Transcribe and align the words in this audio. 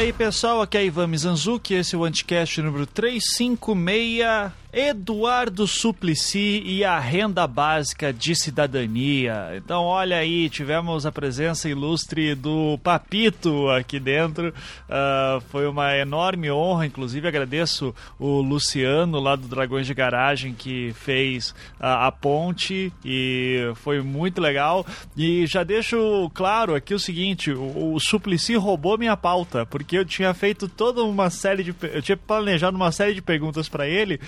aí 0.00 0.14
pessoal, 0.14 0.62
aqui 0.62 0.78
é 0.78 0.84
Ivan 0.86 1.08
Mizanzuki, 1.08 1.74
esse 1.74 1.94
é 1.94 1.98
o 1.98 2.04
Anticast 2.04 2.62
número 2.62 2.86
356 2.86 4.50
Eduardo 4.72 5.66
Suplicy 5.66 6.62
e 6.64 6.84
a 6.84 6.98
renda 6.98 7.44
básica 7.44 8.12
de 8.12 8.36
cidadania. 8.36 9.52
Então, 9.56 9.82
olha 9.82 10.16
aí, 10.16 10.48
tivemos 10.48 11.04
a 11.04 11.10
presença 11.10 11.68
ilustre 11.68 12.36
do 12.36 12.78
Papito 12.78 13.68
aqui 13.70 13.98
dentro. 13.98 14.54
Uh, 14.88 15.40
foi 15.48 15.66
uma 15.66 15.96
enorme 15.96 16.52
honra, 16.52 16.86
inclusive 16.86 17.26
agradeço 17.26 17.92
o 18.16 18.40
Luciano 18.40 19.18
lá 19.18 19.34
do 19.34 19.48
Dragões 19.48 19.88
de 19.88 19.94
Garagem 19.94 20.54
que 20.54 20.92
fez 20.94 21.50
uh, 21.50 21.86
a 22.06 22.12
ponte 22.12 22.92
e 23.04 23.72
foi 23.76 24.00
muito 24.00 24.40
legal. 24.40 24.86
E 25.16 25.46
já 25.48 25.64
deixo 25.64 26.30
claro 26.32 26.76
aqui 26.76 26.94
o 26.94 26.98
seguinte: 26.98 27.50
o, 27.50 27.94
o 27.94 27.98
Suplicy 27.98 28.54
roubou 28.54 28.96
minha 28.96 29.16
pauta, 29.16 29.66
porque 29.66 29.98
eu 29.98 30.04
tinha 30.04 30.32
feito 30.32 30.68
toda 30.68 31.02
uma 31.02 31.28
série 31.28 31.64
de. 31.64 31.74
Eu 31.82 32.02
tinha 32.02 32.16
planejado 32.16 32.76
uma 32.76 32.92
série 32.92 33.14
de 33.14 33.22
perguntas 33.22 33.68
para 33.68 33.88
ele 33.88 34.20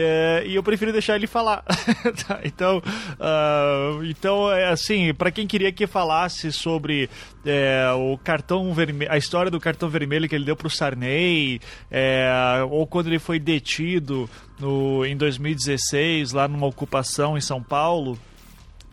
é, 0.00 0.42
e 0.46 0.54
eu 0.54 0.62
prefiro 0.62 0.92
deixar 0.92 1.16
ele 1.16 1.26
falar. 1.26 1.62
tá, 2.26 2.40
então, 2.44 2.78
uh, 2.78 4.04
então, 4.04 4.50
é 4.50 4.68
assim, 4.68 5.14
para 5.14 5.30
quem 5.30 5.46
queria 5.46 5.70
que 5.70 5.86
falasse 5.86 6.50
sobre 6.52 7.08
é, 7.46 7.86
o 7.96 8.18
cartão 8.18 8.74
vermelho, 8.74 9.10
a 9.10 9.16
história 9.16 9.50
do 9.50 9.60
cartão 9.60 9.88
vermelho 9.88 10.28
que 10.28 10.34
ele 10.34 10.44
deu 10.44 10.56
para 10.56 10.66
o 10.66 10.70
Sarney, 10.70 11.60
é, 11.90 12.28
ou 12.70 12.86
quando 12.86 13.06
ele 13.06 13.18
foi 13.18 13.38
detido 13.38 14.28
no, 14.58 15.04
em 15.04 15.16
2016 15.16 16.32
lá 16.32 16.48
numa 16.48 16.66
ocupação 16.66 17.36
em 17.36 17.40
São 17.40 17.62
Paulo. 17.62 18.18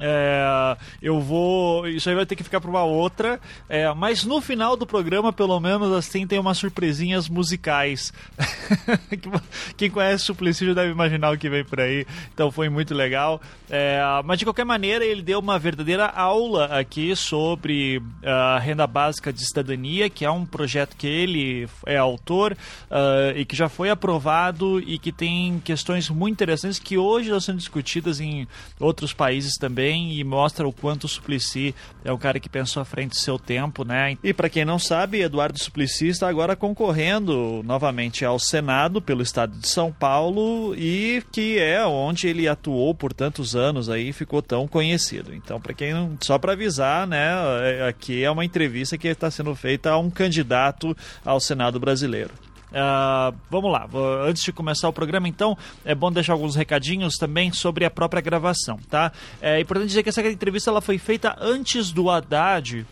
É, 0.03 0.75
eu 0.99 1.21
vou. 1.21 1.87
Isso 1.87 2.09
aí 2.09 2.15
vai 2.15 2.25
ter 2.25 2.35
que 2.35 2.43
ficar 2.43 2.59
para 2.59 2.69
uma 2.69 2.83
outra. 2.83 3.39
É, 3.69 3.93
mas 3.93 4.23
no 4.23 4.41
final 4.41 4.75
do 4.75 4.87
programa, 4.87 5.31
pelo 5.31 5.59
menos 5.59 5.93
assim, 5.93 6.25
tem 6.25 6.39
umas 6.39 6.57
surpresinhas 6.57 7.29
musicais. 7.29 8.11
Quem 9.77 9.91
conhece 9.91 10.31
o 10.31 10.35
já 10.51 10.73
deve 10.73 10.91
imaginar 10.91 11.31
o 11.31 11.37
que 11.37 11.47
vem 11.47 11.63
por 11.63 11.79
aí. 11.79 12.05
Então 12.33 12.51
foi 12.51 12.67
muito 12.67 12.95
legal. 12.95 13.39
É, 13.69 14.01
mas 14.25 14.39
de 14.39 14.45
qualquer 14.45 14.65
maneira, 14.65 15.05
ele 15.05 15.21
deu 15.21 15.39
uma 15.39 15.59
verdadeira 15.59 16.07
aula 16.07 16.65
aqui 16.65 17.15
sobre 17.15 18.01
a 18.23 18.57
renda 18.57 18.87
básica 18.87 19.31
de 19.31 19.45
cidadania, 19.45 20.09
que 20.09 20.25
é 20.25 20.31
um 20.31 20.45
projeto 20.45 20.95
que 20.97 21.05
ele 21.05 21.69
é 21.85 21.97
autor 21.97 22.53
uh, 22.53 23.37
e 23.37 23.45
que 23.45 23.55
já 23.55 23.69
foi 23.69 23.91
aprovado 23.91 24.79
e 24.79 24.97
que 24.97 25.11
tem 25.11 25.59
questões 25.59 26.09
muito 26.09 26.33
interessantes 26.33 26.79
que 26.79 26.97
hoje 26.97 27.27
estão 27.27 27.39
sendo 27.39 27.57
discutidas 27.59 28.19
em 28.19 28.47
outros 28.79 29.13
países 29.13 29.53
também 29.57 29.90
bem 29.91 30.13
e 30.13 30.23
mostra 30.23 30.65
o 30.65 30.71
quanto 30.71 31.03
o 31.03 31.07
Suplicy 31.07 31.75
é 32.05 32.11
o 32.11 32.17
cara 32.17 32.39
que 32.39 32.47
pensou 32.47 32.81
à 32.81 32.85
frente 32.85 33.11
do 33.11 33.17
seu 33.17 33.37
tempo, 33.37 33.83
né? 33.83 34.17
E 34.23 34.33
para 34.33 34.49
quem 34.49 34.63
não 34.63 34.79
sabe, 34.79 35.21
Eduardo 35.21 35.61
Suplicy 35.61 36.07
está 36.07 36.29
agora 36.29 36.55
concorrendo 36.55 37.61
novamente 37.65 38.23
ao 38.23 38.39
Senado 38.39 39.01
pelo 39.01 39.21
estado 39.21 39.57
de 39.57 39.67
São 39.67 39.91
Paulo 39.91 40.73
e 40.75 41.21
que 41.31 41.59
é 41.59 41.85
onde 41.85 42.27
ele 42.27 42.47
atuou 42.47 42.95
por 42.95 43.11
tantos 43.11 43.55
anos 43.55 43.89
aí 43.89 44.13
ficou 44.13 44.41
tão 44.41 44.67
conhecido. 44.67 45.33
Então, 45.33 45.59
para 45.59 45.73
quem 45.73 45.93
não, 45.93 46.17
só 46.21 46.37
para 46.37 46.53
avisar, 46.53 47.05
né, 47.05 47.31
é, 47.63 47.87
aqui 47.87 48.23
é 48.23 48.31
uma 48.31 48.45
entrevista 48.45 48.97
que 48.97 49.07
está 49.07 49.29
sendo 49.29 49.53
feita 49.55 49.91
a 49.91 49.99
um 49.99 50.09
candidato 50.09 50.95
ao 51.25 51.39
Senado 51.39 51.79
brasileiro. 51.79 52.31
Uh, 52.71 53.35
vamos 53.49 53.71
lá, 53.71 53.87
antes 54.25 54.43
de 54.43 54.53
começar 54.53 54.87
o 54.87 54.93
programa, 54.93 55.27
então, 55.27 55.57
é 55.83 55.93
bom 55.93 56.11
deixar 56.11 56.33
alguns 56.33 56.55
recadinhos 56.55 57.15
também 57.15 57.51
sobre 57.51 57.83
a 57.83 57.91
própria 57.91 58.21
gravação, 58.21 58.79
tá? 58.89 59.11
É 59.41 59.59
importante 59.59 59.87
dizer 59.89 60.03
que 60.03 60.09
essa 60.09 60.21
entrevista 60.21 60.69
ela 60.69 60.81
foi 60.81 60.97
feita 60.97 61.35
antes 61.39 61.91
do 61.91 62.09
Haddad 62.09 62.85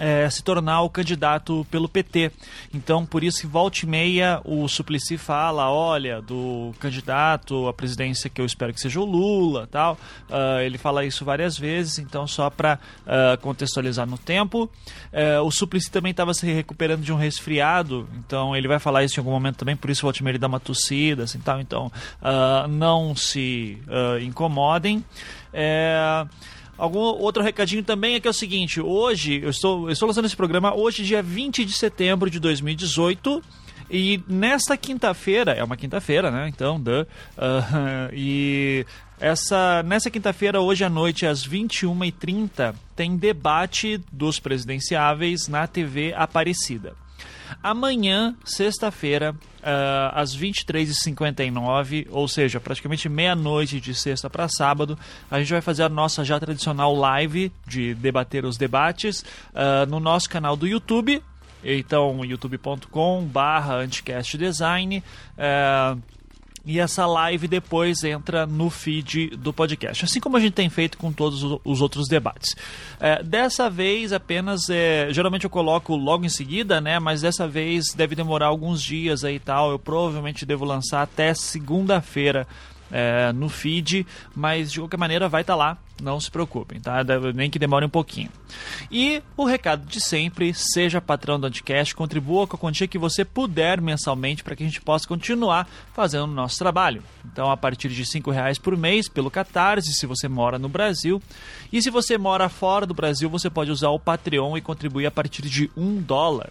é, 0.00 0.28
se 0.30 0.42
tornar 0.42 0.80
o 0.80 0.88
candidato 0.88 1.66
pelo 1.70 1.88
PT. 1.88 2.32
Então, 2.72 3.04
por 3.04 3.22
isso 3.22 3.42
que 3.42 3.46
volta 3.46 3.80
e 3.84 3.86
meia 3.86 4.40
o 4.44 4.66
Suplicy 4.66 5.18
fala, 5.18 5.70
olha, 5.70 6.22
do 6.22 6.72
candidato 6.80 7.68
à 7.68 7.72
presidência 7.72 8.30
que 8.30 8.40
eu 8.40 8.46
espero 8.46 8.72
que 8.72 8.80
seja 8.80 8.98
o 8.98 9.04
Lula, 9.04 9.68
tal. 9.70 9.98
Uh, 10.28 10.60
ele 10.64 10.78
fala 10.78 11.04
isso 11.04 11.22
várias 11.22 11.58
vezes, 11.58 11.98
então 11.98 12.26
só 12.26 12.48
para 12.48 12.74
uh, 13.06 13.34
ah, 13.34 13.36
contextualizar 13.36 14.06
no 14.06 14.16
tempo. 14.16 14.70
Uh, 15.12 15.42
o 15.44 15.50
Suplicy 15.50 15.90
também 15.90 16.12
estava 16.12 16.32
se 16.32 16.50
recuperando 16.50 17.02
de 17.02 17.12
um 17.12 17.16
resfriado, 17.16 18.08
então 18.18 18.56
ele 18.56 18.66
vai 18.66 18.78
falar 18.78 19.04
isso 19.04 19.18
em 19.18 19.20
algum 19.20 19.32
momento 19.32 19.56
também, 19.56 19.76
por 19.76 19.90
isso 19.90 20.02
volta 20.02 20.18
e 20.18 20.22
meia 20.22 20.32
ele 20.32 20.38
dá 20.38 20.46
uma 20.46 20.60
tossida, 20.60 21.24
assim, 21.24 21.38
tal. 21.38 21.60
Então, 21.60 21.92
não 22.68 23.14
se 23.14 23.78
incomodem. 24.22 25.04
É... 25.52 26.24
Algum 26.80 26.98
outro 26.98 27.42
recadinho 27.42 27.84
também 27.84 28.14
é 28.14 28.20
que 28.20 28.26
é 28.26 28.30
o 28.30 28.34
seguinte: 28.34 28.80
hoje, 28.80 29.38
eu 29.42 29.50
estou, 29.50 29.86
eu 29.86 29.92
estou 29.92 30.08
lançando 30.08 30.24
esse 30.24 30.34
programa 30.34 30.74
hoje, 30.74 31.04
dia 31.04 31.22
20 31.22 31.62
de 31.62 31.74
setembro 31.74 32.30
de 32.30 32.40
2018. 32.40 33.42
E 33.90 34.22
nesta 34.26 34.76
quinta-feira, 34.76 35.52
é 35.52 35.62
uma 35.62 35.76
quinta-feira, 35.76 36.30
né? 36.30 36.48
Então, 36.48 36.80
duh, 36.80 37.02
uh, 37.02 37.06
e 38.14 38.86
essa, 39.20 39.82
nessa 39.82 40.08
quinta-feira, 40.10 40.60
hoje 40.60 40.82
à 40.82 40.88
noite, 40.88 41.26
às 41.26 41.46
21h30, 41.46 42.74
tem 42.96 43.16
debate 43.16 44.00
dos 44.10 44.38
presidenciáveis 44.38 45.48
na 45.48 45.66
TV 45.66 46.14
Aparecida. 46.16 46.94
Amanhã, 47.62 48.34
sexta-feira, 48.44 49.32
uh, 49.32 50.12
às 50.12 50.36
23h59, 50.36 52.06
ou 52.10 52.26
seja, 52.28 52.60
praticamente 52.60 53.08
meia-noite 53.08 53.80
de 53.80 53.94
sexta 53.94 54.28
para 54.30 54.48
sábado, 54.48 54.98
a 55.30 55.38
gente 55.38 55.52
vai 55.52 55.60
fazer 55.60 55.82
a 55.82 55.88
nossa 55.88 56.24
já 56.24 56.38
tradicional 56.38 56.94
live 56.94 57.52
de 57.66 57.94
debater 57.94 58.44
os 58.44 58.56
debates 58.56 59.24
uh, 59.50 59.86
no 59.88 60.00
nosso 60.00 60.28
canal 60.28 60.56
do 60.56 60.66
YouTube. 60.66 61.22
Então, 61.62 62.24
youtube.com 62.24 63.24
barra 63.24 63.76
anticastdesign. 63.76 65.02
Uh, 65.36 66.00
e 66.64 66.78
essa 66.78 67.06
live 67.06 67.48
depois 67.48 68.02
entra 68.04 68.46
no 68.46 68.70
feed 68.70 69.28
do 69.36 69.52
podcast, 69.52 70.04
assim 70.04 70.20
como 70.20 70.36
a 70.36 70.40
gente 70.40 70.52
tem 70.52 70.68
feito 70.68 70.98
com 70.98 71.12
todos 71.12 71.42
os 71.64 71.80
outros 71.80 72.06
debates. 72.08 72.54
É, 72.98 73.22
dessa 73.22 73.70
vez 73.70 74.12
apenas, 74.12 74.68
é, 74.68 75.08
geralmente 75.10 75.44
eu 75.44 75.50
coloco 75.50 75.96
logo 75.96 76.24
em 76.24 76.28
seguida, 76.28 76.80
né? 76.80 76.98
Mas 76.98 77.22
dessa 77.22 77.48
vez 77.48 77.94
deve 77.94 78.14
demorar 78.14 78.46
alguns 78.46 78.82
dias 78.82 79.24
aí 79.24 79.36
e 79.36 79.40
tal. 79.40 79.70
Eu 79.70 79.78
provavelmente 79.78 80.44
devo 80.44 80.64
lançar 80.64 81.02
até 81.02 81.32
segunda-feira 81.34 82.46
é, 82.90 83.32
no 83.32 83.48
feed, 83.48 84.06
mas 84.34 84.70
de 84.72 84.80
qualquer 84.80 84.96
maneira 84.96 85.28
vai 85.28 85.42
estar 85.42 85.54
tá 85.54 85.56
lá, 85.56 85.78
não 86.02 86.20
se 86.20 86.30
preocupem, 86.30 86.80
tá? 86.80 87.04
Nem 87.34 87.50
que 87.50 87.58
demore 87.58 87.84
um 87.84 87.90
pouquinho. 87.90 88.30
E 88.90 89.22
o 89.36 89.44
recado 89.44 89.86
de 89.86 90.00
sempre, 90.00 90.52
seja 90.54 91.00
patrão 91.00 91.38
do 91.38 91.46
Anticast, 91.46 91.94
contribua 91.94 92.46
com 92.46 92.56
a 92.56 92.58
quantia 92.58 92.88
que 92.88 92.98
você 92.98 93.24
puder 93.24 93.80
mensalmente 93.80 94.42
para 94.42 94.56
que 94.56 94.62
a 94.62 94.66
gente 94.66 94.80
possa 94.80 95.06
continuar 95.06 95.68
fazendo 95.92 96.24
o 96.24 96.34
nosso 96.34 96.58
trabalho. 96.58 97.02
Então, 97.24 97.50
a 97.50 97.56
partir 97.56 97.88
de 97.88 98.02
R$ 98.02 98.32
reais 98.32 98.58
por 98.58 98.76
mês, 98.76 99.08
pelo 99.08 99.30
Catarse, 99.30 99.92
se 99.92 100.06
você 100.06 100.28
mora 100.28 100.58
no 100.58 100.68
Brasil. 100.68 101.22
E 101.72 101.80
se 101.82 101.90
você 101.90 102.16
mora 102.16 102.48
fora 102.48 102.86
do 102.86 102.94
Brasil, 102.94 103.28
você 103.28 103.50
pode 103.50 103.70
usar 103.70 103.90
o 103.90 104.00
Patreon 104.00 104.56
e 104.56 104.60
contribuir 104.60 105.06
a 105.06 105.10
partir 105.10 105.42
de 105.42 105.70
um 105.76 106.00
dólar. 106.00 106.50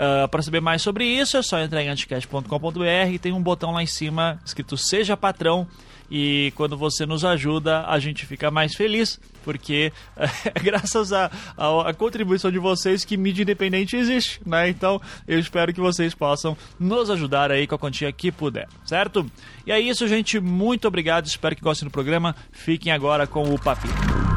Uh, 0.00 0.24
ah, 0.24 0.28
para 0.28 0.40
saber 0.40 0.62
mais 0.62 0.80
sobre 0.80 1.04
isso, 1.04 1.36
é 1.36 1.42
só 1.42 1.60
entrar 1.60 1.82
em 1.82 1.90
anticast.com.br 1.90 3.12
e 3.12 3.18
tem 3.18 3.32
um 3.32 3.42
botão 3.42 3.72
lá 3.72 3.82
em 3.82 3.86
cima 3.86 4.40
escrito 4.42 4.74
Seja 4.74 5.14
Patrão. 5.14 5.68
E 6.10 6.52
quando 6.56 6.76
você 6.76 7.04
nos 7.04 7.22
ajuda, 7.22 7.84
a 7.86 7.98
gente 7.98 8.24
fica 8.24 8.50
mais 8.50 8.74
feliz, 8.74 9.20
porque 9.44 9.92
é 10.16 10.58
graças 10.58 11.12
à 11.12 11.30
a, 11.56 11.90
a, 11.90 11.94
contribuição 11.94 12.50
de 12.50 12.58
vocês 12.58 13.04
que 13.04 13.16
mídia 13.16 13.42
independente 13.42 13.94
existe, 13.94 14.40
né? 14.44 14.70
Então 14.70 15.00
eu 15.28 15.38
espero 15.38 15.72
que 15.72 15.80
vocês 15.80 16.14
possam 16.14 16.56
nos 16.80 17.10
ajudar 17.10 17.52
aí 17.52 17.66
com 17.66 17.74
a 17.74 17.78
quantia 17.78 18.10
que 18.10 18.32
puder, 18.32 18.68
certo? 18.84 19.30
E 19.66 19.70
é 19.70 19.78
isso, 19.78 20.08
gente. 20.08 20.40
Muito 20.40 20.88
obrigado. 20.88 21.26
Espero 21.26 21.54
que 21.54 21.62
gostem 21.62 21.86
do 21.88 21.92
programa. 21.92 22.34
Fiquem 22.50 22.90
agora 22.90 23.26
com 23.26 23.54
o 23.54 23.58
papinho. 23.58 24.29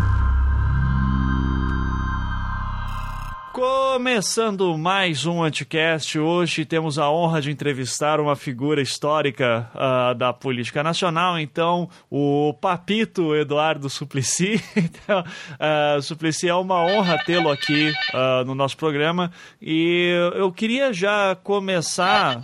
Começando 3.64 4.78
mais 4.78 5.26
um 5.26 5.42
Anticast, 5.42 6.20
hoje 6.20 6.66
temos 6.66 7.00
a 7.00 7.10
honra 7.10 7.40
de 7.40 7.50
entrevistar 7.50 8.20
uma 8.20 8.36
figura 8.36 8.82
histórica 8.82 9.70
uh, 9.74 10.14
da 10.16 10.34
política 10.34 10.84
nacional, 10.84 11.40
então 11.40 11.88
o 12.12 12.54
Papito 12.60 13.34
Eduardo 13.34 13.90
Suplicy. 13.90 14.62
então, 14.76 15.22
uh, 15.22 16.02
Suplicy 16.02 16.50
é 16.50 16.56
uma 16.56 16.84
honra 16.84 17.18
tê-lo 17.24 17.50
aqui 17.50 17.94
uh, 18.14 18.44
no 18.46 18.54
nosso 18.54 18.76
programa 18.76 19.32
e 19.62 20.12
eu 20.36 20.52
queria 20.52 20.92
já 20.92 21.34
começar, 21.34 22.42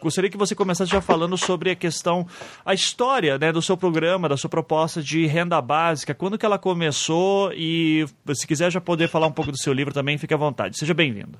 gostaria 0.00 0.30
que 0.30 0.38
você 0.38 0.54
começasse 0.54 0.90
já 0.90 1.02
falando 1.02 1.36
sobre 1.36 1.72
a 1.72 1.76
questão, 1.76 2.26
a 2.64 2.72
história 2.72 3.36
né, 3.36 3.52
do 3.52 3.60
seu 3.60 3.76
programa, 3.76 4.30
da 4.30 4.36
sua 4.38 4.48
proposta 4.48 5.02
de 5.02 5.26
renda 5.26 5.60
básica, 5.60 6.14
quando 6.14 6.38
que 6.38 6.46
ela 6.46 6.58
começou 6.58 7.52
e 7.52 8.06
se 8.32 8.46
quiser 8.46 8.70
já 8.70 8.80
poder 8.80 9.06
falar 9.06 9.26
um 9.26 9.32
pouco 9.32 9.52
do 9.52 9.58
seu 9.58 9.74
livro 9.74 9.89
também, 9.92 10.18
fique 10.18 10.34
à 10.34 10.36
vontade. 10.36 10.78
Seja 10.78 10.94
bem-vindo. 10.94 11.38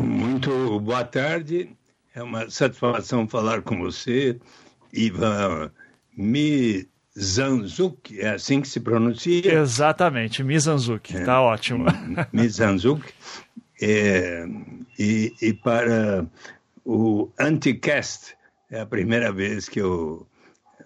Muito 0.00 0.80
boa 0.80 1.04
tarde. 1.04 1.70
É 2.14 2.22
uma 2.22 2.50
satisfação 2.50 3.26
falar 3.26 3.62
com 3.62 3.78
você, 3.78 4.38
Ivan 4.92 5.70
Mizanzuk, 6.14 6.86
é 8.20 8.30
assim 8.30 8.60
que 8.60 8.68
se 8.68 8.80
pronuncia? 8.80 9.54
Exatamente, 9.54 10.44
Mizanzuk, 10.44 11.16
está 11.16 11.34
é, 11.34 11.38
ótimo. 11.38 11.86
Mizanzuk. 12.32 13.02
É, 13.80 14.46
e, 14.98 15.32
e 15.40 15.52
para 15.54 16.26
o 16.84 17.30
Anticast, 17.38 18.36
é 18.70 18.80
a 18.80 18.86
primeira 18.86 19.32
vez 19.32 19.68
que 19.68 19.80
eu 19.80 20.26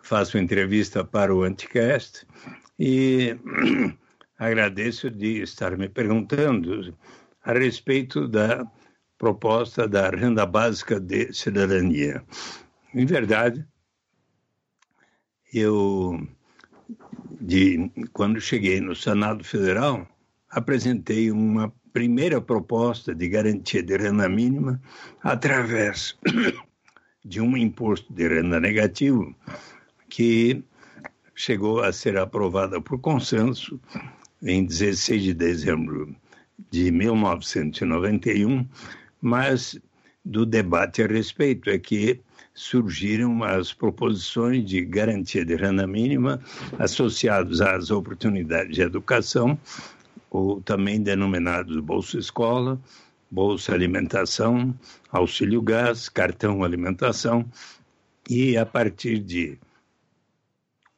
faço 0.03 0.39
entrevista 0.39 1.05
para 1.05 1.35
o 1.35 1.43
Anticast 1.43 2.25
e 2.79 3.37
agradeço 4.39 5.11
de 5.11 5.43
estar 5.43 5.77
me 5.77 5.89
perguntando 5.89 6.97
a 7.43 7.53
respeito 7.53 8.29
da 8.29 8.67
proposta 9.19 9.89
da 9.89 10.11
renda 10.11 10.45
básica 10.45 11.01
de 11.01 11.33
cidadania. 11.33 12.23
Em 12.95 13.07
verdade, 13.07 13.67
eu, 15.53 16.21
de, 17.41 17.91
quando 18.13 18.41
cheguei 18.41 18.81
no 18.81 18.95
Senado 18.95 19.43
Federal, 19.43 20.07
apresentei 20.51 21.31
uma 21.31 21.73
primeira 21.93 22.41
proposta 22.41 23.15
de 23.15 23.29
garantia 23.29 23.83
de 23.83 23.97
renda 23.97 24.29
mínima 24.29 24.81
através 25.23 26.19
de 27.25 27.41
um 27.41 27.57
imposto 27.57 28.13
de 28.13 28.29
renda 28.29 28.61
negativo 28.61 29.35
que 30.11 30.63
chegou 31.35 31.83
a 31.83 31.93
ser 31.93 32.19
aprovada 32.19 32.81
por 32.81 33.01
consenso 33.01 33.81
em 34.43 34.65
16 34.65 35.23
de 35.23 35.35
dezembro 35.35 36.15
de 36.71 36.91
1991, 36.91 38.67
mas 39.21 39.79
do 40.25 40.45
debate 40.45 41.03
a 41.03 41.07
respeito 41.07 41.71
é 41.71 41.79
que 41.79 42.21
surgiram 42.53 43.45
as 43.45 43.73
proposições 43.73 44.65
de 44.65 44.85
garantia 44.85 45.45
de 45.45 45.55
renda 45.55 45.87
mínima 45.87 46.41
associadas 46.79 47.61
às 47.61 47.91
oportunidades 47.91 48.75
de 48.75 48.83
educação, 48.83 49.59
ou 50.31 50.61
também 50.63 51.03
denominados 51.03 51.79
Bolsa 51.81 52.19
Escola, 52.19 52.81
Bolsa 53.31 53.75
Alimentação, 53.75 54.75
Auxílio 55.11 55.61
Gás, 55.61 56.09
Cartão 56.09 56.65
Alimentação, 56.65 57.45
e 58.29 58.57
a 58.57 58.65
partir 58.67 59.19
de 59.19 59.59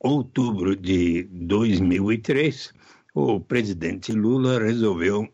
outubro 0.01 0.77
de 0.77 1.25
2003, 1.33 2.73
o 3.19 3.41
presidente 3.41 4.13
Lula 4.13 4.61
resolveu 4.61 5.29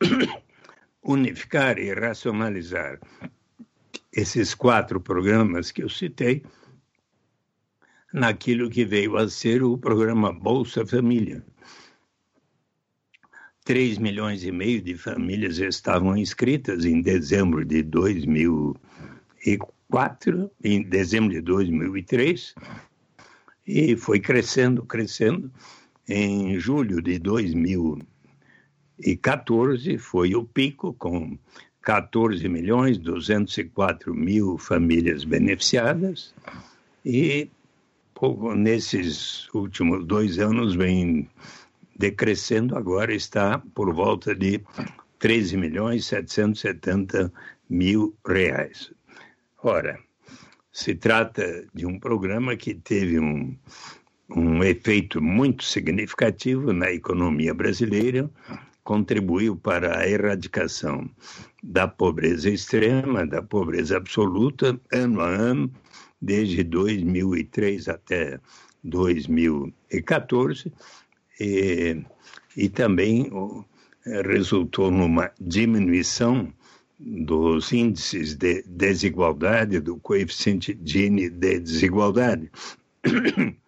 unificar 1.02 1.78
e 1.78 1.94
racionalizar 1.94 3.00
esses 4.12 4.54
quatro 4.54 5.00
programas 5.00 5.72
que 5.72 5.82
eu 5.82 5.88
citei 5.88 6.44
naquilo 8.12 8.68
que 8.68 8.84
veio 8.84 9.16
a 9.16 9.26
ser 9.26 9.62
o 9.62 9.78
programa 9.78 10.30
Bolsa 10.32 10.86
Família. 10.86 11.42
3 13.64 13.96
milhões 13.96 14.44
e 14.44 14.52
meio 14.52 14.82
de 14.82 14.94
famílias 14.94 15.56
estavam 15.58 16.14
inscritas 16.14 16.84
em 16.84 17.00
dezembro 17.00 17.64
de 17.64 17.82
2004, 17.84 20.50
em 20.62 20.82
dezembro 20.82 21.30
de 21.30 21.40
2003, 21.40 22.54
e 23.66 23.96
foi 23.96 24.20
crescendo, 24.20 24.84
crescendo. 24.84 25.50
Em 26.08 26.58
julho 26.58 27.00
de 27.02 27.18
2014 27.18 29.98
foi 29.98 30.34
o 30.34 30.42
pico, 30.42 30.94
com 30.94 31.38
14 31.82 32.48
milhões 32.48 32.96
204 32.96 34.14
mil 34.14 34.56
famílias 34.56 35.24
beneficiadas, 35.24 36.34
e 37.04 37.50
nesses 38.56 39.52
últimos 39.52 40.06
dois 40.06 40.38
anos 40.38 40.74
vem 40.74 41.28
decrescendo, 41.94 42.74
agora 42.74 43.14
está 43.14 43.58
por 43.74 43.92
volta 43.92 44.34
de 44.34 44.62
13 45.18 45.58
milhões 45.58 46.06
770 46.06 47.30
mil 47.68 48.16
reais. 48.26 48.90
Ora, 49.62 49.98
se 50.72 50.94
trata 50.94 51.66
de 51.74 51.84
um 51.84 51.98
programa 51.98 52.56
que 52.56 52.72
teve 52.72 53.18
um, 53.18 53.54
um 54.30 54.62
efeito 54.62 55.22
muito 55.22 55.64
significativo 55.64 56.72
na 56.72 56.92
economia 56.92 57.54
brasileira, 57.54 58.30
contribuiu 58.84 59.56
para 59.56 59.98
a 59.98 60.08
erradicação 60.08 61.10
da 61.62 61.86
pobreza 61.86 62.48
extrema, 62.48 63.26
da 63.26 63.42
pobreza 63.42 63.96
absoluta, 63.96 64.78
ano 64.92 65.20
a 65.20 65.28
ano, 65.28 65.70
desde 66.20 66.62
2003 66.62 67.88
até 67.88 68.40
2014, 68.84 70.72
e, 71.40 72.02
e 72.56 72.68
também 72.68 73.30
resultou 74.24 74.90
numa 74.90 75.30
diminuição 75.40 76.52
dos 76.98 77.72
índices 77.72 78.34
de 78.34 78.62
desigualdade, 78.62 79.80
do 79.80 79.96
coeficiente 79.98 80.78
Gini 80.84 81.28
de 81.28 81.60
desigualdade. 81.60 82.50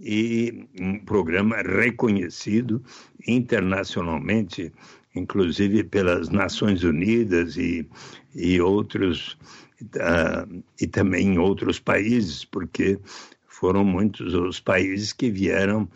e 0.00 0.66
um 0.80 0.98
programa 0.98 1.56
reconhecido 1.56 2.82
internacionalmente, 3.26 4.72
inclusive 5.14 5.84
pelas 5.84 6.30
Nações 6.30 6.82
Unidas 6.82 7.56
e, 7.56 7.86
e 8.34 8.60
outros, 8.60 9.38
uh, 9.82 10.62
e 10.80 10.86
também 10.86 11.34
em 11.34 11.38
outros 11.38 11.78
países, 11.78 12.44
porque 12.44 12.98
foram 13.46 13.84
muitos 13.84 14.34
os 14.34 14.58
países 14.58 15.12
que 15.12 15.30
vieram 15.30 15.88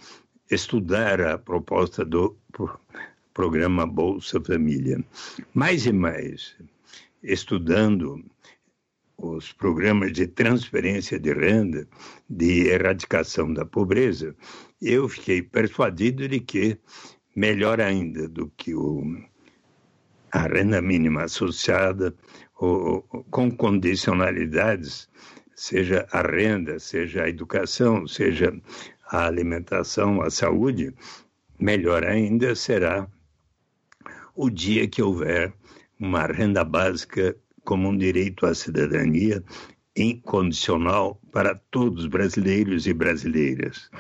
estudar 0.51 1.21
a 1.21 1.39
proposta 1.39 2.05
do 2.05 2.37
programa 3.33 3.87
Bolsa 3.87 4.41
Família. 4.41 5.03
Mais 5.55 5.87
e 5.87 5.93
mais, 5.93 6.55
estudando 7.23 8.23
os 9.17 9.53
programas 9.53 10.13
de 10.13 10.27
transferência 10.27 11.19
de 11.19 11.33
renda, 11.33 11.87
de 12.29 12.69
erradicação 12.69 13.53
da 13.53 13.65
pobreza, 13.65 14.35
eu 14.81 15.09
fiquei 15.09 15.43
persuadido 15.43 16.29
de 16.29 16.41
que, 16.41 16.79
melhor 17.35 17.81
ainda 17.81 18.29
do 18.29 18.49
que 18.57 18.75
o, 18.75 19.03
a 20.33 20.47
renda 20.47 20.83
mínima 20.83 21.25
associada, 21.25 22.15
ou, 22.57 23.03
com 23.31 23.51
condicionalidades, 23.51 25.09
seja 25.55 26.07
a 26.11 26.23
renda, 26.23 26.79
seja 26.79 27.25
a 27.25 27.29
educação, 27.29 28.07
seja 28.07 28.53
a 29.09 29.27
alimentação, 29.27 30.23
a 30.23 30.31
saúde, 30.31 30.93
melhor 31.59 32.05
ainda 32.05 32.55
será 32.55 33.09
o 34.35 34.51
dia 34.51 34.89
que 34.89 35.01
houver 35.01 35.55
uma 35.99 36.27
renda 36.27 36.65
básica 36.65 37.37
como 37.65 37.89
um 37.89 37.97
direito 37.97 38.47
à 38.47 38.55
cidadania 38.55 39.43
incondicional 39.97 41.21
para 41.33 41.55
todos 41.71 42.05
os 42.05 42.11
brasileiros 42.11 42.87
e 42.87 42.93
brasileiras. 42.93 43.91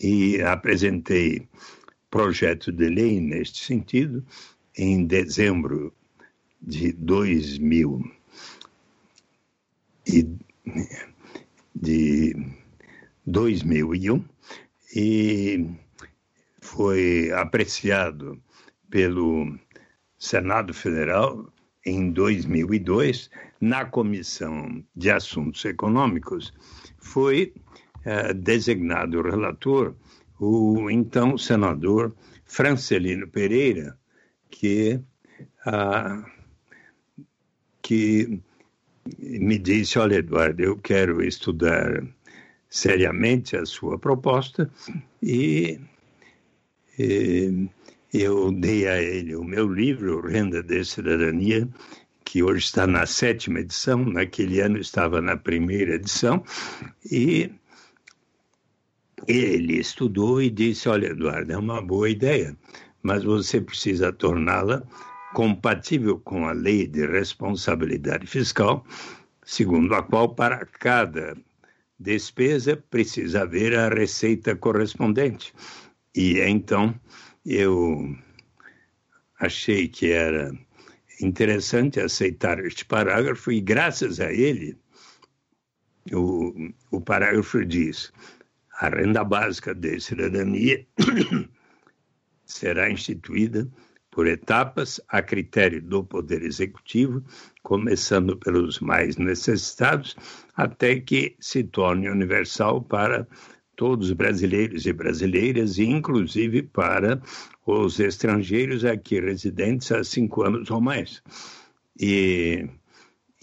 E 0.00 0.40
apresentei 0.42 1.48
projeto 2.10 2.72
de 2.72 2.88
lei 2.88 3.20
neste 3.20 3.64
sentido 3.64 4.24
em 4.76 5.06
dezembro 5.06 5.92
de 6.60 6.92
2000 6.92 8.02
e 10.06 10.28
de 11.74 12.34
2001 13.26 14.24
e 14.94 15.66
foi 16.60 17.30
apreciado 17.32 18.40
pelo 18.88 19.58
Senado 20.18 20.72
Federal 20.72 21.52
em 21.86 22.10
2002, 22.10 23.30
na 23.60 23.84
Comissão 23.84 24.84
de 24.94 25.10
Assuntos 25.10 25.64
Econômicos, 25.64 26.52
foi 26.98 27.54
uh, 28.04 28.34
designado 28.34 29.22
relator 29.22 29.94
o 30.38 30.90
então 30.90 31.38
senador 31.38 32.14
Francelino 32.44 33.26
Pereira, 33.28 33.96
que, 34.50 35.00
uh, 35.66 36.24
que 37.80 38.40
me 39.18 39.56
disse: 39.56 39.98
Olha, 39.98 40.16
Eduardo, 40.16 40.62
eu 40.62 40.76
quero 40.76 41.22
estudar 41.22 42.02
seriamente 42.68 43.56
a 43.56 43.64
sua 43.64 43.98
proposta 43.98 44.70
e, 45.22 45.80
e 46.98 47.68
eu 48.12 48.52
dei 48.52 48.86
a 48.88 49.00
ele 49.00 49.34
o 49.34 49.44
meu 49.44 49.72
livro, 49.72 50.26
Renda 50.26 50.62
de 50.62 50.84
Cidadania, 50.84 51.68
que 52.24 52.42
hoje 52.42 52.64
está 52.64 52.86
na 52.86 53.06
sétima 53.06 53.60
edição, 53.60 54.04
naquele 54.04 54.60
ano 54.60 54.78
estava 54.78 55.20
na 55.20 55.36
primeira 55.36 55.94
edição, 55.94 56.42
e 57.10 57.50
ele 59.26 59.78
estudou 59.78 60.42
e 60.42 60.50
disse: 60.50 60.88
Olha, 60.88 61.08
Eduardo, 61.08 61.52
é 61.52 61.56
uma 61.56 61.80
boa 61.80 62.08
ideia, 62.08 62.56
mas 63.02 63.24
você 63.24 63.60
precisa 63.60 64.12
torná-la 64.12 64.82
compatível 65.34 66.18
com 66.20 66.46
a 66.48 66.52
lei 66.52 66.86
de 66.86 67.06
responsabilidade 67.06 68.26
fiscal, 68.26 68.84
segundo 69.44 69.94
a 69.94 70.02
qual, 70.02 70.34
para 70.34 70.64
cada 70.64 71.36
despesa, 71.98 72.76
precisa 72.76 73.42
haver 73.42 73.76
a 73.76 73.88
receita 73.88 74.54
correspondente. 74.56 75.52
E 76.14 76.40
então 76.40 76.94
eu 77.46 78.16
achei 79.38 79.86
que 79.86 80.10
era 80.10 80.50
interessante 81.20 82.00
aceitar 82.00 82.58
este 82.58 82.84
parágrafo 82.84 83.52
e, 83.52 83.60
graças 83.60 84.18
a 84.18 84.32
ele, 84.32 84.76
o, 86.12 86.52
o 86.90 87.00
parágrafo 87.00 87.64
diz: 87.64 88.12
a 88.80 88.88
renda 88.88 89.22
básica 89.22 89.74
de 89.74 90.00
cidadania 90.00 90.84
será 92.44 92.90
instituída 92.90 93.68
por 94.10 94.26
etapas 94.26 95.00
a 95.08 95.22
critério 95.22 95.82
do 95.82 96.02
Poder 96.02 96.42
Executivo, 96.42 97.22
começando 97.62 98.36
pelos 98.38 98.80
mais 98.80 99.16
necessitados, 99.18 100.16
até 100.56 100.98
que 100.98 101.36
se 101.38 101.62
torne 101.62 102.08
universal 102.08 102.82
para 102.82 103.28
todos 103.76 104.08
os 104.08 104.12
brasileiros 104.12 104.86
e 104.86 104.92
brasileiras, 104.92 105.78
inclusive 105.78 106.62
para 106.62 107.20
os 107.64 108.00
estrangeiros 108.00 108.84
aqui 108.84 109.20
residentes 109.20 109.92
há 109.92 110.02
cinco 110.02 110.42
anos 110.42 110.70
ou 110.70 110.80
mais. 110.80 111.22
E, 112.00 112.66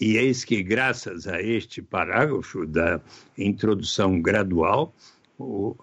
e 0.00 0.16
eis 0.16 0.44
que, 0.44 0.62
graças 0.62 1.26
a 1.26 1.40
este 1.40 1.80
parágrafo 1.80 2.66
da 2.66 3.00
introdução 3.38 4.20
gradual, 4.20 4.94
o, 5.38 5.76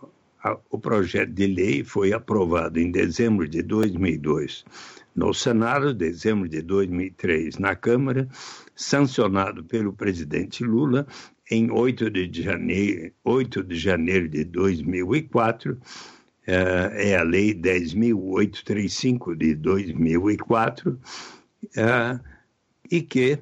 a, 0.43 0.57
o 0.69 0.77
projeto 0.77 1.31
de 1.31 1.47
lei 1.47 1.83
foi 1.83 2.13
aprovado 2.13 2.79
em 2.79 2.91
dezembro 2.91 3.47
de 3.47 3.61
2002 3.61 4.65
no 5.15 5.33
Senado, 5.33 5.93
dezembro 5.93 6.47
de 6.47 6.61
2003 6.61 7.57
na 7.57 7.75
Câmara, 7.75 8.29
sancionado 8.75 9.63
pelo 9.63 9.91
presidente 9.93 10.63
Lula 10.63 11.05
em 11.51 11.69
8 11.69 12.09
de 12.09 12.41
janeiro, 12.41 13.11
8 13.25 13.63
de, 13.63 13.75
janeiro 13.75 14.29
de 14.29 14.45
2004, 14.45 15.77
eh, 16.47 17.11
é 17.11 17.17
a 17.17 17.23
Lei 17.23 17.53
10.835 17.53 19.35
de 19.35 19.55
2004, 19.55 20.97
eh, 21.75 22.19
e 22.89 23.01
que 23.01 23.37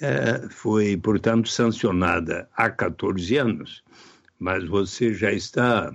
eh, 0.00 0.48
foi, 0.50 0.96
portanto, 0.96 1.48
sancionada 1.48 2.48
há 2.56 2.68
14 2.68 3.36
anos. 3.36 3.84
Mas 4.40 4.66
você 4.66 5.14
já 5.14 5.30
está, 5.32 5.94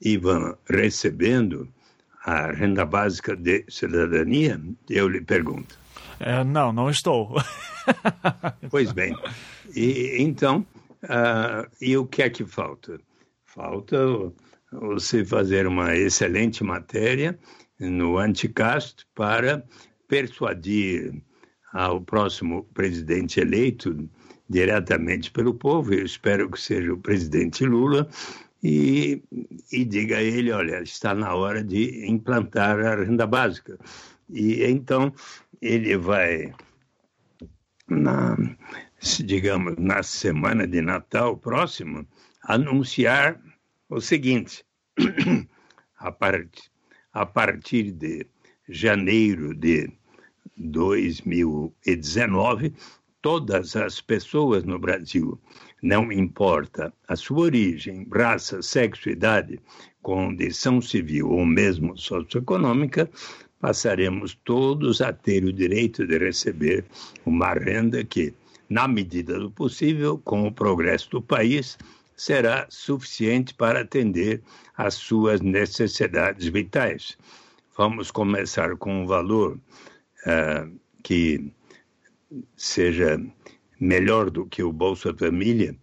Ivan, 0.00 0.56
recebendo 0.70 1.68
a 2.24 2.50
renda 2.50 2.86
básica 2.86 3.36
de 3.36 3.66
cidadania? 3.68 4.58
Eu 4.88 5.06
lhe 5.06 5.20
pergunto. 5.20 5.78
É, 6.18 6.42
não, 6.42 6.72
não 6.72 6.88
estou. 6.88 7.36
pois 8.70 8.90
bem. 8.92 9.14
E, 9.76 10.16
então, 10.18 10.64
uh, 11.04 11.70
e 11.80 11.96
o 11.96 12.06
que 12.06 12.22
é 12.22 12.30
que 12.30 12.44
falta? 12.44 13.00
Falta 13.44 13.96
você 14.72 15.24
fazer 15.24 15.66
uma 15.66 15.96
excelente 15.96 16.64
matéria 16.64 17.38
no 17.78 18.18
Anticast 18.18 19.06
para 19.14 19.64
persuadir 20.08 21.22
ao 21.72 22.00
próximo 22.00 22.64
presidente 22.74 23.40
eleito 23.40 24.08
diretamente 24.48 25.30
pelo 25.30 25.54
povo, 25.54 25.94
eu 25.94 26.04
espero 26.04 26.50
que 26.50 26.60
seja 26.60 26.92
o 26.92 26.98
presidente 26.98 27.64
Lula, 27.64 28.08
e, 28.62 29.22
e 29.70 29.84
diga 29.84 30.18
a 30.18 30.22
ele, 30.22 30.50
olha, 30.50 30.82
está 30.82 31.14
na 31.14 31.34
hora 31.34 31.62
de 31.62 32.06
implantar 32.06 32.78
a 32.80 32.96
renda 32.96 33.26
básica. 33.26 33.78
E 34.30 34.62
então 34.64 35.12
ele 35.60 35.96
vai, 35.96 36.54
na, 37.88 38.36
digamos, 39.24 39.76
na 39.78 40.02
semana 40.02 40.66
de 40.66 40.80
Natal 40.80 41.36
próximo, 41.36 42.04
anunciar 42.42 43.40
o 43.88 44.00
seguinte: 44.00 44.64
a, 45.98 46.10
part, 46.10 46.70
a 47.12 47.26
partir 47.26 47.92
de 47.92 48.26
janeiro 48.68 49.54
de 49.54 49.92
2019, 50.56 52.74
todas 53.20 53.76
as 53.76 54.00
pessoas 54.00 54.64
no 54.64 54.78
Brasil 54.78 55.38
não 55.82 56.10
importa 56.10 56.90
a 57.06 57.14
sua 57.14 57.40
origem, 57.40 58.08
raça, 58.10 58.62
sexo, 58.62 59.10
idade, 59.10 59.60
condição 60.00 60.80
civil 60.80 61.30
ou 61.30 61.44
mesmo 61.44 61.98
socioeconômica, 61.98 63.10
passaremos 63.60 64.34
todos 64.44 65.02
a 65.02 65.12
ter 65.12 65.44
o 65.44 65.52
direito 65.52 66.06
de 66.06 66.16
receber 66.18 66.86
uma 67.24 67.52
renda 67.52 68.02
que, 68.02 68.32
na 68.68 68.88
medida 68.88 69.38
do 69.38 69.50
possível, 69.50 70.18
com 70.18 70.46
o 70.46 70.52
progresso 70.52 71.10
do 71.10 71.22
país, 71.22 71.78
será 72.16 72.66
suficiente 72.70 73.54
para 73.54 73.80
atender 73.80 74.42
às 74.76 74.94
suas 74.94 75.40
necessidades 75.40 76.46
vitais. 76.46 77.18
Vamos 77.76 78.10
começar 78.10 78.76
com 78.76 79.02
um 79.02 79.06
valor 79.06 79.58
uh, 80.26 80.80
que 81.02 81.52
seja 82.56 83.20
melhor 83.80 84.30
do 84.30 84.46
que 84.46 84.62
o 84.62 84.72
Bolsa 84.72 85.14
Família, 85.14 85.76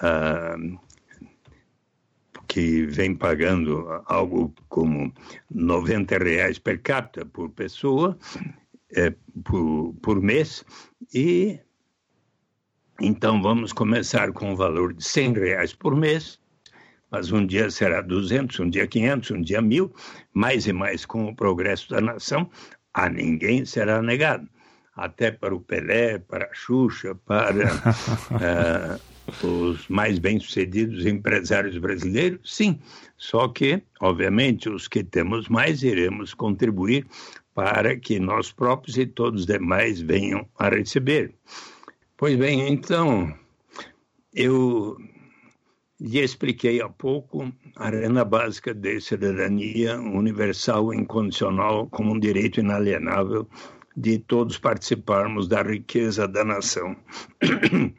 ah, 0.00 0.56
que 2.48 2.86
vem 2.86 3.14
pagando 3.14 4.02
algo 4.06 4.54
como 4.68 5.12
90 5.50 6.18
reais 6.18 6.58
per 6.58 6.80
capita 6.82 7.24
por 7.24 7.50
pessoa, 7.50 8.18
é, 8.94 9.14
por, 9.44 9.94
por 10.02 10.20
mês, 10.20 10.64
e 11.14 11.58
então 13.02 13.42
vamos 13.42 13.72
começar 13.72 14.30
com 14.30 14.52
o 14.52 14.56
valor 14.56 14.94
de 14.94 15.04
100 15.04 15.32
reais 15.32 15.74
por 15.74 15.96
mês, 15.96 16.38
mas 17.10 17.32
um 17.32 17.44
dia 17.44 17.68
será 17.68 18.00
200, 18.00 18.60
um 18.60 18.70
dia 18.70 18.86
500, 18.86 19.30
um 19.32 19.40
dia 19.42 19.60
1.000, 19.60 19.90
mais 20.32 20.68
e 20.68 20.72
mais 20.72 21.04
com 21.04 21.26
o 21.26 21.34
progresso 21.34 21.90
da 21.90 22.00
nação, 22.00 22.48
a 22.94 23.08
ninguém 23.08 23.64
será 23.64 24.00
negado 24.00 24.48
até 24.94 25.32
para 25.32 25.52
o 25.52 25.60
Pelé, 25.60 26.18
para 26.20 26.46
a 26.46 26.54
Xuxa, 26.54 27.14
para 27.26 27.74
uh, 28.30 29.42
os 29.46 29.88
mais 29.88 30.20
bem-sucedidos 30.20 31.04
empresários 31.04 31.76
brasileiros? 31.78 32.40
Sim, 32.44 32.78
só 33.16 33.48
que, 33.48 33.82
obviamente, 34.00 34.68
os 34.68 34.86
que 34.86 35.02
temos 35.02 35.48
mais 35.48 35.82
iremos 35.82 36.34
contribuir 36.34 37.04
para 37.52 37.96
que 37.96 38.20
nós 38.20 38.52
próprios 38.52 38.96
e 38.96 39.06
todos 39.06 39.40
os 39.40 39.46
demais 39.46 40.00
venham 40.00 40.46
a 40.56 40.68
receber. 40.68 41.34
Pois 42.22 42.36
bem, 42.36 42.68
então, 42.68 43.36
eu 44.32 44.96
lhe 46.00 46.20
expliquei 46.20 46.80
há 46.80 46.88
pouco 46.88 47.52
a 47.74 47.90
renda 47.90 48.24
básica 48.24 48.72
de 48.72 49.00
cidadania 49.00 49.98
universal 49.98 50.94
e 50.94 50.98
incondicional 50.98 51.88
como 51.88 52.14
um 52.14 52.20
direito 52.20 52.60
inalienável 52.60 53.48
de 53.96 54.20
todos 54.20 54.56
participarmos 54.56 55.48
da 55.48 55.62
riqueza 55.64 56.28
da 56.28 56.44
nação. 56.44 56.96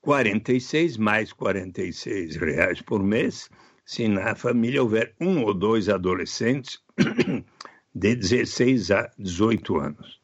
46 0.00 0.96
mais 0.96 1.32
46 1.32 2.34
reais 2.36 2.82
por 2.82 3.00
mês 3.04 3.48
se 3.84 4.08
na 4.08 4.34
família 4.34 4.82
houver 4.82 5.14
um 5.20 5.44
ou 5.44 5.54
dois 5.54 5.88
adolescentes 5.88 6.80
de 7.94 8.16
16 8.16 8.90
a 8.90 9.08
18 9.16 9.76
anos. 9.78 10.20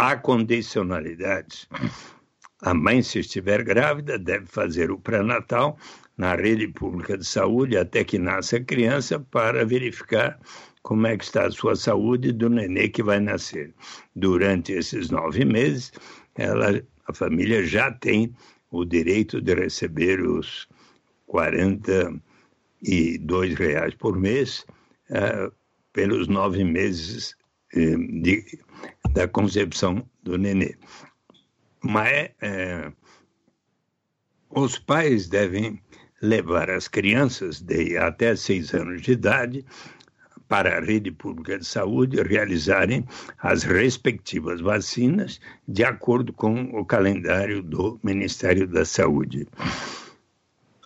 Há 0.00 0.16
condicionalidades. 0.16 1.68
A 2.62 2.72
mãe, 2.72 3.02
se 3.02 3.18
estiver 3.18 3.64
grávida, 3.64 4.16
deve 4.16 4.46
fazer 4.46 4.92
o 4.92 4.98
pré-natal 4.98 5.76
na 6.16 6.36
rede 6.36 6.68
pública 6.68 7.18
de 7.18 7.24
saúde 7.24 7.76
até 7.76 8.04
que 8.04 8.16
nasça 8.16 8.58
a 8.58 8.64
criança 8.64 9.18
para 9.18 9.66
verificar 9.66 10.38
como 10.84 11.08
é 11.08 11.16
que 11.16 11.24
está 11.24 11.46
a 11.46 11.50
sua 11.50 11.74
saúde 11.74 12.30
do 12.30 12.48
nenê 12.48 12.88
que 12.88 13.02
vai 13.02 13.18
nascer. 13.18 13.74
Durante 14.14 14.70
esses 14.70 15.10
nove 15.10 15.44
meses, 15.44 15.90
ela, 16.36 16.80
a 17.08 17.12
família 17.12 17.66
já 17.66 17.90
tem 17.90 18.32
o 18.70 18.84
direito 18.84 19.40
de 19.40 19.52
receber 19.52 20.20
os 20.20 20.68
42 21.26 23.54
reais 23.56 23.96
por 23.96 24.16
mês 24.16 24.64
uh, 25.10 25.52
pelos 25.92 26.28
nove 26.28 26.62
meses 26.62 27.34
uh, 27.74 28.22
de, 28.22 28.44
da 29.18 29.26
concepção 29.26 30.08
do 30.22 30.38
nenê. 30.38 30.76
Mas 31.82 32.28
uh, 32.40 32.94
os 34.48 34.78
pais 34.78 35.28
devem 35.28 35.82
levar 36.22 36.70
as 36.70 36.86
crianças 36.86 37.60
de 37.60 37.98
até 37.98 38.36
seis 38.36 38.72
anos 38.72 39.02
de 39.02 39.12
idade 39.12 39.64
para 40.46 40.78
a 40.78 40.80
rede 40.80 41.10
pública 41.10 41.58
de 41.58 41.64
saúde 41.64 42.22
realizarem 42.22 43.04
as 43.38 43.64
respectivas 43.64 44.60
vacinas 44.60 45.40
de 45.66 45.82
acordo 45.82 46.32
com 46.32 46.70
o 46.78 46.84
calendário 46.84 47.60
do 47.60 47.98
Ministério 48.04 48.68
da 48.68 48.84
Saúde. 48.84 49.48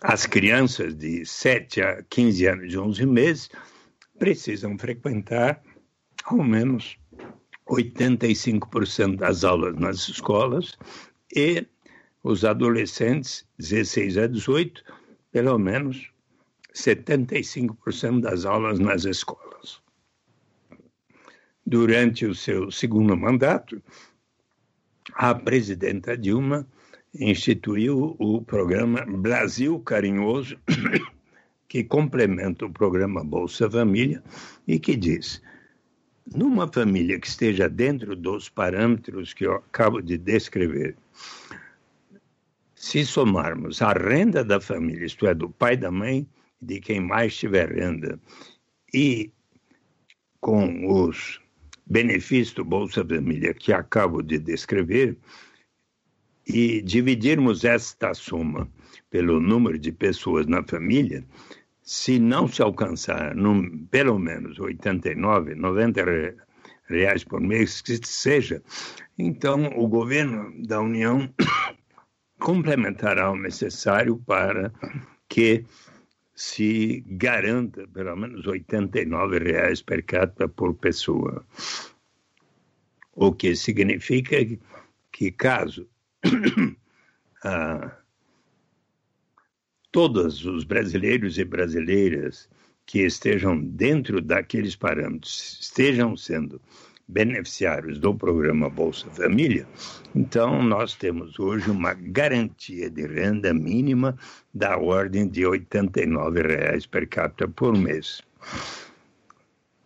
As 0.01 0.25
crianças 0.25 0.95
de 0.95 1.23
7 1.23 1.81
a 1.81 2.03
15 2.09 2.47
anos 2.47 2.73
e 2.73 2.77
11 2.79 3.05
meses 3.05 3.49
precisam 4.17 4.75
frequentar 4.77 5.61
ao 6.25 6.43
menos 6.43 6.97
85% 7.73 9.17
das 9.17 9.43
aulas 9.43 9.75
nas 9.75 10.07
escolas 10.07 10.77
e 11.35 11.65
os 12.23 12.45
adolescentes, 12.45 13.45
16 13.57 14.17
a 14.17 14.27
18, 14.27 14.83
pelo 15.31 15.57
menos 15.57 16.11
75% 16.73 18.21
das 18.21 18.45
aulas 18.45 18.79
nas 18.79 19.05
escolas. 19.05 19.81
Durante 21.65 22.25
o 22.25 22.35
seu 22.35 22.69
segundo 22.71 23.15
mandato, 23.17 23.81
a 25.15 25.33
presidenta 25.33 26.17
Dilma 26.17 26.67
instituiu 27.13 28.15
o 28.19 28.41
programa 28.41 29.05
Brasil 29.05 29.79
Carinhoso, 29.79 30.57
que 31.67 31.83
complementa 31.83 32.65
o 32.65 32.71
programa 32.71 33.23
Bolsa 33.23 33.69
Família 33.69 34.23
e 34.67 34.79
que 34.79 34.95
diz: 34.95 35.41
numa 36.25 36.67
família 36.67 37.19
que 37.19 37.27
esteja 37.27 37.67
dentro 37.67 38.15
dos 38.15 38.49
parâmetros 38.49 39.33
que 39.33 39.45
eu 39.45 39.55
acabo 39.55 40.01
de 40.01 40.17
descrever, 40.17 40.95
se 42.75 43.05
somarmos 43.05 43.81
a 43.81 43.93
renda 43.93 44.43
da 44.43 44.59
família, 44.59 45.05
isto 45.05 45.25
é, 45.27 45.33
do 45.33 45.49
pai 45.49 45.77
da 45.77 45.89
mãe, 45.89 46.27
de 46.61 46.79
quem 46.79 46.99
mais 46.99 47.35
tiver 47.35 47.69
renda, 47.71 48.19
e 48.93 49.31
com 50.39 50.85
os 51.05 51.41
benefícios 51.85 52.53
do 52.53 52.65
Bolsa 52.65 53.05
Família 53.05 53.53
que 53.53 53.71
acabo 53.71 54.21
de 54.21 54.37
descrever, 54.37 55.17
e 56.45 56.81
dividirmos 56.81 57.63
esta 57.63 58.13
soma 58.13 58.69
pelo 59.09 59.39
número 59.39 59.79
de 59.79 59.91
pessoas 59.91 60.45
na 60.45 60.61
família, 60.63 61.25
se 61.83 62.17
não 62.17 62.47
se 62.47 62.61
alcançar 62.61 63.35
num, 63.35 63.85
pelo 63.87 64.17
menos 64.17 64.57
89, 64.57 65.53
90 65.55 66.35
reais 66.87 67.23
por 67.23 67.41
mês, 67.41 67.81
que 67.81 67.99
seja, 68.05 68.63
então 69.17 69.65
o 69.75 69.87
governo 69.87 70.53
da 70.65 70.79
União 70.79 71.29
complementará 72.39 73.31
o 73.31 73.35
necessário 73.35 74.17
para 74.25 74.71
que 75.27 75.65
se 76.35 77.03
garanta 77.05 77.87
pelo 77.87 78.15
menos 78.15 78.47
89 78.47 79.39
reais 79.39 79.81
per 79.81 80.03
capita 80.03 80.47
por 80.47 80.73
pessoa. 80.75 81.45
O 83.13 83.31
que 83.33 83.55
significa 83.55 84.37
que 85.11 85.31
caso 85.31 85.87
ah, 87.43 88.02
todos 89.93 90.43
os 90.43 90.63
brasileiros 90.63 91.37
e 91.37 91.45
brasileiras 91.45 92.49
que 92.83 93.05
estejam 93.05 93.57
dentro 93.63 94.19
daqueles 94.19 94.75
parâmetros 94.75 95.59
estejam 95.61 96.17
sendo 96.17 96.59
beneficiários 97.07 97.99
do 97.99 98.15
programa 98.15 98.69
Bolsa 98.71 99.07
Família, 99.11 99.67
então 100.15 100.63
nós 100.63 100.95
temos 100.95 101.37
hoje 101.37 101.69
uma 101.69 101.93
garantia 101.93 102.89
de 102.89 103.05
renda 103.05 103.53
mínima 103.53 104.17
da 104.51 104.77
ordem 104.77 105.27
de 105.27 105.45
89 105.45 106.41
reais 106.41 106.87
per 106.87 107.07
capita 107.07 107.47
por 107.47 107.77
mês. 107.77 108.23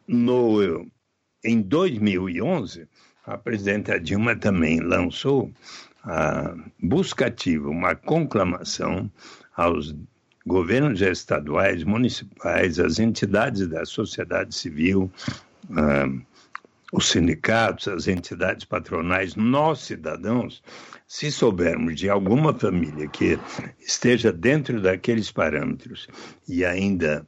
No, 0.08 0.88
em 1.43 1.62
2011, 1.62 2.88
a 3.26 3.38
presidenta 3.38 4.00
Dilma 4.00 4.38
também 4.38 4.80
lançou 4.80 5.52
a 6.08 6.56
busca 6.82 7.28
ativa, 7.28 7.70
uma 7.70 7.93
conclamação 7.93 9.12
aos 9.56 9.93
governos 10.46 11.02
estaduais, 11.02 11.84
municipais, 11.84 12.80
às 12.80 12.98
entidades 12.98 13.67
da 13.67 13.86
sociedade 13.86 14.56
civil, 14.56 15.12
os 16.93 17.10
sindicatos, 17.10 17.89
as 17.89 18.08
entidades 18.08 18.63
patronais, 18.63 19.36
nós 19.36 19.80
cidadãos, 19.80 20.63
se 21.06 21.30
soubermos 21.30 21.96
de 22.00 22.10
alguma 22.10 22.54
família 22.54 23.10
que 23.10 23.38
esteja 23.80 24.32
dentro 24.32 24.82
daqueles 24.82 25.30
parâmetros 25.30 26.08
e 26.48 26.63
ainda 26.63 27.28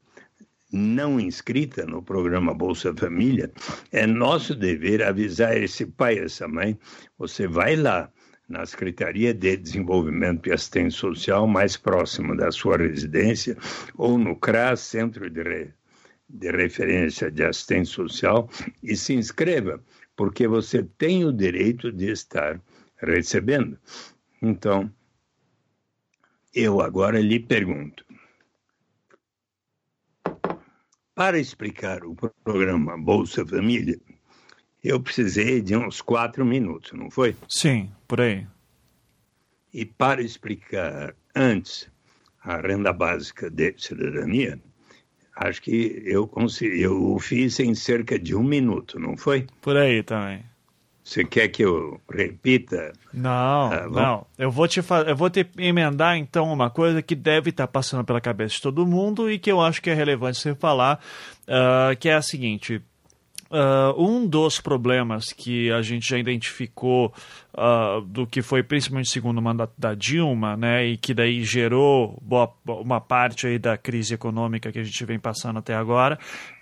não 0.72 1.20
inscrita 1.20 1.86
no 1.86 2.02
programa 2.02 2.54
Bolsa 2.54 2.94
Família, 2.96 3.52
é 3.92 4.08
nosso 4.08 4.56
dever 4.56 5.04
avisar 5.04 5.58
esse 5.58 5.86
pai, 5.86 6.20
essa 6.20 6.48
mãe, 6.48 6.80
você 7.18 7.48
vai 7.48 7.76
lá 7.76 8.10
na 8.50 8.66
Secretaria 8.66 9.34
de 9.34 9.56
Desenvolvimento 9.56 10.50
e 10.50 10.52
Assistência 10.52 11.00
Social 11.00 11.48
mais 11.48 11.78
próxima 11.78 12.36
da 12.36 12.52
sua 12.52 12.78
residência 12.78 13.56
ou 13.96 14.18
no 14.18 14.36
CRAS, 14.36 14.80
Centro 14.80 15.30
de 15.30 15.72
de 16.30 16.52
referência 16.52 17.32
de 17.32 17.44
assistência 17.44 17.96
social 17.96 18.48
e 18.84 18.96
se 18.96 19.14
inscreva, 19.14 19.84
porque 20.16 20.48
você 20.48 20.84
tem 20.84 21.26
o 21.26 21.34
direito 21.34 21.92
de 21.92 22.12
estar 22.12 22.62
recebendo. 22.98 23.80
Então, 24.42 24.94
eu 26.54 26.82
agora 26.82 27.20
lhe 27.20 27.40
pergunto: 27.40 28.06
para 31.16 31.40
explicar 31.40 32.04
o 32.06 32.16
programa 32.44 32.98
Bolsa 32.98 33.46
Família, 33.46 34.00
eu 34.84 35.00
precisei 35.00 35.62
de 35.62 35.76
uns 35.76 36.02
quatro 36.02 36.46
minutos, 36.46 36.94
não 36.94 37.10
foi? 37.12 37.36
Sim, 37.48 37.92
por 38.08 38.22
aí. 38.22 38.48
E 39.74 39.86
para 39.86 40.22
explicar 40.22 41.14
antes 41.36 41.90
a 42.44 42.58
renda 42.58 42.92
básica 42.92 43.50
de 43.50 43.76
cidadania, 43.78 44.60
acho 45.36 45.62
que 45.62 46.02
eu 46.06 46.28
consegui, 46.28 46.82
eu 46.82 47.18
fiz 47.20 47.60
em 47.60 47.76
cerca 47.76 48.18
de 48.18 48.36
um 48.36 48.44
minuto, 48.44 49.00
não 49.00 49.16
foi? 49.16 49.48
Por 49.62 49.78
aí 49.78 50.02
também. 50.02 50.44
Você 51.04 51.26
quer 51.26 51.48
que 51.48 51.64
eu 51.64 52.00
repita? 52.08 52.94
Não, 53.12 53.72
ah, 53.72 53.88
não. 53.90 54.28
Eu 54.38 54.52
vou 54.52 54.68
te 54.68 54.80
eu 55.08 55.16
vou 55.16 55.28
te 55.28 55.48
emendar 55.58 56.16
então 56.18 56.52
uma 56.54 56.70
coisa 56.70 57.02
que 57.02 57.16
deve 57.16 57.50
estar 57.50 57.68
passando 57.68 58.04
pela 58.04 58.22
cabeça 58.22 58.56
de 58.56 58.62
todo 58.62 58.86
mundo 58.86 59.30
e 59.30 59.40
que 59.40 59.52
eu 59.52 59.60
acho 59.60 59.82
que 59.82 59.90
é 59.90 59.94
relevante 59.96 60.38
você 60.38 60.54
falar, 60.54 61.00
uh, 61.48 61.98
que 61.98 62.10
é 62.10 62.14
a 62.14 62.22
seguinte: 62.22 62.80
Uh, 63.52 64.00
um 64.00 64.28
dos 64.28 64.62
problemas 64.62 65.34
que 65.34 65.72
a 65.72 65.82
gente 65.82 66.08
já 66.08 66.20
identificou 66.20 67.12
uh, 67.54 68.02
do 68.02 68.26
que 68.26 68.42
foi 68.42 68.64
principalmente 68.64 69.08
o 69.08 69.12
segundo 69.12 69.42
mandato 69.42 69.74
da 69.78 69.94
Dilma, 69.94 70.56
né, 70.56 70.86
e 70.86 70.98
que 70.98 71.14
daí 71.14 71.44
gerou 71.44 72.18
boa, 72.22 72.52
uma 72.66 73.02
parte 73.02 73.48
aí 73.48 73.60
da 73.60 73.78
crise 73.78 74.14
econômica 74.14 74.72
que 74.72 74.80
a 74.80 74.84
gente 74.84 75.06
vem 75.06 75.20
passando 75.20 75.60
até 75.60 75.76
agora, 75.76 76.20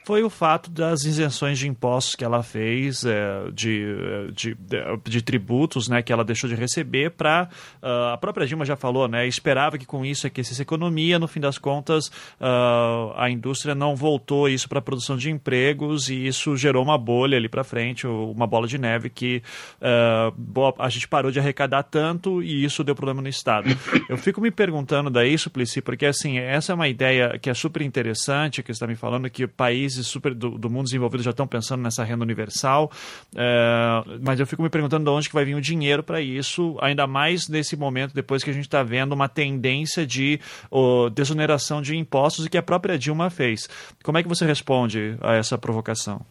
foi 0.07 0.23
o 0.23 0.29
fato 0.29 0.71
das 0.71 1.03
isenções 1.03 1.59
de 1.59 1.67
impostos 1.67 2.15
que 2.15 2.23
ela 2.23 2.41
fez, 2.41 3.03
é, 3.03 3.51
de, 3.51 3.85
de, 4.33 4.55
de, 4.55 4.97
de, 5.03 5.21
tributos 5.21 5.89
né, 5.89 6.01
que 6.01 6.13
ela 6.13 6.23
deixou 6.23 6.49
de 6.49 6.55
receber 6.55 7.11
para. 7.11 7.49
Uh, 7.83 7.85
ah, 7.85 8.13
a 8.13 8.17
própria 8.17 8.47
Dilma 8.47 8.63
já 8.63 8.77
falou, 8.77 9.09
né, 9.09 9.27
esperava 9.27 9.77
que 9.77 9.85
com 9.85 10.05
isso 10.05 10.25
aquecesse 10.25 10.61
a 10.61 10.63
economia, 10.63 11.19
no 11.19 11.27
fim 11.27 11.41
das 11.41 11.57
contas, 11.57 12.07
uh, 12.39 13.11
a 13.17 13.29
indústria 13.29 13.75
não 13.75 13.97
voltou 13.97 14.47
isso 14.47 14.69
para 14.69 14.79
a 14.79 14.81
produção 14.81 15.17
de 15.17 15.29
empregos 15.29 16.09
e 16.09 16.25
isso 16.25 16.55
gerou 16.55 16.81
uma 16.81 16.97
bolha 16.97 17.37
ali 17.37 17.49
para 17.49 17.65
frente, 17.65 18.07
uma 18.07 18.47
bola 18.47 18.65
de 18.65 18.77
neve 18.77 19.09
que 19.09 19.43
uh, 19.81 20.31
boa, 20.37 20.73
a 20.87 20.89
gente 20.89 21.07
parou 21.07 21.29
de 21.31 21.39
arrecadar 21.39 21.83
tanto 21.83 22.41
e 22.41 22.63
isso 22.63 22.83
deu 22.83 22.95
problema 22.95 23.21
no 23.21 23.27
Estado. 23.27 23.67
Eu 24.07 24.17
fico 24.17 24.39
me 24.39 24.49
perguntando 24.49 25.09
daí, 25.09 25.37
Suplicy, 25.37 25.81
porque 25.81 26.05
assim, 26.05 26.37
essa 26.37 26.71
é 26.71 26.75
uma 26.75 26.87
ideia 26.87 27.37
que 27.37 27.49
é 27.49 27.53
super 27.53 27.81
interessante, 27.81 28.63
que 28.63 28.67
você 28.67 28.71
está 28.71 28.87
me 28.87 28.95
falando, 28.95 29.29
que 29.29 29.45
países 29.45 30.07
super 30.07 30.33
do, 30.33 30.57
do 30.57 30.69
mundo 30.69 30.85
desenvolvido 30.85 31.23
já 31.23 31.31
estão 31.31 31.45
pensando 31.45 31.83
nessa 31.83 32.03
renda 32.03 32.23
universal, 32.23 32.89
é, 33.35 34.03
mas 34.21 34.39
eu 34.39 34.47
fico 34.47 34.63
me 34.63 34.69
perguntando 34.69 35.03
de 35.03 35.09
onde 35.09 35.27
que 35.27 35.35
vai 35.35 35.43
vir 35.43 35.55
o 35.55 35.61
dinheiro 35.61 36.01
para 36.01 36.21
isso, 36.21 36.77
ainda 36.81 37.05
mais 37.05 37.49
nesse 37.49 37.75
momento, 37.75 38.13
depois 38.13 38.43
que 38.43 38.49
a 38.49 38.53
gente 38.53 38.65
está 38.65 38.81
vendo 38.81 39.11
uma 39.11 39.27
tendência 39.27 40.07
de 40.07 40.39
oh, 40.71 41.09
desoneração 41.09 41.81
de 41.81 41.97
impostos 41.97 42.45
e 42.45 42.49
que 42.49 42.57
a 42.57 42.63
própria 42.63 42.97
Dilma 42.97 43.29
fez. 43.29 43.67
Como 44.03 44.17
é 44.17 44.23
que 44.23 44.29
você 44.29 44.45
responde 44.45 45.17
a 45.21 45.33
essa 45.33 45.57
provocação? 45.57 46.25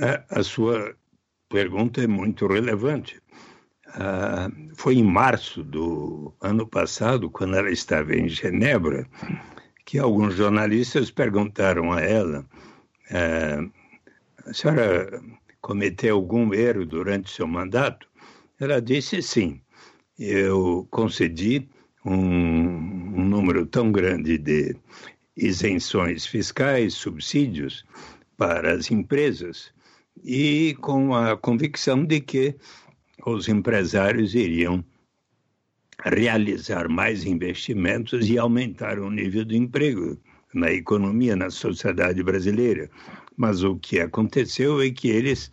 É, 0.00 0.22
a 0.30 0.42
sua 0.44 0.94
pergunta 1.50 2.02
é 2.02 2.06
muito 2.06 2.46
relevante. 2.46 3.20
Ah, 3.88 4.48
foi 4.74 4.94
em 4.94 5.04
março 5.04 5.62
do 5.62 6.32
ano 6.40 6.66
passado, 6.66 7.28
quando 7.28 7.56
ela 7.56 7.70
estava 7.70 8.14
em 8.14 8.28
Genebra, 8.28 9.06
que 9.84 9.98
alguns 9.98 10.36
jornalistas 10.36 11.10
perguntaram 11.10 11.92
a 11.92 12.00
ela: 12.00 12.46
ah, 13.10 13.68
a 14.46 14.54
senhora 14.54 15.20
cometeu 15.60 16.16
algum 16.16 16.54
erro 16.54 16.86
durante 16.86 17.30
seu 17.30 17.46
mandato? 17.46 18.08
Ela 18.58 18.80
disse 18.80 19.20
sim. 19.20 19.60
Eu 20.18 20.86
concedi 20.90 21.68
um, 22.04 22.14
um 22.14 23.24
número 23.24 23.66
tão 23.66 23.90
grande 23.90 24.38
de 24.38 24.76
isenções 25.36 26.26
fiscais, 26.26 26.94
subsídios 26.94 27.84
para 28.36 28.74
as 28.74 28.90
empresas, 28.90 29.72
e 30.22 30.76
com 30.80 31.14
a 31.14 31.36
convicção 31.36 32.04
de 32.04 32.20
que 32.20 32.56
os 33.26 33.48
empresários 33.48 34.34
iriam 34.34 34.84
realizar 36.04 36.88
mais 36.88 37.24
investimentos 37.24 38.28
e 38.28 38.38
aumentar 38.38 38.98
o 38.98 39.10
nível 39.10 39.44
do 39.44 39.54
emprego 39.54 40.18
na 40.54 40.72
economia, 40.72 41.36
na 41.36 41.50
sociedade 41.50 42.22
brasileira. 42.22 42.90
Mas 43.36 43.62
o 43.62 43.76
que 43.76 44.00
aconteceu 44.00 44.80
é 44.80 44.90
que 44.90 45.08
eles 45.08 45.50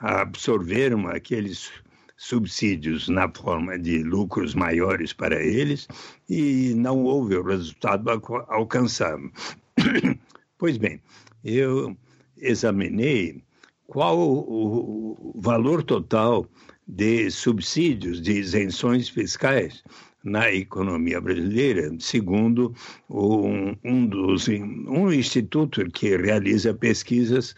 absorveram 0.00 1.08
aqueles 1.08 1.72
subsídios 2.16 3.08
na 3.08 3.28
forma 3.28 3.78
de 3.78 4.02
lucros 4.02 4.54
maiores 4.54 5.12
para 5.12 5.42
eles 5.42 5.86
e 6.28 6.72
não 6.74 7.04
houve 7.04 7.36
o 7.36 7.42
resultado 7.42 8.08
alcançado. 8.48 9.30
pois 10.58 10.78
bem, 10.78 11.00
eu 11.44 11.96
examinei 12.36 13.42
qual 13.86 14.18
o 14.18 15.32
valor 15.36 15.82
total 15.82 16.48
de 16.86 17.30
subsídios, 17.30 18.20
de 18.20 18.32
isenções 18.32 19.08
fiscais 19.08 19.82
na 20.22 20.52
economia 20.52 21.20
brasileira, 21.20 21.94
segundo 22.00 22.74
um, 23.08 23.76
um, 23.84 24.06
dos, 24.06 24.48
um 24.48 25.12
instituto 25.12 25.88
que 25.90 26.16
realiza 26.16 26.74
pesquisas 26.74 27.54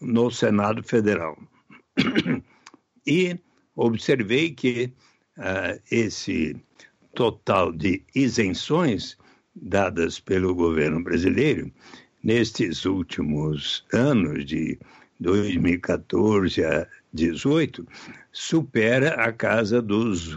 no 0.00 0.30
Senado 0.30 0.82
Federal. 0.82 1.38
E 3.06 3.38
observei 3.74 4.50
que 4.50 4.92
uh, 5.38 5.80
esse 5.90 6.56
total 7.14 7.72
de 7.72 8.02
isenções 8.14 9.16
dadas 9.54 10.20
pelo 10.20 10.54
governo 10.54 11.02
brasileiro 11.02 11.72
nestes 12.22 12.84
últimos 12.84 13.84
anos 13.92 14.44
de 14.44 14.78
2014 15.20 16.64
a 16.64 16.86
2018 17.12 17.86
supera 18.32 19.14
a 19.14 19.32
casa 19.32 19.82
dos 19.82 20.36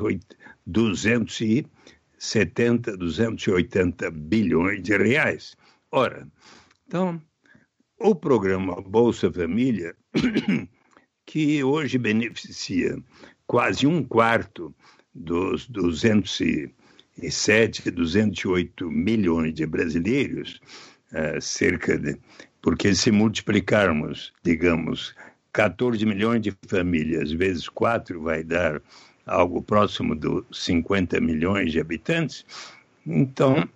270, 0.65 2.97
280 2.97 4.09
bilhões 4.11 4.81
de 4.81 4.97
reais. 4.97 5.55
Ora, 5.91 6.27
então, 6.87 7.21
o 7.99 8.15
programa 8.15 8.81
Bolsa 8.81 9.31
Família, 9.31 9.95
que 11.25 11.63
hoje 11.63 11.97
beneficia 11.97 12.97
quase 13.45 13.85
um 13.85 14.01
quarto 14.03 14.73
dos 15.13 15.67
207, 15.67 17.91
208 17.91 18.89
milhões 18.89 19.53
de 19.53 19.65
brasileiros, 19.65 20.61
uh, 21.11 21.41
cerca 21.41 21.97
de 21.97 22.17
porque 22.61 22.93
se 22.93 23.11
multiplicarmos, 23.11 24.33
digamos, 24.43 25.15
14 25.53 26.05
milhões 26.05 26.41
de 26.41 26.53
famílias 26.67 27.31
vezes 27.31 27.67
4 27.67 28.21
vai 28.21 28.43
dar 28.43 28.81
algo 29.25 29.61
próximo 29.61 30.15
dos 30.15 30.45
50 30.51 31.19
milhões 31.19 31.71
de 31.71 31.79
habitantes, 31.79 32.45
então 33.05 33.67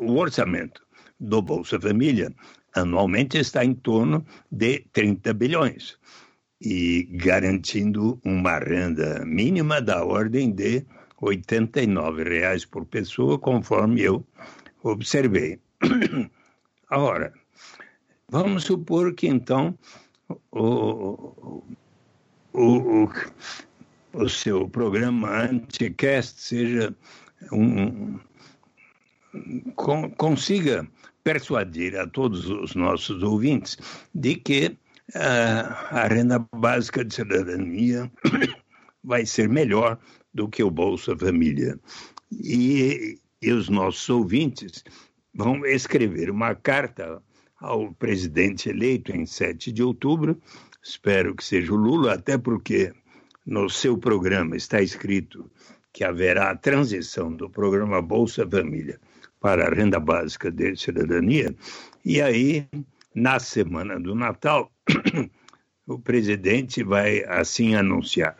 o 0.00 0.16
orçamento 0.16 0.82
do 1.18 1.40
Bolsa 1.42 1.80
Família 1.80 2.32
anualmente 2.74 3.38
está 3.38 3.64
em 3.64 3.74
torno 3.74 4.24
de 4.50 4.80
30 4.92 5.32
bilhões 5.34 5.98
e 6.60 7.08
garantindo 7.12 8.20
uma 8.24 8.58
renda 8.58 9.24
mínima 9.24 9.80
da 9.80 10.04
ordem 10.04 10.50
de 10.50 10.84
89 11.20 12.24
reais 12.24 12.64
por 12.64 12.84
pessoa, 12.84 13.38
conforme 13.38 14.02
eu 14.02 14.24
observei. 14.82 15.58
Agora, 16.88 17.32
Vamos 18.28 18.64
supor 18.64 19.14
que 19.14 19.28
então 19.28 19.78
o, 20.50 21.62
o, 22.52 23.04
o, 23.04 23.08
o 24.12 24.28
seu 24.28 24.68
programa 24.68 25.44
Anticast 25.44 26.40
seja 26.40 26.94
um, 27.52 28.18
com, 29.76 30.10
consiga 30.10 30.88
persuadir 31.22 31.96
a 31.96 32.06
todos 32.06 32.48
os 32.50 32.74
nossos 32.74 33.22
ouvintes 33.22 33.78
de 34.12 34.34
que 34.34 34.76
uh, 35.14 35.70
a 35.90 36.08
renda 36.08 36.44
básica 36.54 37.04
de 37.04 37.14
cidadania 37.14 38.10
vai 39.04 39.24
ser 39.24 39.48
melhor 39.48 39.98
do 40.34 40.48
que 40.48 40.64
o 40.64 40.70
Bolsa 40.70 41.16
Família. 41.16 41.78
E, 42.32 43.20
e 43.40 43.52
os 43.52 43.68
nossos 43.68 44.08
ouvintes 44.08 44.82
vão 45.32 45.64
escrever 45.64 46.28
uma 46.28 46.56
carta 46.56 47.22
ao 47.58 47.92
presidente 47.94 48.68
eleito 48.68 49.12
em 49.12 49.26
7 49.26 49.72
de 49.72 49.82
outubro. 49.82 50.40
Espero 50.82 51.34
que 51.34 51.44
seja 51.44 51.72
o 51.72 51.76
Lula, 51.76 52.14
até 52.14 52.38
porque 52.38 52.92
no 53.44 53.68
seu 53.68 53.96
programa 53.96 54.56
está 54.56 54.80
escrito 54.82 55.50
que 55.92 56.04
haverá 56.04 56.50
a 56.50 56.56
transição 56.56 57.32
do 57.32 57.48
programa 57.48 58.02
Bolsa 58.02 58.46
Família 58.48 59.00
para 59.40 59.66
a 59.66 59.74
renda 59.74 59.98
básica 59.98 60.50
de 60.50 60.76
cidadania. 60.76 61.54
E 62.04 62.20
aí, 62.20 62.66
na 63.14 63.38
semana 63.38 63.98
do 63.98 64.14
Natal, 64.14 64.70
o 65.86 65.98
presidente 65.98 66.82
vai 66.82 67.24
assim 67.24 67.74
anunciar. 67.74 68.36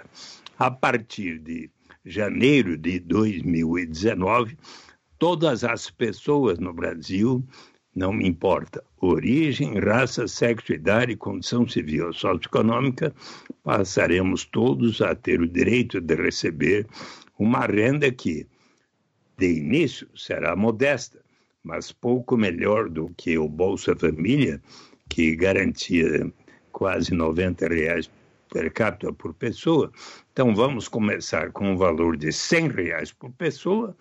A 0.59 0.71
partir 0.71 1.39
de 1.39 1.71
janeiro 2.05 2.77
de 2.77 2.99
2019, 3.01 4.57
todas 5.19 5.65
as 5.65 5.91
pessoas 5.91 6.59
no 6.59 6.73
Brasil 6.73 7.43
não 7.97 8.13
me 8.13 8.29
importa 8.29 8.85
origem, 9.01 9.79
raça, 9.79 10.29
sexo, 10.29 10.75
idade, 10.75 11.17
condição 11.17 11.67
civil 11.67 12.09
ou 12.09 12.13
socioeconômica, 12.13 13.15
passaremos 13.65 14.45
todos 14.45 15.01
a 15.01 15.15
ter 15.15 15.41
o 15.41 15.49
direito 15.49 16.01
de 16.01 16.15
receber 16.15 16.87
uma 17.39 17.67
renda 17.67 18.13
que, 18.13 18.47
de 19.39 19.59
início, 19.59 20.07
será 20.15 20.55
modesta, 20.55 21.19
mas 21.65 21.91
pouco 21.91 22.37
melhor 22.37 22.91
do 22.91 23.09
que 23.17 23.39
o 23.39 23.49
Bolsa 23.49 23.97
Família, 23.97 24.61
que 25.09 25.35
garantia 25.35 26.31
quase 26.73 27.15
90 27.15 27.67
reais 27.69 28.11
per 28.53 28.71
capita 28.73 29.13
por 29.13 29.33
pessoa. 29.35 29.91
Então, 30.33 30.55
vamos 30.55 30.87
começar 30.87 31.51
com 31.51 31.73
um 31.73 31.77
valor 31.77 32.17
de 32.17 32.31
100 32.31 32.69
reais 32.69 33.13
por 33.13 33.31
pessoa 33.33 33.97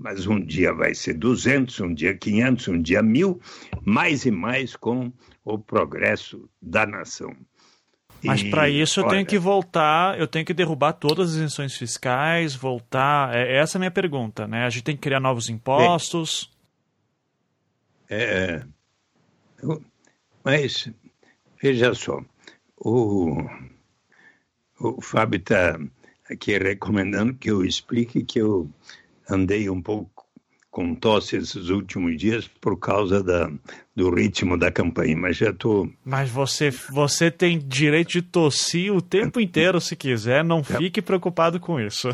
mas 0.00 0.26
um 0.26 0.40
dia 0.40 0.72
vai 0.72 0.94
ser 0.94 1.12
200, 1.12 1.78
um 1.80 1.92
dia 1.92 2.16
500, 2.16 2.68
um 2.68 2.80
dia 2.80 3.02
mil, 3.02 3.38
mais 3.84 4.24
e 4.24 4.30
mais 4.30 4.74
com 4.74 5.12
o 5.44 5.58
progresso 5.58 6.48
da 6.60 6.86
nação. 6.86 7.36
Mas 8.24 8.42
para 8.42 8.68
isso 8.68 9.00
eu 9.00 9.04
olha, 9.04 9.16
tenho 9.16 9.26
que 9.26 9.38
voltar, 9.38 10.18
eu 10.18 10.26
tenho 10.26 10.44
que 10.44 10.54
derrubar 10.54 10.94
todas 10.94 11.30
as 11.30 11.36
isenções 11.36 11.76
fiscais, 11.76 12.54
voltar. 12.54 13.34
É, 13.34 13.58
essa 13.58 13.76
é 13.76 13.78
a 13.78 13.80
minha 13.80 13.90
pergunta, 13.90 14.48
né? 14.48 14.64
A 14.64 14.70
gente 14.70 14.84
tem 14.84 14.96
que 14.96 15.02
criar 15.02 15.20
novos 15.20 15.50
impostos. 15.50 16.50
É, 18.08 18.64
mas 20.42 20.90
veja 21.62 21.92
só, 21.94 22.22
o, 22.76 23.36
o 24.78 25.00
Fábio 25.02 25.36
está 25.38 25.78
aqui 26.30 26.56
recomendando 26.56 27.34
que 27.34 27.50
eu 27.50 27.64
explique 27.64 28.24
que 28.24 28.40
eu 28.40 28.68
andei 29.30 29.70
um 29.70 29.80
pouco 29.80 30.26
com 30.70 30.94
tosse 30.94 31.36
esses 31.36 31.68
últimos 31.68 32.16
dias 32.16 32.46
por 32.46 32.78
causa 32.78 33.22
da, 33.22 33.50
do 33.94 34.14
ritmo 34.14 34.56
da 34.56 34.70
campanha, 34.70 35.16
mas 35.16 35.36
já 35.36 35.50
estou. 35.50 35.90
Mas 36.04 36.30
você, 36.30 36.70
você 36.70 37.30
tem 37.30 37.58
direito 37.58 38.10
de 38.10 38.22
tossir 38.22 38.92
o 38.92 39.02
tempo 39.02 39.40
inteiro 39.40 39.80
se 39.80 39.96
quiser, 39.96 40.44
não 40.44 40.62
fique 40.62 41.02
preocupado 41.02 41.58
com 41.58 41.80
isso. 41.80 42.08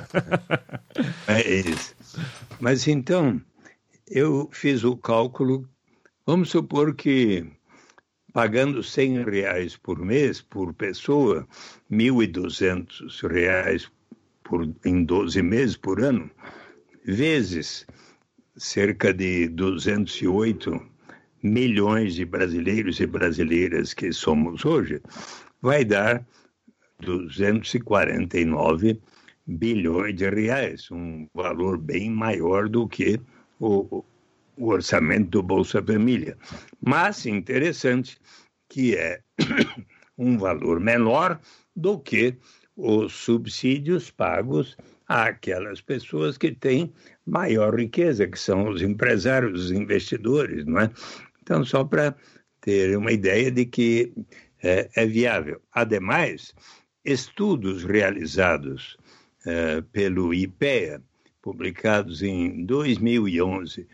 é 1.29 1.55
isso. 1.55 1.95
Mas 2.59 2.89
então, 2.89 3.41
eu 4.09 4.49
fiz 4.51 4.85
o 4.85 4.97
cálculo, 4.97 5.69
vamos 6.25 6.49
supor 6.49 6.95
que 6.95 7.47
pagando 8.33 8.83
100 8.83 9.25
reais 9.25 9.77
por 9.77 9.99
mês 9.99 10.41
por 10.41 10.73
pessoa, 10.73 11.47
1.200 11.91 13.27
reais 13.29 13.91
por, 14.45 14.69
em 14.85 15.05
12 15.05 15.43
meses 15.43 15.77
por 15.77 16.03
ano, 16.03 16.31
vezes 17.07 17.87
cerca 18.57 19.14
de 19.14 19.49
208 19.49 20.81
milhões 21.42 22.14
de 22.14 22.25
brasileiros 22.25 23.01
e 23.01 23.07
brasileiras 23.07 23.92
que 23.95 24.12
somos 24.12 24.64
hoje, 24.64 25.01
vai 25.62 25.85
dar 25.85 26.27
249 27.01 29.01
bilhões 29.47 30.16
de 30.16 30.29
reais, 30.29 30.90
um 30.90 31.29
valor 31.33 31.79
bem 31.79 32.11
maior 32.11 32.69
do 32.69 32.88
que 32.88 33.21
o, 33.61 34.05
o 34.57 34.69
orçamento 34.69 35.31
do 35.31 35.40
Bolsa 35.42 35.83
Família. 35.83 36.37
Mas 36.85 37.25
interessante 37.27 38.19
que 38.69 38.97
é 38.97 39.21
um 40.19 40.37
valor 40.37 40.81
menor 40.81 41.40
do 41.75 41.99
que 42.01 42.37
os 42.77 43.12
subsídios 43.12 44.11
pagos 44.11 44.77
àquelas 45.07 45.81
pessoas 45.81 46.37
que 46.37 46.53
têm 46.53 46.92
maior 47.25 47.79
riqueza, 47.79 48.27
que 48.27 48.38
são 48.38 48.69
os 48.69 48.83
empresários, 48.83 49.66
os 49.66 49.71
investidores, 49.71 50.64
não 50.64 50.81
é? 50.81 50.90
Então, 51.42 51.64
só 51.64 51.85
para 51.85 52.14
ter 52.61 52.97
uma 52.97 53.12
ideia 53.12 53.51
de 53.51 53.64
que 53.64 54.12
é, 54.62 54.88
é 54.97 55.07
viável. 55.07 55.61
Ademais, 55.73 56.53
estudos 57.05 57.85
realizados 57.85 58.97
é, 59.47 59.81
pelo 59.92 60.35
IPEA, 60.35 61.01
publicados 61.40 62.23
em 62.25 62.64
2011 62.64 63.83
uh, 63.83 63.87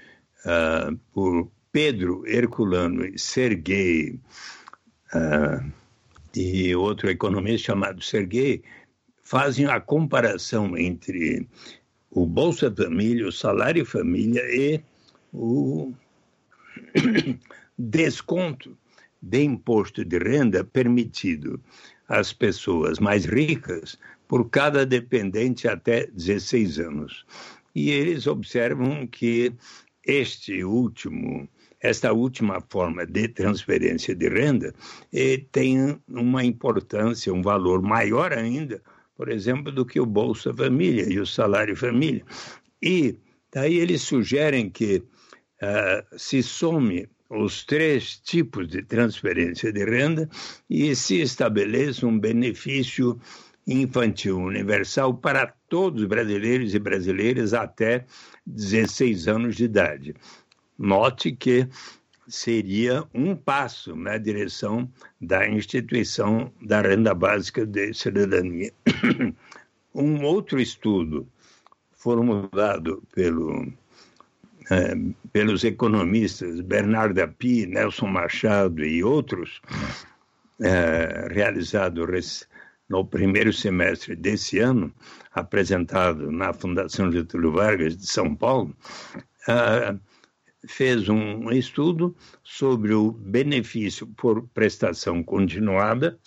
é, 0.46 0.96
por 1.12 1.52
Pedro 1.70 2.26
Herculano 2.26 3.04
e 3.04 3.18
Sergei, 3.18 4.18
uh, 5.14 5.72
e 6.34 6.74
outro 6.74 7.10
economista 7.10 7.66
chamado 7.66 8.02
Sergei, 8.02 8.62
fazem 9.32 9.64
a 9.64 9.80
comparação 9.80 10.76
entre 10.76 11.48
o 12.10 12.26
Bolsa 12.26 12.70
Família, 12.70 13.26
o 13.26 13.32
Salário 13.32 13.86
Família 13.86 14.42
e 14.54 14.78
o 15.32 15.90
desconto 17.78 18.76
de 19.22 19.42
imposto 19.42 20.04
de 20.04 20.18
renda 20.18 20.62
permitido 20.62 21.58
às 22.06 22.30
pessoas 22.30 22.98
mais 22.98 23.24
ricas 23.24 23.98
por 24.28 24.50
cada 24.50 24.84
dependente 24.84 25.66
até 25.66 26.06
16 26.08 26.78
anos. 26.80 27.24
E 27.74 27.90
eles 27.90 28.26
observam 28.26 29.06
que 29.06 29.50
este 30.06 30.62
último, 30.62 31.48
esta 31.80 32.12
última 32.12 32.62
forma 32.68 33.06
de 33.06 33.28
transferência 33.28 34.14
de 34.14 34.28
renda 34.28 34.74
eh, 35.10 35.42
tem 35.50 35.98
uma 36.06 36.44
importância, 36.44 37.32
um 37.32 37.40
valor 37.40 37.80
maior 37.80 38.34
ainda 38.34 38.82
por 39.16 39.28
exemplo, 39.28 39.70
do 39.70 39.84
que 39.84 40.00
o 40.00 40.06
Bolsa 40.06 40.52
Família 40.54 41.06
e 41.08 41.18
o 41.18 41.26
Salário 41.26 41.76
Família. 41.76 42.24
E 42.80 43.16
daí 43.52 43.76
eles 43.76 44.02
sugerem 44.02 44.70
que 44.70 45.02
uh, 45.62 46.18
se 46.18 46.42
some 46.42 47.08
os 47.30 47.64
três 47.64 48.18
tipos 48.18 48.68
de 48.68 48.82
transferência 48.82 49.72
de 49.72 49.84
renda 49.84 50.28
e 50.68 50.94
se 50.94 51.20
estabeleça 51.20 52.06
um 52.06 52.18
benefício 52.18 53.18
infantil 53.66 54.38
universal 54.38 55.14
para 55.14 55.46
todos 55.68 56.02
os 56.02 56.08
brasileiros 56.08 56.74
e 56.74 56.78
brasileiras 56.78 57.54
até 57.54 58.04
16 58.46 59.28
anos 59.28 59.56
de 59.56 59.64
idade. 59.64 60.14
Note 60.78 61.32
que 61.32 61.68
seria 62.28 63.04
um 63.14 63.34
passo 63.34 63.94
na 63.96 64.18
direção 64.18 64.90
da 65.20 65.48
instituição 65.48 66.52
da 66.60 66.80
renda 66.80 67.14
básica 67.14 67.64
de 67.64 67.94
cidadania. 67.94 68.72
Um 69.94 70.24
outro 70.24 70.60
estudo 70.60 71.28
formulado 71.92 73.02
pelo, 73.14 73.72
é, 74.70 74.94
pelos 75.32 75.64
economistas 75.64 76.60
Bernardo 76.60 77.20
Api, 77.20 77.66
Nelson 77.66 78.08
Machado 78.08 78.84
e 78.84 79.04
outros, 79.04 79.60
é, 80.60 81.28
realizado 81.30 82.04
no 82.88 83.04
primeiro 83.04 83.52
semestre 83.52 84.16
desse 84.16 84.58
ano, 84.58 84.92
apresentado 85.32 86.30
na 86.30 86.52
Fundação 86.52 87.10
Getúlio 87.10 87.52
Vargas 87.52 87.96
de 87.96 88.06
São 88.06 88.34
Paulo, 88.34 88.74
é, 89.48 89.96
fez 90.66 91.08
um 91.08 91.50
estudo 91.50 92.14
sobre 92.42 92.94
o 92.94 93.12
benefício 93.12 94.06
por 94.06 94.46
prestação 94.48 95.22
continuada. 95.22 96.18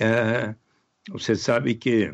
É, 0.00 0.54
você 1.10 1.34
sabe 1.34 1.74
que 1.74 2.12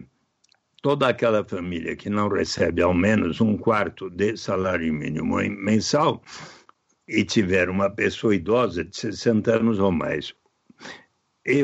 toda 0.82 1.08
aquela 1.08 1.44
família 1.44 1.96
que 1.96 2.08
não 2.08 2.28
recebe 2.28 2.82
ao 2.82 2.94
menos 2.94 3.40
um 3.40 3.56
quarto 3.56 4.08
de 4.08 4.36
salário 4.36 4.92
mínimo 4.92 5.36
mensal 5.36 6.22
e 7.06 7.24
tiver 7.24 7.68
uma 7.68 7.90
pessoa 7.90 8.34
idosa 8.34 8.84
de 8.84 8.96
60 8.96 9.56
anos 9.56 9.78
ou 9.78 9.90
mais, 9.90 10.34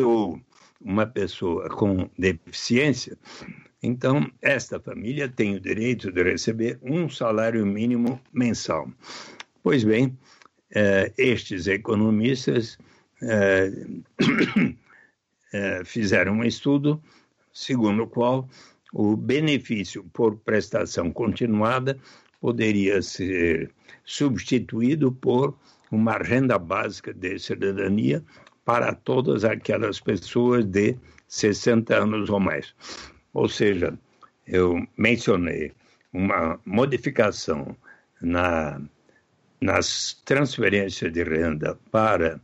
ou 0.02 0.40
uma 0.80 1.06
pessoa 1.06 1.68
com 1.68 2.10
deficiência, 2.18 3.16
então 3.82 4.30
esta 4.40 4.80
família 4.80 5.28
tem 5.28 5.54
o 5.54 5.60
direito 5.60 6.10
de 6.10 6.22
receber 6.22 6.78
um 6.82 7.08
salário 7.08 7.64
mínimo 7.64 8.20
mensal. 8.32 8.90
Pois 9.62 9.84
bem, 9.84 10.18
eh, 10.74 11.12
estes 11.16 11.66
economistas 11.66 12.78
eh, 13.22 13.70
fizeram 15.84 16.34
um 16.34 16.44
estudo 16.44 17.02
segundo 17.52 18.02
o 18.04 18.06
qual 18.06 18.48
o 18.92 19.16
benefício 19.16 20.04
por 20.12 20.36
prestação 20.36 21.10
continuada 21.10 21.98
poderia 22.40 23.00
ser 23.02 23.70
substituído 24.04 25.10
por 25.10 25.56
uma 25.90 26.18
renda 26.18 26.58
básica 26.58 27.12
de 27.12 27.38
cidadania 27.38 28.22
para 28.64 28.94
todas 28.94 29.44
aquelas 29.44 30.00
pessoas 30.00 30.64
de 30.64 30.96
60 31.28 31.94
anos 31.96 32.30
ou 32.30 32.40
mais. 32.40 32.74
Ou 33.32 33.48
seja, 33.48 33.98
eu 34.46 34.86
mencionei 34.96 35.72
uma 36.12 36.60
modificação 36.64 37.76
na 38.20 38.80
nas 39.60 40.20
transferências 40.26 41.10
de 41.10 41.22
renda 41.22 41.78
para 41.90 42.38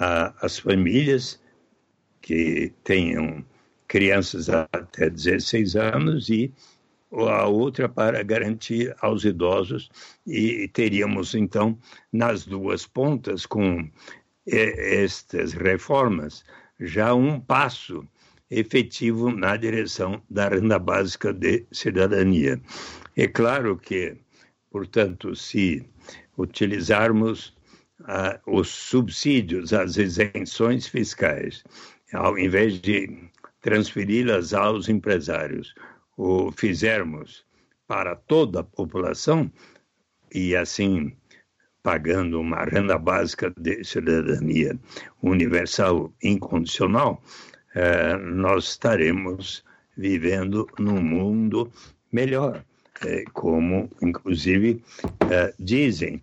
a, 0.00 0.34
as 0.44 0.58
famílias 0.58 1.40
que 2.26 2.72
tenham 2.82 3.44
crianças 3.86 4.48
até 4.50 5.08
16 5.08 5.76
anos 5.76 6.28
e 6.28 6.52
a 7.12 7.46
outra 7.46 7.88
para 7.88 8.20
garantir 8.24 8.92
aos 9.00 9.24
idosos 9.24 9.88
e 10.26 10.66
teríamos 10.66 11.36
então 11.36 11.78
nas 12.12 12.44
duas 12.44 12.84
pontas 12.84 13.46
com 13.46 13.88
estas 14.44 15.52
reformas 15.52 16.44
já 16.80 17.14
um 17.14 17.38
passo 17.38 18.04
efetivo 18.50 19.30
na 19.30 19.56
direção 19.56 20.20
da 20.28 20.48
renda 20.48 20.80
básica 20.80 21.32
de 21.32 21.64
cidadania. 21.70 22.60
É 23.16 23.28
claro 23.28 23.78
que, 23.78 24.16
portanto, 24.68 25.36
se 25.36 25.88
utilizarmos 26.36 27.56
ah, 28.04 28.40
os 28.46 28.68
subsídios, 28.68 29.72
as 29.72 29.96
isenções 29.96 30.86
fiscais, 30.86 31.64
ao 32.12 32.38
invés 32.38 32.80
de 32.80 33.30
transferi-las 33.60 34.54
aos 34.54 34.88
empresários, 34.88 35.74
o 36.16 36.50
fizermos 36.52 37.44
para 37.86 38.14
toda 38.14 38.60
a 38.60 38.64
população 38.64 39.50
e 40.32 40.56
assim 40.56 41.16
pagando 41.82 42.40
uma 42.40 42.64
renda 42.64 42.98
básica 42.98 43.52
de 43.56 43.84
cidadania 43.84 44.76
universal 45.22 46.12
incondicional, 46.20 47.22
eh, 47.76 48.16
nós 48.16 48.70
estaremos 48.70 49.64
vivendo 49.96 50.66
num 50.80 51.00
mundo 51.00 51.70
melhor, 52.10 52.64
eh, 53.04 53.24
como 53.32 53.88
inclusive 54.02 54.82
eh, 55.30 55.54
dizem 55.60 56.20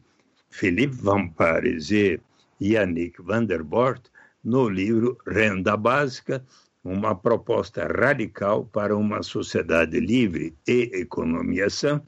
Philippe 0.50 0.96
Van 0.96 1.30
Pares 1.30 1.92
e 1.92 2.20
Yannick 2.60 3.22
van 3.22 3.46
der 3.46 3.64
Bort 3.64 4.12
no 4.44 4.68
livro 4.68 5.18
Renda 5.26 5.78
Básica, 5.78 6.46
uma 6.84 7.16
proposta 7.16 7.88
radical 7.88 8.66
para 8.66 8.96
uma 8.96 9.24
sociedade 9.24 10.00
livre 10.00 10.54
e 10.68 10.90
economia 10.94 11.70
sã, 11.70 12.02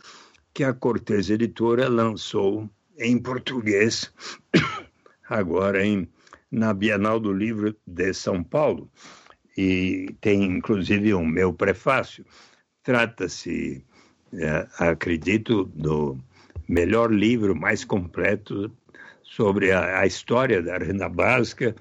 que 0.53 0.63
a 0.63 0.73
Cortez 0.73 1.29
Editora 1.29 1.87
lançou 1.87 2.69
em 2.97 3.17
português, 3.17 4.11
agora 5.29 5.85
em, 5.85 6.07
na 6.51 6.73
Bienal 6.73 7.19
do 7.19 7.31
Livro 7.31 7.75
de 7.87 8.13
São 8.13 8.43
Paulo, 8.43 8.89
e 9.57 10.13
tem 10.19 10.43
inclusive 10.43 11.13
o 11.13 11.19
um 11.19 11.25
meu 11.25 11.53
prefácio. 11.53 12.25
Trata-se, 12.83 13.83
é, 14.33 14.67
acredito, 14.79 15.65
do 15.73 16.17
melhor 16.67 17.11
livro 17.11 17.55
mais 17.55 17.85
completo 17.85 18.71
sobre 19.23 19.71
a, 19.71 19.99
a 19.99 20.05
história 20.05 20.61
da 20.61 20.77
renda 20.77 21.07
básica 21.07 21.75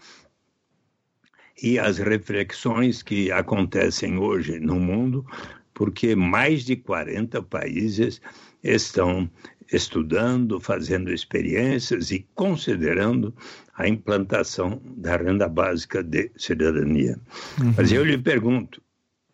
e 1.64 1.78
as 1.78 1.96
reflexões 1.96 3.02
que 3.02 3.32
acontecem 3.32 4.18
hoje 4.18 4.60
no 4.60 4.78
mundo, 4.78 5.24
porque 5.72 6.14
mais 6.14 6.62
de 6.62 6.76
40 6.76 7.40
países 7.40 8.20
estão 8.62 9.30
estudando, 9.72 10.60
fazendo 10.60 11.10
experiências 11.10 12.10
e 12.10 12.28
considerando 12.34 13.34
a 13.78 13.88
implantação 13.88 14.78
da 14.84 15.16
renda 15.16 15.48
básica 15.48 16.02
de 16.02 16.30
cidadania. 16.36 17.18
Uhum. 17.58 17.72
Mas 17.78 17.90
eu 17.90 18.04
lhe 18.04 18.18
pergunto, 18.18 18.82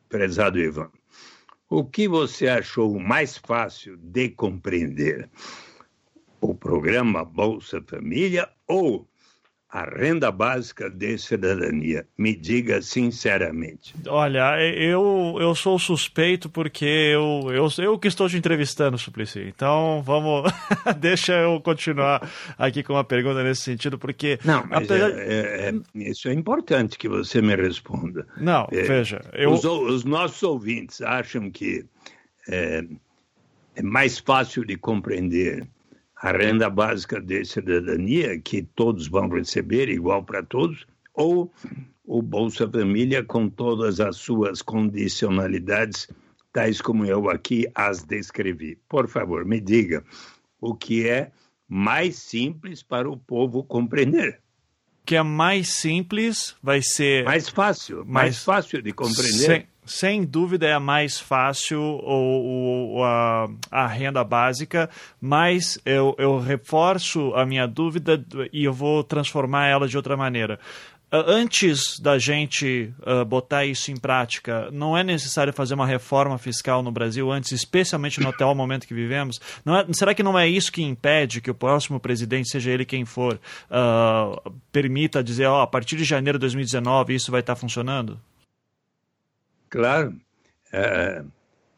prezado 0.09 0.61
Ivan, 0.61 0.89
o 1.69 1.85
que 1.85 2.07
você 2.07 2.47
achou 2.47 2.97
mais 3.01 3.37
fácil 3.39 3.97
de 3.97 4.29
compreender? 4.29 5.29
O 6.41 6.55
programa 6.55 7.25
Bolsa 7.25 7.83
Família 7.85 8.49
ou 8.69 9.10
a 9.73 9.85
renda 9.85 10.33
básica 10.33 10.91
de 10.91 11.17
cidadania? 11.17 12.07
Me 12.19 12.35
diga 12.35 12.83
sinceramente. 12.83 13.95
Olha, 14.09 14.61
eu, 14.61 15.37
eu 15.41 15.55
sou 15.55 15.79
suspeito 15.79 16.49
porque 16.49 16.85
eu, 16.85 17.53
eu, 17.53 17.69
eu 17.79 17.99
que 17.99 18.09
estou 18.09 18.29
te 18.29 18.37
entrevistando, 18.37 18.99
Suplicy. 18.99 19.41
Então, 19.41 20.03
vamos. 20.05 20.51
Deixa 20.99 21.35
eu 21.35 21.61
continuar 21.61 22.29
aqui 22.59 22.83
com 22.83 22.95
uma 22.95 23.05
pergunta 23.05 23.43
nesse 23.45 23.63
sentido, 23.63 23.99
porque. 23.99 24.39
Não, 24.45 24.65
mas 24.67 24.85
apesar... 24.85 25.11
é, 25.11 25.71
é, 25.71 25.75
isso 25.95 26.29
é 26.29 26.33
importante 26.33 26.99
que 26.99 27.09
você 27.09 27.41
me 27.41 27.55
responda. 27.55 28.27
Não, 28.37 28.67
é, 28.73 28.83
veja. 28.83 29.21
Eu... 29.33 29.53
Os, 29.53 29.65
os, 29.65 30.05
nossos 30.05 30.43
ouvintes 30.43 31.01
acham 31.01 31.51
que 31.51 31.85
é, 32.49 32.85
é 33.77 33.83
mais 33.83 34.19
fácil 34.19 34.65
de 34.65 34.77
compreender 34.77 35.67
a 36.21 36.33
renda 36.33 36.69
básica 36.69 37.21
de 37.21 37.45
cidadania, 37.45 38.39
que 38.39 38.63
todos 38.63 39.09
vão 39.09 39.29
receber, 39.29 39.89
igual 39.89 40.23
para 40.23 40.43
todos, 40.43 40.87
ou 41.15 41.51
o 42.05 42.21
Bolsa 42.21 42.69
Família 42.69 43.25
com 43.25 43.49
todas 43.49 44.01
as 44.01 44.17
suas 44.17 44.61
condicionalidades, 44.61 46.09
tais 46.53 46.81
como 46.81 47.07
eu 47.07 47.31
aqui 47.31 47.67
as 47.75 48.03
descrevi. 48.03 48.79
Por 48.89 49.09
favor, 49.09 49.47
me 49.47 49.61
diga 49.61 50.05
o 50.61 50.75
que 50.75 51.09
é 51.09 51.31
mais 51.67 52.17
simples 52.17 52.83
para 52.83 53.09
o 53.09 53.17
povo 53.17 53.65
compreender. 53.65 54.41
O 55.03 55.07
que 55.07 55.17
é 55.17 55.23
mais 55.23 55.69
simples 55.69 56.55
vai 56.63 56.83
ser. 56.83 57.25
Mais 57.25 57.49
fácil, 57.49 57.99
mais, 57.99 58.13
mais 58.13 58.45
fácil 58.45 58.83
de 58.83 58.93
compreender. 58.93 59.47
Sem, 59.47 59.67
sem 59.91 60.25
dúvida 60.25 60.67
é 60.67 60.73
a 60.73 60.81
mais 60.81 61.19
fácil 61.19 61.81
ou, 61.81 62.45
ou 62.45 63.05
a, 63.05 63.49
a, 63.71 63.87
renda 63.87 64.23
básica, 64.23 64.89
mas 65.21 65.79
eu, 65.85 66.15
eu 66.17 66.39
reforço 66.39 67.35
a 67.35 67.45
minha 67.45 67.67
dúvida 67.67 68.25
e 68.53 68.65
eu 68.65 68.73
vou 68.73 69.03
transformar 69.03 69.67
ela 69.67 69.89
de 69.89 69.97
outra 69.97 70.17
maneira 70.17 70.61
antes 71.13 71.99
da 71.99 72.19
gente 72.19 72.93
uh, 73.01 73.25
botar 73.25 73.67
isso 73.67 73.91
em 73.91 73.97
prática, 73.97 74.71
não 74.71 74.97
é 74.97 75.03
necessário 75.03 75.53
fazer 75.53 75.75
uma 75.75 75.87
reforma 75.87 76.39
fiscal 76.39 76.83
no 76.83 76.93
Brasil 76.93 77.31
antes, 77.33 77.51
especialmente 77.51 78.21
no 78.21 78.29
atual 78.29 78.55
momento 78.55 78.87
que 78.87 78.95
vivemos? 78.95 79.41
É, 79.67 79.93
será 79.93 80.15
que 80.15 80.23
não 80.23 80.39
é 80.39 80.49
isso 80.49 80.71
que 80.71 80.83
impede 80.83 81.41
que 81.41 81.51
o 81.51 81.55
próximo 81.55 81.99
presidente, 81.99 82.49
seja 82.49 82.71
ele 82.71 82.85
quem 82.85 83.05
for, 83.05 83.41
uh, 83.71 84.53
permita 84.71 85.23
dizer, 85.23 85.49
oh, 85.49 85.61
a 85.61 85.67
partir 85.67 85.97
de 85.97 86.05
janeiro 86.05 86.39
de 86.39 86.43
2019 86.43 87.15
isso 87.15 87.33
vai 87.33 87.41
estar 87.41 87.57
funcionando? 87.57 88.21
Claro, 89.71 90.21
é, 90.73 91.25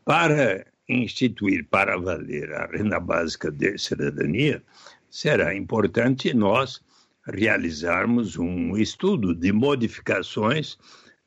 para 0.04 0.66
instituir 0.88 1.66
para 1.68 1.98
valer 1.98 2.52
a 2.54 2.66
renda 2.66 2.98
básica 2.98 3.50
de 3.50 3.76
cidadania, 3.78 4.62
será 5.10 5.54
importante 5.54 6.34
nós 6.34 6.82
realizarmos 7.26 8.36
um 8.36 8.76
estudo 8.78 9.34
de 9.34 9.52
modificações 9.52 10.78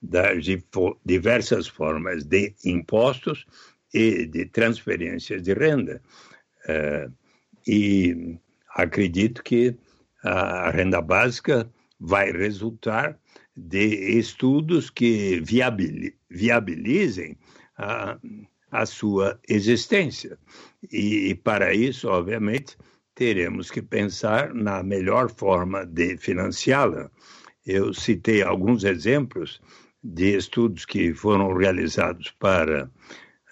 das 0.01 0.45
diversas 1.05 1.67
formas 1.67 2.23
de 2.23 2.53
impostos 2.65 3.45
e 3.93 4.25
de 4.25 4.45
transferências 4.45 5.43
de 5.43 5.53
renda. 5.53 6.01
É, 6.67 7.07
e 7.67 8.37
acredito 8.75 9.43
que 9.43 9.75
a 10.23 10.71
renda 10.71 10.99
básica 10.99 11.69
vai 11.99 12.31
resultar 12.31 13.17
de 13.55 14.17
estudos 14.17 14.89
que 14.89 15.41
viabilizem 16.29 17.37
a, 17.77 18.17
a 18.71 18.85
sua 18.85 19.39
existência. 19.47 20.37
E, 20.91 21.29
e, 21.29 21.35
para 21.35 21.73
isso, 21.73 22.09
obviamente, 22.09 22.77
teremos 23.13 23.71
que 23.71 23.81
pensar 23.81 24.53
na 24.53 24.83
melhor 24.83 25.29
forma 25.29 25.85
de 25.85 26.17
financiá-la. 26.17 27.09
Eu 27.65 27.93
citei 27.93 28.43
alguns 28.43 28.83
exemplos 28.83 29.61
de 30.03 30.37
estudos 30.37 30.85
que 30.85 31.13
foram 31.13 31.55
realizados 31.55 32.31
para 32.31 32.91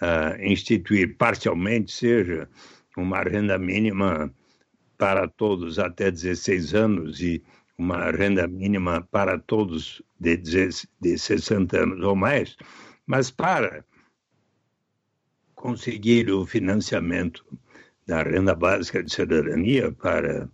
uh, 0.01 0.43
instituir 0.43 1.17
parcialmente, 1.17 1.91
seja 1.91 2.47
uma 2.95 3.23
renda 3.23 3.57
mínima 3.57 4.31
para 4.97 5.27
todos 5.27 5.79
até 5.79 6.11
16 6.11 6.75
anos 6.75 7.21
e 7.21 7.41
uma 7.77 8.11
renda 8.11 8.47
mínima 8.47 9.01
para 9.11 9.39
todos 9.39 10.01
de, 10.19 10.37
de 10.37 11.17
60 11.17 11.77
anos 11.77 12.05
ou 12.05 12.15
mais, 12.15 12.55
mas 13.05 13.31
para 13.31 13.83
conseguir 15.55 16.29
o 16.29 16.45
financiamento 16.45 17.45
da 18.05 18.21
renda 18.21 18.53
básica 18.53 19.03
de 19.03 19.13
cidadania 19.13 19.91
para 19.91 20.49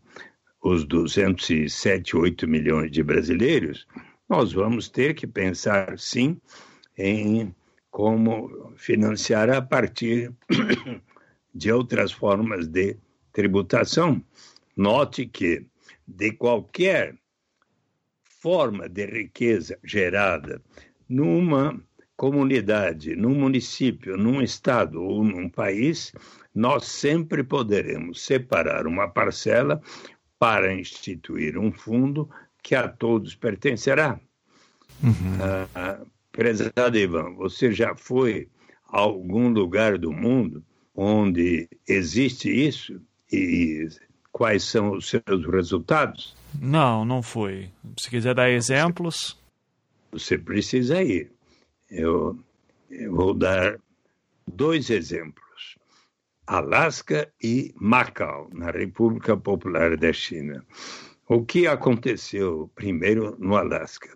os 0.62 0.86
207, 0.86 2.16
8 2.16 2.48
milhões 2.48 2.92
de 2.92 3.02
brasileiros, 3.02 3.88
nós 4.28 4.54
vamos 4.54 4.90
ter 4.90 5.16
que 5.16 5.26
pensar, 5.26 5.98
sim, 5.98 6.40
em 6.98 7.54
como 7.90 8.72
financiar 8.76 9.50
a 9.50 9.62
partir 9.62 10.32
de 11.54 11.72
outras 11.72 12.12
formas 12.12 12.68
de 12.68 12.98
tributação. 13.34 14.24
Note 14.76 15.26
que 15.26 15.66
de 16.16 16.32
qualquer 16.32 17.16
forma 18.24 18.90
de 18.90 19.06
riqueza 19.06 19.78
gerada 19.84 20.62
numa 21.08 21.80
comunidade, 22.16 23.16
num 23.16 23.36
município, 23.36 24.18
num 24.18 24.42
estado 24.42 25.02
ou 25.02 25.24
num 25.24 25.48
país, 25.50 26.12
nós 26.54 26.86
sempre 26.86 27.44
poderemos 27.44 28.22
separar 28.26 28.88
uma 28.88 29.08
parcela 29.08 29.82
para 30.38 30.74
instituir 30.74 31.58
um 31.58 31.72
fundo 31.72 32.30
que 32.62 32.76
a 32.76 32.88
todos 32.88 33.36
pertencerá. 33.36 34.20
Uhum. 35.02 35.38
Ah, 35.74 36.02
prezado 36.32 36.98
Ivan, 36.98 37.36
você 37.36 37.72
já 37.72 37.96
foi 37.96 38.50
a 38.88 39.00
algum 39.00 39.50
lugar 39.50 39.98
do 39.98 40.12
mundo 40.12 40.64
onde 40.94 41.70
existe 41.88 42.50
isso? 42.50 43.02
E 43.32 43.88
quais 44.40 44.64
são 44.64 44.94
os 44.94 45.10
seus 45.10 45.46
resultados? 45.52 46.34
Não, 46.58 47.04
não 47.04 47.22
foi. 47.22 47.70
Se 48.00 48.10
quiser 48.10 48.34
dar 48.34 48.50
exemplos. 48.50 49.38
Você 50.14 50.38
precisa 50.38 51.04
ir. 51.04 51.30
Eu, 51.92 52.40
eu 52.90 53.14
vou 53.14 53.34
dar 53.34 53.78
dois 54.48 54.90
exemplos. 54.90 55.76
Alasca 56.48 57.30
e 57.44 57.74
Macau, 57.76 58.50
na 58.54 58.72
República 58.72 59.36
Popular 59.36 59.98
da 59.98 60.14
China. 60.14 60.66
O 61.32 61.46
que 61.46 61.68
aconteceu 61.68 62.72
primeiro 62.74 63.38
no 63.38 63.56
Alasca? 63.56 64.10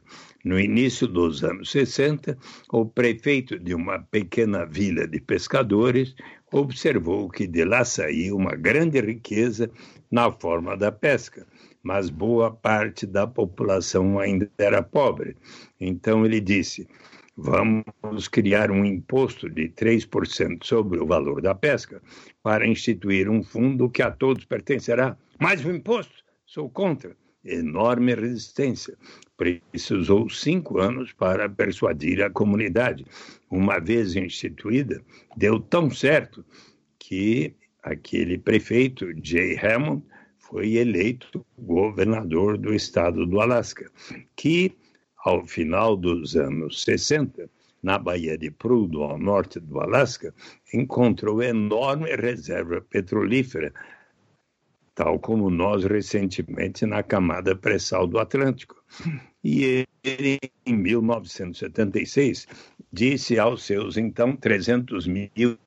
No 0.44 0.60
início 0.60 1.08
dos 1.08 1.44
anos 1.44 1.70
60, 1.70 2.36
o 2.72 2.88
prefeito 2.88 3.60
de 3.60 3.76
uma 3.76 4.00
pequena 4.00 4.66
vila 4.66 5.08
de 5.08 5.22
pescadores 5.22 6.16
observou 6.52 7.30
que 7.30 7.46
de 7.46 7.64
lá 7.66 7.86
saía 7.86 8.36
uma 8.36 8.56
grande 8.56 9.00
riqueza 9.00 9.70
na 10.10 10.32
forma 10.32 10.76
da 10.76 10.92
pesca, 10.92 11.46
mas 11.84 12.10
boa 12.10 12.50
parte 12.50 13.06
da 13.06 13.28
população 13.28 14.18
ainda 14.18 14.50
era 14.58 14.82
pobre. 14.82 15.38
Então 15.80 16.26
ele 16.26 16.42
disse: 16.42 16.88
vamos 17.38 18.28
criar 18.28 18.72
um 18.72 18.84
imposto 18.84 19.48
de 19.52 19.70
3% 19.70 20.64
sobre 20.64 21.00
o 21.00 21.06
valor 21.06 21.44
da 21.44 21.54
pesca 21.54 22.02
para 22.42 22.66
instituir 22.66 23.30
um 23.30 23.44
fundo 23.44 23.88
que 23.88 24.02
a 24.02 24.10
todos 24.10 24.46
pertencerá. 24.46 25.16
Mais 25.40 25.64
um 25.64 25.76
imposto? 25.76 26.23
Sou 26.54 26.70
contra. 26.70 27.18
Enorme 27.44 28.14
resistência. 28.14 28.96
Precisou 29.36 30.30
cinco 30.30 30.78
anos 30.78 31.12
para 31.12 31.50
persuadir 31.50 32.22
a 32.22 32.30
comunidade. 32.30 33.08
Uma 33.50 33.80
vez 33.80 34.16
instituída, 34.16 35.02
deu 35.36 35.60
tão 35.60 35.90
certo 35.90 36.46
que 37.00 37.56
aquele 37.82 38.38
prefeito, 38.38 39.08
Jay 39.24 39.58
Hammond, 39.58 40.04
foi 40.38 40.76
eleito 40.76 41.44
governador 41.58 42.56
do 42.56 42.72
estado 42.72 43.26
do 43.26 43.42
Alasca, 43.42 43.92
que, 44.36 44.78
ao 45.26 45.44
final 45.48 45.98
dos 45.98 46.36
anos 46.36 46.84
60, 46.84 47.50
na 47.82 47.98
Baía 47.98 48.38
de 48.38 48.52
Prudhoe, 48.52 49.10
ao 49.10 49.18
norte 49.18 49.60
do 49.60 49.80
Alasca, 49.80 50.32
encontrou 50.72 51.42
enorme 51.42 52.16
reserva 52.16 52.80
petrolífera, 52.80 53.74
tal 54.96 55.20
como 55.20 55.50
nós 55.50 55.84
recentemente 55.84 56.86
na 56.86 57.02
camada 57.02 57.56
pré-sal 57.56 58.08
do 58.08 58.20
Atlântico. 58.20 58.76
E 59.44 59.86
ele, 60.04 60.40
em 60.66 60.76
1976, 60.76 62.48
disse 62.92 63.40
aos 63.40 63.64
seus 63.64 63.98
então 63.98 64.36
300 64.36 65.08
mil 65.08 65.58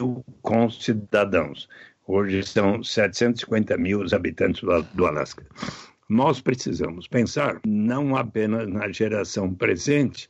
concidadãos, 0.41 1.68
hoje 2.07 2.43
são 2.45 2.83
750 2.83 3.77
mil 3.77 4.01
os 4.01 4.14
habitantes 4.14 4.62
do, 4.62 4.83
do 4.95 5.07
Alasca, 5.07 5.45
nós 6.09 6.41
precisamos 6.41 7.09
pensar 7.09 7.61
não 7.66 8.16
apenas 8.16 8.68
na 8.68 8.91
geração 8.91 9.53
presente, 9.53 10.29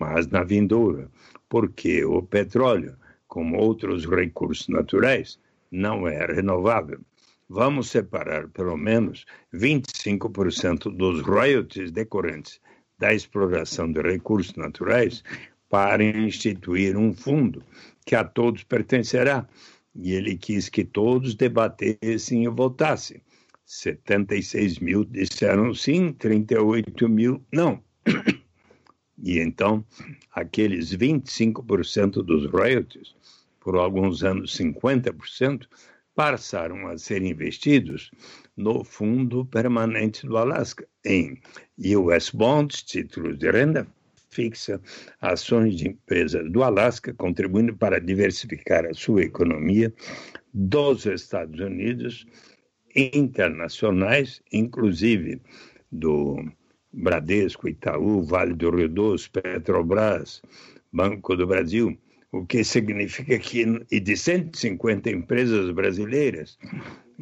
mas 0.00 0.26
na 0.28 0.42
vindoura, 0.42 1.10
porque 1.48 2.02
o 2.04 2.22
petróleo, 2.22 2.96
como 3.26 3.58
outros 3.58 4.06
recursos 4.06 4.68
naturais, 4.68 5.38
não 5.70 6.08
é 6.08 6.24
renovável. 6.24 7.00
Vamos 7.48 7.88
separar 7.88 8.48
pelo 8.48 8.76
menos 8.76 9.24
25% 9.54 10.94
dos 10.94 11.22
royalties 11.22 11.90
decorrentes 11.90 12.60
da 12.98 13.14
exploração 13.14 13.90
de 13.90 14.02
recursos 14.02 14.54
naturais 14.54 15.22
para 15.68 16.02
instituir 16.02 16.96
um 16.96 17.14
fundo 17.14 17.62
que 18.04 18.14
a 18.14 18.24
todos 18.24 18.64
pertencerá. 18.64 19.48
E 19.94 20.12
ele 20.12 20.36
quis 20.36 20.68
que 20.68 20.84
todos 20.84 21.34
debatessem 21.34 22.44
e 22.44 22.48
votassem. 22.48 23.22
76 23.64 24.78
mil 24.78 25.04
disseram 25.04 25.74
sim, 25.74 26.12
38 26.12 27.08
mil 27.08 27.42
não. 27.52 27.82
E 29.20 29.40
então, 29.40 29.84
aqueles 30.32 30.94
25% 30.94 32.22
dos 32.22 32.46
royalties, 32.50 33.14
por 33.58 33.76
alguns 33.76 34.22
anos 34.22 34.56
50%, 34.56 35.66
passaram 36.18 36.88
a 36.88 36.98
ser 36.98 37.22
investidos 37.22 38.10
no 38.56 38.82
Fundo 38.82 39.46
Permanente 39.46 40.26
do 40.26 40.36
Alasca, 40.36 40.84
em 41.04 41.40
US 41.96 42.30
Bonds, 42.30 42.82
títulos 42.82 43.38
de 43.38 43.48
renda 43.48 43.86
fixa, 44.28 44.80
ações 45.20 45.76
de 45.76 45.90
empresas 45.90 46.50
do 46.50 46.64
Alasca, 46.64 47.14
contribuindo 47.14 47.76
para 47.76 48.00
diversificar 48.00 48.84
a 48.84 48.94
sua 48.94 49.22
economia 49.22 49.94
dos 50.52 51.06
Estados 51.06 51.60
Unidos, 51.60 52.26
internacionais, 52.96 54.42
inclusive 54.52 55.40
do 55.92 56.44
Bradesco, 56.92 57.68
Itaú, 57.68 58.24
Vale 58.24 58.54
do 58.54 58.74
Rio 58.74 58.88
Doce, 58.88 59.30
Petrobras, 59.30 60.42
Banco 60.92 61.36
do 61.36 61.46
Brasil, 61.46 61.96
o 62.32 62.44
que 62.44 62.62
significa 62.62 63.38
que, 63.38 63.64
e 63.90 64.00
de 64.00 64.16
150 64.16 65.10
empresas 65.10 65.70
brasileiras, 65.70 66.58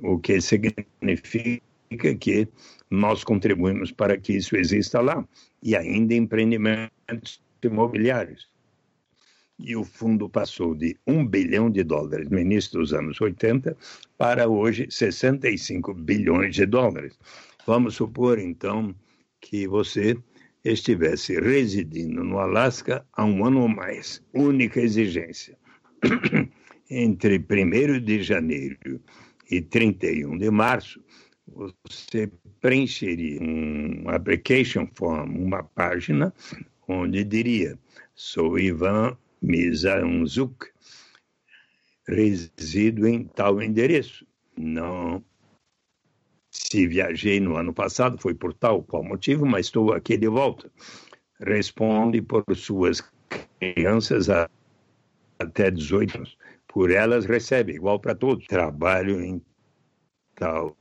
o 0.03 0.19
que 0.19 0.41
significa 0.41 1.63
que 2.19 2.49
nós 2.91 3.23
contribuímos 3.23 3.93
para 3.93 4.17
que 4.19 4.35
isso 4.35 4.57
exista 4.57 5.01
lá, 5.01 5.27
e 5.63 5.77
ainda 5.77 6.15
empreendimentos 6.15 7.41
imobiliários. 7.63 8.49
E 9.59 9.75
o 9.75 9.85
fundo 9.85 10.29
passou 10.29 10.75
de 10.75 10.97
1 11.07 11.27
bilhão 11.27 11.71
de 11.71 11.83
dólares 11.83 12.29
no 12.29 12.39
início 12.39 12.79
dos 12.79 12.93
anos 12.93 13.21
80 13.21 13.77
para 14.19 14.49
hoje 14.49 14.87
65 14.91 15.95
bilhões 15.95 16.55
de 16.55 16.67
dólares. 16.67 17.19
Vamos 17.67 17.95
supor, 17.95 18.39
então, 18.39 18.95
que 19.41 19.67
você 19.67 20.17
estivesse 20.73 21.39
residindo 21.41 22.23
no 22.25 22.39
Alasca 22.39 23.07
há 23.13 23.25
um 23.25 23.45
ano 23.45 23.63
ou 23.63 23.69
mais. 23.69 24.23
Única 24.35 24.81
exigência. 24.81 25.57
Entre 26.91 27.39
1 27.39 28.01
de 28.05 28.23
janeiro 28.23 29.01
e 29.51 29.61
31 29.61 30.39
de 30.39 30.51
março, 30.51 31.03
você 31.47 32.31
preencheria 32.61 33.41
um 33.41 34.09
application 34.09 34.87
form, 34.95 35.37
uma 35.37 35.63
página, 35.63 36.33
onde 36.89 37.25
diria: 37.25 37.79
sou 38.15 38.59
Ivan 38.59 39.17
Mizanzuk, 39.43 40.67
resido 42.07 43.07
em 43.07 43.25
tal 43.25 43.63
endereço. 43.63 44.27
Não 44.57 45.23
se 46.57 46.87
viajei 46.87 47.39
no 47.39 47.57
ano 47.57 47.73
passado, 47.73 48.19
foi 48.19 48.35
por 48.35 48.53
tal 48.55 48.83
qual 48.83 49.05
motivo, 49.05 49.45
mas 49.45 49.67
estou 49.67 49.93
aqui 49.93 50.17
de 50.17 50.29
volta. 50.29 50.71
Responde 51.41 52.23
por 52.23 52.45
suas 52.55 53.03
crianças 53.61 54.31
a, 54.31 54.49
até 55.39 55.71
18 55.71 56.17
anos. 56.17 56.39
Por 56.67 56.91
elas 56.91 57.27
recebe, 57.27 57.75
igual 57.75 58.01
para 58.01 58.15
todos. 58.15 58.47
Trabalho 58.47 59.21
em 59.23 59.43
tal 60.35 60.77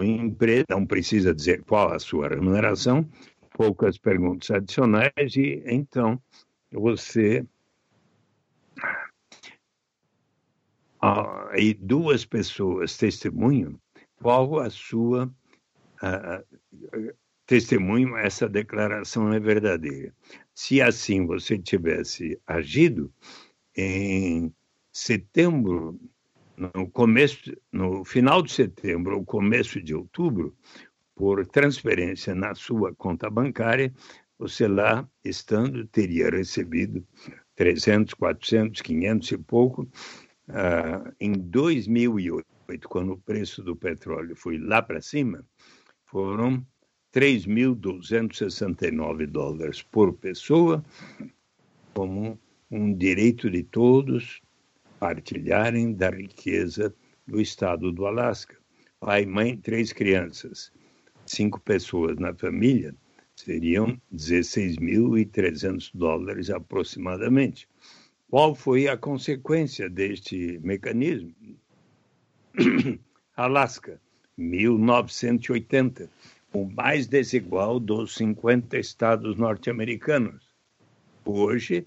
empresa, 0.00 0.66
não 0.70 0.86
precisa 0.86 1.34
dizer 1.34 1.62
qual 1.64 1.92
a 1.92 1.98
sua 1.98 2.28
remuneração, 2.28 3.08
poucas 3.56 3.98
perguntas 3.98 4.50
adicionais 4.50 5.36
e 5.36 5.62
então 5.66 6.20
você 6.70 7.44
ah, 11.00 11.50
e 11.56 11.74
duas 11.74 12.24
pessoas 12.24 12.96
testemunham 12.96 13.78
qual 14.20 14.58
a 14.60 14.70
sua 14.70 15.32
testemunho, 17.46 18.16
essa 18.16 18.48
declaração 18.48 19.32
é 19.32 19.40
verdadeira. 19.40 20.14
Se 20.54 20.80
assim 20.82 21.26
você 21.26 21.58
tivesse 21.58 22.38
agido, 22.46 23.12
em 23.74 24.52
setembro, 24.92 25.98
no 26.56 26.90
começo, 26.90 27.56
no 27.72 28.04
final 28.04 28.42
de 28.42 28.52
setembro 28.52 29.16
ou 29.16 29.24
começo 29.24 29.80
de 29.80 29.94
outubro, 29.94 30.54
por 31.14 31.46
transferência 31.46 32.34
na 32.34 32.54
sua 32.54 32.94
conta 32.94 33.30
bancária, 33.30 33.92
você 34.38 34.68
lá 34.68 35.08
estando 35.24 35.86
teria 35.86 36.30
recebido 36.30 37.04
300, 37.56 38.14
400, 38.14 38.82
500 38.82 39.32
e 39.32 39.38
pouco. 39.38 39.82
Uh, 40.48 41.12
em 41.20 41.32
2008, 41.32 42.46
quando 42.76 43.12
o 43.12 43.18
preço 43.18 43.62
do 43.62 43.74
petróleo 43.74 44.36
foi 44.36 44.58
lá 44.58 44.82
para 44.82 45.00
cima, 45.00 45.42
foram 46.04 46.62
3.269 47.14 49.26
dólares 49.26 49.80
por 49.80 50.12
pessoa, 50.12 50.84
como 51.94 52.38
um 52.70 52.92
direito 52.92 53.48
de 53.48 53.62
todos 53.62 54.42
partilharem 55.00 55.94
da 55.94 56.10
riqueza 56.10 56.94
do 57.26 57.40
estado 57.40 57.90
do 57.90 58.06
Alasca. 58.06 58.58
Pai, 59.00 59.24
mãe, 59.24 59.56
três 59.56 59.90
crianças, 59.92 60.70
cinco 61.24 61.58
pessoas 61.60 62.18
na 62.18 62.34
família, 62.34 62.94
seriam 63.34 63.98
16.300 64.14 65.90
dólares 65.94 66.50
aproximadamente. 66.50 67.66
Qual 68.28 68.54
foi 68.54 68.88
a 68.88 68.96
consequência 68.96 69.88
deste 69.88 70.58
mecanismo? 70.62 71.32
Alasca, 73.36 74.00
1980, 74.36 76.08
o 76.52 76.64
mais 76.64 77.06
desigual 77.06 77.78
dos 77.78 78.14
50 78.14 78.78
estados 78.78 79.36
norte-americanos. 79.36 80.42
Hoje, 81.24 81.86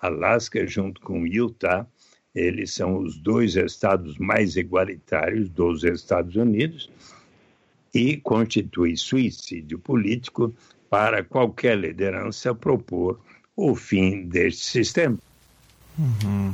Alasca, 0.00 0.66
junto 0.66 1.00
com 1.00 1.26
Utah, 1.26 1.86
eles 2.34 2.72
são 2.72 2.98
os 2.98 3.16
dois 3.18 3.54
estados 3.54 4.18
mais 4.18 4.56
igualitários 4.56 5.48
dos 5.48 5.84
Estados 5.84 6.34
Unidos 6.34 6.90
e 7.94 8.16
constitui 8.16 8.96
suicídio 8.96 9.78
político 9.78 10.52
para 10.90 11.22
qualquer 11.22 11.78
liderança 11.78 12.54
propor 12.54 13.20
o 13.56 13.74
fim 13.74 14.26
deste 14.26 14.64
sistema. 14.64 15.18
Uhum. 15.96 16.52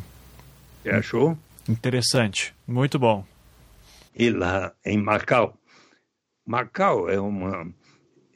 Você 0.82 0.91
achou? 0.91 1.38
Interessante, 1.66 2.55
muito 2.66 2.99
bom. 2.99 3.24
E 4.14 4.30
lá 4.30 4.74
em 4.84 4.98
Macau. 4.98 5.58
Macau 6.46 7.08
é 7.08 7.20
uma 7.20 7.72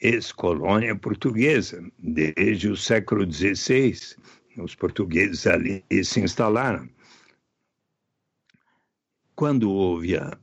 ex-colônia 0.01 0.95
portuguesa. 0.97 1.83
Desde 1.99 2.69
o 2.69 2.77
século 2.77 3.31
XVI, 3.31 4.17
os 4.59 4.75
portugueses 4.75 5.47
ali 5.47 5.85
se 6.05 6.21
instalaram. 6.21 6.89
Quando 9.35 9.71
houve 9.71 10.17
a, 10.17 10.39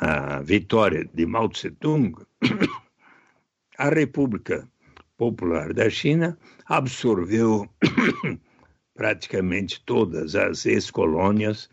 a 0.00 0.40
vitória 0.42 1.08
de 1.14 1.26
Mao 1.26 1.48
Tse-tung, 1.48 2.14
a 3.78 3.88
República 3.88 4.68
Popular 5.16 5.72
da 5.72 5.88
China 5.88 6.36
absorveu 6.66 7.68
praticamente 8.96 9.80
todas 9.84 10.34
as 10.34 10.66
ex-colônias 10.66 11.70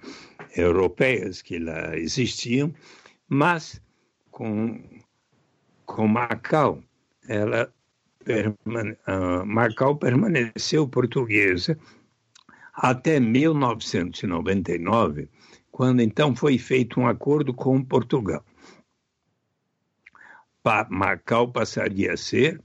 europeias 0.56 1.42
que 1.42 1.58
lá 1.58 1.98
existiam, 1.98 2.72
mas 3.28 3.82
com, 4.30 4.80
com 5.86 6.08
Macau, 6.08 6.84
ela 7.28 7.74
permane, 8.24 8.92
uh, 9.08 9.44
Macau 9.46 9.96
permaneceu 9.96 10.88
portuguesa 10.88 11.76
até 12.74 13.20
1999, 13.20 15.30
quando 15.72 16.02
então 16.02 16.36
foi 16.36 16.58
feito 16.58 17.00
um 17.00 17.08
acordo 17.08 17.54
com 17.54 17.84
Portugal. 17.84 18.44
Pa 20.62 20.86
Macau 20.90 21.52
passaria 21.52 22.14
a 22.14 22.18
ser 22.18 22.62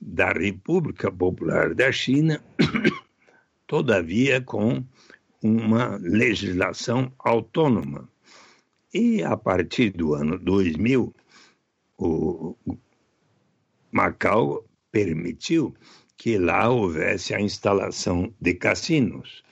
da 0.00 0.32
República 0.32 1.10
Popular 1.10 1.74
da 1.74 1.90
China 1.90 2.40
todavia 3.68 4.40
com 4.40 4.82
uma 5.40 5.96
legislação 6.02 7.12
autônoma. 7.18 8.10
E 8.92 9.22
a 9.22 9.36
partir 9.36 9.90
do 9.90 10.14
ano 10.14 10.38
2000, 10.38 11.14
o 11.98 12.56
Macau 13.92 14.64
permitiu 14.90 15.74
que 16.16 16.38
lá 16.38 16.68
houvesse 16.68 17.34
a 17.34 17.40
instalação 17.40 18.34
de 18.40 18.54
cassinos. 18.54 19.44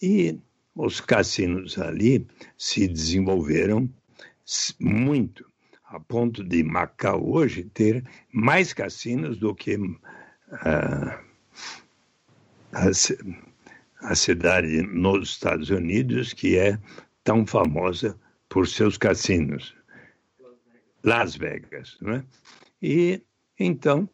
E 0.00 0.38
os 0.74 1.00
cassinos 1.00 1.76
ali 1.78 2.26
se 2.56 2.86
desenvolveram 2.86 3.90
muito, 4.78 5.44
a 5.84 5.98
ponto 5.98 6.44
de 6.44 6.62
Macau 6.62 7.28
hoje 7.28 7.64
ter 7.64 8.04
mais 8.32 8.72
cassinos 8.72 9.36
do 9.38 9.54
que 9.54 9.76
uh, 9.76 10.00
a, 12.72 14.08
a 14.08 14.14
cidade 14.14 14.82
nos 14.82 15.30
Estados 15.30 15.70
Unidos 15.70 16.32
que 16.32 16.56
é 16.56 16.78
tão 17.24 17.46
famosa 17.46 18.18
por 18.48 18.66
seus 18.66 18.96
cassinos. 18.96 19.74
Las 21.02 21.36
Vegas, 21.36 21.96
né? 22.00 22.24
E 22.82 23.22
então, 23.58 24.08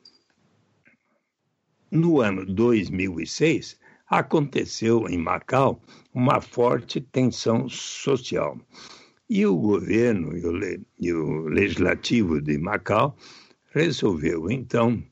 no 1.91 2.21
ano 2.21 2.45
2006, 2.45 3.79
aconteceu 4.09 5.09
em 5.09 5.19
Macau 5.19 5.81
uma 6.13 6.41
forte 6.41 7.01
tensão 7.01 7.69
social. 7.69 8.59
E 9.29 9.45
o 9.45 9.57
governo 9.57 10.37
e 10.37 10.47
o, 10.47 10.85
e 11.01 11.13
o 11.13 11.49
legislativo 11.49 12.41
de 12.41 12.59
Macau 12.59 13.17
resolveu, 13.73 14.51
então, 14.51 15.03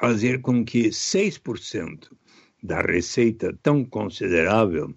fazer 0.00 0.40
com 0.40 0.64
que 0.64 0.88
6% 0.88 2.10
da 2.62 2.80
receita 2.80 3.56
tão 3.62 3.84
considerável 3.84 4.94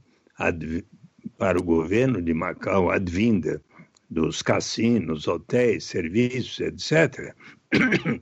para 1.38 1.60
o 1.60 1.64
governo 1.64 2.22
de 2.22 2.34
Macau, 2.34 2.90
advinda 2.90 3.62
dos 4.10 4.42
cassinos, 4.42 5.28
hotéis, 5.28 5.84
serviços, 5.84 6.60
etc., 6.62 7.36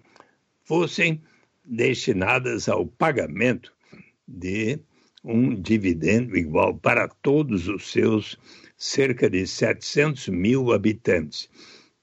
fossem 0.65 1.21
destinadas 1.63 2.67
ao 2.67 2.87
pagamento 2.87 3.71
de 4.27 4.79
um 5.23 5.53
dividendo 5.53 6.35
igual 6.35 6.75
para 6.75 7.07
todos 7.07 7.67
os 7.67 7.91
seus 7.91 8.39
cerca 8.75 9.29
de 9.29 9.45
700 9.45 10.29
mil 10.29 10.71
habitantes, 10.71 11.47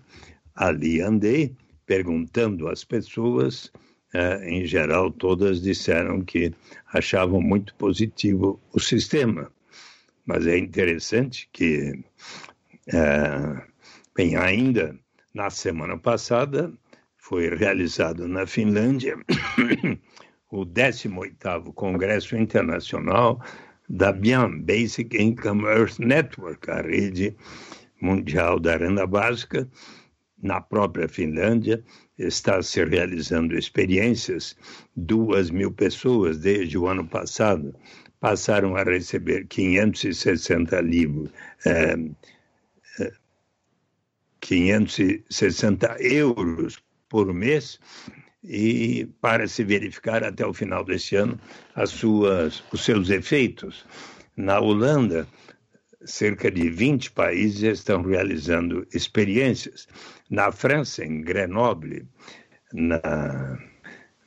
ali 0.55 1.01
andei, 1.01 1.57
perguntando 1.87 2.69
às 2.69 2.85
pessoas, 2.85 3.73
eh, 4.13 4.51
em 4.51 4.67
geral, 4.67 5.11
todas 5.11 5.63
disseram 5.63 6.21
que 6.21 6.53
achavam 6.93 7.41
muito 7.41 7.75
positivo 7.77 8.61
o 8.75 8.79
sistema. 8.79 9.51
Mas 10.27 10.47
é 10.47 10.59
interessante 10.59 11.49
que, 11.51 11.99
eh, 12.93 13.63
bem, 14.15 14.37
ainda 14.37 14.95
na 15.37 15.51
semana 15.51 15.99
passada, 15.99 16.73
foi 17.19 17.55
realizado 17.55 18.27
na 18.27 18.47
Finlândia 18.47 19.19
o 20.51 20.65
18º 20.65 21.75
Congresso 21.75 22.35
Internacional 22.39 23.39
da 23.87 24.13
BIAM, 24.13 24.63
Basic 24.63 25.15
Income 25.15 25.65
Earth 25.65 25.99
Network, 25.99 26.71
a 26.71 26.81
rede 26.81 27.37
mundial 28.01 28.59
da 28.59 28.79
renda 28.79 29.07
básica, 29.07 29.69
na 30.43 30.59
própria 30.59 31.07
Finlândia, 31.07 31.85
está 32.19 32.63
se 32.63 32.83
realizando 32.83 33.59
experiências. 33.59 34.57
Duas 34.97 35.51
mil 35.51 35.71
pessoas, 35.71 36.39
desde 36.39 36.79
o 36.79 36.87
ano 36.87 37.07
passado, 37.07 37.75
passaram 38.21 38.75
a 38.75 38.83
receber 38.83 39.47
560 39.49 40.81
livros, 40.81 41.31
é, 41.67 41.95
560 44.41 45.97
euros 46.01 46.79
por 47.09 47.33
mês 47.33 47.79
e 48.45 49.09
para 49.21 49.49
se 49.49 49.65
verificar 49.65 50.23
até 50.23 50.47
o 50.47 50.53
final 50.53 50.85
deste 50.85 51.17
ano 51.17 51.39
as 51.75 51.91
suas, 51.91 52.63
os 52.73 52.85
seus 52.85 53.11
efeitos. 53.11 53.85
Na 54.37 54.61
Holanda, 54.61 55.27
cerca 56.05 56.51
de 56.51 56.71
20 56.71 57.11
países 57.13 57.63
estão 57.63 58.03
realizando 58.03 58.87
experiências. 58.93 59.89
Na 60.31 60.53
França, 60.53 61.05
em 61.05 61.23
Grenoble, 61.23 62.07
na, 62.73 63.59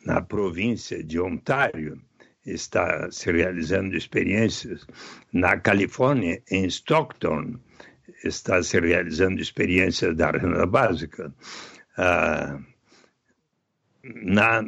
na 0.06 0.22
província 0.22 1.04
de 1.04 1.20
Ontário, 1.20 2.02
está 2.46 3.10
se 3.12 3.32
realizando 3.32 3.96
experiências. 3.96 4.86
Na 5.32 5.58
Califórnia, 5.58 6.42
em 6.52 6.66
Stockton, 6.66 7.56
está 8.24 8.62
se 8.62 8.80
realizando 8.80 9.42
experiências 9.42 10.16
da 10.16 10.32
renda 10.32 10.66
básica. 10.66 11.34
Ah, 11.98 12.60
na 14.04 14.64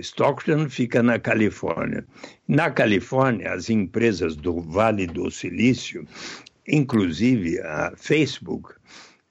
Stockton 0.00 0.68
fica 0.68 1.02
na 1.02 1.18
Califórnia. 1.18 2.04
Na 2.46 2.70
Califórnia, 2.70 3.52
as 3.52 3.70
empresas 3.70 4.36
do 4.36 4.60
Vale 4.60 5.06
do 5.06 5.30
Silício, 5.30 6.06
inclusive 6.66 7.60
a 7.60 7.92
Facebook, 7.96 8.74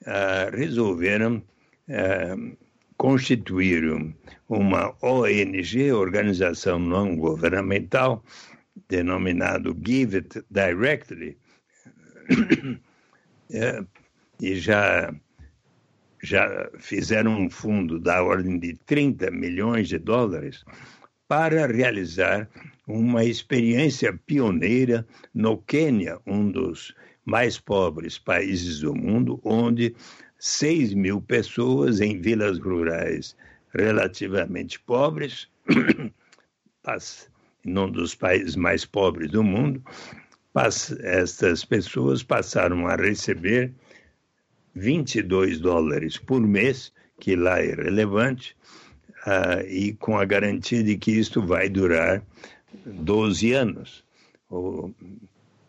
uh, 0.01 0.55
resolveram 0.55 1.43
uh, 1.89 2.57
constituir 2.97 4.15
uma 4.49 4.95
ONG, 5.01 5.91
organização 5.91 6.79
não 6.79 7.15
governamental, 7.15 8.23
denominado 8.89 9.77
Give 9.85 10.17
It 10.17 10.43
Directly, 10.49 11.37
é, 13.51 13.83
e 14.41 14.55
já, 14.55 15.13
já 16.21 16.69
fizeram 16.79 17.39
um 17.39 17.49
fundo 17.49 17.99
da 17.99 18.23
ordem 18.23 18.59
de 18.59 18.73
30 18.85 19.31
milhões 19.31 19.87
de 19.87 19.97
dólares 19.97 20.63
para 21.27 21.67
realizar 21.67 22.49
uma 22.87 23.23
experiência 23.23 24.17
pioneira 24.25 25.05
no 25.33 25.57
Quênia, 25.57 26.19
um 26.25 26.49
dos 26.49 26.95
mais 27.25 27.59
pobres 27.59 28.17
países 28.17 28.79
do 28.79 28.95
mundo, 28.95 29.39
onde 29.43 29.93
6 30.39 30.93
mil 30.93 31.21
pessoas 31.21 31.99
em 31.99 32.21
vilas 32.21 32.57
rurais 32.57 33.35
relativamente 33.73 34.79
pobres, 34.79 35.49
num 37.65 37.91
dos 37.91 38.15
países 38.15 38.55
mais 38.55 38.85
pobres 38.85 39.31
do 39.31 39.43
mundo, 39.43 39.83
estas 41.03 41.63
pessoas 41.65 42.23
passaram 42.23 42.87
a 42.87 42.95
receber 42.95 43.71
22 44.75 45.59
dólares 45.59 46.17
por 46.17 46.41
mês, 46.41 46.91
que 47.19 47.35
lá 47.35 47.59
é 47.59 47.73
relevante, 47.73 48.55
uh, 49.25 49.67
e 49.67 49.93
com 49.93 50.17
a 50.17 50.25
garantia 50.25 50.83
de 50.83 50.97
que 50.97 51.11
isto 51.11 51.41
vai 51.45 51.69
durar 51.69 52.23
12 52.85 53.53
anos. 53.53 54.03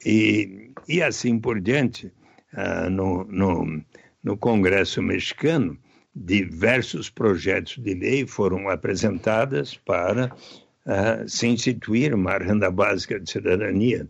E, 0.05 0.71
e 0.89 1.03
assim 1.03 1.39
por 1.39 1.61
diante, 1.61 2.13
uh, 2.53 2.89
no, 2.91 3.25
no, 3.25 3.83
no 4.23 4.37
Congresso 4.37 5.03
mexicano, 5.03 5.77
diversos 6.15 7.09
projetos 7.11 7.79
de 7.79 7.95
lei 7.95 8.27
foram 8.27 8.69
apresentados 8.69 9.77
para 9.77 10.33
uh, 10.87 11.29
se 11.29 11.47
instituir 11.47 12.15
uma 12.15 12.37
renda 12.39 12.71
básica 12.71 13.19
de 13.19 13.31
cidadania. 13.31 14.09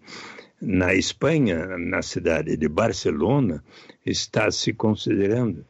Na 0.61 0.93
Espanha, 0.93 1.79
na 1.79 2.03
cidade 2.03 2.57
de 2.57 2.69
Barcelona, 2.69 3.63
está 4.05 4.51
se 4.51 4.73
considerando. 4.73 5.65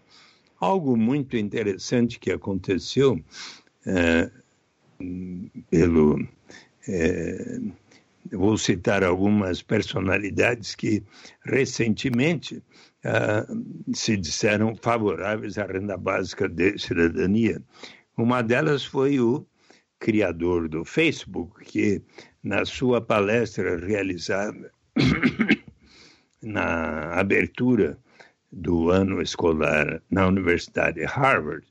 Algo 0.58 0.96
muito 0.96 1.36
interessante 1.36 2.18
que 2.18 2.30
aconteceu 2.32 3.22
uh, 3.86 5.62
pelo. 5.70 6.16
Uh, 6.88 7.72
vou 8.32 8.56
citar 8.56 9.04
algumas 9.04 9.62
personalidades 9.62 10.74
que 10.74 11.02
recentemente 11.44 12.62
uh, 13.04 13.94
se 13.94 14.16
disseram 14.16 14.74
favoráveis 14.74 15.58
à 15.58 15.66
renda 15.66 15.96
básica 15.96 16.48
de 16.48 16.78
cidadania. 16.78 17.62
Uma 18.16 18.42
delas 18.42 18.84
foi 18.84 19.20
o 19.20 19.46
criador 19.98 20.68
do 20.68 20.84
Facebook, 20.84 21.64
que 21.64 22.02
na 22.42 22.64
sua 22.64 23.00
palestra 23.00 23.76
realizada 23.76 24.72
na 26.42 27.14
abertura 27.14 27.98
do 28.50 28.90
ano 28.90 29.20
escolar 29.20 30.02
na 30.10 30.26
Universidade 30.26 31.04
Harvard, 31.04 31.66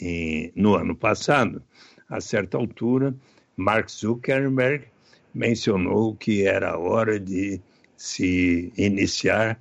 em, 0.00 0.52
no 0.54 0.74
ano 0.74 0.94
passado, 0.94 1.62
a 2.08 2.20
certa 2.20 2.56
altura, 2.56 3.14
Mark 3.56 3.88
Zuckerberg 3.90 4.86
mencionou 5.34 6.16
que 6.16 6.44
era 6.44 6.78
hora 6.78 7.20
de 7.20 7.60
se 7.96 8.72
iniciar 8.76 9.60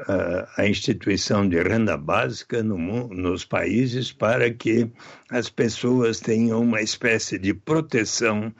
uh, 0.00 0.46
a 0.56 0.66
instituição 0.66 1.48
de 1.48 1.62
renda 1.62 1.96
básica 1.96 2.62
no, 2.62 3.08
nos 3.08 3.44
países 3.44 4.12
para 4.12 4.52
que 4.52 4.90
as 5.30 5.48
pessoas 5.48 6.20
tenham 6.20 6.60
uma 6.60 6.82
espécie 6.82 7.38
de 7.38 7.54
proteção. 7.54 8.52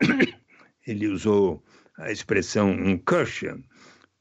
Ele 0.86 1.08
usou 1.08 1.62
a 1.98 2.10
expressão 2.10 2.74
cushion 3.04 3.60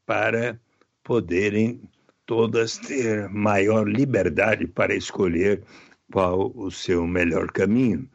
para 0.06 0.60
poderem 1.04 1.82
todas 2.26 2.78
ter 2.78 3.30
maior 3.30 3.88
liberdade 3.88 4.68
para 4.68 4.94
escolher 4.94 5.64
qual 6.12 6.52
o 6.56 6.70
seu 6.70 7.08
melhor 7.08 7.52
caminho. 7.52 8.10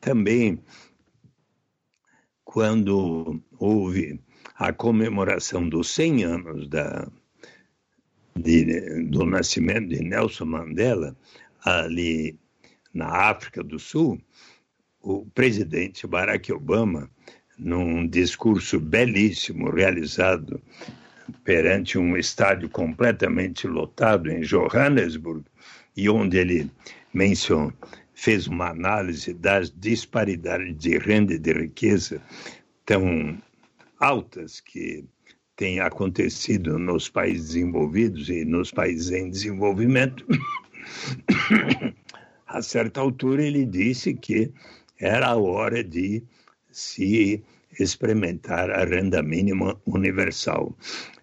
Também 0.00 0.62
quando 2.44 3.42
houve 3.58 4.20
a 4.54 4.72
comemoração 4.72 5.68
dos 5.68 5.90
100 5.90 6.24
anos 6.24 6.68
da, 6.68 7.10
de, 8.34 9.02
do 9.04 9.26
nascimento 9.26 9.88
de 9.88 10.00
Nelson 10.00 10.44
Mandela, 10.44 11.16
ali 11.64 12.38
na 12.94 13.08
África 13.08 13.62
do 13.62 13.78
Sul, 13.78 14.18
o 15.02 15.26
presidente 15.26 16.06
Barack 16.06 16.52
Obama, 16.52 17.10
num 17.58 18.06
discurso 18.06 18.78
belíssimo 18.78 19.70
realizado 19.70 20.60
perante 21.44 21.98
um 21.98 22.16
estádio 22.16 22.68
completamente 22.68 23.66
lotado 23.66 24.30
em 24.30 24.40
Johannesburg, 24.42 25.44
e 25.96 26.08
onde 26.08 26.36
ele 26.36 26.70
mencionou, 27.12 27.72
fez 28.14 28.46
uma 28.46 28.70
análise 28.70 29.32
das 29.32 29.70
disparidades 29.70 30.76
de 30.76 30.98
renda 30.98 31.34
e 31.34 31.38
de 31.38 31.52
riqueza 31.52 32.20
tão 32.84 33.36
altas 33.98 34.60
que 34.60 35.04
têm 35.56 35.80
acontecido 35.80 36.78
nos 36.78 37.08
países 37.08 37.48
desenvolvidos 37.48 38.28
e 38.28 38.44
nos 38.44 38.70
países 38.70 39.10
em 39.10 39.30
desenvolvimento. 39.30 40.26
a 42.46 42.62
certa 42.62 43.00
altura 43.00 43.42
ele 43.42 43.64
disse 43.64 44.14
que 44.14 44.52
era 44.98 45.28
a 45.28 45.36
hora 45.36 45.82
de 45.82 46.22
se 46.76 47.42
experimentar 47.80 48.70
a 48.70 48.84
renda 48.84 49.22
mínima 49.22 49.80
universal. 49.86 50.76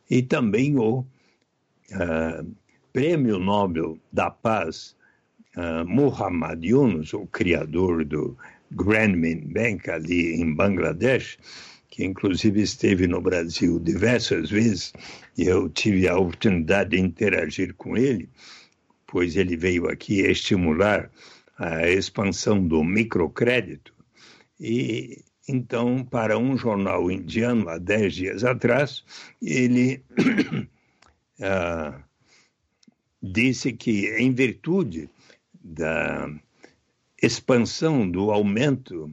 E 0.09 0.23
também 0.23 0.79
o 0.79 0.99
uh, 0.99 2.55
Prêmio 2.91 3.37
Nobel 3.37 3.99
da 4.11 4.31
Paz 4.31 4.95
uh, 5.55 5.85
Muhammad 5.87 6.63
Yunus, 6.63 7.13
o 7.13 7.27
criador 7.27 8.03
do 8.03 8.35
Grameen 8.71 9.41
Bank 9.41 9.91
ali 9.91 10.41
em 10.41 10.55
Bangladesh, 10.55 11.37
que 11.87 12.03
inclusive 12.03 12.59
esteve 12.59 13.05
no 13.05 13.21
Brasil 13.21 13.79
diversas 13.79 14.49
vezes, 14.49 14.91
e 15.37 15.43
eu 15.43 15.69
tive 15.69 16.07
a 16.07 16.17
oportunidade 16.17 16.91
de 16.91 16.99
interagir 16.99 17.75
com 17.75 17.95
ele, 17.95 18.27
pois 19.05 19.35
ele 19.35 19.55
veio 19.55 19.87
aqui 19.87 20.21
estimular 20.21 21.11
a 21.59 21.87
expansão 21.87 22.67
do 22.67 22.83
microcrédito. 22.83 23.93
E 24.59 25.23
então, 25.47 26.05
para 26.05 26.37
um 26.37 26.57
jornal 26.57 27.11
indiano, 27.11 27.67
há 27.67 27.77
dez 27.77 28.15
dias 28.15 28.43
atrás, 28.43 29.03
ele 29.41 30.01
uh, 31.39 32.01
disse 33.21 33.73
que, 33.73 34.07
em 34.17 34.33
virtude 34.33 35.09
da 35.61 36.29
expansão 37.21 38.09
do 38.09 38.31
aumento 38.31 39.11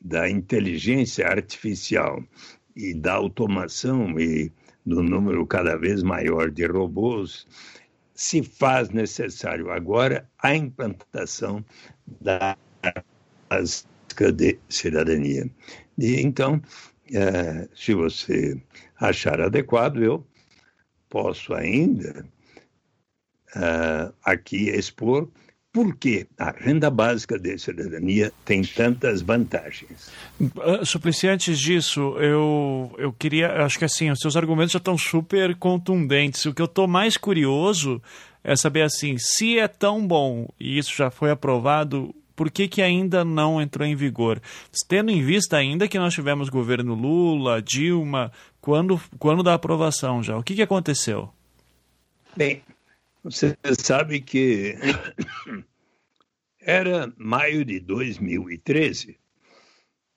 da 0.00 0.28
inteligência 0.28 1.28
artificial 1.28 2.22
e 2.74 2.92
da 2.92 3.14
automação 3.14 4.18
e 4.18 4.50
do 4.84 5.00
número 5.00 5.46
cada 5.46 5.76
vez 5.76 6.02
maior 6.02 6.50
de 6.50 6.66
robôs, 6.66 7.46
se 8.14 8.42
faz 8.42 8.90
necessário 8.90 9.70
agora 9.70 10.28
a 10.38 10.56
implantação 10.56 11.64
de 14.14 14.58
cidadania. 14.68 15.48
E 15.98 16.20
então, 16.20 16.60
é, 17.12 17.68
se 17.74 17.94
você 17.94 18.60
achar 18.98 19.40
adequado, 19.40 20.02
eu 20.02 20.26
posso 21.08 21.52
ainda 21.52 22.24
uh, 23.56 24.14
aqui 24.24 24.70
expor 24.70 25.28
por 25.72 25.96
que 25.96 26.26
a 26.38 26.50
renda 26.50 26.90
básica 26.90 27.38
de 27.38 27.58
cidadania 27.58 28.30
tem 28.44 28.62
tantas 28.62 29.22
vantagens. 29.22 30.10
Uh, 30.38 30.84
Suplicy, 30.84 31.28
antes 31.28 31.58
disso, 31.58 32.16
eu, 32.18 32.94
eu 32.98 33.12
queria. 33.12 33.64
Acho 33.64 33.78
que 33.78 33.84
assim, 33.86 34.10
os 34.10 34.20
seus 34.20 34.36
argumentos 34.36 34.72
já 34.72 34.78
estão 34.78 34.98
super 34.98 35.56
contundentes. 35.56 36.44
O 36.44 36.52
que 36.52 36.60
eu 36.60 36.66
estou 36.66 36.86
mais 36.86 37.16
curioso 37.16 38.02
é 38.44 38.54
saber 38.54 38.82
assim, 38.82 39.16
se 39.18 39.58
é 39.58 39.68
tão 39.68 40.06
bom 40.06 40.48
e 40.60 40.76
isso 40.76 40.94
já 40.94 41.10
foi 41.10 41.30
aprovado, 41.30 42.14
por 42.34 42.50
que, 42.50 42.68
que 42.68 42.82
ainda 42.82 43.24
não 43.24 43.60
entrou 43.60 43.86
em 43.86 43.94
vigor? 43.94 44.40
Tendo 44.88 45.10
em 45.10 45.22
vista 45.22 45.56
ainda 45.56 45.88
que 45.88 45.98
nós 45.98 46.14
tivemos 46.14 46.48
governo 46.48 46.94
Lula, 46.94 47.62
Dilma, 47.62 48.32
quando, 48.60 49.00
quando 49.18 49.42
da 49.42 49.54
aprovação 49.54 50.22
já, 50.22 50.36
o 50.36 50.42
que, 50.42 50.54
que 50.54 50.62
aconteceu? 50.62 51.30
Bem, 52.36 52.62
você 53.22 53.56
sabe 53.78 54.20
que 54.20 54.76
era 56.60 57.12
maio 57.16 57.64
de 57.64 57.80
2013 57.80 59.18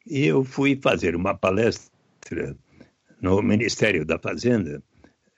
e 0.07 0.25
eu 0.25 0.43
fui 0.43 0.79
fazer 0.81 1.15
uma 1.15 1.35
palestra 1.35 2.55
no 3.19 3.41
Ministério 3.41 4.05
da 4.05 4.19
Fazenda, 4.19 4.83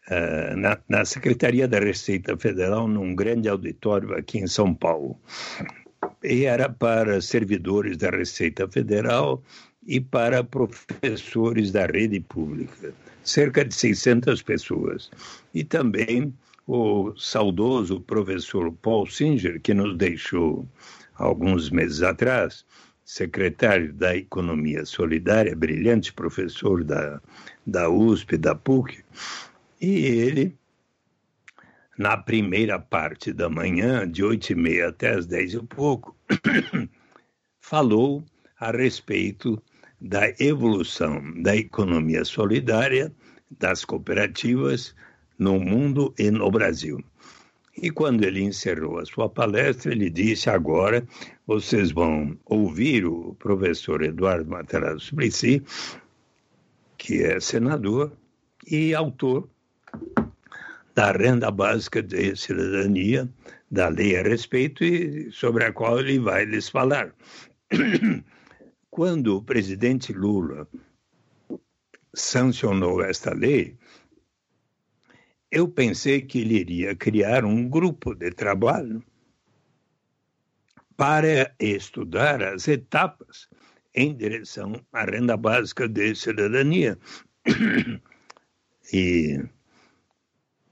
uh, 0.09 0.57
na, 0.57 0.77
na, 0.89 1.05
Secretaria 1.05 1.67
da 1.67 1.79
Receita 1.79 2.37
Federal, 2.37 2.87
num 2.87 3.15
grande 3.15 3.47
auditório 3.47 4.13
aqui 4.13 4.39
em 4.39 4.47
São 4.47 4.73
Paulo. 4.73 5.19
E 6.29 6.43
era 6.43 6.67
para 6.67 7.21
servidores 7.21 7.95
da 7.95 8.09
Receita 8.09 8.67
Federal 8.67 9.41
e 9.85 10.01
para 10.01 10.43
professores 10.43 11.71
da 11.71 11.85
rede 11.85 12.19
pública, 12.19 12.93
cerca 13.23 13.63
de 13.63 13.73
600 13.73 14.41
pessoas. 14.41 15.09
E 15.53 15.63
também 15.63 16.33
o 16.67 17.13
saudoso 17.15 18.01
professor 18.01 18.69
Paul 18.73 19.07
Singer, 19.07 19.61
que 19.61 19.73
nos 19.73 19.95
deixou 19.95 20.67
alguns 21.15 21.69
meses 21.69 22.01
atrás, 22.01 22.65
secretário 23.05 23.93
da 23.93 24.13
Economia 24.17 24.85
Solidária, 24.85 25.55
brilhante 25.55 26.11
professor 26.11 26.83
da, 26.83 27.21
da 27.65 27.89
USP, 27.89 28.35
da 28.35 28.53
PUC, 28.53 29.01
e 29.79 30.05
ele, 30.05 30.53
na 31.97 32.15
primeira 32.15 32.79
parte 32.79 33.33
da 33.33 33.49
manhã, 33.49 34.09
de 34.09 34.23
oito 34.23 34.51
e 34.51 34.55
meia 34.55 34.89
até 34.89 35.15
as 35.15 35.25
dez 35.25 35.53
e 35.53 35.61
pouco, 35.63 36.15
falou 37.59 38.23
a 38.59 38.71
respeito 38.71 39.61
da 39.99 40.29
evolução 40.39 41.21
da 41.41 41.55
economia 41.55 42.23
solidária, 42.23 43.11
das 43.59 43.83
cooperativas, 43.83 44.95
no 45.39 45.59
mundo 45.59 46.13
e 46.17 46.29
no 46.29 46.49
Brasil. 46.51 47.03
E 47.75 47.91
quando 47.91 48.23
ele 48.23 48.41
encerrou 48.41 48.99
a 48.99 49.05
sua 49.05 49.29
palestra, 49.29 49.91
ele 49.91 50.09
disse: 50.09 50.49
agora 50.49 51.07
vocês 51.45 51.91
vão 51.91 52.37
ouvir 52.45 53.05
o 53.05 53.35
professor 53.35 54.03
Eduardo 54.03 54.49
Matarazzo 54.49 54.99
Suplicy, 54.99 55.63
que 56.97 57.23
é 57.23 57.39
senador 57.39 58.11
e 58.65 58.95
autor 58.95 59.47
da 60.97 61.11
renda 61.11 61.51
básica 61.51 62.01
de 62.01 62.35
cidadania, 62.35 63.31
da 63.69 63.87
lei 63.87 64.17
a 64.17 64.23
respeito 64.23 64.83
e 64.83 65.31
sobre 65.31 65.63
a 65.63 65.71
qual 65.71 65.99
ele 65.99 66.17
vai 66.17 66.43
lhes 66.43 66.69
falar. 66.69 67.13
Quando 68.89 69.37
o 69.37 69.43
presidente 69.43 70.11
Lula 70.11 70.67
sancionou 72.15 73.03
esta 73.03 73.31
lei, 73.31 73.77
eu 75.51 75.67
pensei 75.67 76.19
que 76.19 76.39
ele 76.39 76.55
iria 76.61 76.95
criar 76.95 77.45
um 77.45 77.69
grupo 77.69 78.15
de 78.15 78.31
trabalho 78.31 79.03
para 80.95 81.53
estudar 81.59 82.41
as 82.41 82.67
etapas 82.67 83.47
em 83.93 84.17
direção 84.17 84.83
à 84.91 85.05
renda 85.05 85.37
básica 85.37 85.87
de 85.87 86.15
cidadania. 86.15 86.97
E 88.93 89.43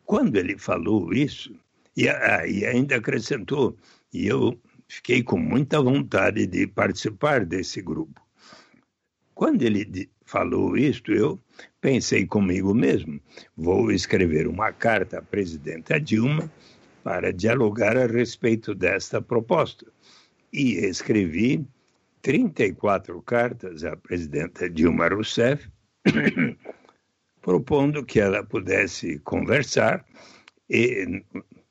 quando 0.05 0.37
ele 0.37 0.57
falou 0.57 1.13
isso, 1.13 1.53
e, 1.97 2.05
e 2.05 2.65
ainda 2.65 2.97
acrescentou, 2.97 3.75
e 4.13 4.27
eu 4.27 4.59
fiquei 4.87 5.23
com 5.23 5.37
muita 5.37 5.81
vontade 5.81 6.45
de 6.45 6.67
participar 6.67 7.45
desse 7.45 7.81
grupo. 7.81 8.21
Quando 9.33 9.63
ele 9.63 10.09
falou 10.25 10.77
isto, 10.77 11.11
eu 11.11 11.39
pensei 11.81 12.25
comigo 12.25 12.73
mesmo, 12.73 13.19
vou 13.55 13.91
escrever 13.91 14.47
uma 14.47 14.71
carta 14.71 15.19
à 15.19 15.21
presidenta 15.21 15.99
Dilma 15.99 16.51
para 17.03 17.31
dialogar 17.31 17.97
a 17.97 18.07
respeito 18.07 18.73
desta 18.73 19.21
proposta. 19.21 19.85
E 20.51 20.75
escrevi 20.85 21.67
34 22.21 23.21
cartas 23.21 23.83
à 23.83 23.95
presidenta 23.95 24.69
Dilma 24.69 25.07
Rousseff, 25.09 25.69
propondo 27.45 28.03
que 28.03 28.19
ela 28.19 28.43
pudesse 28.43 29.19
conversar 29.19 30.03
e 30.67 31.23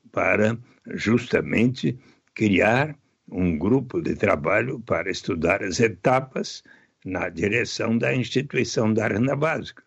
para 0.09 0.57
justamente 0.93 1.99
criar 2.33 2.97
um 3.29 3.57
grupo 3.57 4.01
de 4.01 4.15
trabalho 4.15 4.79
para 4.79 5.11
estudar 5.11 5.61
as 5.61 5.81
etapas 5.81 6.63
na 7.03 7.27
direção 7.27 7.97
da 7.97 8.15
instituição 8.15 8.93
da 8.93 9.09
renda 9.09 9.35
básica. 9.35 9.83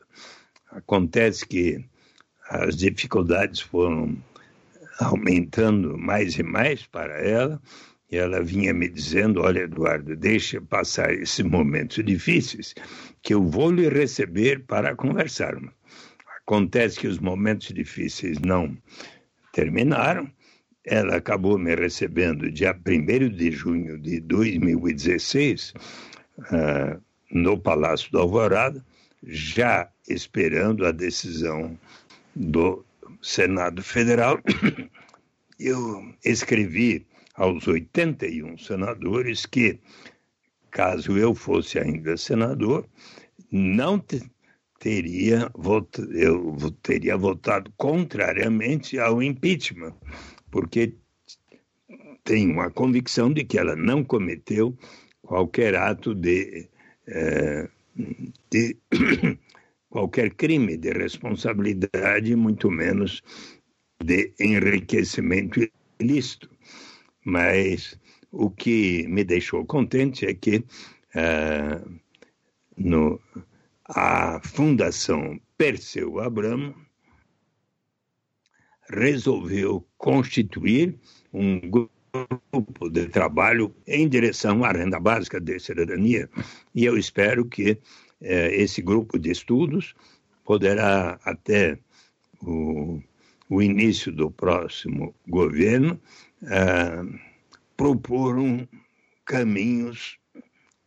Acontece 0.70 1.47
que 1.47 1.82
as 2.51 2.76
dificuldades 2.76 3.61
foram 3.61 4.14
aumentando 5.01 5.97
mais 5.97 6.39
e 6.39 6.43
mais 6.43 6.84
para 6.84 7.18
ela, 7.18 7.59
e 8.12 8.16
ela 8.18 8.43
vinha 8.43 8.74
me 8.74 8.91
dizendo: 8.91 9.41
Olha, 9.41 9.61
Eduardo, 9.61 10.14
deixa 10.14 10.61
passar 10.61 11.14
esses 11.14 11.45
momentos 11.45 12.05
difíceis, 12.05 12.74
que 13.22 13.32
eu 13.32 13.43
vou 13.43 13.70
lhe 13.70 13.89
receber 13.89 14.66
para 14.66 14.95
conversarmos. 14.95 15.78
Acontece 16.49 16.99
que 17.01 17.07
os 17.07 17.18
momentos 17.18 17.68
difíceis 17.74 18.38
não 18.38 18.74
terminaram. 19.53 20.32
Ela 20.82 21.16
acabou 21.16 21.59
me 21.59 21.74
recebendo 21.74 22.51
dia 22.51 22.74
1 22.74 23.28
de 23.36 23.51
junho 23.51 23.99
de 23.99 24.18
2016, 24.20 25.74
uh, 26.38 27.03
no 27.30 27.61
Palácio 27.61 28.11
do 28.11 28.20
Alvorada, 28.20 28.82
já 29.22 29.90
esperando 30.09 30.86
a 30.86 30.90
decisão 30.90 31.78
do 32.34 32.82
Senado 33.20 33.82
Federal. 33.82 34.40
Eu 35.61 36.14
escrevi 36.24 37.07
aos 37.34 37.68
81 37.68 38.57
senadores 38.57 39.44
que, 39.44 39.78
caso 40.70 41.18
eu 41.18 41.34
fosse 41.34 41.78
ainda 41.78 42.16
senador, 42.16 42.86
não 43.51 43.99
te, 44.79 45.03
teria 45.03 45.51
eu 46.12 46.70
teria 46.83 47.16
votado 47.16 47.72
contrariamente 47.76 48.99
ao 48.99 49.22
impeachment, 49.22 49.95
porque 50.51 50.95
tenho 52.24 52.61
a 52.61 52.70
convicção 52.70 53.33
de 53.33 53.45
que 53.45 53.59
ela 53.59 53.74
não 53.74 54.05
cometeu 54.05 54.76
qualquer 55.22 55.74
ato 55.74 56.14
de 56.14 56.68
é, 57.07 57.68
de 58.51 58.76
qualquer 59.91 60.35
crime 60.35 60.76
de 60.76 60.93
responsabilidade, 60.93 62.37
muito 62.37 62.70
menos 62.70 63.22
de 64.03 64.33
enriquecimento 64.39 65.66
ilícito. 65.99 66.49
Mas 67.24 67.99
o 68.31 68.51
que 68.51 69.07
me 69.09 69.24
deixou 69.24 69.64
contente 69.64 70.26
é 70.26 70.35
que 70.35 70.59
uh, 70.59 72.01
no, 72.76 73.20
a 73.89 74.41
Fundação 74.43 75.41
Perseu 75.57 76.20
Abramo 76.20 76.74
resolveu 78.91 79.86
constituir 79.97 80.99
um 81.32 81.61
grupo 81.61 82.91
de 82.91 83.07
trabalho 83.09 83.74
em 83.86 84.09
direção 84.09 84.64
à 84.64 84.72
renda 84.72 84.99
básica 84.99 85.41
de 85.41 85.59
cidadania. 85.59 86.28
E 86.74 86.84
eu 86.84 86.97
espero 86.97 87.45
que 87.45 87.78
eh, 88.20 88.55
esse 88.55 88.80
grupo 88.82 89.18
de 89.18 89.30
estudos 89.30 89.95
poderá, 90.45 91.18
até 91.24 91.78
o, 92.43 93.03
o 93.49 93.62
início 93.62 94.11
do 94.11 94.30
próximo 94.30 95.14
governo, 95.26 96.01
eh, 96.45 97.03
propor 97.76 98.39
um, 98.39 98.66
caminhos 99.24 100.18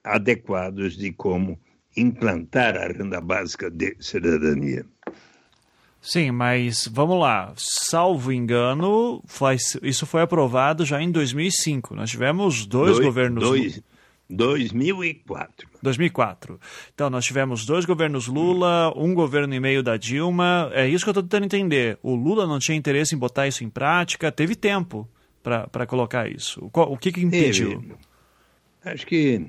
adequados 0.04 0.98
de 0.98 1.12
como 1.14 1.60
implantar 1.96 2.76
a 2.78 2.88
renda 2.88 3.20
básica 3.20 3.70
de 3.70 3.96
cidadania. 4.00 4.86
Sim, 6.02 6.32
mas 6.32 6.88
vamos 6.88 7.20
lá. 7.20 7.54
Salvo 7.56 8.32
engano, 8.32 9.22
faz, 9.28 9.78
isso 9.84 10.06
foi 10.06 10.22
aprovado 10.22 10.84
já 10.84 11.02
em 11.02 11.12
2005. 11.12 11.94
Nós 11.96 12.10
tivemos 12.10 12.66
dois, 12.66 12.94
dois 12.94 13.06
governos. 13.06 13.44
Dois, 13.44 13.84
2004. 14.28 15.68
2004. 15.84 16.60
Então, 16.94 17.10
nós 17.10 17.26
tivemos 17.26 17.66
dois 17.66 17.86
governos 17.86 18.28
Lula, 18.28 18.92
um 18.96 19.14
governo 19.14 19.54
e 19.54 19.60
meio 19.60 19.84
da 19.84 19.98
Dilma. 19.98 20.72
É 20.74 20.88
isso 20.88 21.04
que 21.04 21.10
eu 21.10 21.12
estou 21.12 21.24
tentando 21.24 21.46
entender. 21.46 22.00
O 22.02 22.16
Lula 22.16 22.48
não 22.48 22.58
tinha 22.58 22.78
interesse 22.78 23.14
em 23.14 23.18
botar 23.18 23.48
isso 23.48 23.64
em 23.64 23.70
prática, 23.70 24.32
teve 24.32 24.56
tempo 24.56 25.08
para 25.44 25.86
colocar 25.86 26.30
isso. 26.30 26.70
O, 26.74 26.82
o 26.82 26.98
que, 26.98 27.12
que 27.12 27.22
impediu? 27.22 27.80
Teve. 27.80 27.94
Acho 28.84 29.06
que 29.06 29.46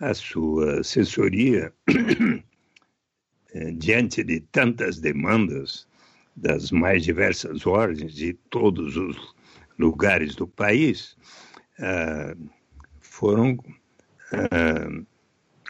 a 0.00 0.14
sua 0.14 0.80
assessoria, 0.80 1.72
eh, 3.54 3.70
diante 3.72 4.24
de 4.24 4.40
tantas 4.40 4.98
demandas, 4.98 5.86
das 6.36 6.70
mais 6.70 7.04
diversas 7.04 7.66
ordens 7.66 8.14
de 8.14 8.32
todos 8.48 8.96
os 8.96 9.34
lugares 9.78 10.34
do 10.34 10.46
país, 10.46 11.16
ah, 11.78 12.34
foram 13.00 13.58
ah, 14.32 15.02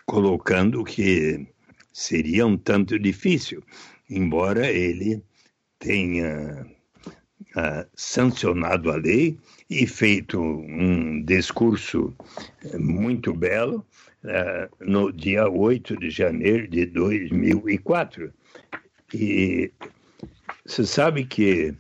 colocando 0.07 0.85
que 0.85 1.47
seria 1.93 2.47
um 2.47 2.57
tanto 2.57 2.99
difícil, 2.99 3.65
embora 4.09 4.67
ele 4.71 5.23
tenha 5.79 6.67
ah, 7.57 7.87
sancionado 7.95 8.93
a 8.93 8.97
lei 8.97 9.37
e 9.69 9.87
feito 9.87 10.41
um 10.41 11.23
discurso 11.25 12.15
muito 12.79 13.35
belo 13.35 13.85
no 14.81 15.13
dia 15.13 15.49
8 15.49 15.97
de 15.99 16.11
janeiro 16.11 16.69
de 16.69 16.87
2004. 16.87 18.33
E 19.15 19.73
você 20.65 20.85
sabe 20.85 21.25
que 21.25 21.75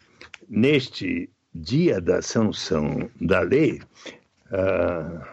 neste 0.48 1.30
dia 1.54 2.00
da 2.00 2.22
sanção 2.22 3.10
da 3.20 3.40
lei, 3.40 3.80
uh, 4.50 5.24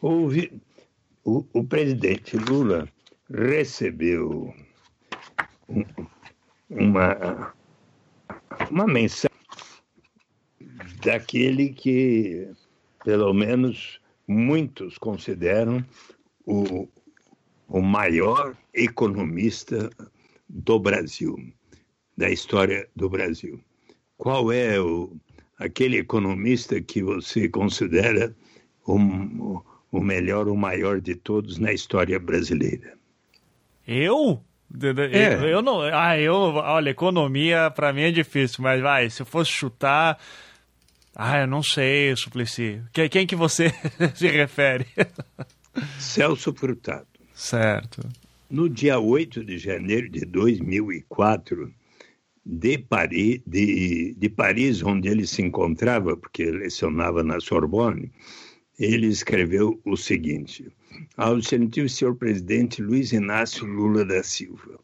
houve 0.00 0.60
o, 1.24 1.44
o, 1.52 1.64
presidente 1.64 2.36
Lula 2.36 2.88
recebeu 3.30 4.54
um, 5.68 5.84
uma, 6.70 7.54
uma 8.70 8.86
mensagem 8.86 9.28
daquele 11.04 11.70
que, 11.70 12.48
pelo 13.04 13.32
menos, 13.34 14.00
muitos 14.26 14.96
consideram 14.96 15.84
o, 16.48 16.88
o 17.68 17.82
maior 17.82 18.56
economista 18.72 19.90
do 20.48 20.78
Brasil 20.78 21.36
da 22.16 22.30
história 22.30 22.88
do 22.96 23.08
Brasil. 23.08 23.60
Qual 24.16 24.50
é 24.50 24.80
o, 24.80 25.14
aquele 25.58 25.98
economista 25.98 26.80
que 26.80 27.02
você 27.02 27.48
considera 27.48 28.34
o, 28.84 29.62
o 29.92 30.00
melhor, 30.00 30.48
o 30.48 30.56
maior 30.56 31.00
de 31.00 31.14
todos 31.14 31.58
na 31.58 31.72
história 31.72 32.18
brasileira? 32.18 32.94
Eu? 33.86 34.42
É. 35.12 35.34
Eu, 35.34 35.48
eu 35.48 35.62
não. 35.62 35.80
Ah, 35.80 36.18
eu. 36.18 36.34
Olha, 36.34 36.90
economia 36.90 37.70
para 37.70 37.92
mim 37.92 38.02
é 38.02 38.10
difícil, 38.10 38.62
mas 38.62 38.82
vai, 38.82 39.08
se 39.08 39.22
eu 39.22 39.26
fosse 39.26 39.50
chutar. 39.50 40.18
Ah, 41.14 41.40
eu 41.40 41.46
não 41.46 41.62
sei, 41.62 42.14
Suplicy. 42.16 42.82
Quem, 42.92 43.08
quem 43.08 43.26
que 43.26 43.36
você 43.36 43.72
se 44.14 44.28
refere? 44.28 44.86
Celso 45.98 46.54
Furtado. 46.54 47.06
Certo. 47.34 48.08
No 48.50 48.68
dia 48.68 48.98
8 48.98 49.44
de 49.44 49.58
janeiro 49.58 50.08
de 50.08 50.24
2004, 50.24 51.72
de 52.44 52.78
Paris, 52.78 53.42
de, 53.46 54.14
de 54.14 54.28
Paris, 54.30 54.82
onde 54.82 55.08
ele 55.08 55.26
se 55.26 55.42
encontrava, 55.42 56.16
porque 56.16 56.50
lecionava 56.50 57.22
na 57.22 57.38
Sorbonne, 57.40 58.10
ele 58.78 59.06
escreveu 59.06 59.78
o 59.84 59.96
seguinte: 59.96 60.66
Ao 61.16 61.38
excelentíssimo 61.38 61.88
senhor 61.88 62.14
presidente 62.16 62.80
Luiz 62.80 63.12
Inácio 63.12 63.66
Lula 63.66 64.04
da 64.04 64.22
Silva, 64.22 64.80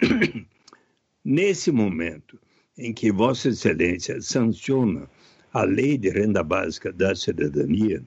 nesse 1.24 1.70
momento 1.70 2.38
em 2.76 2.92
que 2.92 3.12
Vossa 3.12 3.48
Excelência 3.48 4.20
sanciona 4.20 5.08
a 5.52 5.62
Lei 5.62 5.96
de 5.96 6.10
Renda 6.10 6.42
Básica 6.42 6.92
da 6.92 7.14
Cidadania, 7.14 8.02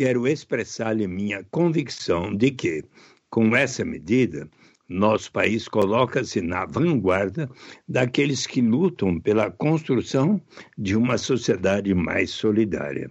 quero 0.00 0.26
expressar-lhe 0.26 1.06
minha 1.06 1.44
convicção 1.50 2.34
de 2.34 2.50
que, 2.50 2.82
com 3.28 3.54
essa 3.54 3.84
medida, 3.84 4.48
nosso 4.88 5.30
país 5.30 5.68
coloca-se 5.68 6.40
na 6.40 6.64
vanguarda 6.64 7.50
daqueles 7.86 8.46
que 8.46 8.62
lutam 8.62 9.20
pela 9.20 9.50
construção 9.50 10.40
de 10.78 10.96
uma 10.96 11.18
sociedade 11.18 11.92
mais 11.92 12.30
solidária. 12.30 13.10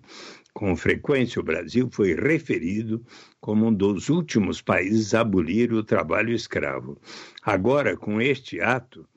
Com 0.52 0.76
frequência, 0.76 1.40
o 1.40 1.46
Brasil 1.46 1.88
foi 1.92 2.16
referido 2.16 3.06
como 3.40 3.68
um 3.68 3.74
dos 3.74 4.10
últimos 4.10 4.60
países 4.60 5.14
a 5.14 5.22
abolir 5.22 5.72
o 5.72 5.84
trabalho 5.84 6.34
escravo. 6.34 6.98
Agora, 7.44 7.96
com 7.96 8.20
este 8.20 8.60
ato, 8.62 9.08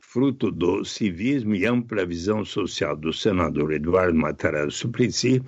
fruto 0.00 0.50
do 0.50 0.84
civismo 0.84 1.54
e 1.54 1.64
ampla 1.64 2.04
visão 2.04 2.44
social 2.44 2.96
do 2.96 3.12
senador 3.12 3.72
Eduardo 3.72 4.18
Matarazzo 4.18 4.72
Suplicy, 4.72 5.40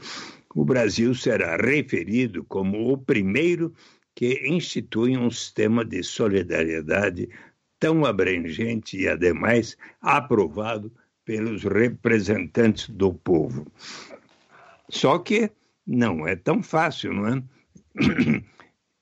o 0.54 0.64
Brasil 0.64 1.14
será 1.14 1.56
referido 1.56 2.44
como 2.44 2.92
o 2.92 2.98
primeiro 2.98 3.74
que 4.14 4.46
institui 4.46 5.16
um 5.16 5.30
sistema 5.30 5.84
de 5.84 6.02
solidariedade 6.02 7.28
tão 7.78 8.04
abrangente 8.04 8.98
e, 8.98 9.08
ademais, 9.08 9.76
aprovado 10.00 10.92
pelos 11.24 11.64
representantes 11.64 12.88
do 12.90 13.14
povo. 13.14 13.66
Só 14.88 15.18
que 15.18 15.50
não 15.86 16.26
é 16.26 16.36
tão 16.36 16.62
fácil, 16.62 17.12
não 17.14 17.26
é? 17.28 17.42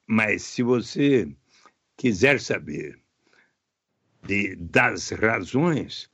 Mas 0.07 0.42
se 0.42 0.62
você 0.62 1.28
quiser 1.96 2.40
saber 2.40 2.98
de, 4.22 4.57
das 4.57 5.11
razões 5.11 6.11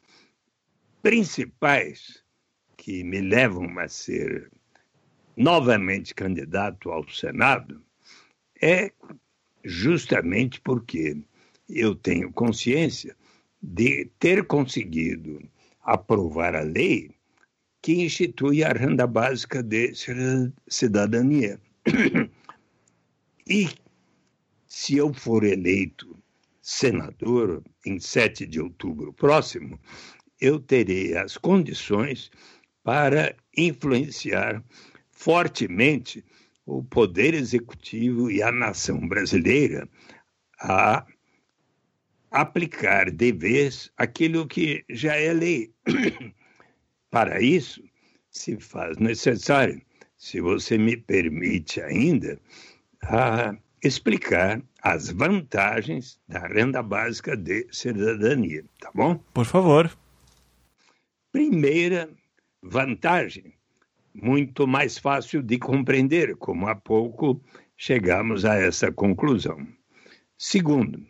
principais 1.03 2.23
que 2.77 3.05
me 3.05 3.21
levam 3.21 3.79
a 3.79 3.89
ser 3.89 4.51
novamente 5.37 6.15
candidato 6.15 6.91
ao 6.91 7.09
Senado, 7.09 7.83
é 8.61 8.91
justamente 9.65 10.61
porque 10.61 11.19
eu 11.69 11.95
tenho 11.95 12.33
consciência 12.33 13.17
de 13.63 14.07
ter 14.19 14.47
conseguido 14.47 15.43
aprovar 15.83 16.55
a 16.55 16.63
lei 16.63 17.11
que 17.83 18.03
institui 18.03 18.65
a 18.65 18.73
renda 18.73 19.07
básica 19.07 19.63
de 19.63 19.93
cidadania. 20.69 21.61
E 23.49 23.69
se 24.67 24.97
eu 24.97 25.15
for 25.15 25.45
eleito 25.45 26.19
senador 26.61 27.63
em 27.85 28.01
7 28.01 28.45
de 28.45 28.61
outubro 28.61 29.13
próximo, 29.13 29.79
eu 30.41 30.59
terei 30.59 31.17
as 31.17 31.37
condições 31.37 32.31
para 32.83 33.37
influenciar 33.57 34.65
fortemente 35.17 36.23
o 36.67 36.85
Poder 36.85 37.35
Executivo 37.35 38.31
e 38.31 38.43
a 38.43 38.53
nação 38.53 39.09
brasileira 39.09 39.89
a 40.61 41.05
aplicar 42.31 43.11
de 43.11 43.33
vez 43.33 43.91
aquilo 43.97 44.47
que 44.47 44.85
já 44.91 45.17
é 45.17 45.33
lei. 45.33 45.73
Para 47.11 47.41
isso, 47.41 47.83
se 48.31 48.61
faz 48.61 48.99
necessário, 48.99 49.81
se 50.19 50.41
você 50.41 50.77
me 50.77 50.97
permite 50.97 51.81
ainda, 51.81 52.39
a 53.03 53.57
explicar 53.83 54.63
as 54.83 55.09
vantagens 55.11 56.21
da 56.29 56.47
renda 56.47 56.83
básica 56.83 57.37
de 57.37 57.67
cidadania, 57.73 58.65
tá 58.81 58.91
bom? 58.95 59.17
Por 59.33 59.47
favor. 59.47 59.91
Primeira 61.33 62.11
vantagem 62.63 63.56
muito 64.23 64.67
mais 64.67 64.99
fácil 64.99 65.43
de 65.43 65.59
compreender, 65.59 66.37
como 66.37 66.67
há 66.67 66.75
pouco 66.75 67.41
chegamos 67.77 68.45
a 68.45 68.57
essa 68.57 68.91
conclusão. 68.91 69.67
Segundo, 70.39 71.05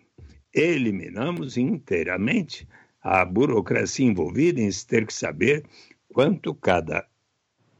eliminamos 0.52 1.57
inteiramente 1.57 2.66
a 3.02 3.24
burocracia 3.24 4.07
envolvida 4.07 4.61
em 4.61 4.70
se 4.70 4.86
ter 4.86 5.07
que 5.07 5.14
saber 5.14 5.64
quanto 6.12 6.54
cada 6.54 7.07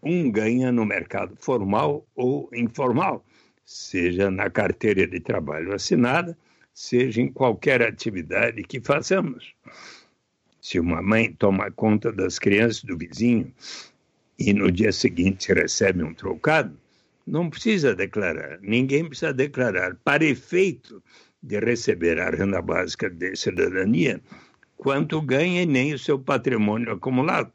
um 0.03 0.31
ganha 0.31 0.71
no 0.71 0.87
mercado 0.87 1.35
formal 1.37 2.07
ou 2.15 2.49
informal, 2.55 3.25
seja 3.65 4.31
na 4.31 4.49
carteira 4.49 5.07
de 5.07 5.19
trabalho 5.19 5.75
assinada, 5.75 6.39
seja 6.73 7.21
em 7.21 7.33
qualquer 7.33 7.83
atividade 7.83 8.63
que 8.63 8.81
façamos. 8.81 9.55
Se 10.61 10.79
uma 10.79 11.03
mãe 11.03 11.33
toma 11.33 11.71
conta 11.71 12.13
das 12.13 12.39
crianças 12.39 12.85
do 12.85 12.97
vizinho 12.97 13.53
e 14.39 14.53
no 14.53 14.71
dia 14.71 14.93
seguinte 14.93 15.53
recebe 15.53 16.03
um 16.03 16.15
trocado, 16.15 16.79
não 17.27 17.51
precisa 17.51 17.95
declarar, 17.95 18.59
ninguém 18.61 19.05
precisa 19.07 19.33
declarar. 19.33 19.97
Para 20.05 20.25
efeito 20.25 21.03
de 21.43 21.59
receber 21.61 22.21
a 22.21 22.31
renda 22.31 22.63
básica 22.63 23.11
de 23.11 23.35
cidadania, 23.35 24.21
quanto 24.77 25.21
ganha 25.21 25.63
e 25.63 25.67
nem 25.67 25.95
o 25.95 25.99
seu 25.99 26.19
patrimônio 26.19 26.93
acumulado. 26.93 27.53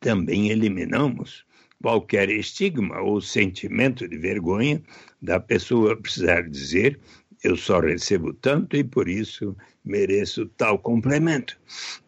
Também 0.00 0.50
eliminamos 0.50 1.44
qualquer 1.82 2.30
estigma 2.30 3.00
ou 3.00 3.20
sentimento 3.20 4.08
de 4.08 4.16
vergonha 4.16 4.82
da 5.20 5.38
pessoa 5.38 5.96
precisar 5.96 6.48
dizer 6.48 6.98
eu 7.44 7.56
só 7.56 7.80
recebo 7.80 8.32
tanto 8.32 8.76
e 8.76 8.82
por 8.82 9.08
isso 9.08 9.56
mereço 9.84 10.46
tal 10.56 10.78
complemento 10.78 11.58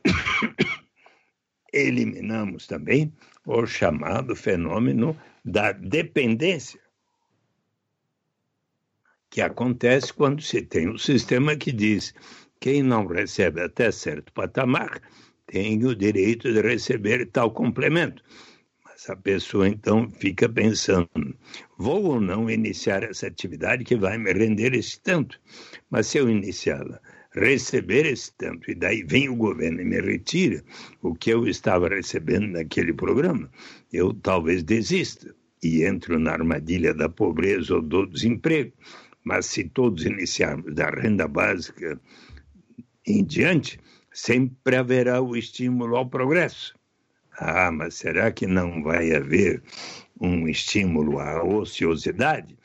eliminamos 1.72 2.66
também 2.66 3.12
o 3.46 3.66
chamado 3.66 4.34
fenômeno 4.34 5.16
da 5.44 5.72
dependência, 5.72 6.80
que 9.30 9.40
acontece 9.40 10.12
quando 10.12 10.42
se 10.42 10.62
tem 10.62 10.88
um 10.88 10.98
sistema 10.98 11.56
que 11.56 11.70
diz 11.70 12.14
quem 12.60 12.82
não 12.82 13.06
recebe 13.06 13.60
até 13.60 13.90
certo 13.90 14.32
patamar 14.32 15.00
tem 15.46 15.82
o 15.84 15.94
direito 15.94 16.52
de 16.52 16.60
receber 16.60 17.26
tal 17.26 17.50
complemento. 17.50 18.22
Mas 18.84 19.08
a 19.08 19.16
pessoa 19.16 19.68
então 19.68 20.10
fica 20.10 20.48
pensando: 20.48 21.08
vou 21.78 22.04
ou 22.04 22.20
não 22.20 22.50
iniciar 22.50 23.02
essa 23.02 23.26
atividade 23.26 23.84
que 23.84 23.96
vai 23.96 24.18
me 24.18 24.32
render 24.32 24.74
esse 24.74 25.00
tanto? 25.00 25.40
Mas 25.90 26.06
se 26.06 26.18
eu 26.18 26.28
iniciá-la 26.28 27.00
receber 27.32 28.06
esse 28.06 28.32
tanto, 28.36 28.70
e 28.70 28.74
daí 28.74 29.02
vem 29.02 29.28
o 29.28 29.36
governo 29.36 29.80
e 29.80 29.84
me 29.84 30.00
retira 30.00 30.62
o 31.02 31.14
que 31.14 31.30
eu 31.30 31.46
estava 31.46 31.88
recebendo 31.88 32.48
naquele 32.48 32.92
programa, 32.92 33.50
eu 33.92 34.14
talvez 34.14 34.62
desista 34.62 35.34
e 35.62 35.84
entro 35.84 36.18
na 36.18 36.32
armadilha 36.32 36.94
da 36.94 37.08
pobreza 37.08 37.74
ou 37.74 37.82
do 37.82 38.06
desemprego. 38.06 38.72
Mas 39.24 39.46
se 39.46 39.64
todos 39.64 40.04
iniciarmos 40.04 40.74
da 40.74 40.88
renda 40.88 41.28
básica 41.28 42.00
em 43.06 43.24
diante, 43.24 43.78
sempre 44.12 44.76
haverá 44.76 45.20
o 45.20 45.36
estímulo 45.36 45.96
ao 45.96 46.08
progresso. 46.08 46.74
Ah, 47.38 47.70
mas 47.70 47.94
será 47.94 48.32
que 48.32 48.46
não 48.46 48.82
vai 48.82 49.14
haver 49.14 49.62
um 50.20 50.48
estímulo 50.48 51.20
à 51.20 51.44
ociosidade? 51.44 52.57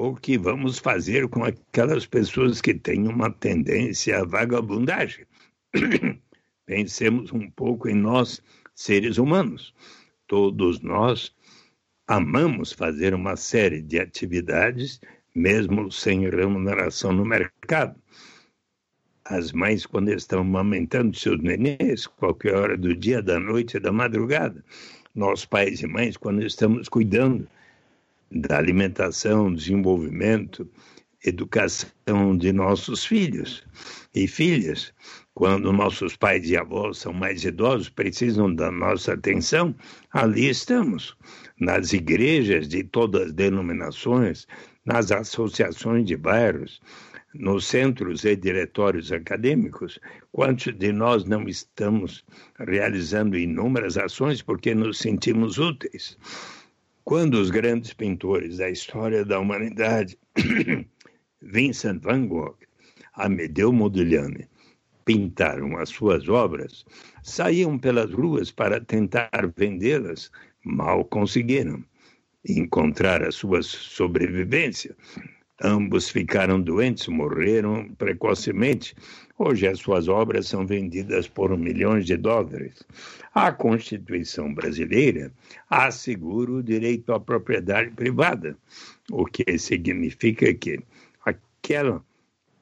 O 0.00 0.16
que 0.16 0.38
vamos 0.38 0.78
fazer 0.78 1.28
com 1.28 1.44
aquelas 1.44 2.06
pessoas 2.06 2.62
que 2.62 2.72
têm 2.72 3.06
uma 3.06 3.30
tendência 3.30 4.20
à 4.20 4.24
vagabundagem. 4.24 5.26
Pensemos 6.64 7.30
um 7.32 7.50
pouco 7.50 7.86
em 7.86 7.94
nós, 7.94 8.42
seres 8.74 9.18
humanos. 9.18 9.74
Todos 10.26 10.80
nós 10.80 11.34
amamos 12.08 12.72
fazer 12.72 13.12
uma 13.12 13.36
série 13.36 13.82
de 13.82 14.00
atividades, 14.00 15.02
mesmo 15.34 15.92
sem 15.92 16.26
remuneração 16.30 17.12
no 17.12 17.26
mercado. 17.26 17.94
As 19.22 19.52
mães, 19.52 19.84
quando 19.84 20.10
estão 20.12 20.40
amamentando 20.40 21.14
seus 21.14 21.38
nenês, 21.42 22.06
qualquer 22.06 22.54
hora 22.54 22.78
do 22.78 22.96
dia, 22.96 23.20
da 23.20 23.38
noite, 23.38 23.78
da 23.78 23.92
madrugada. 23.92 24.64
Nós, 25.14 25.44
pais 25.44 25.82
e 25.82 25.86
mães, 25.86 26.16
quando 26.16 26.42
estamos 26.42 26.88
cuidando 26.88 27.46
da 28.30 28.58
alimentação, 28.58 29.52
desenvolvimento, 29.52 30.68
educação 31.24 32.36
de 32.36 32.52
nossos 32.52 33.04
filhos 33.04 33.64
e 34.14 34.26
filhas, 34.26 34.92
quando 35.34 35.72
nossos 35.72 36.16
pais 36.16 36.48
e 36.48 36.56
avós 36.56 36.98
são 36.98 37.12
mais 37.12 37.44
idosos, 37.44 37.88
precisam 37.88 38.54
da 38.54 38.70
nossa 38.70 39.14
atenção, 39.14 39.74
ali 40.12 40.48
estamos, 40.48 41.16
nas 41.58 41.92
igrejas 41.92 42.68
de 42.68 42.84
todas 42.84 43.28
as 43.28 43.32
denominações, 43.32 44.46
nas 44.84 45.12
associações 45.12 46.06
de 46.06 46.16
bairros, 46.16 46.80
nos 47.34 47.66
centros 47.66 48.24
e 48.24 48.34
diretórios 48.34 49.12
acadêmicos, 49.12 50.00
quantos 50.32 50.76
de 50.76 50.92
nós 50.92 51.24
não 51.24 51.48
estamos 51.48 52.24
realizando 52.58 53.36
inúmeras 53.36 53.96
ações 53.96 54.42
porque 54.42 54.74
nos 54.74 54.98
sentimos 54.98 55.58
úteis? 55.58 56.18
Quando 57.10 57.40
os 57.40 57.50
grandes 57.50 57.92
pintores 57.92 58.58
da 58.58 58.70
história 58.70 59.24
da 59.24 59.40
humanidade, 59.40 60.16
Vincent 61.42 62.00
van 62.04 62.28
Gogh, 62.28 62.56
Amedeo 63.14 63.72
Modigliani, 63.72 64.46
pintaram 65.04 65.76
as 65.76 65.88
suas 65.88 66.28
obras, 66.28 66.84
saíam 67.24 67.76
pelas 67.76 68.12
ruas 68.12 68.52
para 68.52 68.80
tentar 68.80 69.52
vendê-las, 69.56 70.30
mal 70.64 71.04
conseguiram 71.04 71.84
encontrar 72.48 73.24
a 73.24 73.32
sua 73.32 73.60
sobrevivência. 73.60 74.96
Ambos 75.62 76.08
ficaram 76.08 76.58
doentes, 76.60 77.06
morreram 77.08 77.88
precocemente. 77.98 78.94
Hoje 79.38 79.66
as 79.66 79.78
suas 79.78 80.08
obras 80.08 80.46
são 80.46 80.66
vendidas 80.66 81.28
por 81.28 81.56
milhões 81.56 82.06
de 82.06 82.16
dólares. 82.16 82.82
A 83.34 83.52
Constituição 83.52 84.54
brasileira 84.54 85.30
assegura 85.68 86.52
o 86.52 86.62
direito 86.62 87.12
à 87.12 87.20
propriedade 87.20 87.90
privada, 87.90 88.56
o 89.10 89.26
que 89.26 89.58
significa 89.58 90.52
que 90.54 90.80
aquela 91.24 92.02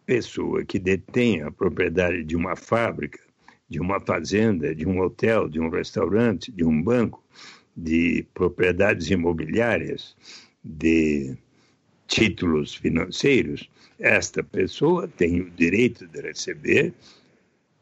pessoa 0.05 0.65
que 0.65 0.79
detém 0.79 1.43
a 1.43 1.53
propriedade 1.53 2.25
de 2.25 2.35
uma 2.35 2.57
fábrica, 2.57 3.21
de 3.69 3.79
uma 3.79 4.01
fazenda, 4.01 4.75
de 4.75 4.89
um 4.89 5.01
hotel, 5.01 5.49
de 5.49 5.61
um 5.61 5.69
restaurante, 5.69 6.51
de 6.51 6.65
um 6.65 6.83
banco, 6.83 7.23
de 7.77 8.27
propriedades 8.35 9.09
imobiliárias, 9.09 10.17
de 10.65 11.37
títulos 12.09 12.75
financeiros, 12.75 13.71
esta 14.01 14.43
pessoa 14.43 15.07
tem 15.07 15.41
o 15.43 15.51
direito 15.51 16.09
de 16.09 16.21
receber 16.23 16.93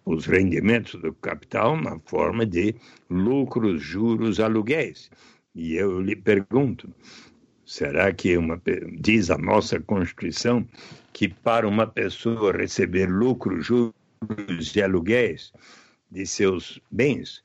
os 0.04 0.26
rendimentos 0.26 1.00
do 1.00 1.12
capital 1.14 1.80
na 1.80 1.98
forma 2.00 2.44
de 2.44 2.74
lucros, 3.08 3.82
juros, 3.82 4.38
aluguéis. 4.38 5.10
E 5.54 5.74
eu 5.74 6.00
lhe 6.00 6.14
pergunto, 6.14 6.92
será 7.64 8.12
que 8.12 8.36
uma, 8.36 8.60
diz 8.98 9.30
a 9.30 9.38
nossa 9.38 9.80
Constituição 9.80 10.66
que 11.12 11.28
para 11.28 11.66
uma 11.66 11.86
pessoa 11.86 12.52
receber 12.52 13.08
lucros, 13.08 13.64
juros 13.66 14.76
e 14.76 14.82
aluguéis 14.82 15.52
de 16.10 16.26
seus 16.26 16.80
bens, 16.90 17.42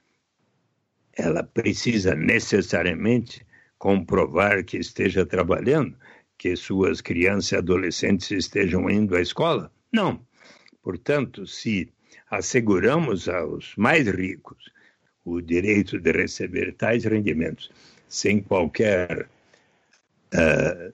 ela 1.14 1.44
precisa 1.44 2.16
necessariamente 2.16 3.46
comprovar 3.78 4.64
que 4.64 4.78
esteja 4.78 5.26
trabalhando? 5.26 5.96
Que 6.42 6.56
suas 6.56 7.02
crianças 7.02 7.52
e 7.52 7.56
adolescentes 7.58 8.32
estejam 8.32 8.89
indo 8.89 9.16
à 9.16 9.22
escola? 9.22 9.72
Não. 9.94 10.20
Portanto, 10.82 11.46
se 11.46 11.88
asseguramos 12.32 13.30
aos 13.30 13.76
mais 13.78 14.08
ricos 14.08 14.72
o 15.24 15.39
direito 15.39 16.00
de 16.00 16.12
receber 16.12 16.74
tais 16.74 17.04
rendimentos 17.06 17.70
sem 18.08 18.42
qualquer 18.42 19.30
uh, 20.34 20.94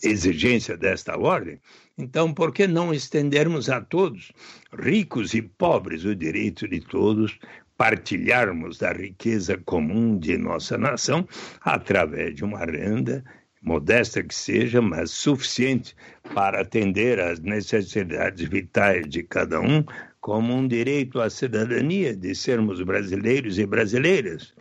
exigência 0.00 0.76
desta 0.76 1.18
ordem, 1.18 1.58
então 1.98 2.32
por 2.32 2.52
que 2.52 2.68
não 2.68 2.94
estendermos 2.94 3.68
a 3.68 3.80
todos, 3.80 4.30
ricos 4.78 5.34
e 5.34 5.42
pobres, 5.42 6.04
o 6.04 6.14
direito 6.14 6.68
de 6.68 6.80
todos 6.80 7.36
partilharmos 7.76 8.78
da 8.78 8.92
riqueza 8.92 9.58
comum 9.58 10.16
de 10.16 10.38
nossa 10.38 10.78
nação 10.78 11.26
através 11.62 12.36
de 12.36 12.44
uma 12.44 12.64
renda 12.64 13.24
modesta 13.62 14.22
que 14.22 14.34
seja, 14.34 14.82
mas 14.82 15.12
suficiente 15.12 15.94
para 16.34 16.60
atender 16.60 17.20
às 17.20 17.38
necessidades 17.38 18.48
vitais 18.48 19.08
de 19.08 19.22
cada 19.22 19.60
um, 19.60 19.84
como 20.20 20.52
um 20.52 20.66
direito 20.66 21.20
à 21.20 21.30
cidadania 21.30 22.14
de 22.14 22.34
sermos 22.34 22.82
brasileiros 22.82 23.58
e 23.58 23.64
brasileiras. 23.64 24.52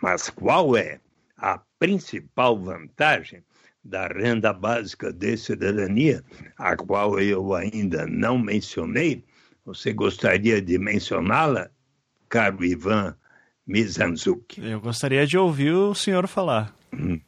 Mas 0.00 0.30
qual 0.30 0.76
é 0.76 1.00
a 1.36 1.60
principal 1.78 2.56
vantagem 2.58 3.42
da 3.84 4.06
renda 4.06 4.52
básica 4.52 5.12
de 5.12 5.36
cidadania, 5.36 6.22
a 6.56 6.76
qual 6.76 7.18
eu 7.20 7.54
ainda 7.54 8.06
não 8.06 8.38
mencionei? 8.38 9.24
Você 9.64 9.92
gostaria 9.92 10.62
de 10.62 10.78
mencioná-la, 10.78 11.70
caro 12.28 12.64
Ivan 12.64 13.16
Mizanzuki? 13.66 14.60
Eu 14.64 14.80
gostaria 14.80 15.26
de 15.26 15.38
ouvir 15.38 15.72
o 15.72 15.94
senhor 15.94 16.26
falar. 16.26 16.74
Hum 16.92 17.20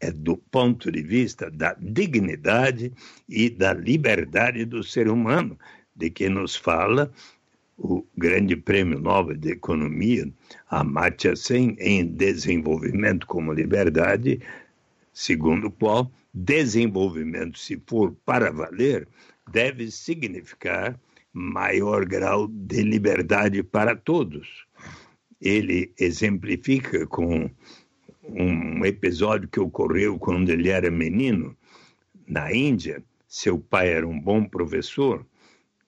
é 0.00 0.10
do 0.10 0.36
ponto 0.36 0.90
de 0.90 1.02
vista 1.02 1.50
da 1.50 1.74
dignidade 1.78 2.92
e 3.28 3.50
da 3.50 3.72
liberdade 3.72 4.64
do 4.64 4.82
ser 4.82 5.08
humano, 5.08 5.58
de 5.94 6.10
que 6.10 6.28
nos 6.28 6.54
fala 6.54 7.10
o 7.76 8.04
grande 8.16 8.56
prêmio 8.56 8.98
Nobel 8.98 9.36
de 9.36 9.52
Economia, 9.52 10.28
Amartya 10.68 11.36
Sen, 11.36 11.76
em 11.78 12.04
Desenvolvimento 12.04 13.26
como 13.26 13.52
Liberdade, 13.52 14.40
segundo 15.12 15.68
o 15.68 15.70
qual 15.70 16.10
desenvolvimento, 16.34 17.58
se 17.58 17.80
for 17.86 18.14
para 18.24 18.50
valer, 18.52 19.08
deve 19.50 19.90
significar 19.90 20.98
maior 21.32 22.04
grau 22.04 22.48
de 22.48 22.82
liberdade 22.82 23.62
para 23.62 23.96
todos. 23.96 24.66
Ele 25.40 25.92
exemplifica 25.98 27.06
com 27.06 27.48
um 28.28 28.84
episódio 28.84 29.48
que 29.48 29.60
ocorreu 29.60 30.18
quando 30.18 30.50
ele 30.50 30.68
era 30.68 30.90
menino 30.90 31.56
na 32.26 32.52
Índia. 32.52 33.02
Seu 33.26 33.58
pai 33.58 33.88
era 33.88 34.06
um 34.06 34.18
bom 34.18 34.44
professor 34.44 35.24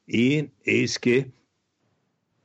e 0.06 0.48
eis 0.66 0.96
que 0.98 1.26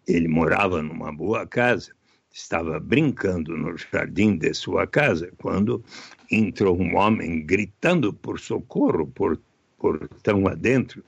ele 0.08 0.28
morava 0.28 0.82
numa 0.82 1.12
boa 1.12 1.48
casa, 1.48 1.92
estava 2.32 2.80
brincando 2.80 3.58
no 3.58 3.76
jardim 3.78 4.38
de 4.38 4.54
sua 4.54 4.86
casa 4.86 5.32
quando 5.38 5.84
entrou 6.32 6.80
um 6.80 6.96
homem 6.96 7.46
gritando 7.46 8.14
por 8.14 8.40
socorro, 8.40 9.08
por 9.08 9.40
portão 9.78 10.48
adentro, 10.48 11.04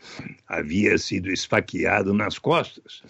havia 0.48 0.98
sido 0.98 1.32
esfaqueado 1.32 2.14
nas 2.14 2.38
costas. 2.38 3.02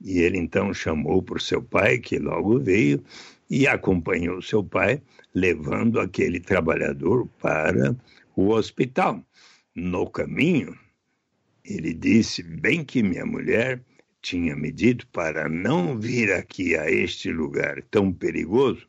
E 0.00 0.20
ele 0.20 0.38
então 0.38 0.72
chamou 0.72 1.22
por 1.22 1.40
seu 1.40 1.62
pai, 1.62 1.98
que 1.98 2.18
logo 2.18 2.58
veio, 2.58 3.02
e 3.50 3.66
acompanhou 3.66 4.40
seu 4.40 4.62
pai, 4.62 5.02
levando 5.34 5.98
aquele 5.98 6.38
trabalhador 6.38 7.26
para 7.40 7.96
o 8.36 8.50
hospital. 8.50 9.22
No 9.74 10.08
caminho, 10.08 10.78
ele 11.64 11.92
disse 11.92 12.42
bem 12.42 12.84
que 12.84 13.02
minha 13.02 13.26
mulher 13.26 13.82
tinha 14.22 14.54
me 14.54 14.70
dito 14.70 15.06
para 15.08 15.48
não 15.48 15.98
vir 15.98 16.32
aqui 16.32 16.76
a 16.76 16.90
este 16.90 17.32
lugar 17.32 17.82
tão 17.90 18.12
perigoso, 18.12 18.86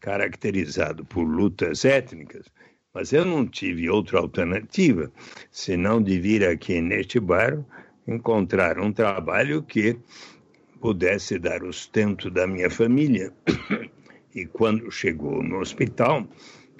caracterizado 0.00 1.04
por 1.04 1.24
lutas 1.24 1.84
étnicas, 1.84 2.46
mas 2.92 3.12
eu 3.12 3.24
não 3.24 3.46
tive 3.46 3.88
outra 3.88 4.18
alternativa 4.18 5.12
senão 5.50 6.02
de 6.02 6.18
vir 6.18 6.44
aqui 6.44 6.80
neste 6.80 7.20
bairro 7.20 7.64
encontrar 8.08 8.80
um 8.80 8.92
trabalho 8.92 9.62
que 9.62 9.96
pudesse 10.80 11.38
dar 11.38 11.62
o 11.62 11.72
sustento 11.72 12.30
da 12.30 12.46
minha 12.46 12.70
família. 12.70 13.32
E 14.34 14.46
quando 14.46 14.90
chegou 14.90 15.42
no 15.42 15.58
hospital, 15.58 16.26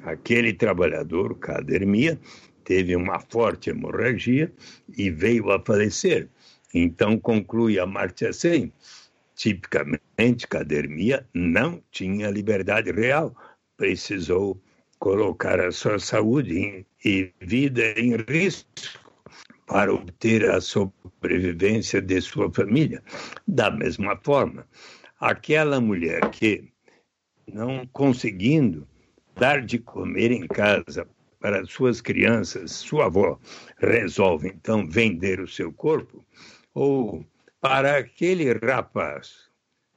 aquele 0.03 0.53
trabalhador, 0.53 1.39
Cadermia, 1.39 2.19
teve 2.65 2.95
uma 2.95 3.19
forte 3.19 3.71
hemorragia 3.71 4.53
e 4.97 5.11
veio 5.11 5.51
a 5.51 5.61
falecer. 5.61 6.29
Então 6.73 7.19
conclui 7.19 7.79
a 7.79 7.87
Marcia 7.87 8.33
Sen. 8.33 8.73
Tipicamente, 9.35 10.47
Cadermia 10.47 11.27
não 11.35 11.83
tinha 11.91 12.31
liberdade 12.31 12.93
real, 12.93 13.35
precisou 13.77 14.61
colocar 14.99 15.59
a 15.59 15.73
sua 15.73 15.99
saúde 15.99 16.87
e 17.05 17.33
vida 17.41 17.99
em 17.99 18.17
risco 18.29 18.69
para 19.67 19.95
obter 19.95 20.51
a 20.51 20.61
sobrevivência 20.61 22.03
de 22.03 22.21
sua 22.21 22.53
família. 22.53 23.03
Da 23.49 23.71
mesma 23.71 24.17
forma, 24.23 24.67
aquela 25.19 25.81
mulher 25.81 26.29
que 26.31 26.70
não 27.53 27.87
conseguindo 27.87 28.87
dar 29.37 29.63
de 29.63 29.79
comer 29.79 30.31
em 30.31 30.47
casa 30.47 31.07
para 31.41 31.65
suas 31.65 32.01
crianças, 32.01 32.73
sua 32.73 33.07
avó 33.07 33.39
resolve 33.79 34.49
então 34.49 34.89
vender 34.89 35.41
o 35.41 35.49
seu 35.49 35.73
corpo, 35.73 36.25
ou 36.75 37.25
para 37.61 37.97
aquele 37.97 38.53
rapaz 38.53 39.49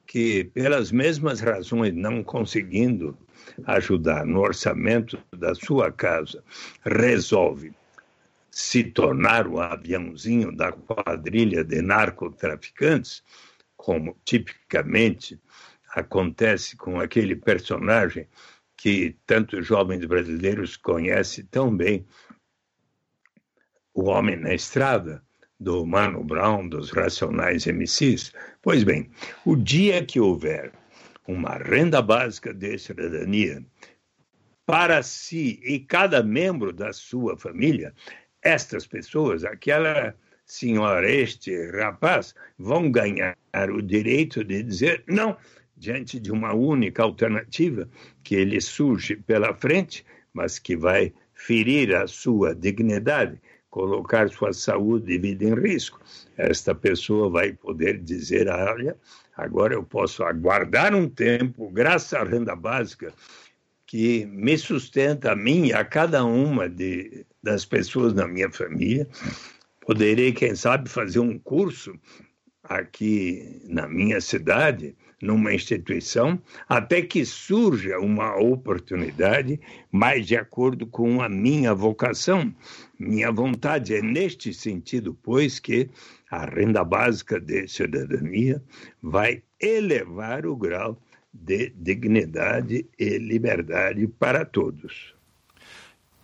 que, 0.06 0.44
pelas 0.44 0.90
mesmas 0.90 1.40
razões, 1.40 1.94
não 1.94 2.22
conseguindo 2.22 3.16
ajudar 3.66 4.24
no 4.24 4.40
orçamento 4.40 5.18
da 5.36 5.54
sua 5.54 5.92
casa, 5.92 6.42
resolve 6.84 7.72
se 8.50 8.84
tornar 8.84 9.46
o 9.48 9.60
aviãozinho 9.60 10.52
da 10.52 10.72
quadrilha 10.72 11.64
de 11.64 11.82
narcotraficantes, 11.82 13.22
como 13.76 14.16
tipicamente 14.24 15.38
acontece 15.94 16.76
com 16.76 17.00
aquele 17.00 17.36
personagem 17.36 18.28
que 18.76 19.16
tantos 19.24 19.66
jovens 19.66 20.04
brasileiros 20.04 20.76
conhecem 20.76 21.44
tão 21.46 21.74
bem, 21.74 22.04
o 23.94 24.04
Homem 24.04 24.36
na 24.36 24.52
Estrada, 24.52 25.22
do 25.58 25.86
Mano 25.86 26.24
Brown, 26.24 26.68
dos 26.68 26.90
Racionais 26.90 27.64
MCs. 27.66 28.32
Pois 28.60 28.82
bem, 28.82 29.08
o 29.44 29.54
dia 29.54 30.04
que 30.04 30.18
houver 30.18 30.72
uma 31.28 31.56
renda 31.56 32.02
básica 32.02 32.52
de 32.52 32.76
cidadania 32.76 33.64
para 34.66 35.02
si 35.02 35.60
e 35.62 35.78
cada 35.78 36.22
membro 36.22 36.72
da 36.72 36.92
sua 36.92 37.38
família, 37.38 37.94
estas 38.42 38.86
pessoas, 38.86 39.44
aquela 39.44 40.14
senhora, 40.44 41.08
este 41.08 41.70
rapaz, 41.70 42.34
vão 42.58 42.90
ganhar 42.90 43.36
o 43.72 43.80
direito 43.80 44.42
de 44.42 44.62
dizer 44.62 45.04
não 45.06 45.36
diante 45.76 46.20
de 46.20 46.30
uma 46.30 46.54
única 46.54 47.02
alternativa 47.02 47.88
que 48.22 48.34
ele 48.34 48.60
surge 48.60 49.16
pela 49.16 49.54
frente, 49.54 50.04
mas 50.32 50.58
que 50.58 50.76
vai 50.76 51.12
ferir 51.34 51.94
a 51.94 52.06
sua 52.06 52.54
dignidade, 52.54 53.40
colocar 53.68 54.28
sua 54.30 54.52
saúde 54.52 55.12
e 55.12 55.18
vida 55.18 55.44
em 55.44 55.54
risco. 55.54 56.00
Esta 56.36 56.74
pessoa 56.74 57.28
vai 57.28 57.52
poder 57.52 57.98
dizer: 57.98 58.48
olha, 58.48 58.96
agora 59.36 59.74
eu 59.74 59.82
posso 59.82 60.22
aguardar 60.22 60.94
um 60.94 61.08
tempo, 61.08 61.70
graças 61.70 62.14
à 62.14 62.22
renda 62.22 62.54
básica, 62.54 63.12
que 63.86 64.24
me 64.26 64.56
sustenta 64.56 65.32
a 65.32 65.36
mim 65.36 65.66
e 65.66 65.72
a 65.72 65.84
cada 65.84 66.24
uma 66.24 66.68
de, 66.68 67.26
das 67.42 67.64
pessoas 67.64 68.12
da 68.12 68.26
minha 68.26 68.50
família. 68.50 69.06
Poderei, 69.80 70.32
quem 70.32 70.54
sabe, 70.54 70.88
fazer 70.88 71.20
um 71.20 71.38
curso 71.38 71.94
aqui 72.62 73.60
na 73.66 73.86
minha 73.86 74.20
cidade, 74.20 74.96
numa 75.24 75.54
instituição, 75.54 76.40
até 76.68 77.00
que 77.00 77.24
surja 77.24 77.98
uma 77.98 78.36
oportunidade 78.36 79.58
mais 79.90 80.26
de 80.26 80.36
acordo 80.36 80.86
com 80.86 81.22
a 81.22 81.28
minha 81.28 81.74
vocação, 81.74 82.54
minha 82.98 83.32
vontade. 83.32 83.94
É 83.94 84.02
neste 84.02 84.52
sentido, 84.52 85.16
pois, 85.22 85.58
que 85.58 85.88
a 86.30 86.44
renda 86.44 86.84
básica 86.84 87.40
de 87.40 87.66
cidadania 87.66 88.62
vai 89.02 89.42
elevar 89.60 90.46
o 90.46 90.54
grau 90.54 91.00
de 91.32 91.70
dignidade 91.70 92.86
e 92.98 93.18
liberdade 93.18 94.06
para 94.06 94.44
todos. 94.44 95.14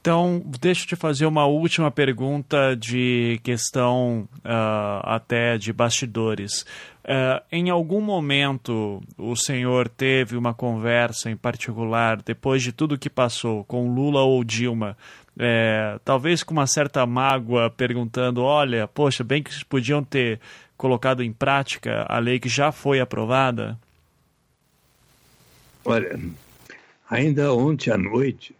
Então, 0.01 0.42
deixa 0.59 0.84
eu 0.84 0.88
te 0.88 0.96
fazer 0.96 1.26
uma 1.26 1.44
última 1.44 1.90
pergunta 1.90 2.74
de 2.74 3.38
questão 3.42 4.26
uh, 4.38 5.01
até 5.03 5.59
de 5.59 5.74
bastidores. 5.74 6.62
Uh, 7.05 7.44
em 7.53 7.68
algum 7.68 8.01
momento 8.01 9.03
o 9.18 9.36
senhor 9.36 9.90
teve 9.90 10.38
uma 10.38 10.55
conversa 10.55 11.30
em 11.30 11.36
particular, 11.36 12.22
depois 12.22 12.62
de 12.62 12.72
tudo 12.72 12.98
que 12.98 13.11
passou, 13.11 13.62
com 13.64 13.92
Lula 13.94 14.22
ou 14.22 14.42
Dilma, 14.42 14.96
é, 15.38 15.98
talvez 16.03 16.42
com 16.42 16.53
uma 16.53 16.66
certa 16.66 17.05
mágoa, 17.05 17.68
perguntando: 17.70 18.42
olha, 18.42 18.88
poxa, 18.88 19.22
bem 19.22 19.42
que 19.42 19.64
podiam 19.66 20.03
ter 20.03 20.40
colocado 20.78 21.22
em 21.22 21.32
prática 21.32 22.07
a 22.09 22.18
lei 22.18 22.40
que 22.40 22.48
já 22.48 22.72
foi 22.72 23.01
aprovada? 23.01 23.78
Olha, 25.84 26.18
ainda 27.11 27.53
ontem 27.53 27.90
à 27.90 27.98
noite 27.98 28.55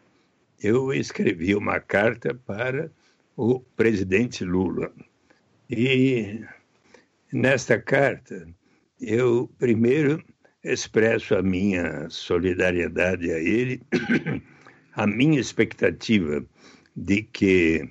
eu 0.63 0.93
escrevi 0.93 1.55
uma 1.55 1.81
carta 1.81 2.35
para 2.35 2.91
o 3.37 3.61
presidente 3.61 4.45
Lula. 4.45 4.93
E 5.69 6.45
nesta 7.33 7.81
carta 7.81 8.47
eu 9.01 9.51
primeiro 9.59 10.23
expresso 10.63 11.35
a 11.35 11.43
minha 11.43 12.09
solidariedade 12.11 13.33
a 13.33 13.39
ele, 13.39 13.81
a 14.93 15.07
minha 15.07 15.41
expectativa 15.41 16.45
de 16.95 17.23
que 17.23 17.89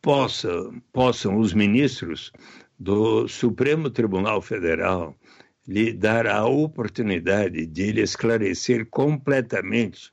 possa, 0.00 0.48
possam 0.92 1.38
os 1.38 1.52
ministros 1.52 2.32
do 2.78 3.28
Supremo 3.28 3.90
Tribunal 3.90 4.40
Federal 4.40 5.14
lhe 5.66 5.92
dar 5.92 6.26
a 6.26 6.46
oportunidade 6.46 7.66
de 7.66 7.82
ele 7.82 8.00
esclarecer 8.00 8.86
completamente 8.86 10.10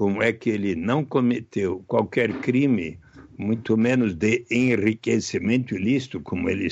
como 0.00 0.22
é 0.22 0.32
que 0.32 0.48
ele 0.48 0.74
não 0.74 1.04
cometeu 1.04 1.84
qualquer 1.86 2.32
crime, 2.40 2.98
muito 3.36 3.76
menos 3.76 4.14
de 4.14 4.46
enriquecimento 4.50 5.74
ilícito, 5.74 6.22
como 6.22 6.48
ele, 6.48 6.68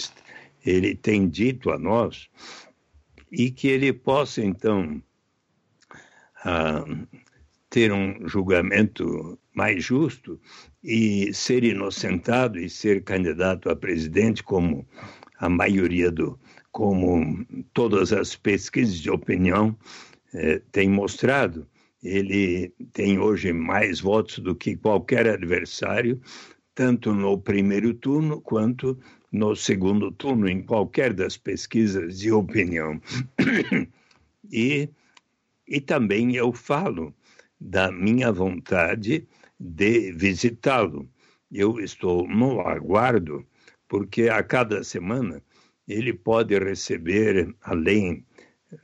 ele 0.64 0.94
tem 0.94 1.28
dito 1.28 1.70
a 1.70 1.78
nós, 1.78 2.30
e 3.30 3.50
que 3.50 3.68
ele 3.68 3.92
possa, 3.92 4.42
então, 4.42 5.02
ah, 6.42 6.86
ter 7.68 7.92
um 7.92 8.26
julgamento 8.26 9.38
mais 9.54 9.84
justo 9.84 10.40
e 10.82 11.30
ser 11.34 11.64
inocentado 11.64 12.58
e 12.58 12.70
ser 12.70 13.04
candidato 13.04 13.68
a 13.68 13.76
presidente, 13.76 14.42
como 14.42 14.88
a 15.38 15.50
maioria 15.50 16.10
do, 16.10 16.40
como 16.72 17.44
todas 17.74 18.10
as 18.10 18.34
pesquisas 18.34 18.98
de 18.98 19.10
opinião 19.10 19.76
eh, 20.32 20.62
têm 20.72 20.88
mostrado, 20.88 21.66
ele 22.02 22.72
tem 22.92 23.18
hoje 23.18 23.52
mais 23.52 24.00
votos 24.00 24.38
do 24.38 24.54
que 24.54 24.76
qualquer 24.76 25.28
adversário, 25.28 26.20
tanto 26.74 27.12
no 27.12 27.38
primeiro 27.38 27.92
turno 27.94 28.40
quanto 28.40 28.98
no 29.32 29.54
segundo 29.54 30.10
turno, 30.12 30.48
em 30.48 30.62
qualquer 30.62 31.12
das 31.12 31.36
pesquisas 31.36 32.18
de 32.18 32.32
opinião. 32.32 33.00
e, 34.50 34.88
e 35.66 35.80
também 35.80 36.36
eu 36.36 36.52
falo 36.52 37.14
da 37.60 37.90
minha 37.90 38.30
vontade 38.32 39.26
de 39.58 40.12
visitá-lo. 40.12 41.08
Eu 41.50 41.80
estou 41.80 42.28
no 42.28 42.60
aguardo, 42.60 43.44
porque 43.88 44.28
a 44.28 44.42
cada 44.42 44.84
semana 44.84 45.42
ele 45.86 46.12
pode 46.12 46.56
receber, 46.58 47.54
além 47.62 48.24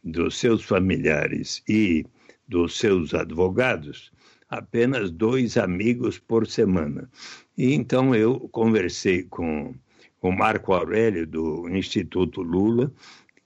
dos 0.03 0.39
seus 0.39 0.65
familiares 0.65 1.63
e 1.69 2.05
dos 2.47 2.79
seus 2.79 3.15
advogados, 3.15 4.13
apenas 4.49 5.11
dois 5.11 5.57
amigos 5.57 6.19
por 6.19 6.47
semana. 6.47 7.09
E 7.57 7.75
então 7.75 8.15
eu 8.15 8.41
conversei 8.51 9.23
com 9.25 9.75
o 10.21 10.31
Marco 10.31 10.73
Aurélio, 10.73 11.27
do 11.27 11.69
Instituto 11.69 12.43
Lula, 12.43 12.93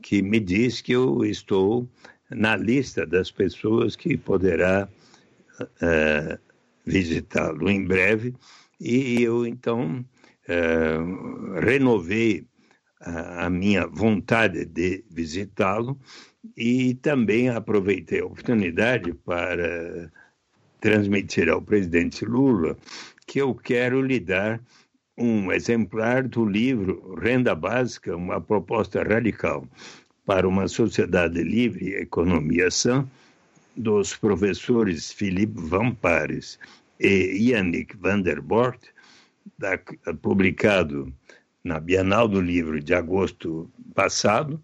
que 0.03 0.23
me 0.23 0.39
diz 0.39 0.81
que 0.81 0.93
eu 0.93 1.25
estou 1.25 1.89
na 2.31 2.57
lista 2.57 3.07
das 3.07 3.31
pessoas 3.31 3.97
que 3.97 4.17
poderá 4.17 4.89
uh, 5.61 6.39
visitá-lo 6.85 7.69
em 7.69 7.85
breve. 7.85 8.35
E 8.81 9.23
eu 9.23 9.47
então 9.47 10.05
uh, 10.49 11.61
renovei 11.61 12.47
a 13.01 13.49
minha 13.49 13.87
vontade 13.87 14.65
de 14.65 15.05
visitá-lo 15.11 15.99
e 16.57 16.95
também 16.95 17.49
aproveitei 17.49 18.21
a 18.21 18.27
oportunidade 18.27 19.13
para 19.13 20.11
transmitir 20.81 21.49
ao 21.49 21.61
presidente 21.61 22.25
Lula 22.25 22.77
que 23.27 23.41
eu 23.41 23.55
quero 23.55 24.01
lhe 24.01 24.19
dar 24.19 24.61
um 25.17 25.51
exemplar 25.53 26.27
do 26.27 26.47
livro 26.47 27.15
Renda 27.17 27.55
Básica, 27.55 28.17
uma 28.17 28.41
proposta 28.41 29.03
radical 29.03 29.67
para 30.25 30.47
uma 30.47 30.69
sociedade 30.69 31.43
livre 31.43 31.89
e 31.89 31.95
economia 31.95 32.71
sã, 32.71 33.07
dos 33.77 34.17
professores 34.17 35.13
Philippe 35.13 35.61
Van 35.61 35.93
Pares 35.95 36.59
e 37.01 37.51
Yannick 37.51 37.97
van 37.97 38.21
der 38.21 38.41
Bort, 38.41 38.81
da, 39.59 39.79
publicado 40.21 41.13
na 41.65 41.81
Bienal 41.81 42.29
do 42.29 42.41
Livro 42.41 42.81
de 42.81 42.95
agosto 42.95 43.71
passado, 43.95 44.61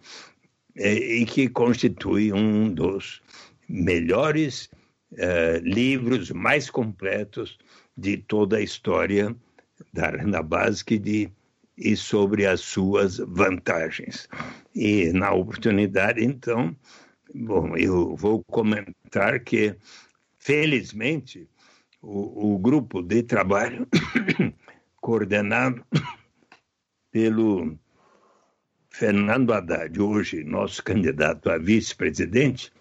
e 0.76 1.24
que 1.24 1.48
constitui 1.48 2.32
um 2.32 2.72
dos 2.72 3.22
melhores 3.68 4.68
é, 5.16 5.59
livros 5.59 6.30
mais 6.30 6.68
completos 6.70 7.59
de 7.96 8.16
toda 8.16 8.56
a 8.56 8.60
história 8.60 9.34
da 9.92 10.10
renda 10.10 10.42
básica 10.42 10.94
e, 10.94 10.98
de, 10.98 11.32
e 11.76 11.96
sobre 11.96 12.46
as 12.46 12.60
suas 12.60 13.18
vantagens. 13.18 14.28
E 14.74 15.12
na 15.12 15.32
oportunidade, 15.32 16.24
então, 16.24 16.76
bom, 17.34 17.76
eu 17.76 18.16
vou 18.16 18.42
comentar 18.44 19.40
que, 19.40 19.76
felizmente, 20.38 21.48
o, 22.02 22.55
o 22.55 22.59
grupo 22.59 23.01
de 23.01 23.22
trabalho 23.22 23.86
coordenado 25.01 25.84
pelo 27.10 27.78
Fernando 28.95 29.53
Haddad, 29.53 30.01
hoje 30.01 30.45
nosso 30.45 30.81
candidato 30.85 31.51
a 31.51 31.59
vice-presidente, 31.59 32.73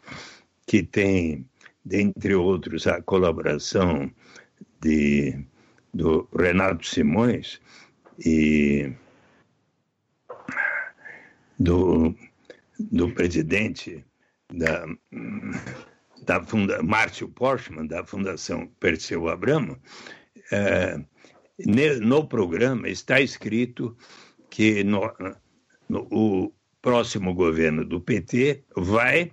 que 0.68 0.84
tem, 0.84 1.44
dentre 1.84 2.36
outros, 2.36 2.86
a 2.86 3.02
colaboração 3.02 4.12
de 4.80 5.44
do 5.92 6.30
Renato 6.38 6.86
Simões 6.86 7.60
e 8.24 8.94
do, 11.58 12.16
do 12.80 13.12
presidente 13.12 14.06
da, 14.54 14.86
da 16.22 16.44
funda, 16.44 16.84
Márcio 16.84 17.28
Portman, 17.28 17.88
da 17.88 18.06
Fundação 18.06 18.68
Perseu 18.80 19.28
Abramo, 19.30 19.80
é, 20.52 21.04
no 22.02 22.28
programa 22.28 22.88
está 22.88 23.20
escrito 23.20 23.98
que 24.52 24.84
no, 24.84 25.12
no, 25.88 26.08
o 26.12 26.52
próximo 26.82 27.34
governo 27.34 27.86
do 27.86 28.02
PT 28.02 28.64
vai 28.76 29.32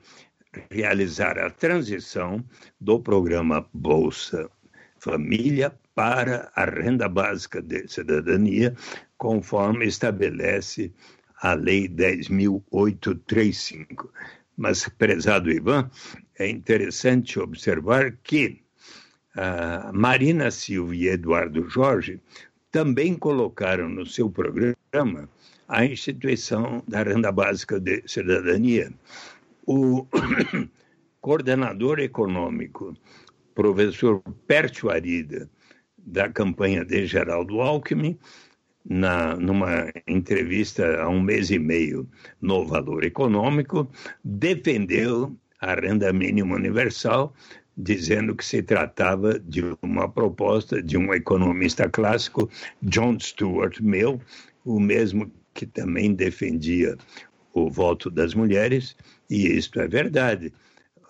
realizar 0.70 1.36
a 1.38 1.50
transição 1.50 2.44
do 2.80 3.00
programa 3.00 3.66
Bolsa 3.72 4.48
Família 4.98 5.72
para 5.94 6.50
a 6.54 6.64
renda 6.64 7.08
básica 7.08 7.62
de 7.62 7.88
cidadania, 7.88 8.74
conforme 9.16 9.86
estabelece 9.86 10.92
a 11.42 11.54
Lei 11.54 11.88
10.835. 11.88 14.10
Mas, 14.56 14.88
prezado 14.88 15.50
Ivan, 15.50 15.90
é 16.38 16.48
interessante 16.48 17.40
observar 17.40 18.16
que 18.22 18.62
uh, 19.36 19.92
Marina 19.92 20.50
Silva 20.50 20.94
e 20.94 21.08
Eduardo 21.08 21.68
Jorge 21.68 22.20
também 22.70 23.14
colocaram 23.14 23.88
no 23.88 24.06
seu 24.06 24.30
programa 24.30 25.28
a 25.70 25.84
instituição 25.84 26.82
da 26.86 27.04
renda 27.04 27.30
básica 27.30 27.78
de 27.78 28.02
cidadania. 28.04 28.92
O 29.64 30.04
coordenador 31.22 32.00
econômico, 32.00 32.96
professor 33.54 34.20
Pércio 34.48 34.90
Arida, 34.90 35.48
da 35.96 36.28
campanha 36.28 36.84
de 36.84 37.06
Geraldo 37.06 37.60
Alckmin, 37.60 38.18
na, 38.84 39.36
numa 39.36 39.92
entrevista 40.08 41.02
há 41.02 41.08
um 41.08 41.20
mês 41.20 41.50
e 41.50 41.58
meio 41.58 42.08
no 42.40 42.66
Valor 42.66 43.04
Econômico, 43.04 43.88
defendeu 44.24 45.36
a 45.60 45.74
renda 45.74 46.12
mínima 46.12 46.56
universal, 46.56 47.32
dizendo 47.76 48.34
que 48.34 48.44
se 48.44 48.60
tratava 48.60 49.38
de 49.38 49.62
uma 49.82 50.08
proposta 50.08 50.82
de 50.82 50.96
um 50.96 51.14
economista 51.14 51.88
clássico, 51.88 52.50
John 52.82 53.20
Stuart 53.20 53.80
Mill, 53.80 54.20
o 54.64 54.80
mesmo 54.80 55.30
que 55.54 55.66
também 55.66 56.14
defendia 56.14 56.96
o 57.52 57.68
voto 57.68 58.10
das 58.10 58.34
mulheres, 58.34 58.96
e 59.28 59.46
isto 59.48 59.80
é 59.80 59.88
verdade. 59.88 60.52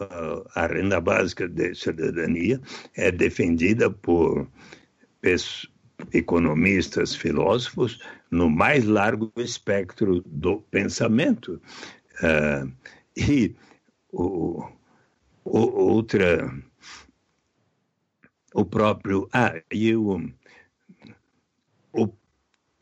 Uh, 0.00 0.48
a 0.54 0.66
renda 0.66 1.00
básica 1.00 1.46
de 1.46 1.74
cidadania 1.74 2.58
é 2.96 3.12
defendida 3.12 3.90
por 3.90 4.48
economistas, 6.12 7.14
filósofos, 7.14 8.00
no 8.30 8.48
mais 8.48 8.84
largo 8.86 9.30
espectro 9.36 10.22
do 10.24 10.62
pensamento. 10.70 11.60
Uh, 12.22 12.72
e 13.14 13.54
o, 14.10 14.64
o, 15.44 15.58
outra, 15.58 16.50
o 18.54 18.64
próprio. 18.64 19.28
Ah, 19.32 19.60
e 19.70 19.94
o 19.94 20.30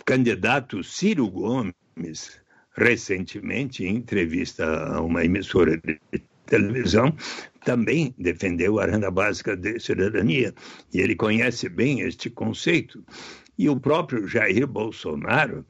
candidato 0.08 0.82
Ciro 0.82 1.28
Gomes, 1.28 2.40
recentemente, 2.74 3.84
em 3.84 3.96
entrevista 3.96 4.64
a 4.64 5.02
uma 5.02 5.22
emissora 5.22 5.76
de 5.76 6.00
televisão, 6.46 7.14
também 7.62 8.14
defendeu 8.16 8.80
a 8.80 8.86
renda 8.86 9.10
básica 9.10 9.54
de 9.54 9.78
cidadania, 9.78 10.54
e 10.94 11.00
ele 11.02 11.14
conhece 11.14 11.68
bem 11.68 12.00
este 12.00 12.30
conceito. 12.30 13.04
E 13.58 13.68
o 13.68 13.78
próprio 13.78 14.26
Jair 14.26 14.66
Bolsonaro, 14.66 15.62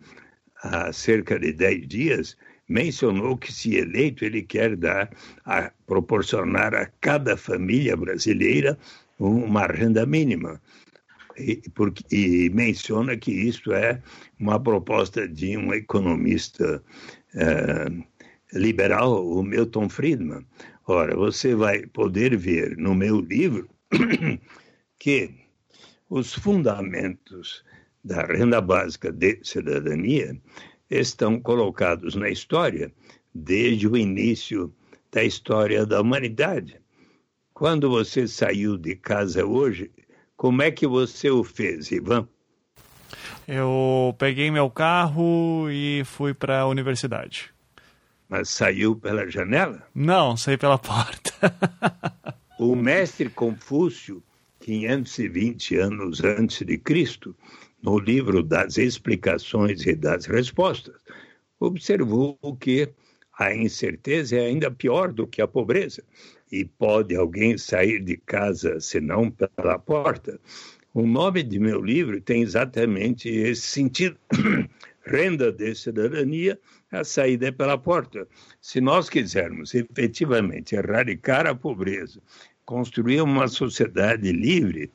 há 0.62 0.92
cerca 0.92 1.36
de 1.36 1.52
dez 1.52 1.88
dias, 1.88 2.36
mencionou 2.68 3.36
que, 3.36 3.52
se 3.52 3.74
eleito, 3.74 4.24
ele 4.24 4.42
quer 4.42 4.76
dar, 4.76 5.10
a, 5.44 5.72
proporcionar 5.84 6.76
a 6.76 6.86
cada 7.00 7.36
família 7.36 7.96
brasileira 7.96 8.78
uma 9.18 9.66
renda 9.66 10.06
mínima. 10.06 10.60
E, 11.38 11.62
porque, 11.74 12.04
e 12.14 12.50
menciona 12.50 13.16
que 13.16 13.30
isso 13.30 13.72
é 13.72 14.02
uma 14.38 14.58
proposta 14.60 15.28
de 15.28 15.56
um 15.56 15.72
economista 15.72 16.82
eh, 17.34 17.86
liberal, 18.52 19.26
o 19.26 19.42
Milton 19.42 19.88
Friedman. 19.88 20.44
Ora, 20.86 21.14
você 21.14 21.54
vai 21.54 21.86
poder 21.86 22.36
ver 22.36 22.76
no 22.76 22.94
meu 22.94 23.20
livro 23.20 23.68
que 24.98 25.30
os 26.08 26.34
fundamentos 26.34 27.64
da 28.02 28.22
renda 28.22 28.60
básica 28.60 29.12
de 29.12 29.38
cidadania 29.42 30.40
estão 30.90 31.38
colocados 31.40 32.14
na 32.14 32.30
história 32.30 32.90
desde 33.34 33.86
o 33.86 33.96
início 33.96 34.74
da 35.12 35.22
história 35.22 35.84
da 35.84 36.00
humanidade. 36.00 36.80
Quando 37.52 37.90
você 37.90 38.26
saiu 38.26 38.78
de 38.78 38.94
casa 38.96 39.44
hoje, 39.44 39.90
como 40.38 40.62
é 40.62 40.70
que 40.70 40.86
você 40.86 41.28
o 41.30 41.42
fez, 41.42 41.90
Ivan? 41.90 42.28
Eu 43.46 44.14
peguei 44.16 44.52
meu 44.52 44.70
carro 44.70 45.68
e 45.68 46.04
fui 46.04 46.32
para 46.32 46.60
a 46.60 46.68
universidade. 46.68 47.52
Mas 48.28 48.48
saiu 48.48 48.94
pela 48.94 49.28
janela? 49.28 49.82
Não, 49.92 50.36
saí 50.36 50.56
pela 50.56 50.78
porta. 50.78 51.32
o 52.56 52.76
mestre 52.76 53.28
Confúcio, 53.28 54.22
520 54.60 55.76
anos 55.76 56.22
antes 56.22 56.64
de 56.64 56.78
Cristo, 56.78 57.34
no 57.82 57.98
livro 57.98 58.40
das 58.40 58.78
explicações 58.78 59.84
e 59.86 59.96
das 59.96 60.26
respostas, 60.26 60.94
observou 61.58 62.38
que 62.60 62.88
a 63.36 63.52
incerteza 63.52 64.36
é 64.36 64.46
ainda 64.46 64.70
pior 64.70 65.12
do 65.12 65.26
que 65.26 65.42
a 65.42 65.48
pobreza. 65.48 66.04
E 66.50 66.64
pode 66.64 67.14
alguém 67.14 67.58
sair 67.58 68.00
de 68.02 68.16
casa 68.16 68.80
senão 68.80 69.30
pela 69.30 69.78
porta? 69.78 70.40
O 70.94 71.06
nome 71.06 71.42
de 71.42 71.58
meu 71.58 71.80
livro 71.82 72.20
tem 72.20 72.42
exatamente 72.42 73.28
esse 73.28 73.62
sentido. 73.62 74.16
Renda 75.04 75.52
de 75.52 75.74
cidadania 75.74 76.58
a 76.90 77.04
saída 77.04 77.48
é 77.48 77.50
pela 77.50 77.78
porta. 77.78 78.26
Se 78.60 78.80
nós 78.80 79.08
quisermos 79.08 79.74
efetivamente 79.74 80.74
erradicar 80.74 81.46
a 81.46 81.54
pobreza, 81.54 82.20
construir 82.64 83.20
uma 83.20 83.48
sociedade 83.48 84.32
livre 84.32 84.90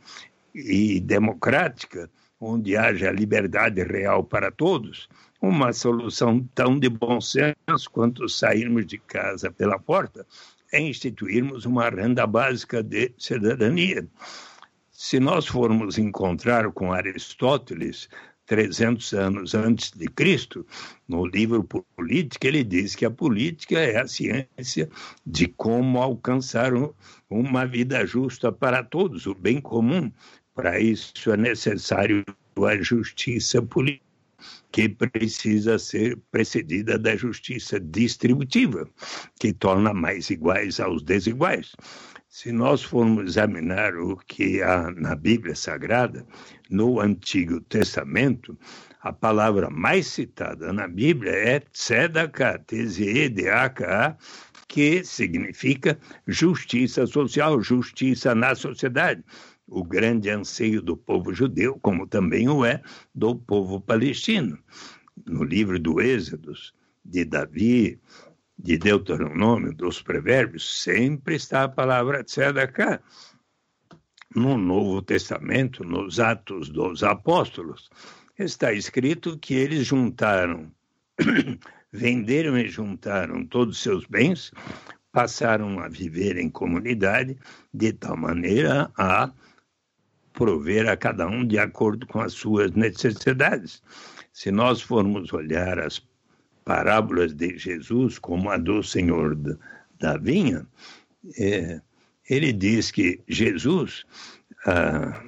e 0.53 0.99
democrática, 0.99 2.09
onde 2.39 2.75
haja 2.75 3.11
liberdade 3.11 3.81
real 3.84 4.23
para 4.23 4.51
todos, 4.51 5.07
uma 5.41 5.71
solução 5.71 6.47
tão 6.53 6.80
de 6.80 6.89
bom 6.89 7.21
senso 7.21 7.89
quanto 7.91 8.27
sairmos 8.27 8.85
de 8.85 8.97
casa 8.97 9.51
pela 9.51 9.80
porta 9.80 10.25
é 10.74 10.82
instituirmos 10.82 11.66
uma 11.66 11.88
renda 11.90 12.26
básica 12.26 12.84
de 12.84 13.14
cidadania. 13.18 14.06
Se 14.91 15.20
nós 15.20 15.45
formos 15.45 15.98
encontrar 15.98 16.72
com 16.72 16.91
Aristóteles 16.91 18.10
300 18.48 19.14
anos 19.14 19.54
antes 19.54 19.91
de 19.91 20.08
Cristo, 20.08 20.66
no 21.08 21.26
livro 21.26 21.64
Política, 21.64 22.48
ele 22.48 22.64
diz 22.64 22.95
que 22.95 23.06
a 23.06 23.12
política 23.12 23.80
é 23.80 24.02
a 24.02 24.08
ciência 24.08 24.90
de 25.26 25.48
como 25.48 26.02
alcançar 26.02 26.72
uma 27.30 27.66
vida 27.66 28.06
justa 28.06 28.52
para 28.52 28.84
todos, 28.84 29.28
o 29.28 29.36
bem 29.36 29.62
comum. 29.62 30.12
Para 30.56 30.80
isso 30.80 31.32
é 31.32 31.38
necessário 31.38 32.26
a 32.58 32.76
justiça 32.82 33.62
política, 33.62 34.02
que 34.74 34.90
precisa 34.90 35.78
ser 35.78 36.18
precedida 36.32 36.98
da 36.98 37.16
justiça 37.16 37.80
distributiva, 37.80 38.90
que 39.40 39.54
torna 39.54 39.94
mais 39.94 40.32
iguais 40.32 40.80
aos 40.80 41.04
desiguais. 41.04 41.76
Se 42.28 42.52
nós 42.52 42.82
formos 42.82 43.26
examinar 43.26 43.95
o 43.95 44.18
que 44.18 44.64
há 44.64 44.90
na 44.90 45.14
Bíblia 45.14 45.56
Sagrada, 45.56 46.26
no 46.72 47.00
Antigo 47.00 47.62
Testamento, 47.62 48.58
a 49.02 49.14
palavra 49.14 49.70
mais 49.70 50.08
citada 50.08 50.74
na 50.74 50.88
Bíblia 50.88 51.34
é 51.34 51.60
tzedakah, 51.60 52.58
T-Z-E-D-A-K-A, 52.58 54.18
que 54.68 55.04
significa 55.04 56.00
justiça 56.26 57.06
social, 57.06 57.62
justiça 57.62 58.34
na 58.34 58.56
sociedade. 58.56 59.24
O 59.76 59.84
grande 59.84 60.30
anseio 60.30 60.84
do 60.84 60.95
povo 60.95 61.34
judeu, 61.34 61.80
como 61.82 62.06
também 62.06 62.48
o 62.48 62.64
é 62.64 62.80
do 63.14 63.36
povo 63.36 63.82
palestino. 63.82 64.56
No 65.26 65.44
livro 65.44 65.80
do 65.80 66.00
Êxodos, 66.00 66.76
de 67.04 67.26
Davi, 67.26 68.00
de 68.56 68.78
Deuteronômio, 68.78 69.74
dos 69.74 70.00
Provérbios, 70.00 70.84
sempre 70.84 71.34
está 71.34 71.64
a 71.64 71.68
palavra 71.68 72.24
tzedakah. 72.24 73.02
No 74.36 74.60
Novo 74.60 75.02
Testamento, 75.02 75.84
nos 75.84 76.20
Atos 76.20 76.70
dos 76.70 77.02
Apóstolos, 77.02 77.90
está 78.38 78.72
escrito 78.72 79.40
que 79.40 79.56
eles 79.56 79.88
juntaram, 79.88 80.72
venderam 81.91 82.60
e 82.60 82.68
juntaram 82.68 83.44
todos 83.44 83.78
os 83.78 83.82
seus 83.82 84.06
bens, 84.06 84.52
passaram 85.12 85.80
a 85.80 85.88
viver 85.88 86.38
em 86.38 86.48
comunidade, 86.48 87.40
de 87.74 87.91
tal 87.91 88.16
maneira 88.16 88.91
a 88.95 89.34
prover 90.34 90.89
a 90.89 90.97
cada 90.97 91.27
um 91.27 91.45
de 91.45 91.57
acordo 91.57 92.05
com 92.07 92.19
as 92.19 92.34
suas 92.34 92.72
necessidades. 92.72 93.81
Se 94.31 94.51
nós 94.51 94.81
formos 94.81 95.31
olhar 95.31 95.80
as 95.80 96.01
parábolas 96.65 97.34
de 97.34 97.57
Jesus, 97.57 98.18
como 98.18 98.49
a 98.49 98.57
do 98.57 98.84
Senhor 98.84 99.38
da 99.99 100.18
vinha, 100.18 100.65
é, 101.38 101.81
ele 102.30 102.51
diz 102.51 102.89
que 102.91 103.22
Jesus, 103.27 104.05
ah, 104.65 105.23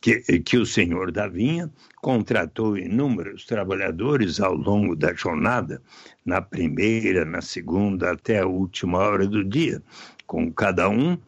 que, 0.00 0.20
que 0.40 0.58
o 0.58 0.66
Senhor 0.66 1.10
da 1.10 1.26
vinha 1.26 1.70
contratou 2.02 2.76
inúmeros 2.76 3.46
trabalhadores 3.46 4.38
ao 4.38 4.54
longo 4.54 4.94
da 4.94 5.14
jornada, 5.14 5.80
na 6.26 6.42
primeira, 6.42 7.24
na 7.24 7.40
segunda, 7.40 8.12
até 8.12 8.40
a 8.40 8.46
última 8.46 8.98
hora 8.98 9.26
do 9.26 9.42
dia. 9.42 9.82
Com 10.26 10.52
cada 10.52 10.88
um, 10.90 11.18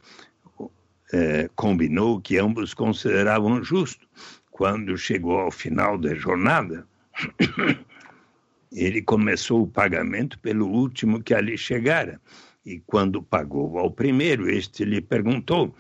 é, 1.13 1.49
combinou 1.55 2.21
que 2.21 2.39
ambos 2.39 2.75
consideravam 2.75 3.63
justo. 3.63 4.07
Quando 4.51 4.97
chegou 4.97 5.39
ao 5.39 5.51
final 5.51 5.99
da 5.99 6.15
jornada, 6.15 6.87
ele 8.73 9.03
começou 9.03 9.63
o 9.63 9.69
pagamento 9.69 10.39
pelo 10.39 10.67
último 10.67 11.23
que 11.23 11.35
ali 11.35 11.57
chegara. 11.57 12.21
E 12.65 12.81
quando 12.81 13.23
pagou 13.23 13.79
ao 13.79 13.91
primeiro, 13.91 14.51
este 14.51 14.85
lhe 14.85 15.01
perguntou: 15.01 15.75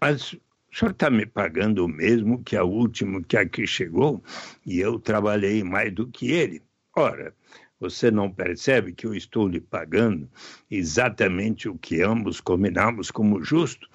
Mas 0.00 0.32
o 0.32 0.40
senhor 0.72 0.90
está 0.90 1.08
me 1.08 1.24
pagando 1.24 1.84
o 1.84 1.88
mesmo 1.88 2.42
que 2.42 2.56
ao 2.56 2.68
último 2.68 3.22
que 3.22 3.36
aqui 3.36 3.66
chegou? 3.66 4.22
E 4.64 4.80
eu 4.80 4.98
trabalhei 4.98 5.62
mais 5.62 5.92
do 5.92 6.06
que 6.08 6.32
ele. 6.32 6.62
Ora, 6.96 7.32
você 7.78 8.10
não 8.10 8.30
percebe 8.30 8.92
que 8.92 9.06
eu 9.06 9.14
estou 9.14 9.48
lhe 9.48 9.60
pagando 9.60 10.28
exatamente 10.70 11.68
o 11.68 11.76
que 11.76 12.02
ambos 12.02 12.40
combinamos 12.40 13.10
como 13.10 13.42
justo? 13.42 13.88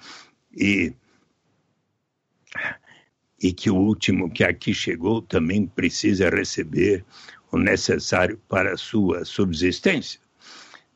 E, 0.54 0.94
e 3.42 3.52
que 3.52 3.70
o 3.70 3.76
último 3.76 4.30
que 4.30 4.44
aqui 4.44 4.72
chegou 4.72 5.20
também 5.20 5.66
precisa 5.66 6.30
receber 6.30 7.04
o 7.50 7.58
necessário 7.58 8.40
para 8.48 8.72
a 8.72 8.76
sua 8.76 9.24
subsistência. 9.24 10.20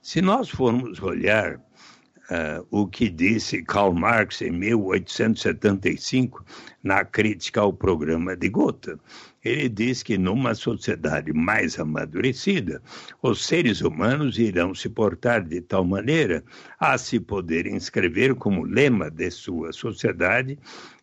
Se 0.00 0.22
nós 0.22 0.48
formos 0.48 1.02
olhar 1.02 1.56
uh, 1.56 2.66
o 2.70 2.86
que 2.86 3.08
disse 3.08 3.62
Karl 3.62 3.92
Marx 3.92 4.40
em 4.42 4.50
1875 4.52 6.44
na 6.82 7.04
crítica 7.04 7.60
ao 7.60 7.72
programa 7.72 8.36
de 8.36 8.48
Gotha, 8.48 8.98
ele 9.46 9.68
diz 9.68 10.02
que 10.02 10.18
numa 10.18 10.54
sociedade 10.54 11.32
mais 11.32 11.78
amadurecida, 11.78 12.82
os 13.22 13.46
seres 13.46 13.80
humanos 13.80 14.38
irão 14.38 14.74
se 14.74 14.88
portar 14.88 15.44
de 15.44 15.60
tal 15.60 15.84
maneira 15.84 16.44
a 16.78 16.98
se 16.98 17.20
poder 17.20 17.66
inscrever 17.66 18.34
como 18.34 18.64
lema 18.64 19.10
de 19.10 19.30
sua 19.30 19.72
sociedade, 19.72 20.58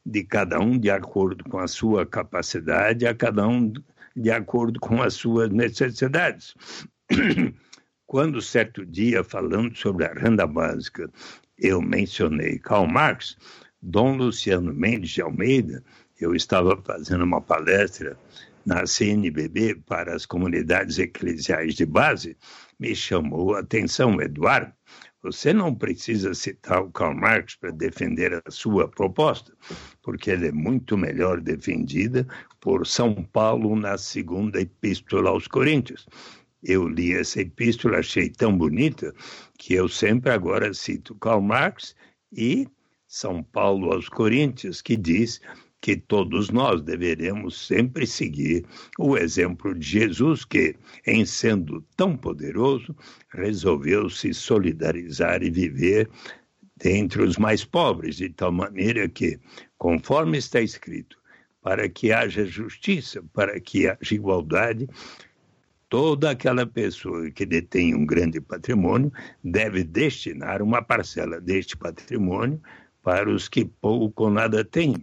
de 0.05 0.23
cada 0.23 0.59
um 0.59 0.77
de 0.77 0.89
acordo 0.89 1.43
com 1.45 1.59
a 1.59 1.67
sua 1.67 2.05
capacidade, 2.05 3.07
a 3.07 3.15
cada 3.15 3.47
um 3.47 3.71
de 4.15 4.31
acordo 4.31 4.79
com 4.79 5.01
as 5.01 5.13
suas 5.13 5.49
necessidades. 5.49 6.55
Quando 8.05 8.41
certo 8.41 8.85
dia, 8.85 9.23
falando 9.23 9.75
sobre 9.75 10.05
a 10.05 10.13
renda 10.13 10.45
básica, 10.45 11.09
eu 11.57 11.81
mencionei 11.81 12.59
Karl 12.59 12.85
Marx, 12.85 13.37
Dom 13.81 14.15
Luciano 14.15 14.73
Mendes 14.73 15.11
de 15.11 15.21
Almeida, 15.21 15.83
eu 16.23 16.33
estava 16.35 16.81
fazendo 16.83 17.23
uma 17.23 17.41
palestra 17.41 18.17
na 18.65 18.85
CNBB 18.85 19.75
para 19.85 20.15
as 20.15 20.25
comunidades 20.25 20.97
eclesiais 20.97 21.75
de 21.75 21.85
base, 21.85 22.37
me 22.79 22.95
chamou 22.95 23.55
a 23.55 23.59
atenção, 23.59 24.21
Eduardo. 24.21 24.71
Você 25.21 25.53
não 25.53 25.73
precisa 25.73 26.33
citar 26.33 26.81
o 26.81 26.91
Karl 26.91 27.15
Marx 27.15 27.55
para 27.55 27.71
defender 27.71 28.41
a 28.45 28.51
sua 28.51 28.89
proposta, 28.89 29.53
porque 30.01 30.31
ela 30.31 30.47
é 30.47 30.51
muito 30.51 30.97
melhor 30.97 31.39
defendida 31.39 32.27
por 32.59 32.85
São 32.85 33.15
Paulo 33.15 33.75
na 33.75 33.97
segunda 33.97 34.59
epístola 34.59 35.29
aos 35.29 35.47
Coríntios. 35.47 36.05
Eu 36.61 36.87
li 36.87 37.13
essa 37.13 37.41
epístola, 37.41 37.99
achei 37.99 38.29
tão 38.29 38.57
bonita, 38.57 39.13
que 39.57 39.73
eu 39.73 39.87
sempre 39.87 40.31
agora 40.31 40.73
cito 40.73 41.15
Karl 41.15 41.41
Marx 41.41 41.95
e 42.31 42.67
São 43.07 43.43
Paulo 43.43 43.93
aos 43.93 44.09
Coríntios, 44.09 44.81
que 44.81 44.97
diz 44.97 45.39
que 45.83 45.97
todos 45.97 46.49
nós 46.49 46.81
deveremos 46.81 47.67
sempre 47.67 48.07
seguir. 48.07 48.65
O 48.97 49.17
exemplo 49.17 49.75
de 49.75 49.85
Jesus, 49.85 50.45
que, 50.45 50.77
em 51.05 51.25
sendo 51.25 51.85
tão 51.97 52.15
poderoso, 52.15 52.95
resolveu 53.33 54.09
se 54.09 54.33
solidarizar 54.33 55.43
e 55.43 55.51
viver 55.51 56.09
dentre 56.77 57.21
os 57.21 57.37
mais 57.37 57.65
pobres, 57.65 58.15
de 58.15 58.29
tal 58.29 58.53
maneira 58.53 59.09
que, 59.09 59.37
conforme 59.77 60.37
está 60.37 60.61
escrito, 60.61 61.17
para 61.61 61.89
que 61.89 62.13
haja 62.13 62.45
justiça, 62.45 63.21
para 63.33 63.59
que 63.59 63.85
haja 63.85 64.15
igualdade, 64.15 64.87
toda 65.89 66.31
aquela 66.31 66.65
pessoa 66.65 67.29
que 67.29 67.45
detém 67.45 67.93
um 67.93 68.05
grande 68.05 68.39
patrimônio 68.39 69.11
deve 69.43 69.83
destinar 69.83 70.61
uma 70.61 70.81
parcela 70.81 71.41
deste 71.41 71.75
patrimônio 71.75 72.61
para 73.01 73.29
os 73.29 73.49
que 73.49 73.65
pouco 73.65 74.23
ou 74.23 74.29
nada 74.29 74.63
têm 74.63 74.95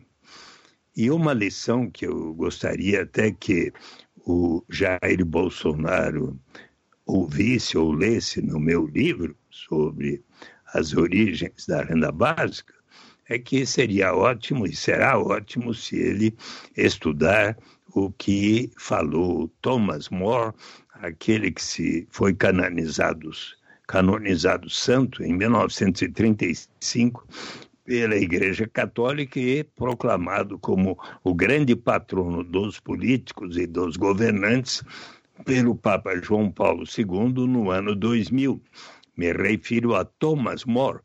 e 1.00 1.10
uma 1.10 1.32
lição 1.32 1.90
que 1.90 2.06
eu 2.06 2.34
gostaria 2.34 3.04
até 3.04 3.30
que 3.30 3.72
o 4.18 4.62
Jair 4.68 5.24
Bolsonaro 5.24 6.38
ouvisse 7.06 7.78
ou 7.78 7.90
lesse 7.90 8.42
no 8.42 8.60
meu 8.60 8.86
livro 8.86 9.34
sobre 9.48 10.22
as 10.74 10.92
origens 10.92 11.64
da 11.66 11.84
renda 11.84 12.12
básica, 12.12 12.74
é 13.30 13.38
que 13.38 13.64
seria 13.64 14.14
ótimo 14.14 14.66
e 14.66 14.76
será 14.76 15.18
ótimo 15.18 15.72
se 15.72 15.96
ele 15.96 16.36
estudar 16.76 17.56
o 17.94 18.12
que 18.12 18.70
falou 18.76 19.50
Thomas 19.62 20.10
More, 20.10 20.52
aquele 20.92 21.50
que 21.50 21.62
se 21.62 22.06
foi 22.10 22.34
canonizado, 22.34 23.30
canonizado 23.86 24.68
santo 24.68 25.22
em 25.22 25.32
1935 25.32 27.26
pela 27.90 28.14
Igreja 28.14 28.68
Católica 28.68 29.40
e 29.40 29.64
proclamado 29.64 30.56
como 30.60 30.96
o 31.24 31.34
grande 31.34 31.74
patrono 31.74 32.44
dos 32.44 32.78
políticos 32.78 33.56
e 33.56 33.66
dos 33.66 33.96
governantes 33.96 34.84
pelo 35.44 35.74
Papa 35.74 36.14
João 36.22 36.52
Paulo 36.52 36.84
II 36.86 37.48
no 37.48 37.68
ano 37.68 37.96
2000. 37.96 38.62
Me 39.16 39.32
refiro 39.32 39.96
a 39.96 40.04
Thomas 40.04 40.64
More, 40.64 41.00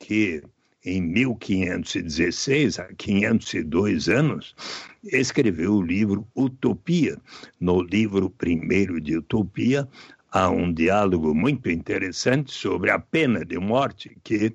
que 0.00 0.42
em 0.84 1.00
1516, 1.02 2.80
há 2.80 2.88
502 2.94 4.08
anos, 4.08 4.56
escreveu 5.04 5.74
o 5.74 5.82
livro 5.82 6.26
Utopia. 6.34 7.16
No 7.60 7.80
livro 7.80 8.28
primeiro 8.28 9.00
de 9.00 9.18
Utopia, 9.18 9.88
há 10.32 10.50
um 10.50 10.72
diálogo 10.72 11.32
muito 11.32 11.70
interessante 11.70 12.50
sobre 12.50 12.90
a 12.90 12.98
pena 12.98 13.44
de 13.44 13.56
morte 13.56 14.18
que, 14.24 14.52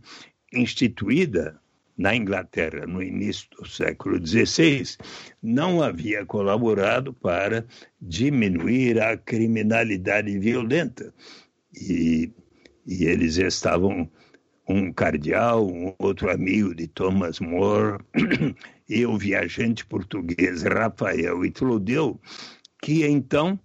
instituída 0.52 1.58
na 2.00 2.16
Inglaterra 2.16 2.88
no 2.88 3.04
início 3.04 3.46
do 3.60 3.68
século 3.68 4.26
XVI, 4.26 4.96
não 5.44 5.84
havia 5.84 6.26
colaborado 6.26 7.14
para 7.14 7.68
diminuir 8.02 9.02
a 9.02 9.18
criminalidade 9.18 10.40
violenta. 10.40 11.14
E, 11.76 12.32
e 12.88 13.04
eles 13.04 13.36
estavam, 13.38 14.10
um 14.66 14.94
cardeal, 14.94 15.68
um 15.68 15.94
outro 16.00 16.32
amigo 16.32 16.74
de 16.74 16.88
Thomas 16.88 17.42
More, 17.42 18.02
e 18.88 19.06
o 19.06 19.18
viajante 19.18 19.86
português 19.86 20.64
Rafael 20.64 21.44
Itlodeu, 21.44 22.18
que 22.82 23.06
então 23.06 23.60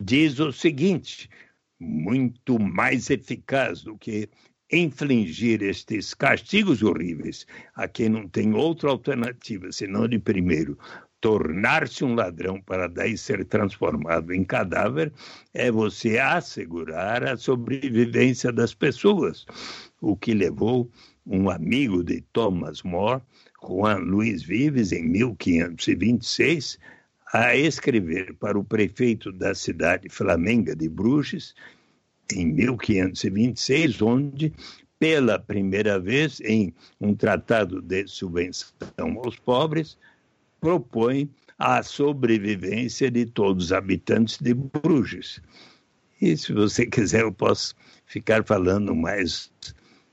diz 0.00 0.38
o 0.38 0.52
seguinte, 0.52 1.28
muito 1.80 2.56
mais 2.60 3.10
eficaz 3.10 3.82
do 3.82 3.98
que 3.98 4.28
infligir 4.72 5.62
estes 5.62 6.14
castigos 6.14 6.82
horríveis 6.82 7.46
a 7.74 7.86
quem 7.86 8.08
não 8.08 8.26
tem 8.26 8.54
outra 8.54 8.90
alternativa 8.90 9.70
senão 9.70 10.08
de 10.08 10.18
primeiro 10.18 10.78
tornar-se 11.22 12.04
um 12.04 12.16
ladrão 12.16 12.60
para 12.60 12.88
daí 12.88 13.16
ser 13.16 13.44
transformado 13.44 14.34
em 14.34 14.42
cadáver 14.42 15.12
é 15.54 15.70
você 15.70 16.18
assegurar 16.18 17.24
a 17.24 17.36
sobrevivência 17.36 18.52
das 18.52 18.74
pessoas, 18.74 19.46
o 20.00 20.16
que 20.16 20.34
levou 20.34 20.90
um 21.24 21.48
amigo 21.48 22.02
de 22.02 22.22
Thomas 22.32 22.82
More, 22.82 23.22
Juan 23.64 23.98
Luiz 23.98 24.42
Vives, 24.42 24.90
em 24.90 25.08
1526, 25.08 26.76
a 27.32 27.54
escrever 27.54 28.34
para 28.34 28.58
o 28.58 28.64
prefeito 28.64 29.30
da 29.30 29.54
cidade 29.54 30.08
flamenga 30.08 30.74
de 30.74 30.88
Bruges 30.88 31.54
em 32.36 32.46
1526, 32.46 34.02
onde, 34.02 34.52
pela 34.98 35.38
primeira 35.38 35.98
vez, 35.98 36.40
em 36.40 36.72
um 37.00 37.14
tratado 37.14 37.80
de 37.80 38.06
subvenção 38.06 38.72
aos 39.24 39.38
pobres, 39.38 39.98
propõe 40.60 41.28
a 41.58 41.82
sobrevivência 41.82 43.10
de 43.10 43.26
todos 43.26 43.66
os 43.66 43.72
habitantes 43.72 44.38
de 44.38 44.54
Bruges. 44.54 45.40
E 46.20 46.36
se 46.36 46.52
você 46.52 46.86
quiser, 46.86 47.22
eu 47.22 47.32
posso 47.32 47.74
ficar 48.06 48.44
falando 48.44 48.94
mais 48.94 49.50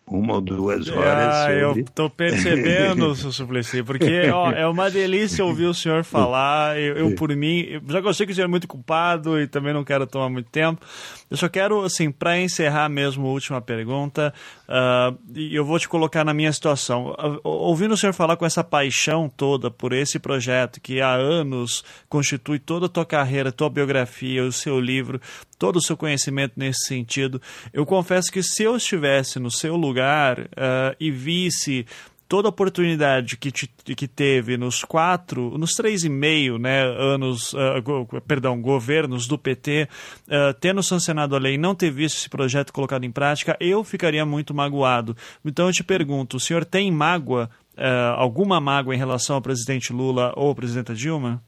uma 0.09 0.35
ou 0.35 0.41
duas 0.41 0.89
horas. 0.89 1.35
Ah, 1.35 1.47
sobre... 1.47 1.81
eu 1.81 1.85
tô 1.93 2.09
percebendo, 2.09 3.13
seu 3.15 3.31
Suplicy, 3.31 3.83
porque 3.83 4.29
ó, 4.29 4.51
é 4.51 4.67
uma 4.67 4.89
delícia 4.89 5.45
ouvir 5.45 5.65
o 5.65 5.73
senhor 5.73 6.03
falar. 6.03 6.79
Eu, 6.79 6.95
eu, 6.95 7.15
por 7.15 7.35
mim, 7.35 7.79
já 7.87 8.01
gostei 8.01 8.25
que 8.25 8.31
o 8.31 8.35
senhor 8.35 8.47
é 8.47 8.49
muito 8.49 8.67
culpado 8.67 9.39
e 9.39 9.47
também 9.47 9.73
não 9.73 9.83
quero 9.83 10.07
tomar 10.07 10.29
muito 10.29 10.49
tempo. 10.49 10.85
Eu 11.29 11.37
só 11.37 11.47
quero, 11.47 11.83
assim, 11.83 12.11
para 12.11 12.39
encerrar 12.39 12.89
mesmo 12.89 13.27
a 13.27 13.29
última 13.29 13.61
pergunta, 13.61 14.33
uh, 14.67 15.17
e 15.35 15.55
eu 15.55 15.63
vou 15.63 15.77
te 15.77 15.87
colocar 15.87 16.25
na 16.25 16.33
minha 16.33 16.51
situação. 16.51 17.11
Uh, 17.11 17.39
ouvindo 17.43 17.93
o 17.93 17.97
senhor 17.97 18.13
falar 18.13 18.35
com 18.35 18.45
essa 18.45 18.63
paixão 18.63 19.29
toda 19.29 19.69
por 19.69 19.93
esse 19.93 20.17
projeto 20.17 20.81
que 20.81 21.01
há 21.01 21.13
anos 21.13 21.83
constitui 22.07 22.57
toda 22.57 22.87
a 22.87 22.89
tua 22.89 23.05
carreira, 23.05 23.51
tua 23.51 23.69
biografia, 23.69 24.43
o 24.43 24.51
seu 24.51 24.79
livro, 24.79 25.21
todo 25.59 25.75
o 25.75 25.81
seu 25.81 25.95
conhecimento 25.95 26.53
nesse 26.55 26.85
sentido, 26.85 27.39
eu 27.71 27.85
confesso 27.85 28.31
que 28.31 28.41
se 28.41 28.63
eu 28.63 28.77
estivesse 28.77 29.39
no 29.39 29.51
seu 29.51 29.75
lugar 29.75 29.98
uh, 30.01 30.95
e 30.99 31.11
visse 31.11 31.85
toda 32.29 32.47
a 32.47 32.51
oportunidade 32.51 33.35
que, 33.35 33.51
te, 33.51 33.67
que 33.67 34.07
teve 34.07 34.55
nos 34.55 34.83
quatro, 34.83 35.57
nos 35.57 35.71
três 35.73 36.03
e 36.03 36.09
meio 36.09 36.59
né, 36.59 36.83
anos, 36.83 37.53
uh, 37.53 37.81
go, 37.83 38.05
perdão, 38.21 38.61
governos 38.61 39.27
do 39.27 39.35
PT, 39.35 39.89
uh, 40.27 40.53
tendo 40.61 40.83
sancionado 40.83 41.35
a 41.35 41.39
lei 41.39 41.55
e 41.55 41.57
não 41.57 41.73
ter 41.73 41.89
visto 41.89 42.17
esse 42.17 42.29
projeto 42.29 42.71
colocado 42.71 43.03
em 43.03 43.11
prática, 43.11 43.57
eu 43.59 43.83
ficaria 43.83 44.23
muito 44.27 44.53
magoado. 44.53 45.17
Então 45.43 45.65
eu 45.65 45.73
te 45.73 45.83
pergunto, 45.83 46.37
o 46.37 46.39
senhor 46.39 46.63
tem 46.63 46.91
mágoa, 46.91 47.49
uh, 47.75 48.13
alguma 48.15 48.61
mágoa 48.61 48.93
em 48.93 48.99
relação 48.99 49.35
ao 49.35 49.41
presidente 49.41 49.91
Lula 49.91 50.31
ou 50.35 50.53
presidenta 50.53 50.93
Dilma? 50.93 51.43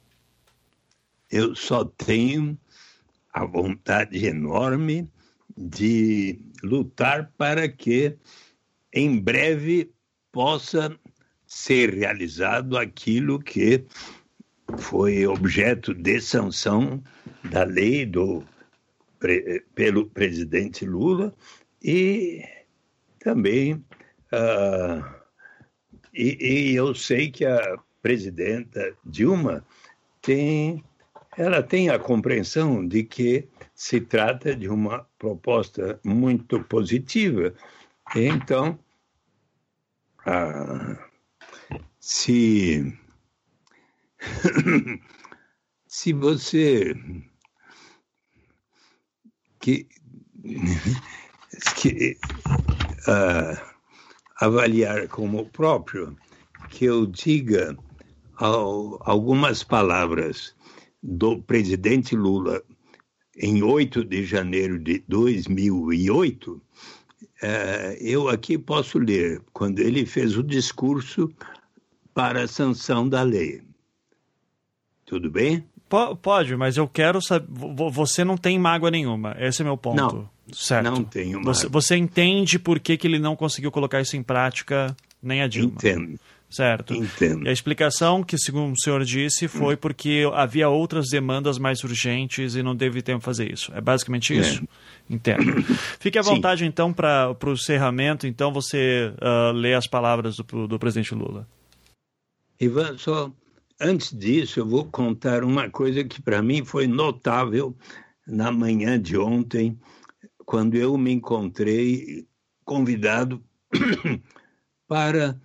Eu 1.29 1.55
só 1.55 1.85
tenho 1.85 2.57
a 3.31 3.45
vontade 3.45 4.25
enorme 4.25 5.07
de 5.57 6.39
lutar 6.63 7.31
para 7.37 7.67
que 7.67 8.17
em 8.93 9.19
breve 9.19 9.91
possa 10.31 10.97
ser 11.45 11.93
realizado 11.93 12.77
aquilo 12.77 13.39
que 13.39 13.85
foi 14.77 15.25
objeto 15.27 15.93
de 15.93 16.21
sanção 16.21 17.03
da 17.49 17.63
lei 17.63 18.05
do, 18.05 18.43
pelo 19.75 20.05
presidente 20.07 20.85
Lula 20.85 21.33
e 21.83 22.43
também 23.19 23.73
uh, 23.73 25.21
e, 26.13 26.71
e, 26.71 26.75
eu 26.75 26.93
sei 26.95 27.29
que 27.29 27.45
a 27.45 27.77
presidenta 28.01 28.95
Dilma 29.05 29.65
tem 30.21 30.83
ela 31.37 31.63
tem 31.63 31.89
a 31.89 31.97
compreensão 31.97 32.85
de 32.85 33.03
que 33.03 33.47
se 33.81 33.99
trata 33.99 34.55
de 34.55 34.69
uma 34.69 35.07
proposta 35.17 35.99
muito 36.03 36.63
positiva. 36.65 37.51
Então 38.15 38.77
ah, 40.23 41.09
se 41.99 42.95
se 45.87 46.13
você 46.13 46.93
que, 49.59 49.87
que 51.75 52.19
ah, 53.07 53.75
avaliar 54.41 55.07
como 55.07 55.49
próprio 55.49 56.15
que 56.69 56.85
eu 56.85 57.07
diga 57.07 57.75
ao, 58.35 59.01
algumas 59.09 59.63
palavras 59.63 60.55
do 61.01 61.41
presidente 61.41 62.15
Lula 62.15 62.61
em 63.37 63.63
8 63.63 64.03
de 64.03 64.25
janeiro 64.25 64.77
de 64.77 65.03
2008 65.07 66.61
é, 67.41 67.97
eu 67.99 68.29
aqui 68.29 68.57
posso 68.57 68.99
ler 68.99 69.41
quando 69.51 69.79
ele 69.79 70.05
fez 70.05 70.37
o 70.37 70.43
discurso 70.43 71.31
para 72.13 72.43
a 72.43 72.47
sanção 72.47 73.07
da 73.07 73.23
lei. 73.23 73.61
Tudo 75.05 75.29
bem? 75.29 75.65
Pode, 76.21 76.55
mas 76.55 76.77
eu 76.77 76.87
quero 76.87 77.21
saber. 77.21 77.47
Você 77.91 78.23
não 78.23 78.37
tem 78.37 78.57
mágoa 78.57 78.89
nenhuma. 78.89 79.35
Esse 79.37 79.61
é 79.61 79.65
meu 79.65 79.75
ponto. 79.75 79.97
Não, 79.97 80.29
certo. 80.53 80.85
não 80.85 81.03
tenho 81.03 81.39
mágoa. 81.39 81.53
Você, 81.53 81.67
você 81.67 81.97
entende 81.97 82.57
por 82.57 82.79
que, 82.79 82.95
que 82.95 83.07
ele 83.07 83.19
não 83.19 83.35
conseguiu 83.35 83.71
colocar 83.71 83.99
isso 83.99 84.15
em 84.15 84.23
prática, 84.23 84.95
nem 85.21 85.41
a 85.41 85.47
Dilma? 85.47 85.73
Entendo. 85.73 86.17
Certo. 86.51 86.93
Entendo. 86.93 87.45
E 87.45 87.49
a 87.49 87.51
explicação, 87.51 88.21
que 88.21 88.37
segundo 88.37 88.73
o 88.73 88.77
senhor 88.79 89.03
disse, 89.05 89.47
foi 89.47 89.77
porque 89.77 90.29
havia 90.33 90.67
outras 90.67 91.07
demandas 91.07 91.57
mais 91.57 91.81
urgentes 91.81 92.55
e 92.55 92.61
não 92.61 92.75
teve 92.75 93.01
tempo 93.01 93.23
fazer 93.23 93.49
isso. 93.51 93.71
É 93.73 93.79
basicamente 93.79 94.37
isso? 94.37 94.61
É. 94.61 95.13
Entendo. 95.13 95.63
Fique 95.97 96.19
à 96.19 96.21
vontade, 96.21 96.59
Sim. 96.59 96.65
então, 96.65 96.91
para 96.91 97.35
o 97.41 97.53
encerramento, 97.53 98.27
então, 98.27 98.51
você 98.51 99.13
uh, 99.21 99.53
lê 99.53 99.73
as 99.73 99.87
palavras 99.87 100.35
do, 100.35 100.67
do 100.67 100.77
presidente 100.77 101.15
Lula. 101.15 101.47
Ivan, 102.59 102.97
só 102.97 103.31
antes 103.79 104.11
disso, 104.11 104.59
eu 104.59 104.65
vou 104.65 104.85
contar 104.85 105.45
uma 105.45 105.69
coisa 105.69 106.03
que 106.03 106.21
para 106.21 106.41
mim 106.41 106.65
foi 106.65 106.85
notável 106.85 107.75
na 108.27 108.51
manhã 108.51 109.01
de 109.01 109.17
ontem, 109.17 109.79
quando 110.45 110.75
eu 110.75 110.97
me 110.97 111.11
encontrei 111.11 112.27
convidado 112.65 113.41
para 114.85 115.39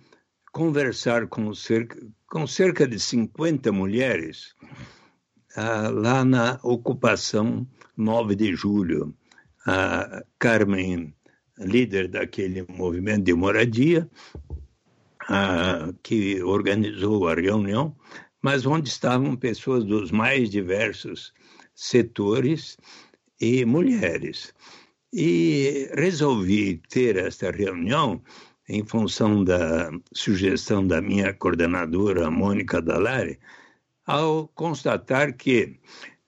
conversar 0.57 1.27
com 1.27 1.53
cerca, 1.53 1.95
com 2.25 2.47
cerca 2.47 2.87
de 2.87 2.99
50 2.99 3.71
mulheres 3.71 4.55
ah, 5.55 5.89
lá 5.89 6.25
na 6.25 6.59
ocupação 6.63 7.67
9 7.95 8.35
de 8.35 8.55
julho. 8.55 9.13
A 9.67 10.23
Carmen, 10.39 11.13
líder 11.59 12.07
daquele 12.07 12.65
movimento 12.69 13.25
de 13.25 13.35
moradia, 13.35 14.09
ah, 15.29 15.93
que 16.01 16.41
organizou 16.41 17.27
a 17.27 17.35
reunião, 17.35 17.95
mas 18.41 18.65
onde 18.65 18.89
estavam 18.89 19.35
pessoas 19.35 19.85
dos 19.85 20.09
mais 20.09 20.49
diversos 20.49 21.35
setores 21.75 22.79
e 23.39 23.63
mulheres. 23.63 24.55
E 25.13 25.87
resolvi 25.93 26.81
ter 26.89 27.15
esta 27.15 27.51
reunião 27.51 28.23
em 28.67 28.85
função 28.85 29.43
da 29.43 29.91
sugestão 30.13 30.85
da 30.85 31.01
minha 31.01 31.33
coordenadora, 31.33 32.29
Mônica 32.29 32.81
Dallari, 32.81 33.39
ao 34.05 34.47
constatar 34.49 35.33
que 35.33 35.79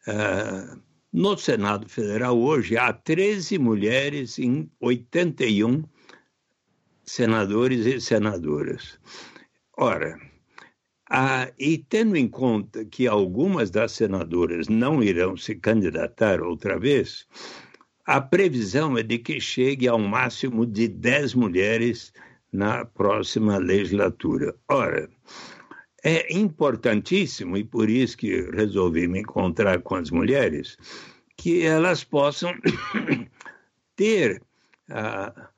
uh, 0.08 0.80
no 1.12 1.38
Senado 1.38 1.90
Federal 1.90 2.40
hoje 2.40 2.78
há 2.78 2.94
13 2.94 3.58
mulheres 3.58 4.40
em 4.40 4.70
81 4.80 5.84
senadores 7.04 7.86
e 7.86 8.00
senadoras. 8.00 9.00
Ora, 9.78 10.20
e 11.58 11.78
tendo 11.78 12.16
em 12.16 12.28
conta 12.28 12.86
que 12.86 13.08
algumas 13.08 13.72
das 13.72 13.94
senadoras 13.94 14.68
não 14.68 15.02
irão 15.02 15.36
se 15.36 15.56
candidatar 15.56 16.42
outra 16.42 16.78
vez, 16.78 17.28
a 18.06 18.22
previsão 18.22 18.98
é 18.98 19.04
de 19.04 19.18
que 19.18 19.40
chegue 19.40 19.88
ao 19.88 19.98
máximo 19.98 20.66
de 20.66 20.88
10 20.88 21.34
mulheres 21.34 22.14
na 22.52 22.86
próxima 22.86 23.58
legislatura. 23.58 24.56
Ora, 24.68 25.10
é 26.04 26.34
importantíssimo, 26.34 27.58
e 27.58 27.64
por 27.64 27.90
isso 27.90 28.18
que 28.18 28.50
resolvi 28.52 29.08
me 29.08 29.20
encontrar 29.20 29.82
com 29.82 29.96
as 29.96 30.10
mulheres, 30.10 30.78
que 31.38 31.66
elas 31.66 32.04
possam 32.04 32.54
ter 33.96 34.42
a, 34.90 35.50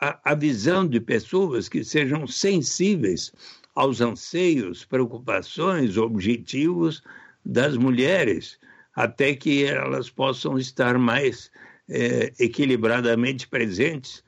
a, 0.00 0.32
a, 0.32 0.34
visão 0.34 0.86
de 0.86 1.00
pessoas 1.00 1.68
que 1.68 1.82
sejam 1.82 2.26
sensíveis 2.26 3.32
aos 3.74 4.00
anseios, 4.00 4.84
preocupações, 4.84 5.96
objetivos 5.96 7.02
das 7.44 7.76
mulheres, 7.76 8.58
até 8.94 9.34
que 9.34 9.64
elas 9.64 10.10
possam 10.10 10.58
estar 10.58 10.98
mais 10.98 11.50
é, 11.88 12.32
equilibradamente 12.38 13.48
presentes 13.48 14.22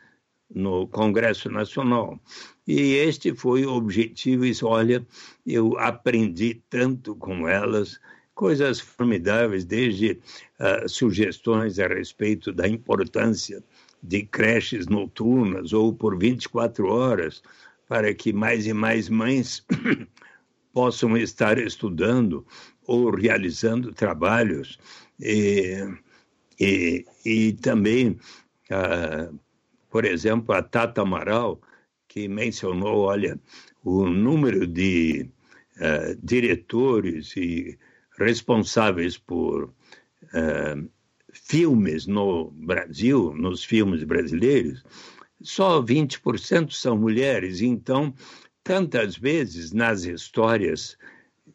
no 0.55 0.87
Congresso 0.89 1.51
Nacional. 1.51 2.21
E 2.67 2.95
este 2.95 3.35
foi 3.35 3.65
o 3.65 3.75
objetivo. 3.75 4.45
E, 4.45 4.53
olha, 4.63 5.07
eu 5.47 5.79
aprendi 5.79 6.63
tanto 6.69 7.15
com 7.15 7.49
elas, 7.49 8.01
coisas 8.35 8.81
formidáveis, 8.81 9.65
desde 9.65 10.13
uh, 10.13 10.89
sugestões 10.89 11.79
a 11.79 11.87
respeito 11.87 12.53
da 12.53 12.69
importância 12.69 13.63
de 14.03 14.23
creches 14.23 14.87
noturnas 14.87 15.73
ou 15.73 15.93
por 15.93 16.19
24 16.19 16.87
horas, 16.89 17.43
para 17.89 18.15
que 18.15 18.33
mais 18.33 18.67
e 18.67 18.73
mais 18.73 19.09
mães 19.09 19.65
possam 20.73 21.17
estar 21.17 21.59
estudando 21.59 22.47
ou 22.87 23.11
realizando 23.11 23.93
trabalhos. 23.93 24.79
E, 25.21 25.87
e, 26.59 27.05
e 27.25 27.53
também. 27.55 28.19
Uh, 28.71 29.39
por 29.91 30.05
exemplo, 30.05 30.55
a 30.55 30.63
Tata 30.63 31.03
Amaral, 31.03 31.61
que 32.09 32.29
mencionou, 32.29 33.01
olha, 33.01 33.39
o 33.85 34.07
número 34.07 34.67
de 34.67 35.29
uh, 35.77 36.19
diretores 36.23 37.37
e 37.37 37.79
responsáveis 38.19 39.19
por 39.19 39.65
uh, 39.65 40.91
filmes 41.33 42.07
no 42.07 42.51
Brasil, 42.51 43.35
nos 43.37 43.65
filmes 43.65 44.05
brasileiros, 44.05 44.85
só 45.43 45.83
20% 45.83 46.73
são 46.73 46.97
mulheres. 46.97 47.61
Então, 47.61 48.15
tantas 48.63 49.17
vezes 49.17 49.73
nas 49.73 50.05
histórias 50.05 50.97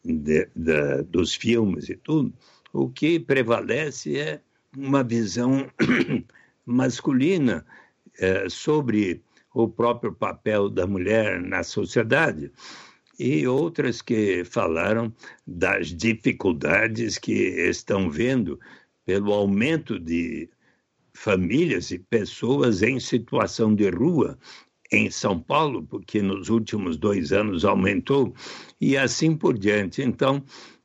de, 0.04 0.48
de, 0.54 1.02
dos 1.04 1.34
filmes 1.34 1.88
e 1.88 1.96
tudo, 1.96 2.32
o 2.72 2.88
que 2.90 3.18
prevalece 3.18 4.18
é 4.18 4.40
uma 4.76 5.02
visão 5.02 5.70
masculina 6.66 7.64
é, 8.18 8.48
sobre 8.48 9.22
o 9.54 9.68
próprio 9.68 10.12
papel 10.12 10.68
da 10.68 10.86
mulher 10.86 11.40
na 11.40 11.62
sociedade 11.62 12.50
e 13.18 13.46
outras 13.46 14.02
que 14.02 14.44
falaram 14.44 15.12
das 15.46 15.88
dificuldades 15.88 17.16
que 17.18 17.32
estão 17.32 18.10
vendo 18.10 18.60
pelo 19.04 19.32
aumento 19.32 19.98
de 19.98 20.50
famílias 21.14 21.90
e 21.90 21.98
pessoas 21.98 22.82
em 22.82 23.00
situação 23.00 23.74
de 23.74 23.88
rua 23.88 24.38
em 24.92 25.10
São 25.10 25.40
Paulo, 25.40 25.82
porque 25.82 26.20
nos 26.20 26.48
últimos 26.48 26.96
dois 26.96 27.32
anos 27.32 27.64
aumentou, 27.64 28.34
e 28.80 28.96
assim 28.96 29.34
por 29.34 29.58
diante. 29.58 30.02
Então, 30.02 30.44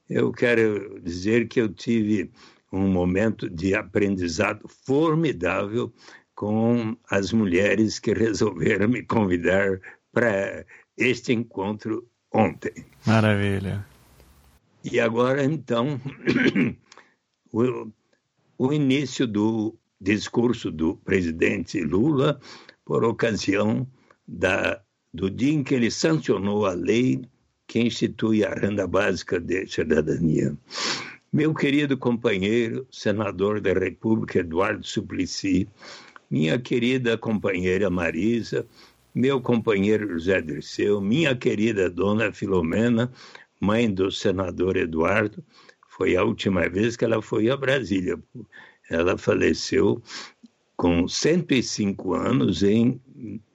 eu 0.10 0.32
quero 0.32 1.00
dizer 1.02 1.48
que 1.48 1.62
eu 1.62 1.70
tive 1.70 2.32
um 2.72 2.88
momento 2.88 3.50
de 3.50 3.76
aprendizado 3.76 4.68
formidável 4.68 5.94
com 6.42 6.98
as 7.08 7.32
mulheres 7.32 8.00
que 8.00 8.14
resolveram 8.14 8.88
me 8.90 9.04
convidar 9.04 9.80
para 10.12 10.66
este 10.98 11.34
encontro 11.34 12.10
ontem. 12.34 12.74
Maravilha. 13.06 13.86
E 14.84 15.00
agora, 15.00 15.44
então, 15.44 16.02
o, 17.54 17.92
o 18.58 18.74
início 18.74 19.28
do 19.28 19.78
discurso 20.00 20.72
do 20.72 20.96
presidente 20.96 21.80
Lula 21.84 22.40
por 22.84 23.04
ocasião 23.04 23.88
da, 24.28 24.82
do 25.14 25.30
dia 25.30 25.54
em 25.54 25.64
que 25.64 25.76
ele 25.76 25.92
sancionou 25.92 26.66
a 26.66 26.74
lei 26.74 27.22
que 27.68 27.82
institui 27.82 28.44
a 28.44 28.56
renda 28.56 28.88
básica 28.88 29.40
de 29.40 29.68
cidadania. 29.68 30.58
Meu 31.32 31.54
querido 31.54 31.96
companheiro, 32.00 32.88
senador 32.92 33.62
da 33.62 33.74
República 33.74 34.40
Eduardo 34.40 34.84
Suplicy, 34.84 35.70
minha 36.32 36.58
querida 36.58 37.18
companheira 37.18 37.90
Marisa, 37.90 38.66
meu 39.14 39.42
companheiro 39.42 40.08
José 40.14 40.42
Dirceu, 40.42 41.02
minha 41.02 41.36
querida 41.36 41.90
dona 41.90 42.32
Filomena, 42.32 43.12
mãe 43.60 43.94
do 43.94 44.10
senador 44.10 44.78
Eduardo, 44.78 45.44
foi 45.90 46.16
a 46.16 46.24
última 46.24 46.70
vez 46.70 46.96
que 46.96 47.04
ela 47.04 47.22
foi 47.22 47.50
a 47.50 47.58
Brasília. 47.58 48.18
Ela 48.90 49.18
faleceu 49.18 50.02
com 50.78 51.08
105 51.08 52.14
anos 52.14 52.64
em 52.64 53.00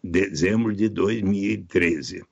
dezembro 0.05 0.75
de 0.77 0.89
2013. 0.91 2.23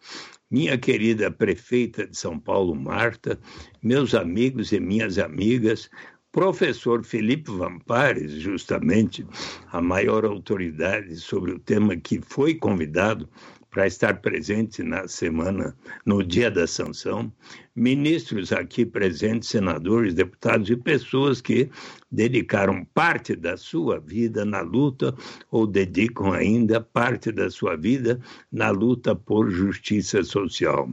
Minha 0.51 0.79
querida 0.79 1.31
prefeita 1.31 2.07
de 2.07 2.16
São 2.16 2.39
Paulo, 2.39 2.75
Marta, 2.77 3.41
meus 3.83 4.15
amigos 4.15 4.71
e 4.73 4.79
minhas 4.79 5.19
amigas, 5.19 5.91
professor 6.35 7.05
Felipe 7.05 7.48
Vampares, 7.48 8.32
justamente 8.32 9.24
a 9.70 9.81
maior 9.81 10.24
autoridade 10.24 11.15
sobre 11.15 11.52
o 11.52 11.61
tema 11.61 11.97
que 11.97 12.20
foi 12.20 12.56
convidado 12.56 13.28
para 13.70 13.86
estar 13.86 14.20
presente 14.20 14.82
na 14.82 15.06
semana, 15.06 15.77
no 16.05 16.24
dia 16.24 16.51
da 16.51 16.66
sanção, 16.66 17.32
ministros 17.74 18.52
aqui 18.52 18.85
presentes, 18.85 19.48
senadores, 19.48 20.12
deputados 20.12 20.69
e 20.70 20.77
pessoas 20.77 21.40
que 21.40 21.70
dedicaram 22.11 22.85
parte 22.93 23.36
da 23.36 23.56
sua 23.56 24.01
vida 24.01 24.44
na 24.44 24.61
luta 24.61 25.15
ou 25.52 25.69
dedicam 25.69 26.32
ainda 26.32 26.81
parte 26.81 27.31
da 27.31 27.48
sua 27.48 27.77
vida 27.77 28.20
na 28.51 28.70
luta 28.70 29.15
por 29.15 29.51
justiça 29.51 30.24
social. 30.24 30.90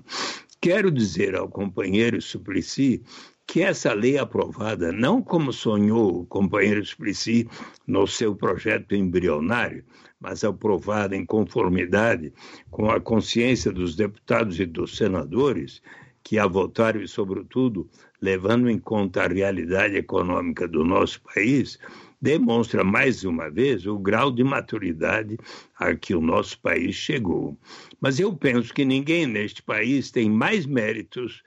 Quero 0.62 0.92
dizer 0.92 1.36
ao 1.36 1.50
companheiro 1.50 2.22
Suplicy 2.22 3.02
que 3.48 3.62
essa 3.62 3.94
lei 3.94 4.18
aprovada, 4.18 4.92
não 4.92 5.22
como 5.22 5.52
sonhou 5.52 6.22
o 6.22 6.26
companheiro 6.26 6.86
Suplicy 6.86 7.48
no 7.86 8.08
seu 8.08 8.36
projeto 8.36 8.96
embrionário, 8.96 9.84
mas 10.20 10.44
aprovada 10.44 11.16
em 11.16 11.26
conformidade 11.26 12.32
com 12.70 12.90
a 12.90 13.00
consciência 13.00 13.72
dos 13.72 13.96
deputados 13.96 14.60
e 14.60 14.66
dos 14.66 14.96
senadores 14.96 15.82
que 16.24 16.38
a 16.38 16.46
votaram 16.46 17.02
e, 17.02 17.08
sobretudo, 17.08 17.90
levando 18.22 18.70
em 18.70 18.78
conta 18.78 19.24
a 19.24 19.28
realidade 19.28 19.96
econômica 19.98 20.68
do 20.68 20.86
nosso 20.86 21.20
país, 21.22 21.80
demonstra 22.22 22.84
mais 22.84 23.24
uma 23.24 23.50
vez 23.50 23.88
o 23.88 23.98
grau 23.98 24.32
de 24.32 24.44
maturidade 24.44 25.38
a 25.76 25.96
que 25.96 26.14
o 26.14 26.22
nosso 26.22 26.60
país 26.60 26.96
chegou. 26.96 27.58
Mas 28.00 28.20
eu 28.20 28.34
penso 28.36 28.72
que 28.74 28.86
ninguém 28.86 29.26
neste 29.26 29.64
país 29.64 30.12
tem 30.12 30.30
mais 30.30 30.66
méritos 30.68 31.42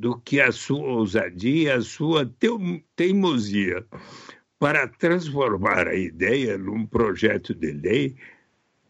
do 0.00 0.18
que 0.18 0.40
a 0.40 0.50
sua 0.50 0.82
ousadia, 0.82 1.76
a 1.76 1.82
sua 1.82 2.24
teimosia 2.96 3.84
para 4.58 4.88
transformar 4.88 5.86
a 5.86 5.94
ideia 5.94 6.56
num 6.56 6.86
projeto 6.86 7.54
de 7.54 7.70
lei 7.70 8.16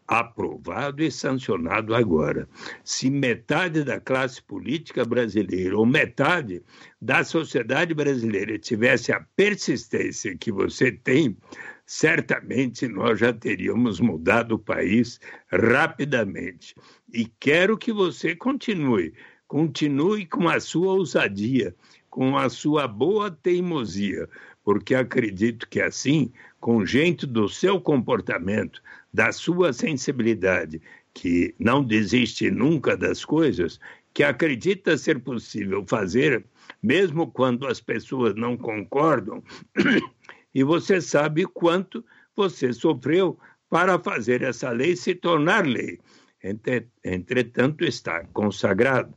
aprovado 0.07 1.03
e 1.03 1.11
sancionado 1.11 1.93
agora. 1.93 2.47
Se 2.83 3.09
metade 3.09 3.83
da 3.83 3.99
classe 3.99 4.41
política 4.41 5.03
brasileira 5.05 5.77
ou 5.77 5.85
metade 5.85 6.63
da 7.01 7.23
sociedade 7.23 7.93
brasileira 7.93 8.57
tivesse 8.57 9.11
a 9.11 9.25
persistência 9.35 10.35
que 10.37 10.51
você 10.51 10.91
tem, 10.91 11.37
certamente 11.85 12.87
nós 12.87 13.19
já 13.19 13.33
teríamos 13.33 13.99
mudado 13.99 14.55
o 14.55 14.59
país 14.59 15.19
rapidamente. 15.49 16.73
E 17.13 17.25
quero 17.39 17.77
que 17.77 17.91
você 17.91 18.33
continue, 18.33 19.13
continue 19.51 20.25
com 20.25 20.47
a 20.47 20.61
sua 20.61 20.93
ousadia, 20.93 21.75
com 22.09 22.37
a 22.37 22.49
sua 22.49 22.87
boa 22.87 23.29
teimosia, 23.29 24.29
porque 24.63 24.95
acredito 24.95 25.67
que 25.67 25.81
assim, 25.81 26.31
com 26.61 26.85
gente 26.85 27.27
do 27.27 27.49
seu 27.49 27.77
comportamento, 27.81 28.81
da 29.13 29.33
sua 29.33 29.73
sensibilidade, 29.73 30.81
que 31.13 31.53
não 31.59 31.83
desiste 31.83 32.49
nunca 32.49 32.95
das 32.95 33.25
coisas, 33.25 33.77
que 34.13 34.23
acredita 34.23 34.97
ser 34.97 35.19
possível 35.19 35.83
fazer, 35.85 36.45
mesmo 36.81 37.29
quando 37.29 37.67
as 37.67 37.81
pessoas 37.81 38.33
não 38.35 38.55
concordam, 38.55 39.43
e 40.55 40.63
você 40.63 41.01
sabe 41.01 41.45
quanto 41.45 42.05
você 42.33 42.71
sofreu 42.71 43.37
para 43.69 43.99
fazer 43.99 44.43
essa 44.43 44.69
lei 44.71 44.95
se 44.95 45.13
tornar 45.13 45.67
lei. 45.67 45.99
Entretanto, 46.43 47.83
está 47.85 48.25
consagrado. 48.25 49.13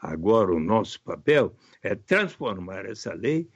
Agora, 0.00 0.52
o 0.52 0.60
nosso 0.60 1.00
papel 1.00 1.54
é 1.82 1.94
transformar 1.94 2.84
essa 2.84 3.14
lei 3.14 3.48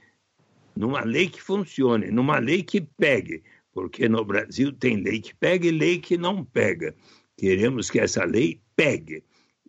numa 0.74 1.02
lei 1.04 1.28
que 1.28 1.42
funcione, 1.42 2.10
numa 2.10 2.38
lei 2.38 2.62
que 2.62 2.80
pegue, 2.80 3.42
porque 3.72 4.08
no 4.08 4.24
Brasil 4.24 4.72
tem 4.72 4.96
lei 4.96 5.20
que 5.20 5.34
pega 5.34 5.66
e 5.66 5.70
lei 5.70 5.98
que 5.98 6.16
não 6.16 6.44
pega. 6.44 6.94
Queremos 7.36 7.90
que 7.90 8.00
essa 8.00 8.24
lei 8.24 8.60
pegue. 8.74 9.22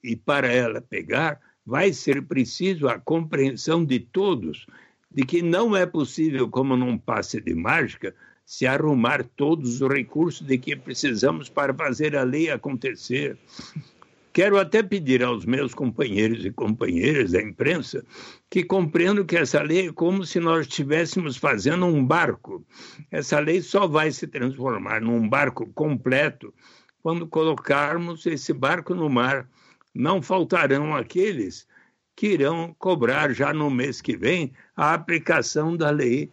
E 0.03 0.15
para 0.15 0.51
ela 0.51 0.81
pegar, 0.81 1.39
vai 1.65 1.93
ser 1.93 2.21
preciso 2.23 2.87
a 2.87 2.99
compreensão 2.99 3.83
de 3.85 3.99
todos 3.99 4.65
de 5.13 5.25
que 5.25 5.41
não 5.41 5.75
é 5.75 5.85
possível, 5.85 6.49
como 6.49 6.77
num 6.77 6.97
passe 6.97 7.41
de 7.41 7.53
mágica, 7.53 8.15
se 8.45 8.67
arrumar 8.67 9.23
todos 9.23 9.81
os 9.81 9.89
recursos 9.89 10.45
de 10.45 10.57
que 10.57 10.75
precisamos 10.75 11.49
para 11.49 11.73
fazer 11.73 12.15
a 12.15 12.23
lei 12.23 12.49
acontecer. 12.49 13.37
Quero 14.33 14.57
até 14.57 14.81
pedir 14.81 15.23
aos 15.23 15.45
meus 15.45 15.73
companheiros 15.73 16.45
e 16.45 16.51
companheiras 16.51 17.31
da 17.31 17.41
imprensa 17.41 18.05
que 18.49 18.63
compreendam 18.63 19.25
que 19.25 19.35
essa 19.35 19.61
lei 19.61 19.87
é 19.87 19.93
como 19.93 20.25
se 20.25 20.39
nós 20.39 20.67
estivéssemos 20.67 21.35
fazendo 21.35 21.85
um 21.85 22.05
barco. 22.05 22.65
Essa 23.11 23.39
lei 23.39 23.61
só 23.61 23.87
vai 23.87 24.09
se 24.11 24.27
transformar 24.27 25.01
num 25.01 25.27
barco 25.27 25.67
completo 25.73 26.53
quando 27.03 27.27
colocarmos 27.27 28.25
esse 28.25 28.53
barco 28.53 28.95
no 28.95 29.09
mar. 29.09 29.49
Não 29.93 30.21
faltarão 30.21 30.95
aqueles 30.95 31.67
que 32.15 32.27
irão 32.27 32.73
cobrar 32.79 33.33
já 33.33 33.53
no 33.53 33.69
mês 33.69 33.99
que 33.99 34.15
vem 34.15 34.53
a 34.75 34.93
aplicação 34.93 35.75
da 35.75 35.89
lei. 35.89 36.31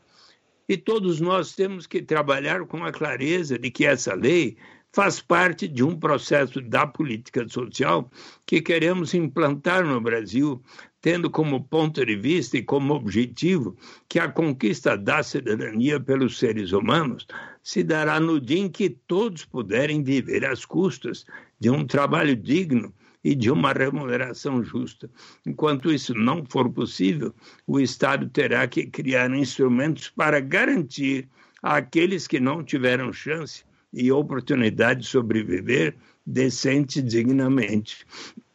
E 0.69 0.77
todos 0.77 1.19
nós 1.19 1.55
temos 1.55 1.87
que 1.87 2.03
trabalhar 2.03 2.67
com 2.67 2.85
a 2.85 2.93
clareza 2.93 3.59
de 3.59 3.71
que 3.71 3.87
essa 3.87 4.15
lei 4.15 4.59
faz 4.93 5.19
parte 5.19 5.67
de 5.67 5.83
um 5.83 5.99
processo 5.99 6.61
da 6.61 6.87
política 6.87 7.49
social 7.49 8.11
que 8.45 8.61
queremos 8.61 9.15
implantar 9.15 9.87
no 9.87 9.99
Brasil, 9.99 10.63
tendo 11.01 11.31
como 11.31 11.65
ponto 11.65 12.05
de 12.05 12.17
vista 12.17 12.59
e 12.59 12.63
como 12.63 12.93
objetivo 12.93 13.77
que 14.11 14.19
a 14.19 14.29
conquista 14.31 14.97
da 14.97 15.23
cidadania 15.23 15.99
pelos 15.99 16.39
seres 16.39 16.73
humanos 16.73 17.27
se 17.63 17.83
dará 17.83 18.21
no 18.21 18.39
dia 18.39 18.61
em 18.61 18.69
que 18.69 18.91
todos 18.91 19.47
puderem 19.47 20.03
viver 20.03 20.45
às 20.45 20.67
custas 20.67 21.25
de 21.59 21.71
um 21.71 21.87
trabalho 21.87 22.37
digno 22.37 22.93
e 23.23 23.35
de 23.35 23.51
uma 23.51 23.73
remuneração 23.73 24.63
justa. 24.63 25.11
Enquanto 25.47 25.93
isso 25.93 26.15
não 26.15 26.45
for 26.45 26.71
possível, 26.71 27.35
o 27.67 27.81
Estado 27.81 28.29
terá 28.29 28.67
que 28.67 28.87
criar 28.87 29.31
instrumentos 29.35 30.09
para 30.09 30.41
garantir 30.41 31.29
àqueles 31.63 32.27
que 32.27 32.39
não 32.39 32.63
tiveram 32.63 33.13
chance 33.13 33.65
e 33.93 34.13
oportunidade 34.13 35.01
de 35.01 35.07
sobreviver 35.07 35.97
decente 36.25 37.01
e 37.01 37.03
dignamente. 37.03 38.07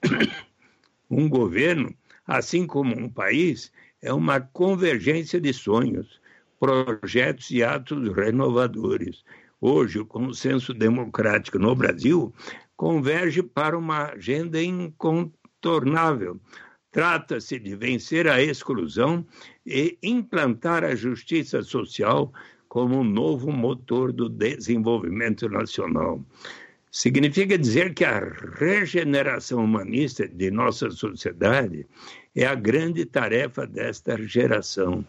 Um 1.10 1.30
governo, 1.30 1.94
assim 2.26 2.66
como 2.66 2.98
um 2.98 3.08
país, 3.08 3.72
é 4.02 4.12
uma 4.12 4.42
convergência 4.42 5.40
de 5.40 5.54
sonhos, 5.54 6.20
projetos 6.60 7.52
e 7.52 7.62
atos 7.62 8.12
renovadores. 8.16 9.24
Hoje, 9.62 10.00
o 10.00 10.06
consenso 10.06 10.74
democrático 10.74 11.60
no 11.60 11.76
Brasil 11.76 12.34
converge 12.76 13.44
para 13.44 13.78
uma 13.78 14.12
agenda 14.12 14.62
incontornável. 14.62 16.40
Trata-se 16.92 17.58
de 17.58 17.76
vencer 17.76 18.28
a 18.28 18.42
exclusão 18.42 19.26
e 19.66 19.98
implantar 20.04 20.84
a 20.84 20.96
justiça 20.96 21.64
social 21.64 22.32
como 22.68 23.00
um 23.00 23.04
novo 23.04 23.52
motor 23.52 24.12
do 24.12 24.30
desenvolvimento 24.30 25.50
nacional. 25.50 26.24
Significa 26.92 27.58
dizer 27.58 27.96
que 27.96 28.06
a 28.06 28.20
regeneração 28.60 29.64
humanista 29.64 30.28
de 30.28 30.52
nossa 30.52 30.92
sociedade 30.92 31.88
é 32.36 32.46
a 32.46 32.54
grande 32.54 33.06
tarefa 33.06 33.66
desta 33.66 34.16
geração. 34.28 35.04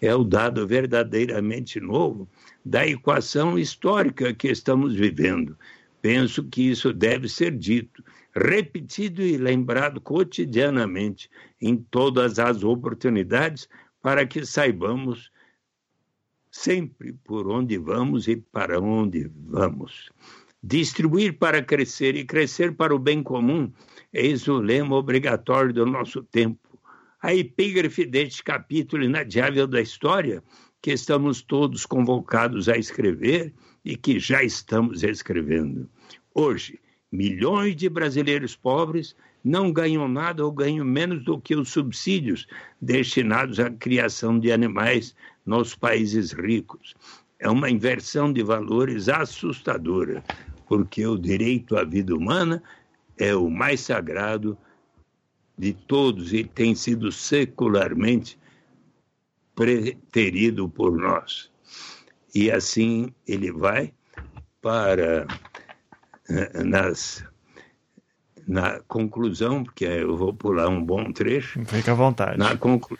É 0.00 0.14
o 0.14 0.22
dado 0.22 0.66
verdadeiramente 0.66 1.80
novo 1.80 2.28
da 2.64 2.86
equação 2.86 3.58
histórica 3.58 4.32
que 4.32 4.48
estamos 4.48 4.94
vivendo. 4.94 5.56
Penso 6.04 6.44
que 6.44 6.60
isso 6.60 6.92
deve 6.92 7.30
ser 7.30 7.56
dito, 7.56 8.04
repetido 8.36 9.22
e 9.22 9.38
lembrado 9.38 10.02
cotidianamente 10.02 11.30
em 11.58 11.78
todas 11.78 12.38
as 12.38 12.62
oportunidades 12.62 13.66
para 14.02 14.26
que 14.26 14.44
saibamos 14.44 15.32
sempre 16.50 17.14
por 17.24 17.48
onde 17.48 17.78
vamos 17.78 18.28
e 18.28 18.36
para 18.36 18.78
onde 18.78 19.30
vamos. 19.34 20.10
Distribuir 20.62 21.38
para 21.38 21.62
crescer 21.62 22.16
e 22.16 22.26
crescer 22.26 22.76
para 22.76 22.94
o 22.94 22.98
bem 22.98 23.22
comum, 23.22 23.72
eis 24.12 24.46
o 24.46 24.58
lema 24.58 24.96
obrigatório 24.96 25.72
do 25.72 25.86
nosso 25.86 26.22
tempo. 26.22 26.78
A 27.22 27.34
epígrafe 27.34 28.04
deste 28.04 28.44
capítulo 28.44 29.04
inadiável 29.04 29.66
da 29.66 29.80
história, 29.80 30.44
que 30.82 30.92
estamos 30.92 31.40
todos 31.40 31.86
convocados 31.86 32.68
a 32.68 32.76
escrever 32.76 33.54
e 33.84 33.96
que 33.96 34.18
já 34.18 34.42
estamos 34.42 35.02
escrevendo. 35.02 35.88
Hoje, 36.34 36.80
milhões 37.12 37.76
de 37.76 37.88
brasileiros 37.88 38.56
pobres 38.56 39.14
não 39.44 39.70
ganham 39.70 40.08
nada 40.08 40.44
ou 40.44 40.50
ganham 40.50 40.84
menos 40.84 41.22
do 41.22 41.38
que 41.38 41.54
os 41.54 41.68
subsídios 41.68 42.46
destinados 42.80 43.60
à 43.60 43.70
criação 43.70 44.38
de 44.38 44.50
animais 44.50 45.14
nos 45.44 45.74
países 45.74 46.32
ricos. 46.32 46.94
É 47.38 47.48
uma 47.50 47.70
inversão 47.70 48.32
de 48.32 48.42
valores 48.42 49.08
assustadora 49.08 50.24
porque 50.66 51.06
o 51.06 51.18
direito 51.18 51.76
à 51.76 51.84
vida 51.84 52.14
humana 52.14 52.62
é 53.18 53.34
o 53.34 53.50
mais 53.50 53.80
sagrado 53.80 54.56
de 55.56 55.72
todos 55.72 56.32
e 56.32 56.42
tem 56.42 56.74
sido 56.74 57.12
secularmente 57.12 58.38
preterido 59.54 60.68
por 60.68 60.96
nós. 60.96 61.50
E 62.34 62.50
assim 62.50 63.14
ele 63.26 63.52
vai 63.52 63.92
para 64.60 65.26
eh, 66.28 66.62
nas 66.64 67.24
na 68.46 68.80
conclusão, 68.80 69.64
porque 69.64 69.84
eu 69.84 70.16
vou 70.16 70.34
pular 70.34 70.68
um 70.68 70.84
bom 70.84 71.10
trecho. 71.12 71.64
Fica 71.64 71.92
à 71.92 71.94
vontade. 71.94 72.38
Na 72.38 72.56
conclu... 72.56 72.98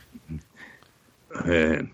É, 1.47 1.85